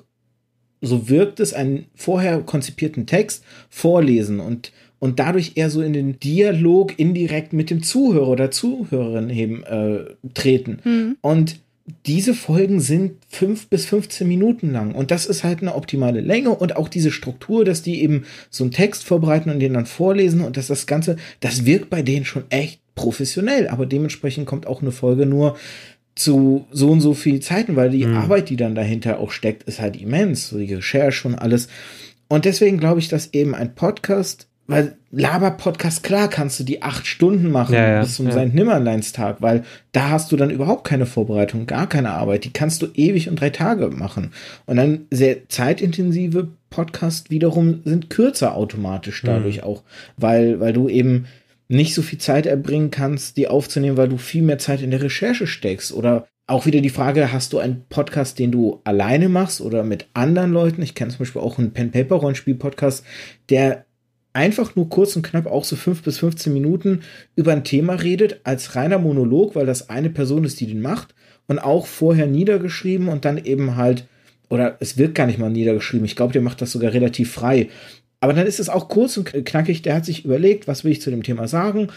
so 0.82 1.10
wirkt 1.10 1.40
es, 1.40 1.54
einen 1.54 1.86
vorher 1.94 2.40
konzipierten 2.42 3.06
Text 3.06 3.44
vorlesen 3.70 4.40
und, 4.40 4.72
und 4.98 5.20
dadurch 5.20 5.54
eher 5.56 5.70
so 5.70 5.82
in 5.82 5.94
den 5.94 6.20
Dialog 6.20 6.98
indirekt 6.98 7.54
mit 7.54 7.70
dem 7.70 7.84
Zuhörer 7.84 8.30
oder 8.30 8.52
Zuhörerin 8.52 9.30
eben 9.30 9.64
äh, 9.64 10.06
treten. 10.34 11.18
Und 11.22 11.60
diese 12.06 12.34
Folgen 12.34 12.80
sind 12.80 13.14
fünf 13.30 13.68
bis 13.68 13.86
15 13.86 14.28
Minuten 14.28 14.72
lang. 14.72 14.94
Und 14.94 15.12
das 15.12 15.26
ist 15.26 15.44
halt 15.44 15.62
eine 15.62 15.76
optimale 15.76 16.22
Länge 16.22 16.52
und 16.52 16.76
auch 16.76 16.88
diese 16.88 17.12
Struktur, 17.12 17.66
dass 17.66 17.82
die 17.82 18.02
eben 18.02 18.26
so 18.50 18.64
einen 18.64 18.72
Text 18.72 19.04
vorbereiten 19.04 19.50
und 19.50 19.60
den 19.60 19.74
dann 19.74 19.86
vorlesen 19.86 20.42
und 20.42 20.58
dass 20.58 20.68
das 20.68 20.88
Ganze, 20.88 21.18
das 21.40 21.66
wirkt 21.66 21.90
bei 21.90 22.02
denen 22.02 22.26
schon 22.26 22.44
echt 22.50 22.82
professionell. 22.96 23.68
Aber 23.68 23.86
dementsprechend 23.86 24.46
kommt 24.46 24.68
auch 24.68 24.82
eine 24.82 24.92
Folge 24.92 25.26
nur 25.26 25.58
zu 26.16 26.68
so 26.72 26.92
und 26.92 27.00
so 27.02 27.14
viel 27.14 27.40
Zeiten, 27.40 27.76
weil 27.76 27.92
die 27.92 28.06
mhm. 28.06 28.18
Arbeit, 28.18 28.50
die 28.50 28.58
dann 28.58 28.76
dahinter 28.76 29.20
auch 29.20 29.32
steckt, 29.32 29.64
ist 29.64 29.80
halt 29.80 29.96
immens, 29.96 30.50
so 30.50 30.58
die 30.58 30.74
Recherche 30.74 31.28
und 31.28 31.36
alles. 31.36 31.70
Und 32.28 32.46
deswegen 32.46 32.78
glaube 32.78 33.00
ich, 33.00 33.08
dass 33.08 33.34
eben 33.34 33.56
ein 33.56 33.74
Podcast, 33.74 34.49
weil 34.70 34.98
Laber-Podcast, 35.10 36.04
klar 36.04 36.30
kannst 36.30 36.60
du 36.60 36.64
die 36.64 36.84
acht 36.84 37.08
Stunden 37.08 37.50
machen 37.50 37.74
ja, 37.74 37.90
ja, 37.90 38.02
bis 38.02 38.16
zum 38.16 38.28
ja. 38.28 38.34
St. 38.34 38.54
Nimmerleinstag, 38.54 39.42
weil 39.42 39.64
da 39.94 40.10
hast 40.10 40.32
du 40.32 40.38
dann 40.38 40.52
überhaupt 40.52 40.86
keine 40.86 41.08
Vorbereitung, 41.08 41.66
gar 41.66 41.90
keine 41.90 42.12
Arbeit. 42.12 42.46
Die 42.46 42.54
kannst 42.54 42.84
du 42.84 42.88
ewig 42.94 43.30
und 43.30 43.42
drei 43.42 43.50
Tage 43.50 43.88
machen. 43.88 44.32
Und 44.68 44.78
dann 44.78 45.08
sehr 45.10 45.50
zeitintensive 45.50 46.50
Podcasts 46.70 47.32
wiederum 47.32 47.82
sind 47.84 48.12
kürzer 48.12 48.56
automatisch 48.56 49.24
dadurch 49.24 49.58
mhm. 49.58 49.64
auch, 49.64 49.82
weil, 50.18 50.60
weil 50.60 50.74
du 50.74 50.88
eben 50.88 51.26
nicht 51.68 51.96
so 51.96 52.04
viel 52.04 52.20
Zeit 52.20 52.46
erbringen 52.46 52.92
kannst, 52.92 53.38
die 53.38 53.48
aufzunehmen, 53.48 53.98
weil 53.98 54.10
du 54.10 54.18
viel 54.18 54.44
mehr 54.44 54.60
Zeit 54.60 54.84
in 54.84 54.92
der 54.92 55.02
Recherche 55.02 55.48
steckst. 55.48 55.92
Oder 55.92 56.28
auch 56.46 56.68
wieder 56.68 56.82
die 56.82 56.90
Frage, 56.90 57.32
hast 57.32 57.54
du 57.54 57.58
einen 57.58 57.86
Podcast, 57.90 58.38
den 58.38 58.52
du 58.52 58.82
alleine 58.84 59.30
machst 59.30 59.62
oder 59.62 59.84
mit 59.84 60.08
anderen 60.14 60.52
Leuten? 60.52 60.84
Ich 60.84 60.94
kenne 60.94 61.10
zum 61.10 61.20
Beispiel 61.20 61.42
auch 61.42 61.58
einen 61.58 61.74
Pen-Paper-Rollenspiel-Podcast, 61.74 63.04
der 63.50 63.86
einfach 64.34 64.76
nur 64.76 64.90
kurz 64.90 65.16
und 65.16 65.24
knapp 65.24 65.48
auch 65.48 65.64
so 65.64 65.76
fünf 65.76 66.04
bis 66.04 66.20
15 66.20 66.54
Minuten 66.54 67.02
über 67.36 67.52
ein 67.52 67.64
Thema 67.64 67.94
redet, 67.96 68.42
als 68.44 68.76
reiner 68.76 69.00
Monolog, 69.00 69.56
weil 69.56 69.66
das 69.66 69.90
eine 69.90 70.10
Person 70.10 70.44
ist, 70.44 70.60
die 70.60 70.68
den 70.68 70.82
macht 70.82 71.16
und 71.48 71.60
auch 71.60 71.88
vorher 71.88 72.28
niedergeschrieben 72.28 73.08
und 73.08 73.26
dann 73.26 73.38
eben 73.38 73.76
halt, 73.76 74.06
oder 74.50 74.78
es 74.80 74.98
wird 74.98 75.16
gar 75.16 75.26
nicht 75.26 75.40
mal 75.40 75.50
niedergeschrieben, 75.50 76.06
ich 76.06 76.16
glaube, 76.16 76.34
der 76.34 76.42
macht 76.42 76.62
das 76.62 76.72
sogar 76.72 76.94
relativ 76.94 77.32
frei. 77.32 77.70
Aber 78.22 78.34
dann 78.34 78.48
ist 78.48 78.60
es 78.60 78.70
auch 78.70 78.90
kurz 78.90 79.18
und 79.18 79.32
knackig. 79.46 79.82
Der 79.82 79.96
hat 79.96 80.06
sich 80.06 80.26
überlegt, 80.26 80.68
was 80.68 80.84
will 80.84 80.92
ich 80.92 81.02
zu 81.02 81.10
dem 81.10 81.24
Thema 81.24 81.48
sagen 81.48 81.88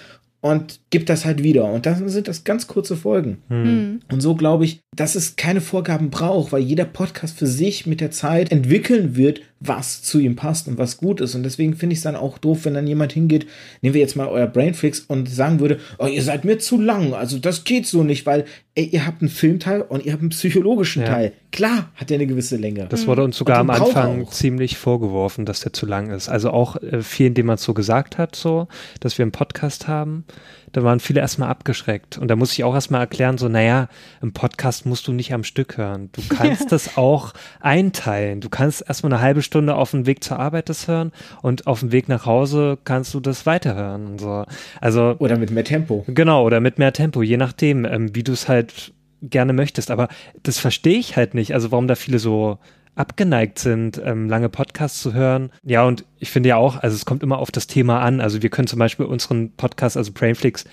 und 0.40 0.80
gibt 0.90 1.08
das 1.08 1.24
halt 1.24 1.42
wieder. 1.42 1.64
Und 1.72 1.86
dann 1.86 2.08
sind 2.08 2.28
das 2.28 2.44
ganz 2.44 2.66
kurze 2.66 2.96
Folgen. 2.96 3.38
Mhm. 3.48 4.00
Und 4.10 4.20
so 4.20 4.34
glaube 4.34 4.64
ich, 4.64 4.80
dass 4.94 5.14
es 5.14 5.36
keine 5.36 5.60
Vorgaben 5.60 6.10
braucht, 6.10 6.52
weil 6.52 6.62
jeder 6.62 6.84
Podcast 6.84 7.38
für 7.38 7.46
sich 7.46 7.86
mit 7.86 8.00
der 8.00 8.10
Zeit 8.10 8.52
entwickeln 8.52 9.16
wird, 9.16 9.40
was 9.64 10.02
zu 10.02 10.18
ihm 10.18 10.36
passt 10.36 10.68
und 10.68 10.78
was 10.78 10.96
gut 10.96 11.20
ist. 11.20 11.34
Und 11.34 11.42
deswegen 11.42 11.74
finde 11.74 11.92
ich 11.94 12.00
es 12.00 12.02
dann 12.02 12.16
auch 12.16 12.38
doof, 12.38 12.64
wenn 12.64 12.74
dann 12.74 12.86
jemand 12.86 13.12
hingeht, 13.12 13.46
nehmen 13.80 13.94
wir 13.94 14.00
jetzt 14.00 14.16
mal 14.16 14.26
euer 14.26 14.46
Brainflix 14.46 15.00
und 15.00 15.28
sagen 15.28 15.60
würde, 15.60 15.78
oh, 15.98 16.06
ihr 16.06 16.22
seid 16.22 16.44
mir 16.44 16.58
zu 16.58 16.80
lang. 16.80 17.14
Also 17.14 17.38
das 17.38 17.64
geht 17.64 17.86
so 17.86 18.02
nicht, 18.02 18.26
weil 18.26 18.44
ey, 18.74 18.86
ihr 18.86 19.06
habt 19.06 19.22
einen 19.22 19.28
Filmteil 19.28 19.82
und 19.82 20.04
ihr 20.04 20.12
habt 20.12 20.22
einen 20.22 20.30
psychologischen 20.30 21.02
ja. 21.02 21.08
Teil. 21.08 21.32
Klar 21.52 21.90
hat 21.94 22.10
der 22.10 22.16
eine 22.16 22.26
gewisse 22.26 22.56
Länge. 22.56 22.86
Das 22.88 23.06
wurde 23.06 23.22
uns 23.22 23.36
sogar 23.36 23.58
am 23.58 23.70
Anfang 23.70 24.26
ziemlich 24.28 24.78
vorgeworfen, 24.78 25.44
dass 25.44 25.60
der 25.60 25.72
zu 25.72 25.86
lang 25.86 26.10
ist. 26.10 26.28
Also 26.28 26.50
auch 26.50 26.76
äh, 26.76 27.02
vielen, 27.02 27.34
denen 27.34 27.46
man 27.46 27.58
so 27.58 27.74
gesagt 27.74 28.18
hat, 28.18 28.34
so, 28.34 28.68
dass 29.00 29.18
wir 29.18 29.22
einen 29.22 29.32
Podcast 29.32 29.88
haben 29.88 30.24
da 30.72 30.82
waren 30.82 31.00
viele 31.00 31.20
erstmal 31.20 31.48
abgeschreckt. 31.50 32.18
Und 32.18 32.28
da 32.28 32.36
muss 32.36 32.52
ich 32.52 32.64
auch 32.64 32.74
erstmal 32.74 33.02
erklären, 33.02 33.38
so, 33.38 33.48
naja, 33.48 33.88
im 34.20 34.32
Podcast 34.32 34.86
musst 34.86 35.06
du 35.06 35.12
nicht 35.12 35.32
am 35.32 35.44
Stück 35.44 35.76
hören. 35.76 36.10
Du 36.12 36.22
kannst 36.28 36.62
ja. 36.62 36.68
das 36.70 36.96
auch 36.96 37.34
einteilen. 37.60 38.40
Du 38.40 38.48
kannst 38.48 38.84
erstmal 38.86 39.12
eine 39.12 39.22
halbe 39.22 39.42
Stunde 39.42 39.74
auf 39.74 39.90
dem 39.90 40.06
Weg 40.06 40.24
zur 40.24 40.38
Arbeit 40.38 40.68
das 40.68 40.88
hören 40.88 41.12
und 41.42 41.66
auf 41.66 41.80
dem 41.80 41.92
Weg 41.92 42.08
nach 42.08 42.26
Hause 42.26 42.78
kannst 42.84 43.12
du 43.14 43.20
das 43.20 43.46
weiterhören. 43.46 44.06
Und 44.06 44.20
so. 44.20 44.44
Also, 44.80 45.16
oder 45.18 45.38
mit 45.38 45.50
mehr 45.50 45.64
Tempo. 45.64 46.04
Genau, 46.08 46.44
oder 46.44 46.60
mit 46.60 46.78
mehr 46.78 46.92
Tempo, 46.92 47.22
je 47.22 47.36
nachdem, 47.36 47.84
ähm, 47.84 48.14
wie 48.14 48.22
du 48.22 48.32
es 48.32 48.48
halt 48.48 48.92
gerne 49.22 49.52
möchtest. 49.52 49.90
Aber 49.90 50.08
das 50.42 50.58
verstehe 50.58 50.98
ich 50.98 51.16
halt 51.16 51.34
nicht. 51.34 51.54
Also 51.54 51.70
warum 51.70 51.86
da 51.86 51.94
viele 51.94 52.18
so 52.18 52.58
abgeneigt 52.94 53.58
sind, 53.58 54.00
ähm, 54.04 54.28
lange 54.28 54.48
Podcasts 54.48 55.00
zu 55.00 55.14
hören. 55.14 55.50
Ja, 55.62 55.84
und 55.84 56.04
ich 56.18 56.30
finde 56.30 56.50
ja 56.50 56.56
auch, 56.56 56.76
also 56.76 56.94
es 56.94 57.04
kommt 57.04 57.22
immer 57.22 57.38
auf 57.38 57.50
das 57.50 57.66
Thema 57.66 58.00
an. 58.00 58.20
Also 58.20 58.42
wir 58.42 58.50
können 58.50 58.68
zum 58.68 58.78
Beispiel 58.78 59.06
unseren 59.06 59.52
Podcast, 59.52 59.96
also 59.96 60.12
Brainflix, 60.12 60.64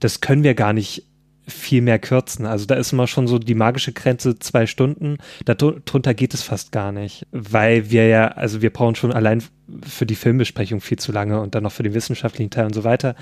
das 0.00 0.20
können 0.20 0.42
wir 0.42 0.54
gar 0.54 0.72
nicht 0.72 1.04
viel 1.48 1.82
mehr 1.82 1.98
kürzen. 1.98 2.46
Also 2.46 2.66
da 2.66 2.74
ist 2.74 2.92
immer 2.92 3.06
schon 3.06 3.26
so 3.26 3.38
die 3.38 3.54
magische 3.54 3.92
Grenze 3.92 4.38
zwei 4.38 4.66
Stunden. 4.66 5.18
Darunter 5.44 6.14
geht 6.14 6.34
es 6.34 6.42
fast 6.42 6.72
gar 6.72 6.92
nicht, 6.92 7.26
weil 7.32 7.90
wir 7.90 8.06
ja, 8.06 8.28
also 8.28 8.62
wir 8.62 8.70
brauchen 8.70 8.94
schon 8.94 9.12
allein 9.12 9.42
für 9.86 10.06
die 10.06 10.14
Filmbesprechung 10.14 10.80
viel 10.80 10.98
zu 10.98 11.12
lange 11.12 11.40
und 11.40 11.54
dann 11.54 11.62
noch 11.62 11.72
für 11.72 11.82
den 11.82 11.94
wissenschaftlichen 11.94 12.50
Teil 12.50 12.66
und 12.66 12.74
so 12.74 12.84
weiter. 12.84 13.14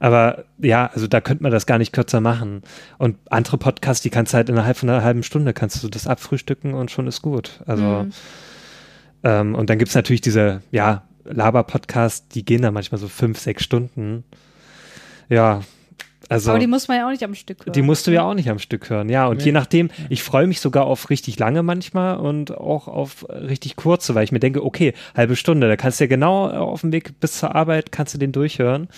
Aber 0.00 0.44
ja, 0.58 0.90
also 0.92 1.06
da 1.06 1.20
könnte 1.20 1.42
man 1.42 1.52
das 1.52 1.66
gar 1.66 1.78
nicht 1.78 1.92
kürzer 1.92 2.20
machen. 2.20 2.62
Und 2.98 3.16
andere 3.30 3.58
Podcasts, 3.58 4.02
die 4.02 4.10
kannst 4.10 4.32
du 4.32 4.36
halt 4.36 4.48
innerhalb 4.48 4.76
von 4.76 4.88
einer 4.88 5.02
halben 5.02 5.22
Stunde 5.22 5.52
kannst 5.52 5.82
du 5.82 5.88
das 5.88 6.06
abfrühstücken 6.06 6.74
und 6.74 6.90
schon 6.90 7.06
ist 7.06 7.22
gut. 7.22 7.60
Also 7.66 7.82
mhm. 7.82 8.12
ähm, 9.24 9.54
und 9.54 9.70
dann 9.70 9.78
gibt 9.78 9.90
es 9.90 9.94
natürlich 9.94 10.20
diese, 10.22 10.62
ja, 10.70 11.02
Laber-Podcasts, 11.24 12.28
die 12.28 12.44
gehen 12.44 12.62
da 12.62 12.70
manchmal 12.70 13.00
so 13.00 13.08
fünf, 13.08 13.38
sechs 13.38 13.62
Stunden. 13.62 14.24
Ja, 15.28 15.62
also, 16.32 16.50
Aber 16.50 16.58
die 16.58 16.66
muss 16.66 16.88
man 16.88 16.98
ja 16.98 17.06
auch 17.06 17.10
nicht 17.10 17.24
am 17.24 17.34
Stück 17.34 17.66
hören. 17.66 17.72
Die 17.72 17.82
musst 17.82 18.06
du 18.06 18.10
ja 18.10 18.22
auch 18.22 18.34
nicht 18.34 18.50
am 18.50 18.58
Stück 18.58 18.90
hören, 18.90 19.08
ja. 19.08 19.26
Und 19.26 19.38
nee. 19.38 19.44
je 19.44 19.52
nachdem, 19.52 19.90
ich 20.08 20.22
freue 20.22 20.46
mich 20.46 20.60
sogar 20.60 20.84
auf 20.86 21.10
richtig 21.10 21.38
lange 21.38 21.62
manchmal 21.62 22.16
und 22.16 22.56
auch 22.56 22.88
auf 22.88 23.26
richtig 23.30 23.76
kurze, 23.76 24.14
weil 24.14 24.24
ich 24.24 24.32
mir 24.32 24.40
denke, 24.40 24.64
okay, 24.64 24.94
halbe 25.16 25.36
Stunde, 25.36 25.68
da 25.68 25.76
kannst 25.76 26.00
du 26.00 26.04
ja 26.04 26.08
genau 26.08 26.48
auf 26.48 26.80
dem 26.80 26.92
Weg 26.92 27.18
bis 27.20 27.38
zur 27.38 27.54
Arbeit, 27.54 27.92
kannst 27.92 28.14
du 28.14 28.18
den 28.18 28.32
durchhören. 28.32 28.88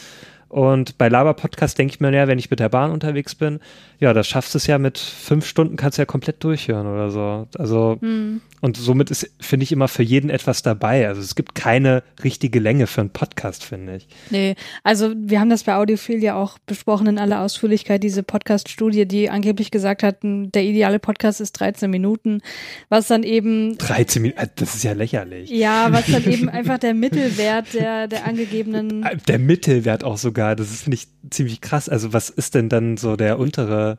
Und 0.55 0.99
bei 0.99 1.09
Laber-Podcast 1.09 1.77
denke 1.81 1.95
ich 1.95 2.01
mir, 2.01 2.13
ja, 2.13 2.29
wenn 2.29 2.39
ich 2.39 2.49
mit 2.49 2.61
der 2.61 2.69
Bahn 2.69 2.93
unterwegs 2.93 3.35
bin, 3.35 3.59
ja, 3.99 4.13
das 4.13 4.29
schaffst 4.29 4.55
du 4.55 4.59
es 4.59 4.69
ja 4.69 4.79
mit 4.79 4.99
fünf 4.99 5.47
Stunden, 5.47 5.75
kannst 5.75 5.99
du 5.99 6.03
ja 6.03 6.07
komplett 6.07 6.45
durchhören 6.45 6.87
oder 6.87 7.11
so. 7.11 7.49
Also, 7.59 7.97
hm. 8.01 8.41
und 8.61 8.77
somit 8.77 9.11
ist, 9.11 9.29
finde 9.41 9.65
ich, 9.65 9.73
immer 9.73 9.89
für 9.89 10.05
jeden 10.05 10.31
etwas 10.31 10.63
dabei. 10.63 11.09
Also 11.09 11.23
es 11.23 11.35
gibt 11.35 11.57
keine 11.57 12.05
richtige 12.23 12.61
Länge 12.61 12.87
für 12.87 13.01
einen 13.01 13.11
Podcast, 13.11 13.65
finde 13.65 13.97
ich. 13.97 14.07
Nee, 14.31 14.55
also 14.85 15.13
wir 15.17 15.41
haben 15.41 15.51
das 15.51 15.65
bei 15.65 15.75
Audiophil 15.75 16.23
ja 16.23 16.37
auch 16.37 16.59
besprochen 16.67 17.09
in 17.09 17.19
aller 17.19 17.41
Ausführlichkeit, 17.41 18.05
diese 18.05 18.23
Podcast-Studie, 18.23 19.07
die 19.07 19.31
angeblich 19.31 19.73
gesagt 19.73 20.05
hat, 20.05 20.19
der 20.23 20.63
ideale 20.63 21.01
Podcast 21.01 21.41
ist 21.41 21.59
13 21.59 21.91
Minuten, 21.91 22.43
was 22.91 23.09
dann 23.09 23.25
eben. 23.25 23.77
13 23.79 24.23
Minuten, 24.23 24.41
äh, 24.41 24.47
das 24.55 24.77
ist 24.77 24.85
ja 24.85 24.93
lächerlich. 24.93 25.51
Ja, 25.51 25.89
was 25.91 26.07
dann 26.07 26.25
eben 26.31 26.49
einfach 26.49 26.79
der 26.79 26.95
Mittelwert 26.95 27.75
der, 27.75 28.07
der 28.07 28.25
angegebenen. 28.25 29.05
Der 29.27 29.41
Mittelwert 29.41 30.05
auch 30.05 30.17
sogar 30.17 30.44
sogar. 30.45 30.57
Das 30.57 30.71
ist, 30.71 30.83
finde 30.83 30.97
ich, 30.97 31.09
ziemlich 31.31 31.61
krass. 31.61 31.89
Also, 31.89 32.12
was 32.12 32.31
ist 32.31 32.55
denn 32.55 32.69
dann 32.69 32.97
so 32.97 33.16
der 33.16 33.39
untere? 33.39 33.99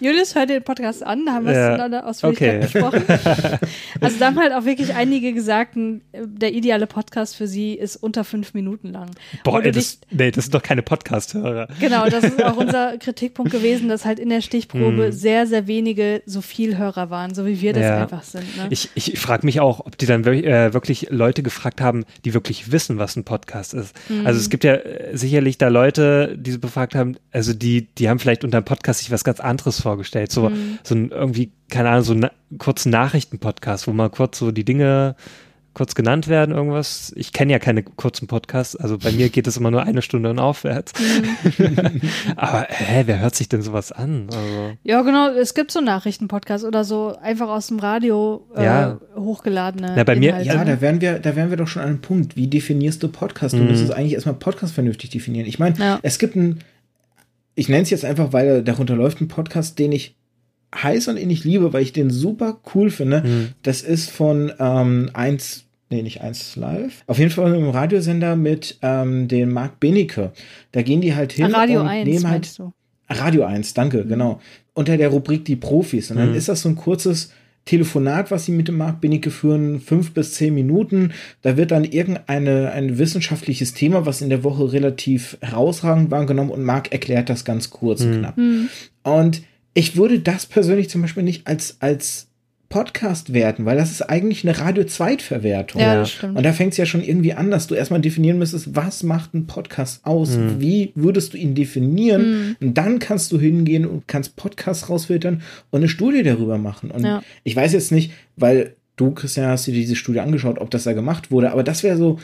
Julius 0.00 0.36
hört 0.36 0.50
den 0.50 0.62
Podcast 0.62 1.02
an, 1.02 1.26
da 1.26 1.32
haben 1.32 1.46
wir 1.46 1.52
es 1.52 1.58
ja. 1.78 1.84
in 1.84 1.90
der 1.90 2.06
Ausführlichkeit 2.06 2.64
okay. 2.64 2.72
besprochen. 2.72 3.02
also 4.00 4.18
da 4.18 4.26
haben 4.26 4.38
halt 4.38 4.52
auch 4.52 4.64
wirklich 4.64 4.94
einige 4.94 5.32
gesagt, 5.32 5.76
der 6.12 6.54
ideale 6.54 6.86
Podcast 6.86 7.34
für 7.34 7.48
sie 7.48 7.74
ist 7.74 7.96
unter 7.96 8.22
fünf 8.22 8.54
Minuten 8.54 8.92
lang. 8.92 9.10
Boah, 9.42 9.62
ey, 9.64 9.72
das, 9.72 9.98
nee, 10.10 10.30
das 10.30 10.44
sind 10.44 10.54
doch 10.54 10.62
keine 10.62 10.82
Podcast-Hörer. 10.82 11.68
Genau, 11.80 12.08
das 12.08 12.24
ist 12.24 12.42
auch 12.44 12.56
unser 12.56 12.96
Kritikpunkt 13.00 13.50
gewesen, 13.50 13.88
dass 13.88 14.04
halt 14.04 14.20
in 14.20 14.28
der 14.28 14.40
Stichprobe 14.40 15.08
mm. 15.08 15.12
sehr, 15.12 15.48
sehr 15.48 15.66
wenige 15.66 16.22
so 16.26 16.42
viel 16.42 16.78
Hörer 16.78 17.10
waren, 17.10 17.34
so 17.34 17.44
wie 17.44 17.60
wir 17.60 17.72
das 17.72 17.82
ja. 17.82 18.02
einfach 18.02 18.22
sind. 18.22 18.56
Ne? 18.56 18.68
Ich, 18.70 18.90
ich 18.94 19.18
frage 19.18 19.44
mich 19.44 19.58
auch, 19.58 19.80
ob 19.80 19.98
die 19.98 20.06
dann 20.06 20.24
äh, 20.24 20.72
wirklich 20.72 21.08
Leute 21.10 21.42
gefragt 21.42 21.80
haben, 21.80 22.04
die 22.24 22.34
wirklich 22.34 22.70
wissen, 22.70 22.98
was 22.98 23.16
ein 23.16 23.24
Podcast 23.24 23.74
ist. 23.74 23.96
Mm. 24.08 24.26
Also 24.26 24.38
es 24.38 24.48
gibt 24.48 24.62
ja 24.62 24.74
äh, 24.74 25.16
sicherlich 25.16 25.58
da 25.58 25.68
Leute, 25.68 26.36
die 26.38 26.52
sie 26.52 26.58
befragt 26.58 26.94
haben, 26.94 27.16
also 27.32 27.52
die, 27.52 27.88
die 27.98 28.08
haben 28.08 28.20
vielleicht 28.20 28.44
unter 28.44 28.58
einem 28.58 28.64
Podcast 28.64 29.00
sich 29.00 29.10
was 29.10 29.24
ganz 29.24 29.40
anderes 29.40 29.80
vorgestellt. 29.80 29.87
So, 30.30 30.48
mhm. 30.48 30.78
so 30.82 30.94
ein 30.94 31.10
irgendwie, 31.10 31.52
keine 31.70 31.90
Ahnung, 31.90 32.04
so 32.04 32.12
einen 32.12 32.30
kurzen 32.58 32.90
Nachrichtenpodcast, 32.90 33.86
wo 33.86 33.92
mal 33.92 34.10
kurz 34.10 34.38
so 34.38 34.50
die 34.50 34.64
Dinge 34.64 35.16
kurz 35.78 35.94
genannt 35.94 36.26
werden, 36.26 36.54
irgendwas. 36.54 37.12
Ich 37.14 37.32
kenne 37.32 37.52
ja 37.52 37.60
keine 37.60 37.84
kurzen 37.84 38.26
Podcasts, 38.26 38.74
also 38.74 38.98
bei 38.98 39.12
mir 39.12 39.28
geht 39.28 39.46
es 39.46 39.56
immer 39.56 39.70
nur 39.70 39.84
eine 39.84 40.02
Stunde 40.02 40.28
und 40.30 40.40
aufwärts. 40.40 40.92
Mhm. 40.98 42.00
Aber 42.36 42.66
hä, 42.68 43.04
wer 43.06 43.20
hört 43.20 43.36
sich 43.36 43.48
denn 43.48 43.62
sowas 43.62 43.92
an? 43.92 44.26
Also. 44.26 44.76
Ja, 44.82 45.02
genau, 45.02 45.28
es 45.30 45.54
gibt 45.54 45.70
so 45.70 45.80
Nachrichtenpodcasts 45.80 46.66
oder 46.66 46.82
so 46.82 47.16
einfach 47.22 47.48
aus 47.48 47.68
dem 47.68 47.78
Radio 47.78 48.44
äh, 48.56 48.64
ja. 48.64 49.00
hochgeladene. 49.14 49.92
Na, 49.94 50.02
bei 50.02 50.16
mir, 50.16 50.42
ja, 50.42 50.64
da 50.64 50.80
wären 50.80 51.00
wir, 51.00 51.20
da 51.20 51.36
wären 51.36 51.50
wir 51.50 51.56
doch 51.56 51.68
schon 51.68 51.82
an 51.82 51.88
einem 51.88 52.00
Punkt. 52.00 52.34
Wie 52.34 52.48
definierst 52.48 53.00
du 53.04 53.08
Podcast? 53.08 53.54
Du 53.54 53.58
mhm. 53.58 53.68
müsstest 53.68 53.92
eigentlich 53.92 54.14
erstmal 54.14 54.34
Podcast 54.34 54.74
vernünftig 54.74 55.10
definieren. 55.10 55.46
Ich 55.46 55.60
meine, 55.60 55.78
ja. 55.78 56.00
es 56.02 56.18
gibt 56.18 56.34
ein, 56.34 56.58
ich 57.58 57.68
nenne 57.68 57.82
es 57.82 57.90
jetzt 57.90 58.04
einfach, 58.04 58.32
weil 58.32 58.62
darunter 58.62 58.94
läuft 58.94 59.20
ein 59.20 59.26
Podcast, 59.26 59.80
den 59.80 59.90
ich 59.90 60.14
heiß 60.72 61.08
und 61.08 61.16
innig 61.16 61.42
liebe, 61.42 61.72
weil 61.72 61.82
ich 61.82 61.92
den 61.92 62.08
super 62.08 62.60
cool 62.72 62.88
finde. 62.88 63.22
Mhm. 63.22 63.48
Das 63.64 63.82
ist 63.82 64.10
von 64.10 64.52
ähm, 64.60 65.10
1, 65.12 65.64
nee, 65.90 66.02
nicht 66.02 66.20
1 66.20 66.54
Live. 66.54 67.02
Auf 67.08 67.18
jeden 67.18 67.32
Fall 67.32 67.52
einem 67.52 67.70
Radiosender 67.70 68.36
mit 68.36 68.78
ähm, 68.82 69.26
den 69.26 69.50
Marc 69.50 69.80
Benecke. 69.80 70.30
Da 70.70 70.82
gehen 70.82 71.00
die 71.00 71.16
halt 71.16 71.32
hin 71.32 71.52
Radio 71.52 71.80
und 71.80 71.88
1, 71.88 72.08
nehmen 72.08 72.28
halt 72.28 72.58
du? 72.58 72.72
Radio 73.08 73.44
1, 73.44 73.74
danke, 73.74 74.04
mhm. 74.04 74.08
genau. 74.08 74.40
Unter 74.72 74.96
der 74.96 75.08
Rubrik 75.08 75.44
die 75.44 75.56
Profis. 75.56 76.12
Und 76.12 76.18
dann 76.18 76.30
mhm. 76.30 76.36
ist 76.36 76.48
das 76.48 76.62
so 76.62 76.68
ein 76.68 76.76
kurzes 76.76 77.32
Telefonat, 77.68 78.30
was 78.30 78.46
sie 78.46 78.52
mit 78.52 78.68
dem 78.68 78.78
Marc 78.78 79.02
Benecke 79.02 79.30
führen, 79.30 79.80
fünf 79.80 80.12
bis 80.12 80.32
zehn 80.32 80.54
Minuten. 80.54 81.12
Da 81.42 81.58
wird 81.58 81.70
dann 81.70 81.84
irgendeine 81.84 82.72
ein 82.72 82.96
wissenschaftliches 82.96 83.74
Thema, 83.74 84.06
was 84.06 84.22
in 84.22 84.30
der 84.30 84.42
Woche 84.42 84.72
relativ 84.72 85.36
herausragend 85.42 86.10
war, 86.10 86.24
genommen 86.24 86.48
und 86.48 86.62
Marc 86.62 86.92
erklärt 86.92 87.28
das 87.28 87.44
ganz 87.44 87.68
kurz 87.68 88.00
und 88.00 88.12
mhm. 88.12 88.18
knapp. 88.20 88.38
Mhm. 88.38 88.68
Und 89.02 89.42
ich 89.74 89.96
würde 89.96 90.20
das 90.20 90.46
persönlich 90.46 90.88
zum 90.88 91.02
Beispiel 91.02 91.22
nicht 91.22 91.46
als, 91.46 91.76
als 91.80 92.27
Podcast 92.68 93.32
werten, 93.32 93.64
weil 93.64 93.76
das 93.78 93.90
ist 93.90 94.02
eigentlich 94.02 94.46
eine 94.46 94.58
Radio-Zweitverwertung. 94.58 95.80
Ja, 95.80 95.94
das 95.96 96.10
stimmt. 96.10 96.36
Und 96.36 96.44
da 96.44 96.52
fängt 96.52 96.72
es 96.72 96.76
ja 96.76 96.84
schon 96.86 97.02
irgendwie 97.02 97.32
an, 97.32 97.50
dass 97.50 97.66
du 97.66 97.74
erstmal 97.74 98.00
definieren 98.00 98.38
müsstest, 98.38 98.76
was 98.76 99.02
macht 99.02 99.32
ein 99.34 99.46
Podcast 99.46 100.04
aus? 100.04 100.36
Mhm. 100.36 100.60
Wie 100.60 100.92
würdest 100.94 101.32
du 101.32 101.38
ihn 101.38 101.54
definieren? 101.54 102.56
Und 102.60 102.74
dann 102.76 102.98
kannst 102.98 103.32
du 103.32 103.40
hingehen 103.40 103.86
und 103.86 104.06
kannst 104.06 104.36
Podcasts 104.36 104.90
rausfiltern 104.90 105.42
und 105.70 105.78
eine 105.78 105.88
Studie 105.88 106.22
darüber 106.22 106.58
machen. 106.58 106.90
Und 106.90 107.04
Ja. 107.04 107.22
ich 107.44 107.56
weiß 107.56 107.72
jetzt 107.72 107.90
nicht, 107.92 108.12
weil 108.36 108.74
du, 108.96 109.12
Christian, 109.12 109.46
hast 109.46 109.66
dir 109.66 109.72
diese 109.72 109.96
Studie 109.96 110.20
angeschaut, 110.20 110.58
ob 110.58 110.70
das 110.70 110.84
da 110.84 110.92
gemacht 110.92 111.30
wurde, 111.30 111.52
aber 111.52 111.62
das 111.62 111.82
wäre 111.82 111.96
so, 111.96 112.18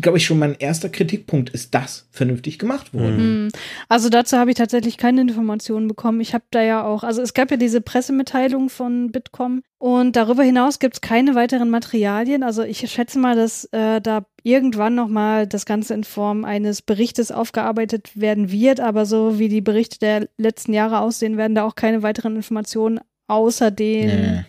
glaube 0.00 0.18
ich, 0.18 0.24
schon 0.24 0.38
mein 0.38 0.54
erster 0.54 0.88
Kritikpunkt, 0.88 1.50
ist 1.50 1.74
das 1.74 2.08
vernünftig 2.10 2.58
gemacht 2.58 2.94
worden. 2.94 3.44
Mhm. 3.44 3.48
Also 3.88 4.08
dazu 4.08 4.36
habe 4.36 4.50
ich 4.50 4.56
tatsächlich 4.56 4.96
keine 4.96 5.20
Informationen 5.20 5.88
bekommen. 5.88 6.20
Ich 6.20 6.34
habe 6.34 6.44
da 6.50 6.62
ja 6.62 6.84
auch, 6.84 7.04
also 7.04 7.22
es 7.22 7.34
gab 7.34 7.50
ja 7.50 7.56
diese 7.56 7.80
Pressemitteilung 7.80 8.68
von 8.68 9.10
Bitkom 9.12 9.62
und 9.78 10.16
darüber 10.16 10.42
hinaus 10.42 10.78
gibt 10.78 10.94
es 10.94 11.00
keine 11.00 11.34
weiteren 11.34 11.70
Materialien. 11.70 12.42
Also 12.42 12.62
ich 12.62 12.90
schätze 12.90 13.18
mal, 13.18 13.36
dass 13.36 13.64
äh, 13.72 14.00
da 14.00 14.26
irgendwann 14.42 14.94
nochmal 14.94 15.46
das 15.46 15.66
Ganze 15.66 15.94
in 15.94 16.04
Form 16.04 16.44
eines 16.44 16.82
Berichtes 16.82 17.32
aufgearbeitet 17.32 18.12
werden 18.14 18.50
wird, 18.50 18.80
aber 18.80 19.06
so 19.06 19.38
wie 19.38 19.48
die 19.48 19.60
Berichte 19.60 19.98
der 19.98 20.28
letzten 20.38 20.72
Jahre 20.72 21.00
aussehen, 21.00 21.36
werden 21.36 21.54
da 21.54 21.64
auch 21.64 21.74
keine 21.74 22.02
weiteren 22.02 22.36
Informationen 22.36 23.00
außer 23.26 23.70
den 23.70 24.06
Nee. 24.06 24.44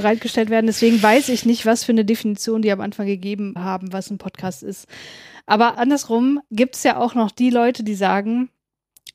Bereitgestellt 0.00 0.50
werden. 0.50 0.66
Deswegen 0.66 1.02
weiß 1.02 1.28
ich 1.28 1.44
nicht, 1.44 1.66
was 1.66 1.84
für 1.84 1.92
eine 1.92 2.04
Definition 2.04 2.62
die 2.62 2.70
am 2.72 2.80
Anfang 2.80 3.06
gegeben 3.06 3.54
haben, 3.56 3.92
was 3.92 4.10
ein 4.10 4.18
Podcast 4.18 4.62
ist. 4.62 4.86
Aber 5.46 5.78
andersrum 5.78 6.40
gibt 6.50 6.76
es 6.76 6.82
ja 6.84 6.96
auch 6.98 7.14
noch 7.14 7.30
die 7.30 7.50
Leute, 7.50 7.82
die 7.82 7.94
sagen, 7.94 8.50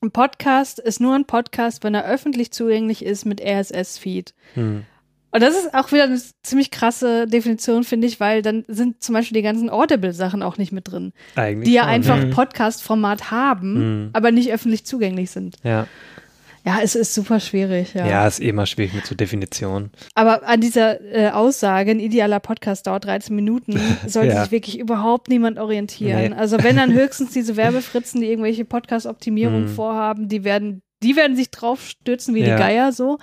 ein 0.02 0.12
Podcast 0.12 0.80
ist 0.80 1.00
nur 1.00 1.16
ein 1.16 1.26
Podcast, 1.26 1.84
wenn 1.84 1.96
er 1.96 2.06
öffentlich 2.06 2.52
zugänglich 2.52 3.06
ist 3.06 3.26
mit 3.26 3.40
RSS-Feed. 3.42 4.34
Hm. 4.56 4.84
Und 5.32 5.42
das 5.42 5.56
ist 5.56 5.74
auch 5.74 5.92
wieder 5.92 6.04
eine 6.04 6.22
ziemlich 6.44 6.70
krasse 6.70 7.26
Definition, 7.26 7.84
finde 7.84 8.06
ich, 8.06 8.20
weil 8.20 8.42
dann 8.44 8.66
sind 8.68 9.02
zum 9.02 9.14
Beispiel 9.14 9.36
die 9.36 9.42
ganzen 9.42 9.70
Audible-Sachen 9.70 10.44
auch 10.44 10.58
nicht 10.58 10.72
mit 10.72 10.92
drin, 10.92 11.12
Eigentlich 11.36 11.70
die 11.70 11.74
ja 11.74 11.84
schon. 11.84 11.90
einfach 11.92 12.18
Mhm. 12.24 12.30
Podcast-Format 12.32 13.32
haben, 13.32 13.74
Mhm. 14.04 14.10
aber 14.14 14.32
nicht 14.32 14.52
öffentlich 14.52 14.86
zugänglich 14.86 15.32
sind. 15.32 15.56
Ja. 15.64 15.88
Ja, 16.65 16.80
es 16.81 16.95
ist 16.95 17.14
super 17.14 17.40
schwierig, 17.41 17.94
ja. 17.94 18.07
ja, 18.07 18.26
ist 18.27 18.40
eh 18.41 18.52
mal 18.53 18.65
schwierig 18.65 18.94
mit 18.94 19.06
so 19.06 19.15
Definitionen. 19.15 19.91
Aber 20.15 20.48
an 20.48 20.61
dieser 20.61 21.02
äh, 21.02 21.30
Aussage, 21.31 21.91
ein 21.91 21.99
idealer 21.99 22.40
Podcast 22.40 22.88
dauert 22.88 23.03
13 23.06 23.35
Minuten, 23.35 23.77
sollte 24.07 24.34
Ja. 24.34 24.44
sich 24.44 24.52
wirklich 24.52 24.80
überhaupt 24.80 25.27
niemand 25.27 25.60
orientieren. 25.60 26.31
Nee. 26.31 26.35
Also 26.38 26.64
wenn 26.64 26.77
dann 26.77 26.94
höchstens 26.94 27.31
diese 27.31 27.57
Werbefritzen, 27.57 28.22
die 28.22 28.27
irgendwelche 28.27 28.64
Podcast-Optimierungen 28.64 29.64
Mhm. 29.65 29.68
vorhaben, 29.76 30.30
die 30.30 30.44
werden, 30.45 30.81
die 31.03 31.15
werden 31.18 31.35
sich 31.35 31.52
drauf 31.52 31.81
stürzen 31.85 32.34
wie 32.34 32.44
Ja. 32.45 32.56
die 32.56 32.61
Geier 32.61 32.91
so. 32.94 33.18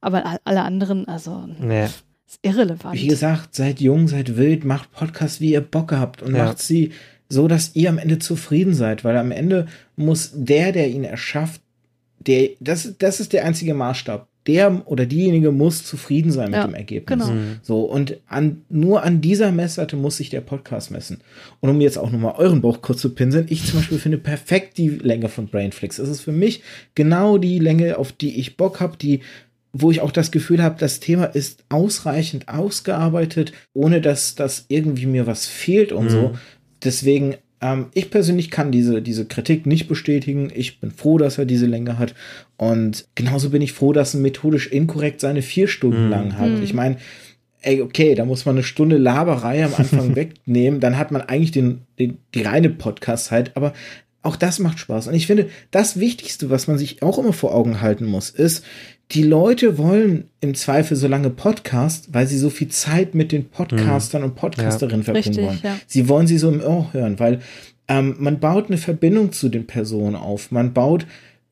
Aber 0.00 0.40
alle 0.44 0.62
anderen, 0.62 1.06
also 1.06 1.46
Nee. 1.60 1.84
ist 1.84 2.38
irrelevant. 2.42 2.94
Wie 3.00 3.06
gesagt, 3.06 3.54
seid 3.54 3.80
jung, 3.80 4.08
seid 4.08 4.36
wild, 4.36 4.64
macht 4.64 4.90
Podcasts, 4.90 5.40
wie 5.40 5.52
ihr 5.52 5.60
Bock 5.60 5.92
habt 5.92 6.22
und 6.22 6.34
Ja. 6.34 6.46
macht 6.46 6.58
sie 6.58 6.92
so, 7.28 7.46
dass 7.46 7.76
ihr 7.76 7.88
am 7.88 7.98
Ende 7.98 8.18
zufrieden 8.18 8.74
seid, 8.74 9.04
weil 9.04 9.16
am 9.16 9.30
Ende 9.30 9.66
muss 9.94 10.32
der, 10.34 10.72
der 10.72 10.88
ihn 10.88 11.04
erschafft, 11.04 11.60
der, 12.26 12.50
das, 12.60 12.94
das 12.98 13.20
ist 13.20 13.32
der 13.32 13.44
einzige 13.44 13.74
Maßstab. 13.74 14.26
Der 14.46 14.82
oder 14.86 15.04
diejenige 15.04 15.52
muss 15.52 15.84
zufrieden 15.84 16.32
sein 16.32 16.46
mit 16.50 16.54
Ja, 16.58 16.66
dem 16.66 16.74
Ergebnis. 16.74 17.18
genau. 17.26 17.30
Mhm. 17.30 17.56
So, 17.62 17.82
und 17.82 18.20
an, 18.26 18.62
nur 18.70 19.02
an 19.02 19.20
dieser 19.20 19.52
Messlatte 19.52 19.96
muss 19.96 20.16
sich 20.16 20.30
der 20.30 20.40
Podcast 20.40 20.90
messen. 20.90 21.18
Und 21.60 21.68
um 21.68 21.80
jetzt 21.82 21.98
auch 21.98 22.10
nochmal 22.10 22.34
euren 22.38 22.62
Bauch 22.62 22.80
kurz 22.80 23.02
zu 23.02 23.14
pinseln, 23.14 23.46
ich 23.50 23.66
zum 23.66 23.80
Beispiel 23.80 23.98
finde 23.98 24.16
perfekt 24.16 24.78
die 24.78 24.88
Länge 24.88 25.28
von 25.28 25.48
Brainflix. 25.48 25.98
Es 25.98 26.08
ist 26.08 26.22
für 26.22 26.32
mich 26.32 26.62
genau 26.94 27.36
die 27.36 27.58
Länge, 27.58 27.98
auf 27.98 28.12
die 28.12 28.40
ich 28.40 28.56
Bock 28.56 28.80
habe, 28.80 28.96
die 28.96 29.20
wo 29.72 29.92
ich 29.92 30.00
auch 30.00 30.10
das 30.10 30.32
Gefühl 30.32 30.62
habe, 30.64 30.74
das 30.80 30.98
Thema 30.98 31.26
ist 31.26 31.62
ausreichend 31.68 32.48
ausgearbeitet, 32.48 33.52
ohne 33.72 34.00
dass 34.00 34.34
das 34.34 34.64
irgendwie 34.66 35.06
mir 35.06 35.28
was 35.28 35.46
fehlt 35.46 35.92
und 35.92 36.08
so. 36.10 36.32
Deswegen, 36.82 37.36
ähm, 37.60 37.86
ich 37.94 38.10
persönlich 38.10 38.50
kann 38.50 38.72
diese, 38.72 39.02
diese 39.02 39.26
Kritik 39.26 39.66
nicht 39.66 39.88
bestätigen. 39.88 40.50
Ich 40.54 40.80
bin 40.80 40.90
froh, 40.90 41.18
dass 41.18 41.38
er 41.38 41.44
diese 41.44 41.66
Länge 41.66 41.98
hat. 41.98 42.14
Und 42.56 43.06
genauso 43.14 43.50
bin 43.50 43.62
ich 43.62 43.72
froh, 43.72 43.92
dass 43.92 44.14
ein 44.14 44.22
methodisch 44.22 44.66
inkorrekt 44.68 45.20
seine 45.20 45.42
vier 45.42 45.68
Stunden 45.68 46.04
Mhm. 46.06 46.10
lang 46.10 46.38
hat. 46.38 46.50
Ich 46.62 46.72
meine, 46.74 46.96
ey, 47.62 47.82
okay, 47.82 48.14
da 48.14 48.24
muss 48.24 48.46
man 48.46 48.54
eine 48.56 48.62
Stunde 48.62 48.96
Laberei 48.96 49.64
am 49.64 49.74
Anfang 49.74 50.14
wegnehmen, 50.16 50.80
dann 50.80 50.96
hat 50.96 51.10
man 51.10 51.22
eigentlich 51.22 51.50
den, 51.52 51.82
den, 51.98 52.18
die 52.34 52.42
reine 52.42 52.70
Podcast-Zeit, 52.70 53.56
aber 53.56 53.74
auch 54.22 54.36
das 54.36 54.58
macht 54.58 54.78
Spaß. 54.78 55.08
Und 55.08 55.14
ich 55.14 55.26
finde, 55.26 55.48
das 55.70 55.98
Wichtigste, 55.98 56.50
was 56.50 56.66
man 56.66 56.78
sich 56.78 57.02
auch 57.02 57.18
immer 57.18 57.32
vor 57.32 57.54
Augen 57.54 57.80
halten 57.80 58.04
muss, 58.06 58.30
ist, 58.30 58.64
die 59.12 59.22
Leute 59.22 59.76
wollen 59.76 60.30
im 60.40 60.54
Zweifel 60.54 60.96
so 60.96 61.08
lange 61.08 61.30
Podcast, 61.30 62.08
weil 62.12 62.26
sie 62.26 62.38
so 62.38 62.48
viel 62.48 62.68
Zeit 62.68 63.14
mit 63.14 63.32
den 63.32 63.48
Podcastern 63.48 64.22
und 64.22 64.36
Podcasterinnen 64.36 65.02
verbringen 65.02 65.26
Richtig, 65.26 65.46
wollen. 65.46 65.60
ja. 65.62 65.78
Sie 65.86 66.08
wollen 66.08 66.26
sie 66.26 66.38
so 66.38 66.48
im 66.48 66.60
Ohr 66.60 66.92
hören, 66.92 67.18
weil 67.18 67.40
ähm, 67.88 68.16
man 68.18 68.38
baut 68.38 68.68
eine 68.68 68.78
Verbindung 68.78 69.32
zu 69.32 69.48
den 69.48 69.66
Personen 69.66 70.14
auf. 70.14 70.52
Man 70.52 70.72
baut 70.72 71.06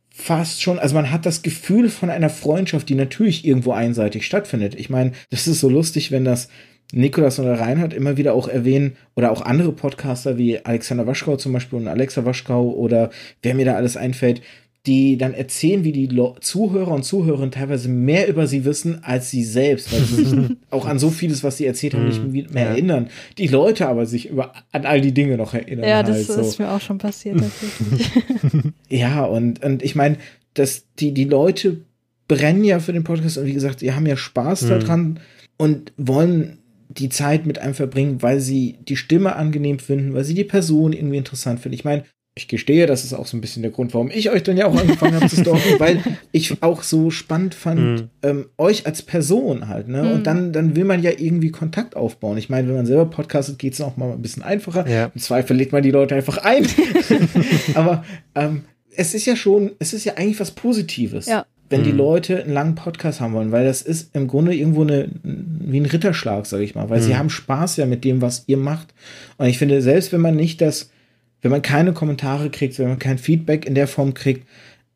fast 0.08 0.62
schon, 0.62 0.78
also 0.78 0.94
man 0.94 1.10
hat 1.10 1.26
das 1.26 1.42
Gefühl 1.42 1.88
von 1.88 2.10
einer 2.10 2.30
Freundschaft, 2.30 2.88
die 2.88 2.94
natürlich 2.94 3.44
irgendwo 3.44 3.72
einseitig 3.72 4.24
stattfindet. 4.24 4.74
Ich 4.76 4.88
meine, 4.88 5.12
das 5.30 5.48
ist 5.48 5.60
so 5.60 5.68
lustig, 5.68 6.12
wenn 6.12 6.24
das 6.24 6.48
Nikolas 6.92 7.38
oder 7.38 7.60
Reinhard 7.60 7.92
immer 7.92 8.16
wieder 8.16 8.34
auch 8.34 8.48
erwähnen 8.48 8.96
oder 9.14 9.30
auch 9.30 9.42
andere 9.42 9.72
Podcaster 9.72 10.38
wie 10.38 10.64
Alexander 10.64 11.06
Waschkau 11.06 11.36
zum 11.36 11.52
Beispiel 11.52 11.78
und 11.78 11.88
Alexa 11.88 12.24
Waschkau 12.24 12.70
oder 12.70 13.10
wer 13.42 13.54
mir 13.54 13.66
da 13.66 13.74
alles 13.74 13.96
einfällt, 13.96 14.40
die 14.88 15.18
dann 15.18 15.34
erzählen, 15.34 15.84
wie 15.84 15.92
die 15.92 16.06
Lo 16.06 16.34
Zuhörer 16.40 16.90
und 16.90 17.04
Zuhörerinnen 17.04 17.50
teilweise 17.50 17.88
mehr 17.88 18.28
über 18.28 18.46
sie 18.46 18.64
wissen 18.64 19.04
als 19.04 19.30
sie 19.30 19.44
selbst, 19.44 19.92
weil 19.92 20.00
sie 20.00 20.24
sich 20.24 20.56
auch 20.70 20.86
an 20.86 20.98
so 20.98 21.10
vieles, 21.10 21.44
was 21.44 21.58
sie 21.58 21.66
erzählt 21.66 21.94
haben, 21.94 22.08
nicht 22.08 22.52
mehr 22.52 22.64
ja. 22.64 22.70
erinnern. 22.70 23.08
Die 23.36 23.46
Leute 23.46 23.86
aber 23.86 24.06
sich 24.06 24.30
über 24.30 24.54
an 24.72 24.86
all 24.86 25.00
die 25.00 25.12
Dinge 25.12 25.36
noch 25.36 25.54
erinnern. 25.54 25.88
ja, 25.88 25.96
halt 25.96 26.08
das 26.08 26.26
so. 26.26 26.40
ist 26.40 26.58
mir 26.58 26.70
auch 26.70 26.80
schon 26.80 26.98
passiert. 26.98 27.40
Ja, 28.88 29.24
und, 29.24 29.62
und 29.62 29.82
ich 29.82 29.94
meine, 29.94 30.16
dass 30.54 30.86
die, 30.98 31.12
die 31.12 31.24
Leute 31.24 31.82
brennen 32.26 32.64
ja 32.64 32.80
für 32.80 32.92
den 32.92 33.04
Podcast 33.04 33.38
und 33.38 33.46
wie 33.46 33.52
gesagt, 33.52 33.80
die 33.82 33.92
haben 33.92 34.06
ja 34.06 34.16
Spaß 34.16 34.62
Mhm. 34.62 34.68
daran 34.68 35.20
und 35.58 35.92
wollen 35.96 36.58
die 36.88 37.10
Zeit 37.10 37.44
mit 37.46 37.58
einem 37.58 37.74
verbringen, 37.74 38.22
weil 38.22 38.40
sie 38.40 38.78
die 38.88 38.96
Stimme 38.96 39.36
angenehm 39.36 39.78
finden, 39.78 40.14
weil 40.14 40.24
sie 40.24 40.34
die 40.34 40.44
Person 40.44 40.94
irgendwie 40.94 41.18
interessant 41.18 41.60
finden. 41.60 41.74
Ich 41.74 41.84
meine, 41.84 42.04
ich 42.38 42.48
gestehe, 42.48 42.86
das 42.86 43.04
ist 43.04 43.12
auch 43.12 43.26
so 43.26 43.36
ein 43.36 43.40
bisschen 43.40 43.62
der 43.62 43.70
Grund, 43.70 43.92
warum 43.94 44.10
ich 44.10 44.30
euch 44.30 44.42
dann 44.42 44.56
ja 44.56 44.66
auch 44.66 44.76
angefangen 44.80 45.14
habe 45.16 45.28
zu 45.28 45.36
stalken, 45.40 45.60
weil 45.78 46.00
ich 46.32 46.62
auch 46.62 46.82
so 46.82 47.10
spannend 47.10 47.54
fand, 47.54 47.78
Mhm. 47.80 48.08
ähm, 48.22 48.46
euch 48.56 48.86
als 48.86 49.02
Person 49.02 49.68
halt, 49.68 49.88
ne? 49.88 50.02
Mhm. 50.02 50.10
Und 50.12 50.26
dann, 50.26 50.52
dann 50.52 50.74
will 50.76 50.84
man 50.84 51.02
ja 51.02 51.10
irgendwie 51.16 51.50
Kontakt 51.50 51.96
aufbauen. 51.96 52.38
Ich 52.38 52.48
meine, 52.48 52.68
wenn 52.68 52.76
man 52.76 52.86
selber 52.86 53.06
podcastet, 53.06 53.58
geht 53.58 53.74
es 53.74 53.80
auch 53.80 53.96
mal 53.96 54.12
ein 54.12 54.22
bisschen 54.22 54.42
einfacher. 54.42 54.88
Ja. 54.88 55.10
Im 55.14 55.20
Zweifel 55.20 55.56
lädt 55.56 55.72
man 55.72 55.82
die 55.82 55.90
Leute 55.90 56.14
einfach 56.14 56.38
ein. 56.38 56.66
Aber 57.74 58.04
ähm, 58.34 58.62
es 58.96 59.14
ist 59.14 59.26
ja 59.26 59.36
schon, 59.36 59.72
es 59.78 59.92
ist 59.92 60.04
ja 60.04 60.14
eigentlich 60.16 60.40
was 60.40 60.50
Positives. 60.52 61.26
Ja. 61.26 61.46
Wenn 61.70 61.84
die 61.84 61.92
Mhm. 61.92 61.98
Leute 61.98 62.42
einen 62.42 62.54
langen 62.54 62.74
Podcast 62.74 63.20
haben 63.20 63.34
wollen, 63.34 63.52
weil 63.52 63.64
das 63.66 63.82
ist 63.82 64.14
im 64.16 64.26
Grunde 64.26 64.54
irgendwo 64.54 64.82
eine, 64.82 65.10
wie 65.22 65.78
ein 65.78 65.84
Ritterschlag, 65.86 66.46
sage 66.46 66.64
ich 66.64 66.74
mal, 66.74 66.88
weil 66.88 67.02
sie 67.02 67.10
Mhm. 67.10 67.18
haben 67.18 67.30
Spaß 67.30 67.76
ja 67.76 67.84
mit 67.84 68.04
dem, 68.04 68.22
was 68.22 68.44
ihr 68.46 68.56
macht. 68.56 68.94
Und 69.36 69.46
ich 69.46 69.58
finde, 69.58 69.82
selbst 69.82 70.10
wenn 70.12 70.22
man 70.22 70.34
nicht 70.34 70.62
das, 70.62 70.90
wenn 71.42 71.50
man 71.50 71.62
keine 71.62 71.92
Kommentare 71.92 72.50
kriegt, 72.50 72.78
wenn 72.78 72.88
man 72.88 72.98
kein 72.98 73.18
Feedback 73.18 73.66
in 73.66 73.74
der 73.74 73.88
Form 73.88 74.14
kriegt, 74.14 74.46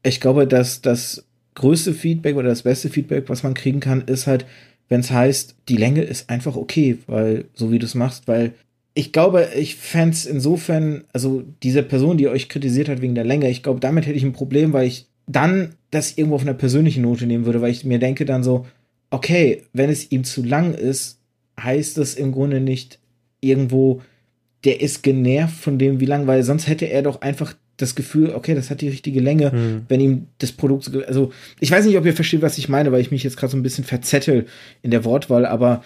ich 0.03 0.21
glaube, 0.21 0.47
dass 0.47 0.81
das 0.81 1.25
größte 1.55 1.95
Feedback 1.95 2.37
oder 2.37 2.49
das 2.49 2.63
beste 2.63 2.89
Feedback, 2.89 3.29
was 3.29 3.43
man 3.43 3.55
kriegen 3.55 3.81
kann, 3.81 4.03
ist 4.03 4.27
halt, 4.27 4.47
wenn 4.89 5.01
es 5.01 5.11
heißt, 5.11 5.57
die 5.69 5.77
Länge 5.77 6.03
ist 6.03 6.29
einfach 6.29 6.57
okay, 6.57 6.99
weil 7.07 7.45
so 7.55 7.71
wie 7.71 7.79
du 7.79 7.87
es 7.87 7.95
machst, 7.95 8.27
weil 8.29 8.53
ich 8.95 9.13
glaube, 9.13 9.49
ich 9.57 9.77
fände 9.77 10.15
es 10.15 10.27
insofern, 10.27 11.05
also 11.13 11.45
diese 11.63 11.83
Person, 11.83 12.19
die 12.19 12.29
euch 12.29 12.49
kritisiert 12.49 12.89
hat 12.89 13.01
wegen 13.01 13.15
der 13.15 13.25
Länge, 13.25 13.49
ich 13.49 13.63
glaube, 13.63 13.81
damit 13.81 14.07
hätte 14.07 14.17
ich 14.17 14.25
ein 14.25 14.35
Problem, 14.35 14.73
weil 14.73 14.87
ich 14.87 15.07
dann 15.27 15.75
das 15.91 16.19
irgendwo 16.19 16.37
auf 16.37 16.43
einer 16.43 16.55
persönlichen 16.55 17.03
Note 17.03 17.27
nehmen 17.27 17.47
würde, 17.47 17.63
weil 17.63 17.71
ich 17.71 17.85
mir 17.85 17.99
denke 17.99 18.25
dann 18.25 18.43
so, 18.43 18.67
okay, 19.11 19.63
wenn 19.73 19.91
es 19.91 20.11
ihm 20.11 20.25
zu 20.25 20.43
lang 20.43 20.75
ist, 20.75 21.19
heißt 21.61 21.97
das 21.99 22.15
im 22.15 22.33
Grunde 22.33 22.61
nicht 22.61 22.99
irgendwo, 23.41 24.03
der 24.65 24.81
ist 24.81 25.03
genervt 25.03 25.57
von 25.57 25.79
dem, 25.79 26.01
wie 26.01 26.07
lang, 26.07 26.27
weil 26.27 26.43
sonst 26.43 26.69
hätte 26.69 26.87
er 26.87 27.03
doch 27.03 27.21
einfach 27.21 27.55
das 27.79 27.95
Gefühl, 27.95 28.31
okay, 28.35 28.55
das 28.55 28.71
hat 28.71 28.81
die 28.81 28.89
richtige 28.89 29.21
Länge, 29.21 29.51
Mhm. 29.53 29.83
wenn 29.89 30.01
ihm 30.01 30.27
das 30.39 30.53
Produkt, 30.53 30.91
also 31.09 31.33
ich 31.59 31.71
weiß 31.71 31.85
nicht, 31.87 31.97
ob 31.97 32.05
ihr 32.07 32.13
versteht, 32.15 32.43
was 32.43 32.59
ich 32.59 32.69
meine, 32.69 32.93
weil 32.93 33.01
ich 33.01 33.11
mich 33.11 33.23
jetzt 33.25 33.37
gerade 33.37 33.51
so 33.51 33.57
ein 33.57 33.63
bisschen 33.63 33.85
verzettel 33.85 34.47
in 34.83 34.91
der 34.91 35.05
Wortwahl, 35.05 35.47
aber 35.47 35.83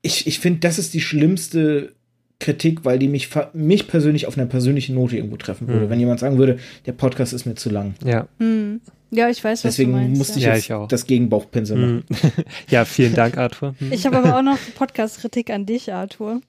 ich, 0.00 0.26
ich 0.26 0.40
finde, 0.40 0.60
das 0.60 0.78
ist 0.78 0.94
die 0.94 1.00
schlimmste 1.00 1.92
Kritik, 2.40 2.84
weil 2.84 2.98
die 2.98 3.06
mich, 3.06 3.28
mich 3.52 3.86
persönlich 3.86 4.26
auf 4.26 4.36
einer 4.36 4.46
persönlichen 4.48 4.96
Note 4.96 5.16
irgendwo 5.16 5.36
treffen 5.36 5.68
würde. 5.68 5.86
Mhm. 5.86 5.90
Wenn 5.90 6.00
jemand 6.00 6.18
sagen 6.18 6.38
würde, 6.38 6.58
der 6.86 6.92
Podcast 6.92 7.32
ist 7.32 7.46
mir 7.46 7.54
zu 7.54 7.70
lang. 7.70 7.94
Ja. 8.04 8.26
Hm. 8.40 8.80
Ja, 9.12 9.28
ich 9.28 9.44
weiß, 9.44 9.62
was 9.64 9.74
Deswegen 9.76 9.92
du 9.92 9.98
meinst. 9.98 10.18
musste 10.18 10.38
ich 10.40 10.46
ja. 10.46 10.54
Jetzt 10.54 10.64
ich 10.64 10.72
auch. 10.72 10.88
das 10.88 11.06
Gegenbauchpinsel 11.06 11.76
machen. 11.76 12.04
Mhm. 12.08 12.44
ja, 12.70 12.84
vielen 12.84 13.14
Dank, 13.14 13.36
Arthur. 13.36 13.76
Mhm. 13.78 13.92
Ich 13.92 14.06
habe 14.06 14.16
aber 14.18 14.36
auch 14.38 14.42
noch 14.42 14.58
Podcast-Kritik 14.74 15.50
an 15.50 15.66
dich, 15.66 15.92
Arthur. 15.92 16.40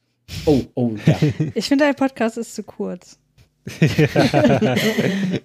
Oh, 0.45 0.61
oh, 0.75 0.91
ja. 1.05 1.17
Ich 1.55 1.67
finde, 1.67 1.85
dein 1.85 1.95
Podcast 1.95 2.37
ist 2.37 2.55
zu 2.55 2.63
kurz. 2.63 3.17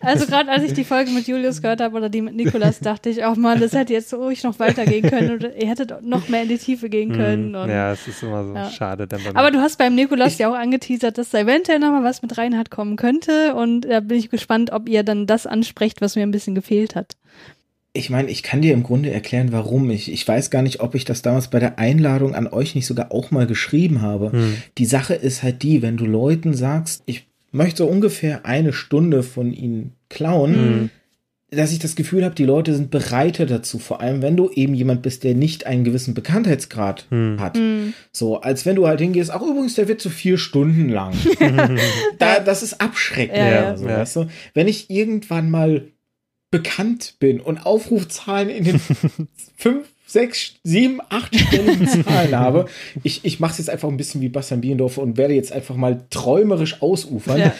also 0.00 0.26
gerade 0.26 0.50
als 0.50 0.64
ich 0.64 0.72
die 0.72 0.82
Folge 0.82 1.12
mit 1.12 1.28
Julius 1.28 1.62
gehört 1.62 1.80
habe 1.80 1.96
oder 1.96 2.08
die 2.08 2.20
mit 2.20 2.34
Nikolas, 2.34 2.80
dachte 2.80 3.10
ich, 3.10 3.24
oh 3.24 3.34
Mann, 3.36 3.60
das 3.60 3.74
hätte 3.74 3.92
jetzt 3.92 4.12
ruhig 4.12 4.42
noch 4.42 4.58
weitergehen 4.58 5.08
können 5.08 5.36
oder 5.36 5.54
ihr 5.54 5.68
hättet 5.68 6.02
noch 6.02 6.28
mehr 6.28 6.42
in 6.42 6.48
die 6.48 6.58
Tiefe 6.58 6.88
gehen 6.88 7.12
können. 7.12 7.54
Und, 7.54 7.68
ja, 7.68 7.92
es 7.92 8.08
ist 8.08 8.22
immer 8.24 8.44
so 8.44 8.54
Ja. 8.54 8.70
schade. 8.70 9.06
Dann 9.06 9.20
aber 9.34 9.52
du 9.52 9.60
hast 9.60 9.78
beim 9.78 9.94
Nikolas 9.94 10.36
ja 10.38 10.50
auch 10.50 10.56
angeteasert, 10.56 11.16
dass 11.16 11.30
da 11.30 11.38
eventuell 11.38 11.78
nochmal 11.78 12.02
was 12.02 12.20
mit 12.22 12.36
Reinhard 12.36 12.72
kommen 12.72 12.96
könnte 12.96 13.54
und 13.54 13.82
da 13.82 14.00
bin 14.00 14.18
ich 14.18 14.30
gespannt, 14.30 14.72
ob 14.72 14.88
ihr 14.88 15.04
dann 15.04 15.26
das 15.28 15.46
ansprecht, 15.46 16.00
was 16.00 16.16
mir 16.16 16.22
ein 16.22 16.32
bisschen 16.32 16.56
gefehlt 16.56 16.96
hat. 16.96 17.16
Ich 17.98 18.10
meine, 18.10 18.30
ich 18.30 18.42
kann 18.42 18.62
dir 18.62 18.72
im 18.72 18.82
Grunde 18.82 19.10
erklären, 19.10 19.52
warum. 19.52 19.90
Ich, 19.90 20.10
ich 20.12 20.26
weiß 20.26 20.50
gar 20.50 20.62
nicht, 20.62 20.80
ob 20.80 20.94
ich 20.94 21.04
das 21.04 21.22
damals 21.22 21.48
bei 21.48 21.58
der 21.58 21.78
Einladung 21.78 22.34
an 22.34 22.46
euch 22.46 22.74
nicht 22.74 22.86
sogar 22.86 23.12
auch 23.12 23.30
mal 23.30 23.46
geschrieben 23.46 24.00
habe. 24.02 24.32
Hm. 24.32 24.54
Die 24.78 24.86
Sache 24.86 25.14
ist 25.14 25.42
halt 25.42 25.62
die, 25.62 25.82
wenn 25.82 25.96
du 25.96 26.06
Leuten 26.06 26.54
sagst, 26.54 27.02
ich 27.06 27.26
möchte 27.50 27.78
so 27.78 27.86
ungefähr 27.86 28.46
eine 28.46 28.72
Stunde 28.72 29.22
von 29.22 29.52
ihnen 29.52 29.92
klauen, 30.08 30.54
Hm. 30.54 30.90
dass 31.50 31.72
ich 31.72 31.78
das 31.78 31.96
Gefühl 31.96 32.24
habe, 32.24 32.34
die 32.34 32.44
Leute 32.44 32.74
sind 32.74 32.90
bereiter 32.90 33.46
dazu. 33.46 33.78
Vor 33.78 34.00
allem, 34.02 34.20
wenn 34.20 34.36
du 34.36 34.50
eben 34.50 34.74
jemand 34.74 35.00
bist, 35.02 35.24
der 35.24 35.34
nicht 35.34 35.66
einen 35.66 35.82
gewissen 35.84 36.12
Bekanntheitsgrad 36.14 37.06
Hm. 37.10 37.40
hat. 37.40 37.58
So, 38.12 38.40
als 38.42 38.66
wenn 38.66 38.76
du 38.76 38.86
halt 38.86 39.00
hingehst, 39.00 39.30
ach 39.30 39.40
übrigens, 39.42 39.74
der 39.74 39.88
wird 39.88 40.00
so 40.02 40.10
vier 40.10 40.36
Stunden 40.38 40.88
lang. 40.90 41.14
da, 42.18 42.40
das 42.40 42.62
ist 42.62 42.80
abschreckend. 42.80 43.38
Ja, 43.38 43.50
ja. 43.50 43.76
So, 43.76 43.88
Ja. 43.88 43.98
Weißt 43.98 44.16
du? 44.16 44.26
Wenn 44.54 44.68
ich 44.68 44.90
irgendwann 44.90 45.50
mal 45.50 45.88
bekannt 46.50 47.14
bin 47.18 47.40
und 47.40 47.58
Aufrufzahlen 47.66 48.48
in 48.48 48.64
den 48.64 48.80
fünf, 49.56 49.86
sechs, 50.06 50.54
sieben, 50.64 51.00
acht 51.10 51.38
stelligen 51.38 51.86
Zahlen 52.04 52.36
habe, 52.38 52.66
ich, 53.02 53.24
ich 53.24 53.40
mache 53.40 53.52
es 53.52 53.58
jetzt 53.58 53.70
einfach 53.70 53.88
ein 53.88 53.96
bisschen 53.98 54.20
wie 54.22 54.28
Bastian 54.30 54.60
Biendorf 54.62 54.96
und 54.98 55.16
werde 55.18 55.34
jetzt 55.34 55.52
einfach 55.52 55.76
mal 55.76 56.06
träumerisch 56.10 56.80
ausufern, 56.80 57.38
Ja. 57.38 57.54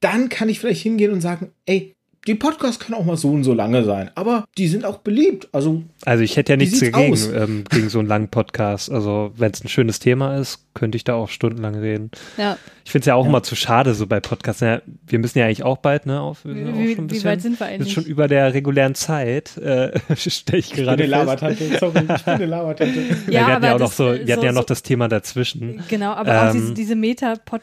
dann 0.00 0.28
kann 0.28 0.48
ich 0.48 0.58
vielleicht 0.58 0.82
hingehen 0.82 1.12
und 1.12 1.20
sagen, 1.20 1.52
ey, 1.66 1.94
die 2.26 2.34
Podcasts 2.34 2.78
können 2.78 2.94
auch 2.98 3.04
mal 3.04 3.16
so 3.16 3.30
und 3.30 3.44
so 3.44 3.52
lange 3.54 3.84
sein, 3.84 4.10
aber 4.14 4.44
die 4.58 4.68
sind 4.68 4.84
auch 4.84 4.98
beliebt. 4.98 5.48
Also 5.52 5.82
Also 6.04 6.22
ich 6.22 6.36
hätte 6.36 6.52
ja 6.54 6.58
Wie 6.58 6.64
nichts 6.64 6.80
dagegen, 6.80 7.16
ähm, 7.34 7.64
gegen 7.70 7.88
so 7.88 7.98
einen 7.98 8.08
langen 8.08 8.28
Podcast. 8.28 8.90
Also 8.90 9.32
wenn 9.36 9.50
es 9.52 9.62
ein 9.64 9.68
schönes 9.68 9.98
Thema 9.98 10.36
ist, 10.38 10.60
könnte 10.74 10.96
ich 10.96 11.04
da 11.04 11.14
auch 11.14 11.28
stundenlang 11.28 11.76
reden. 11.76 12.10
Ja. 12.36 12.56
Ich 12.84 12.90
finde 12.90 13.02
es 13.04 13.06
ja 13.06 13.14
auch 13.14 13.22
Ja. 13.24 13.28
immer 13.30 13.42
zu 13.42 13.54
schade, 13.54 13.94
so 13.94 14.06
bei 14.06 14.20
Podcasts. 14.20 14.60
Ja, 14.60 14.82
wir 15.06 15.18
müssen 15.20 15.38
ja 15.38 15.44
eigentlich 15.46 15.62
auch 15.62 15.78
bald, 15.78 16.04
ne? 16.06 16.20
Auf, 16.20 16.44
Wie, 16.44 16.48
schon 16.50 16.58
ein 16.68 16.76
wie 16.76 17.04
bisschen- 17.14 17.24
weit 17.24 17.40
sind 17.42 17.52
wir 17.60 17.66
wir 17.66 17.66
sind 17.68 17.80
eigentlich? 17.80 17.92
schon 17.92 18.04
über 18.04 18.26
der 18.28 18.52
regulären 18.54 18.94
Zeit, 18.94 19.56
äh, 19.56 19.92
stelle 20.16 20.58
ich 20.58 20.70
ich 20.70 20.74
bin 20.76 20.84
gerade 20.84 21.04
eine 21.04 21.38
fest. 21.38 21.78
Sorry, 21.80 21.98
ich 22.00 22.06
bin 22.24 22.34
eine 22.34 22.46
Labertante. 22.46 23.00
Ja, 23.28 23.32
wir 23.32 23.46
hatten 23.46 23.64
ja 23.64 23.74
auch 23.74 23.78
noch 23.78 23.86
das, 23.88 23.96
so, 23.96 24.04
wir 24.12 24.32
hatten 24.34 24.44
ja 24.44 24.52
so- 24.52 24.58
noch 24.58 24.64
das 24.66 24.82
Thema 24.82 25.08
dazwischen. 25.08 25.82
Genau, 25.88 26.12
aber 26.12 26.42
auch 26.42 26.54
Ähm, 26.54 26.60
diese, 26.60 26.74
diese 26.74 26.96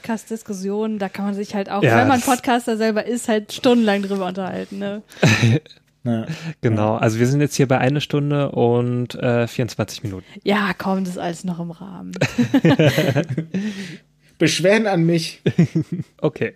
Meta-Podcast-Diskussion, 0.06 1.00
da 1.00 1.10
kann 1.10 1.26
man 1.26 1.34
sich 1.34 1.54
halt 1.56 1.70
auch, 1.70 1.84
Ja, 1.84 1.98
wenn 1.98 2.08
man 2.08 2.22
Podcaster 2.22 2.78
selber 2.78 3.06
ist, 3.06 3.28
halt 3.28 3.52
stundenlang 3.54 4.02
drüber 4.04 4.28
unterhalten. 4.28 4.51
Ne? 4.72 5.04
Ja. 6.04 6.26
Genau, 6.62 6.96
also 6.96 7.20
wir 7.20 7.28
sind 7.28 7.42
jetzt 7.42 7.54
hier 7.56 7.68
bei 7.68 7.78
eine 7.78 8.02
Stunde 8.02 8.50
und 8.54 9.14
äh, 9.14 9.48
24 9.48 10.02
Minuten. 10.02 10.26
Ja, 10.44 10.72
komm, 10.76 11.04
das 11.04 11.14
ist 11.14 11.20
alles 11.20 11.44
noch 11.44 11.60
im 11.60 11.70
Rahmen. 11.70 12.12
Beschwerden 14.40 14.88
an 14.88 15.04
mich. 15.06 15.42
Okay. 16.20 16.54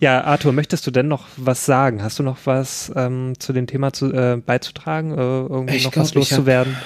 ja, 0.00 0.24
Arthur, 0.24 0.52
möchtest 0.52 0.84
du 0.86 0.90
denn 0.90 1.06
noch 1.06 1.28
was 1.36 1.64
sagen? 1.64 2.02
Hast 2.02 2.18
du 2.18 2.24
noch 2.24 2.38
was 2.44 2.90
ähm, 2.96 3.34
zu 3.38 3.52
dem 3.52 3.68
Thema 3.68 3.92
zu, 3.92 4.12
äh, 4.12 4.36
beizutragen? 4.44 5.12
Äh, 5.12 5.16
irgendwie 5.20 5.76
Ich 5.76 5.84
noch 5.84 5.92
glaub, 5.92 6.06
was 6.06 6.14
loszuwerden? 6.14 6.76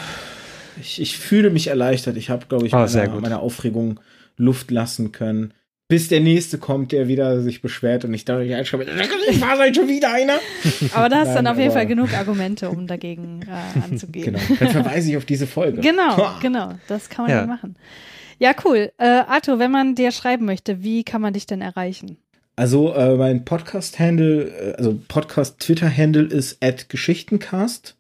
Ich, 0.79 1.01
ich 1.01 1.17
fühle 1.17 1.49
mich 1.49 1.69
erleichtert. 1.69 2.17
Ich 2.19 2.29
habe, 2.29 2.45
glaube 2.47 2.67
ich, 2.67 2.75
Ah, 2.75 2.87
sehr 2.89 3.09
meiner, 3.09 3.21
meiner 3.21 3.41
Aufregung 3.41 4.01
Luft 4.37 4.71
lassen 4.71 5.13
können. 5.13 5.55
Bis 5.87 6.09
der 6.09 6.21
nächste 6.21 6.57
kommt, 6.59 6.93
der 6.93 7.09
wieder 7.09 7.43
sich 7.43 7.61
beschwert 7.61 8.07
und 8.07 8.15
ich 8.15 8.25
dachte, 8.25 8.43
ich 8.45 8.55
einschreibe, 8.55 8.87
ich 9.29 9.41
war 9.41 9.59
halt 9.59 9.77
schon 9.77 9.87
wieder 9.87 10.11
einer. 10.13 10.39
Aber 10.95 11.11
da 11.11 11.17
hast 11.19 11.31
du 11.31 11.35
dann 11.35 11.47
auf 11.47 11.59
jeden 11.59 11.73
Fall 11.73 11.87
genug 11.87 12.15
Argumente, 12.15 12.71
um 12.71 12.87
dagegen 12.87 13.41
äh, 13.43 13.81
anzugehen. 13.93 14.25
Genau. 14.35 14.39
Dann 14.61 14.69
verweise 14.71 15.11
ich 15.11 15.17
auf 15.19 15.27
diese 15.27 15.47
Folge. 15.47 15.81
Genau, 15.83 16.17
Ha. 16.17 16.39
genau. 16.41 16.73
Das 16.89 17.11
kann 17.11 17.27
man 17.27 17.33
Ja. 17.33 17.41
ja 17.43 17.47
machen. 17.47 17.77
Ja, 18.39 18.53
cool. 18.65 18.93
Äh, 18.99 19.05
Arthur, 19.07 19.59
wenn 19.59 19.71
man 19.71 19.95
dir 19.95 20.11
schreiben 20.11 20.47
möchte, 20.47 20.83
wie 20.83 21.05
kann 21.05 21.21
man 21.21 21.35
dich 21.35 21.47
denn 21.47 21.61
erreichen? 21.61 22.17
Also 22.57 22.95
äh, 22.95 23.17
mein 23.17 23.45
Podcast-Handle, 23.45 24.43
äh, 24.45 24.75
also 24.77 24.99
Podcast-Twitter-Handle 25.09 26.25
ist 26.25 26.63
at 26.65 26.89
Geschichtencast. 26.89 27.95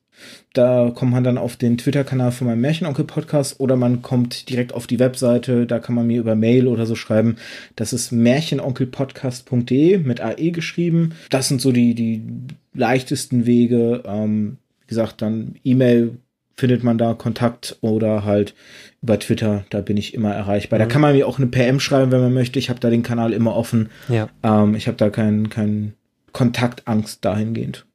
Da 0.55 0.93
kommt 0.94 1.10
man 1.12 1.24
dann 1.24 1.36
auf 1.36 1.56
den 1.56 1.76
Twitter-Kanal 1.76 2.31
von 2.32 2.47
meinem 2.47 2.60
Märchenonkel-Podcast 2.60 3.59
oder 3.59 3.74
man 3.76 4.02
kommt 4.02 4.48
direkt 4.48 4.72
auf 4.72 4.86
die 4.86 5.01
Webseite, 5.01 5.66
da 5.66 5.81
kann 5.81 5.97
man 5.97 6.06
mir 6.06 6.20
über 6.20 6.36
Mail 6.36 6.68
oder 6.68 6.86
so 6.86 6.94
schreiben. 6.94 7.36
Das 7.74 7.93
ist 7.93 8.12
märchenonkelpodcast.de 8.12 9.98
mit 9.98 10.20
AE 10.20 10.52
geschrieben. 10.52 11.14
Das 11.28 11.48
sind 11.48 11.60
so 11.60 11.72
die, 11.72 11.94
die 11.94 12.22
leichtesten 12.72 13.47
Wege. 13.47 14.05
Ähm, 14.06 14.59
wie 14.82 14.86
gesagt, 14.86 15.22
dann 15.22 15.56
E-Mail 15.64 16.18
findet 16.56 16.85
man 16.85 16.98
da 16.98 17.14
Kontakt 17.14 17.76
oder 17.81 18.24
halt 18.24 18.55
über 19.02 19.18
Twitter, 19.18 19.64
da 19.70 19.81
bin 19.81 19.97
ich 19.97 20.14
immer 20.14 20.32
erreichbar. 20.32 20.78
Da 20.78 20.86
kann 20.86 21.01
man 21.01 21.14
mir 21.14 21.26
auch 21.26 21.39
eine 21.39 21.48
PM 21.48 21.81
schreiben, 21.81 22.12
wenn 22.12 22.20
man 22.20 22.32
möchte. 22.32 22.60
Ich 22.60 22.70
habe 22.70 22.81
da 22.81 22.90
den 22.90 23.02
Kanal 23.02 23.32
immer 23.32 23.56
offen. 23.56 23.90
Ja. 24.09 24.28
Ähm, 24.43 24.76
ich 24.76 24.86
habe 24.86 24.97
da 24.97 25.10
keinen 25.10 25.51
kein 25.51 25.94
Kontaktangst 26.32 27.24
dahingehend. 27.24 27.86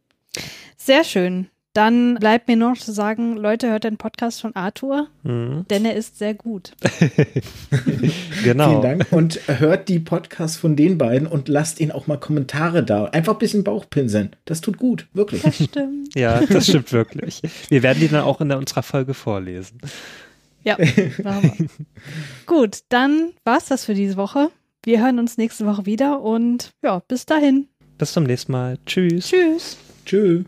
Sehr 0.77 1.03
schön. 1.03 1.47
Dann 1.73 2.15
bleibt 2.15 2.47
mir 2.47 2.55
nur 2.57 2.71
noch 2.71 2.77
zu 2.79 2.91
sagen, 2.91 3.37
Leute, 3.37 3.69
hört 3.69 3.83
den 3.83 3.97
Podcast 3.97 4.41
von 4.41 4.55
Arthur, 4.55 5.07
Mhm. 5.23 5.65
denn 5.69 5.85
er 5.85 5.93
ist 5.95 6.17
sehr 6.17 6.33
gut. 6.33 6.71
Genau. 8.43 8.69
Vielen 8.69 8.81
Dank. 8.81 9.07
Und 9.11 9.39
hört 9.47 9.89
die 9.89 9.99
Podcasts 9.99 10.57
von 10.57 10.75
den 10.75 10.97
beiden 10.97 11.27
und 11.27 11.47
lasst 11.49 11.79
ihnen 11.79 11.91
auch 11.91 12.07
mal 12.07 12.17
Kommentare 12.17 12.83
da. 12.83 13.05
Einfach 13.05 13.33
ein 13.33 13.39
bisschen 13.39 13.63
Bauchpinseln. 13.63 14.35
Das 14.45 14.61
tut 14.61 14.77
gut, 14.77 15.07
wirklich. 15.13 15.41
Das 15.43 15.55
stimmt. 15.63 16.09
Ja, 16.15 16.41
das 16.45 16.65
stimmt 16.67 16.91
wirklich. 16.91 17.41
Wir 17.69 17.83
werden 17.83 17.99
die 17.99 18.07
dann 18.07 18.23
auch 18.23 18.41
in 18.41 18.49
der, 18.49 18.57
unserer 18.57 18.81
Folge 18.81 19.13
vorlesen. 19.13 19.79
Ja, 20.63 20.75
machen 21.23 21.53
wir. 21.57 21.67
Gut, 22.47 22.79
dann 22.89 23.31
war's 23.45 23.65
das 23.67 23.85
für 23.85 23.93
diese 23.93 24.17
Woche. 24.17 24.49
Wir 24.83 25.01
hören 25.03 25.19
uns 25.19 25.37
nächste 25.37 25.65
Woche 25.67 25.85
wieder 25.85 26.21
und 26.21 26.71
ja, 26.81 26.99
bis 27.07 27.25
dahin. 27.27 27.67
Bis 27.99 28.13
zum 28.13 28.23
nächsten 28.23 28.51
Mal. 28.53 28.77
Tschüss. 28.85 29.29
Tschüss. 29.29 29.77
Tschüss. 30.05 30.45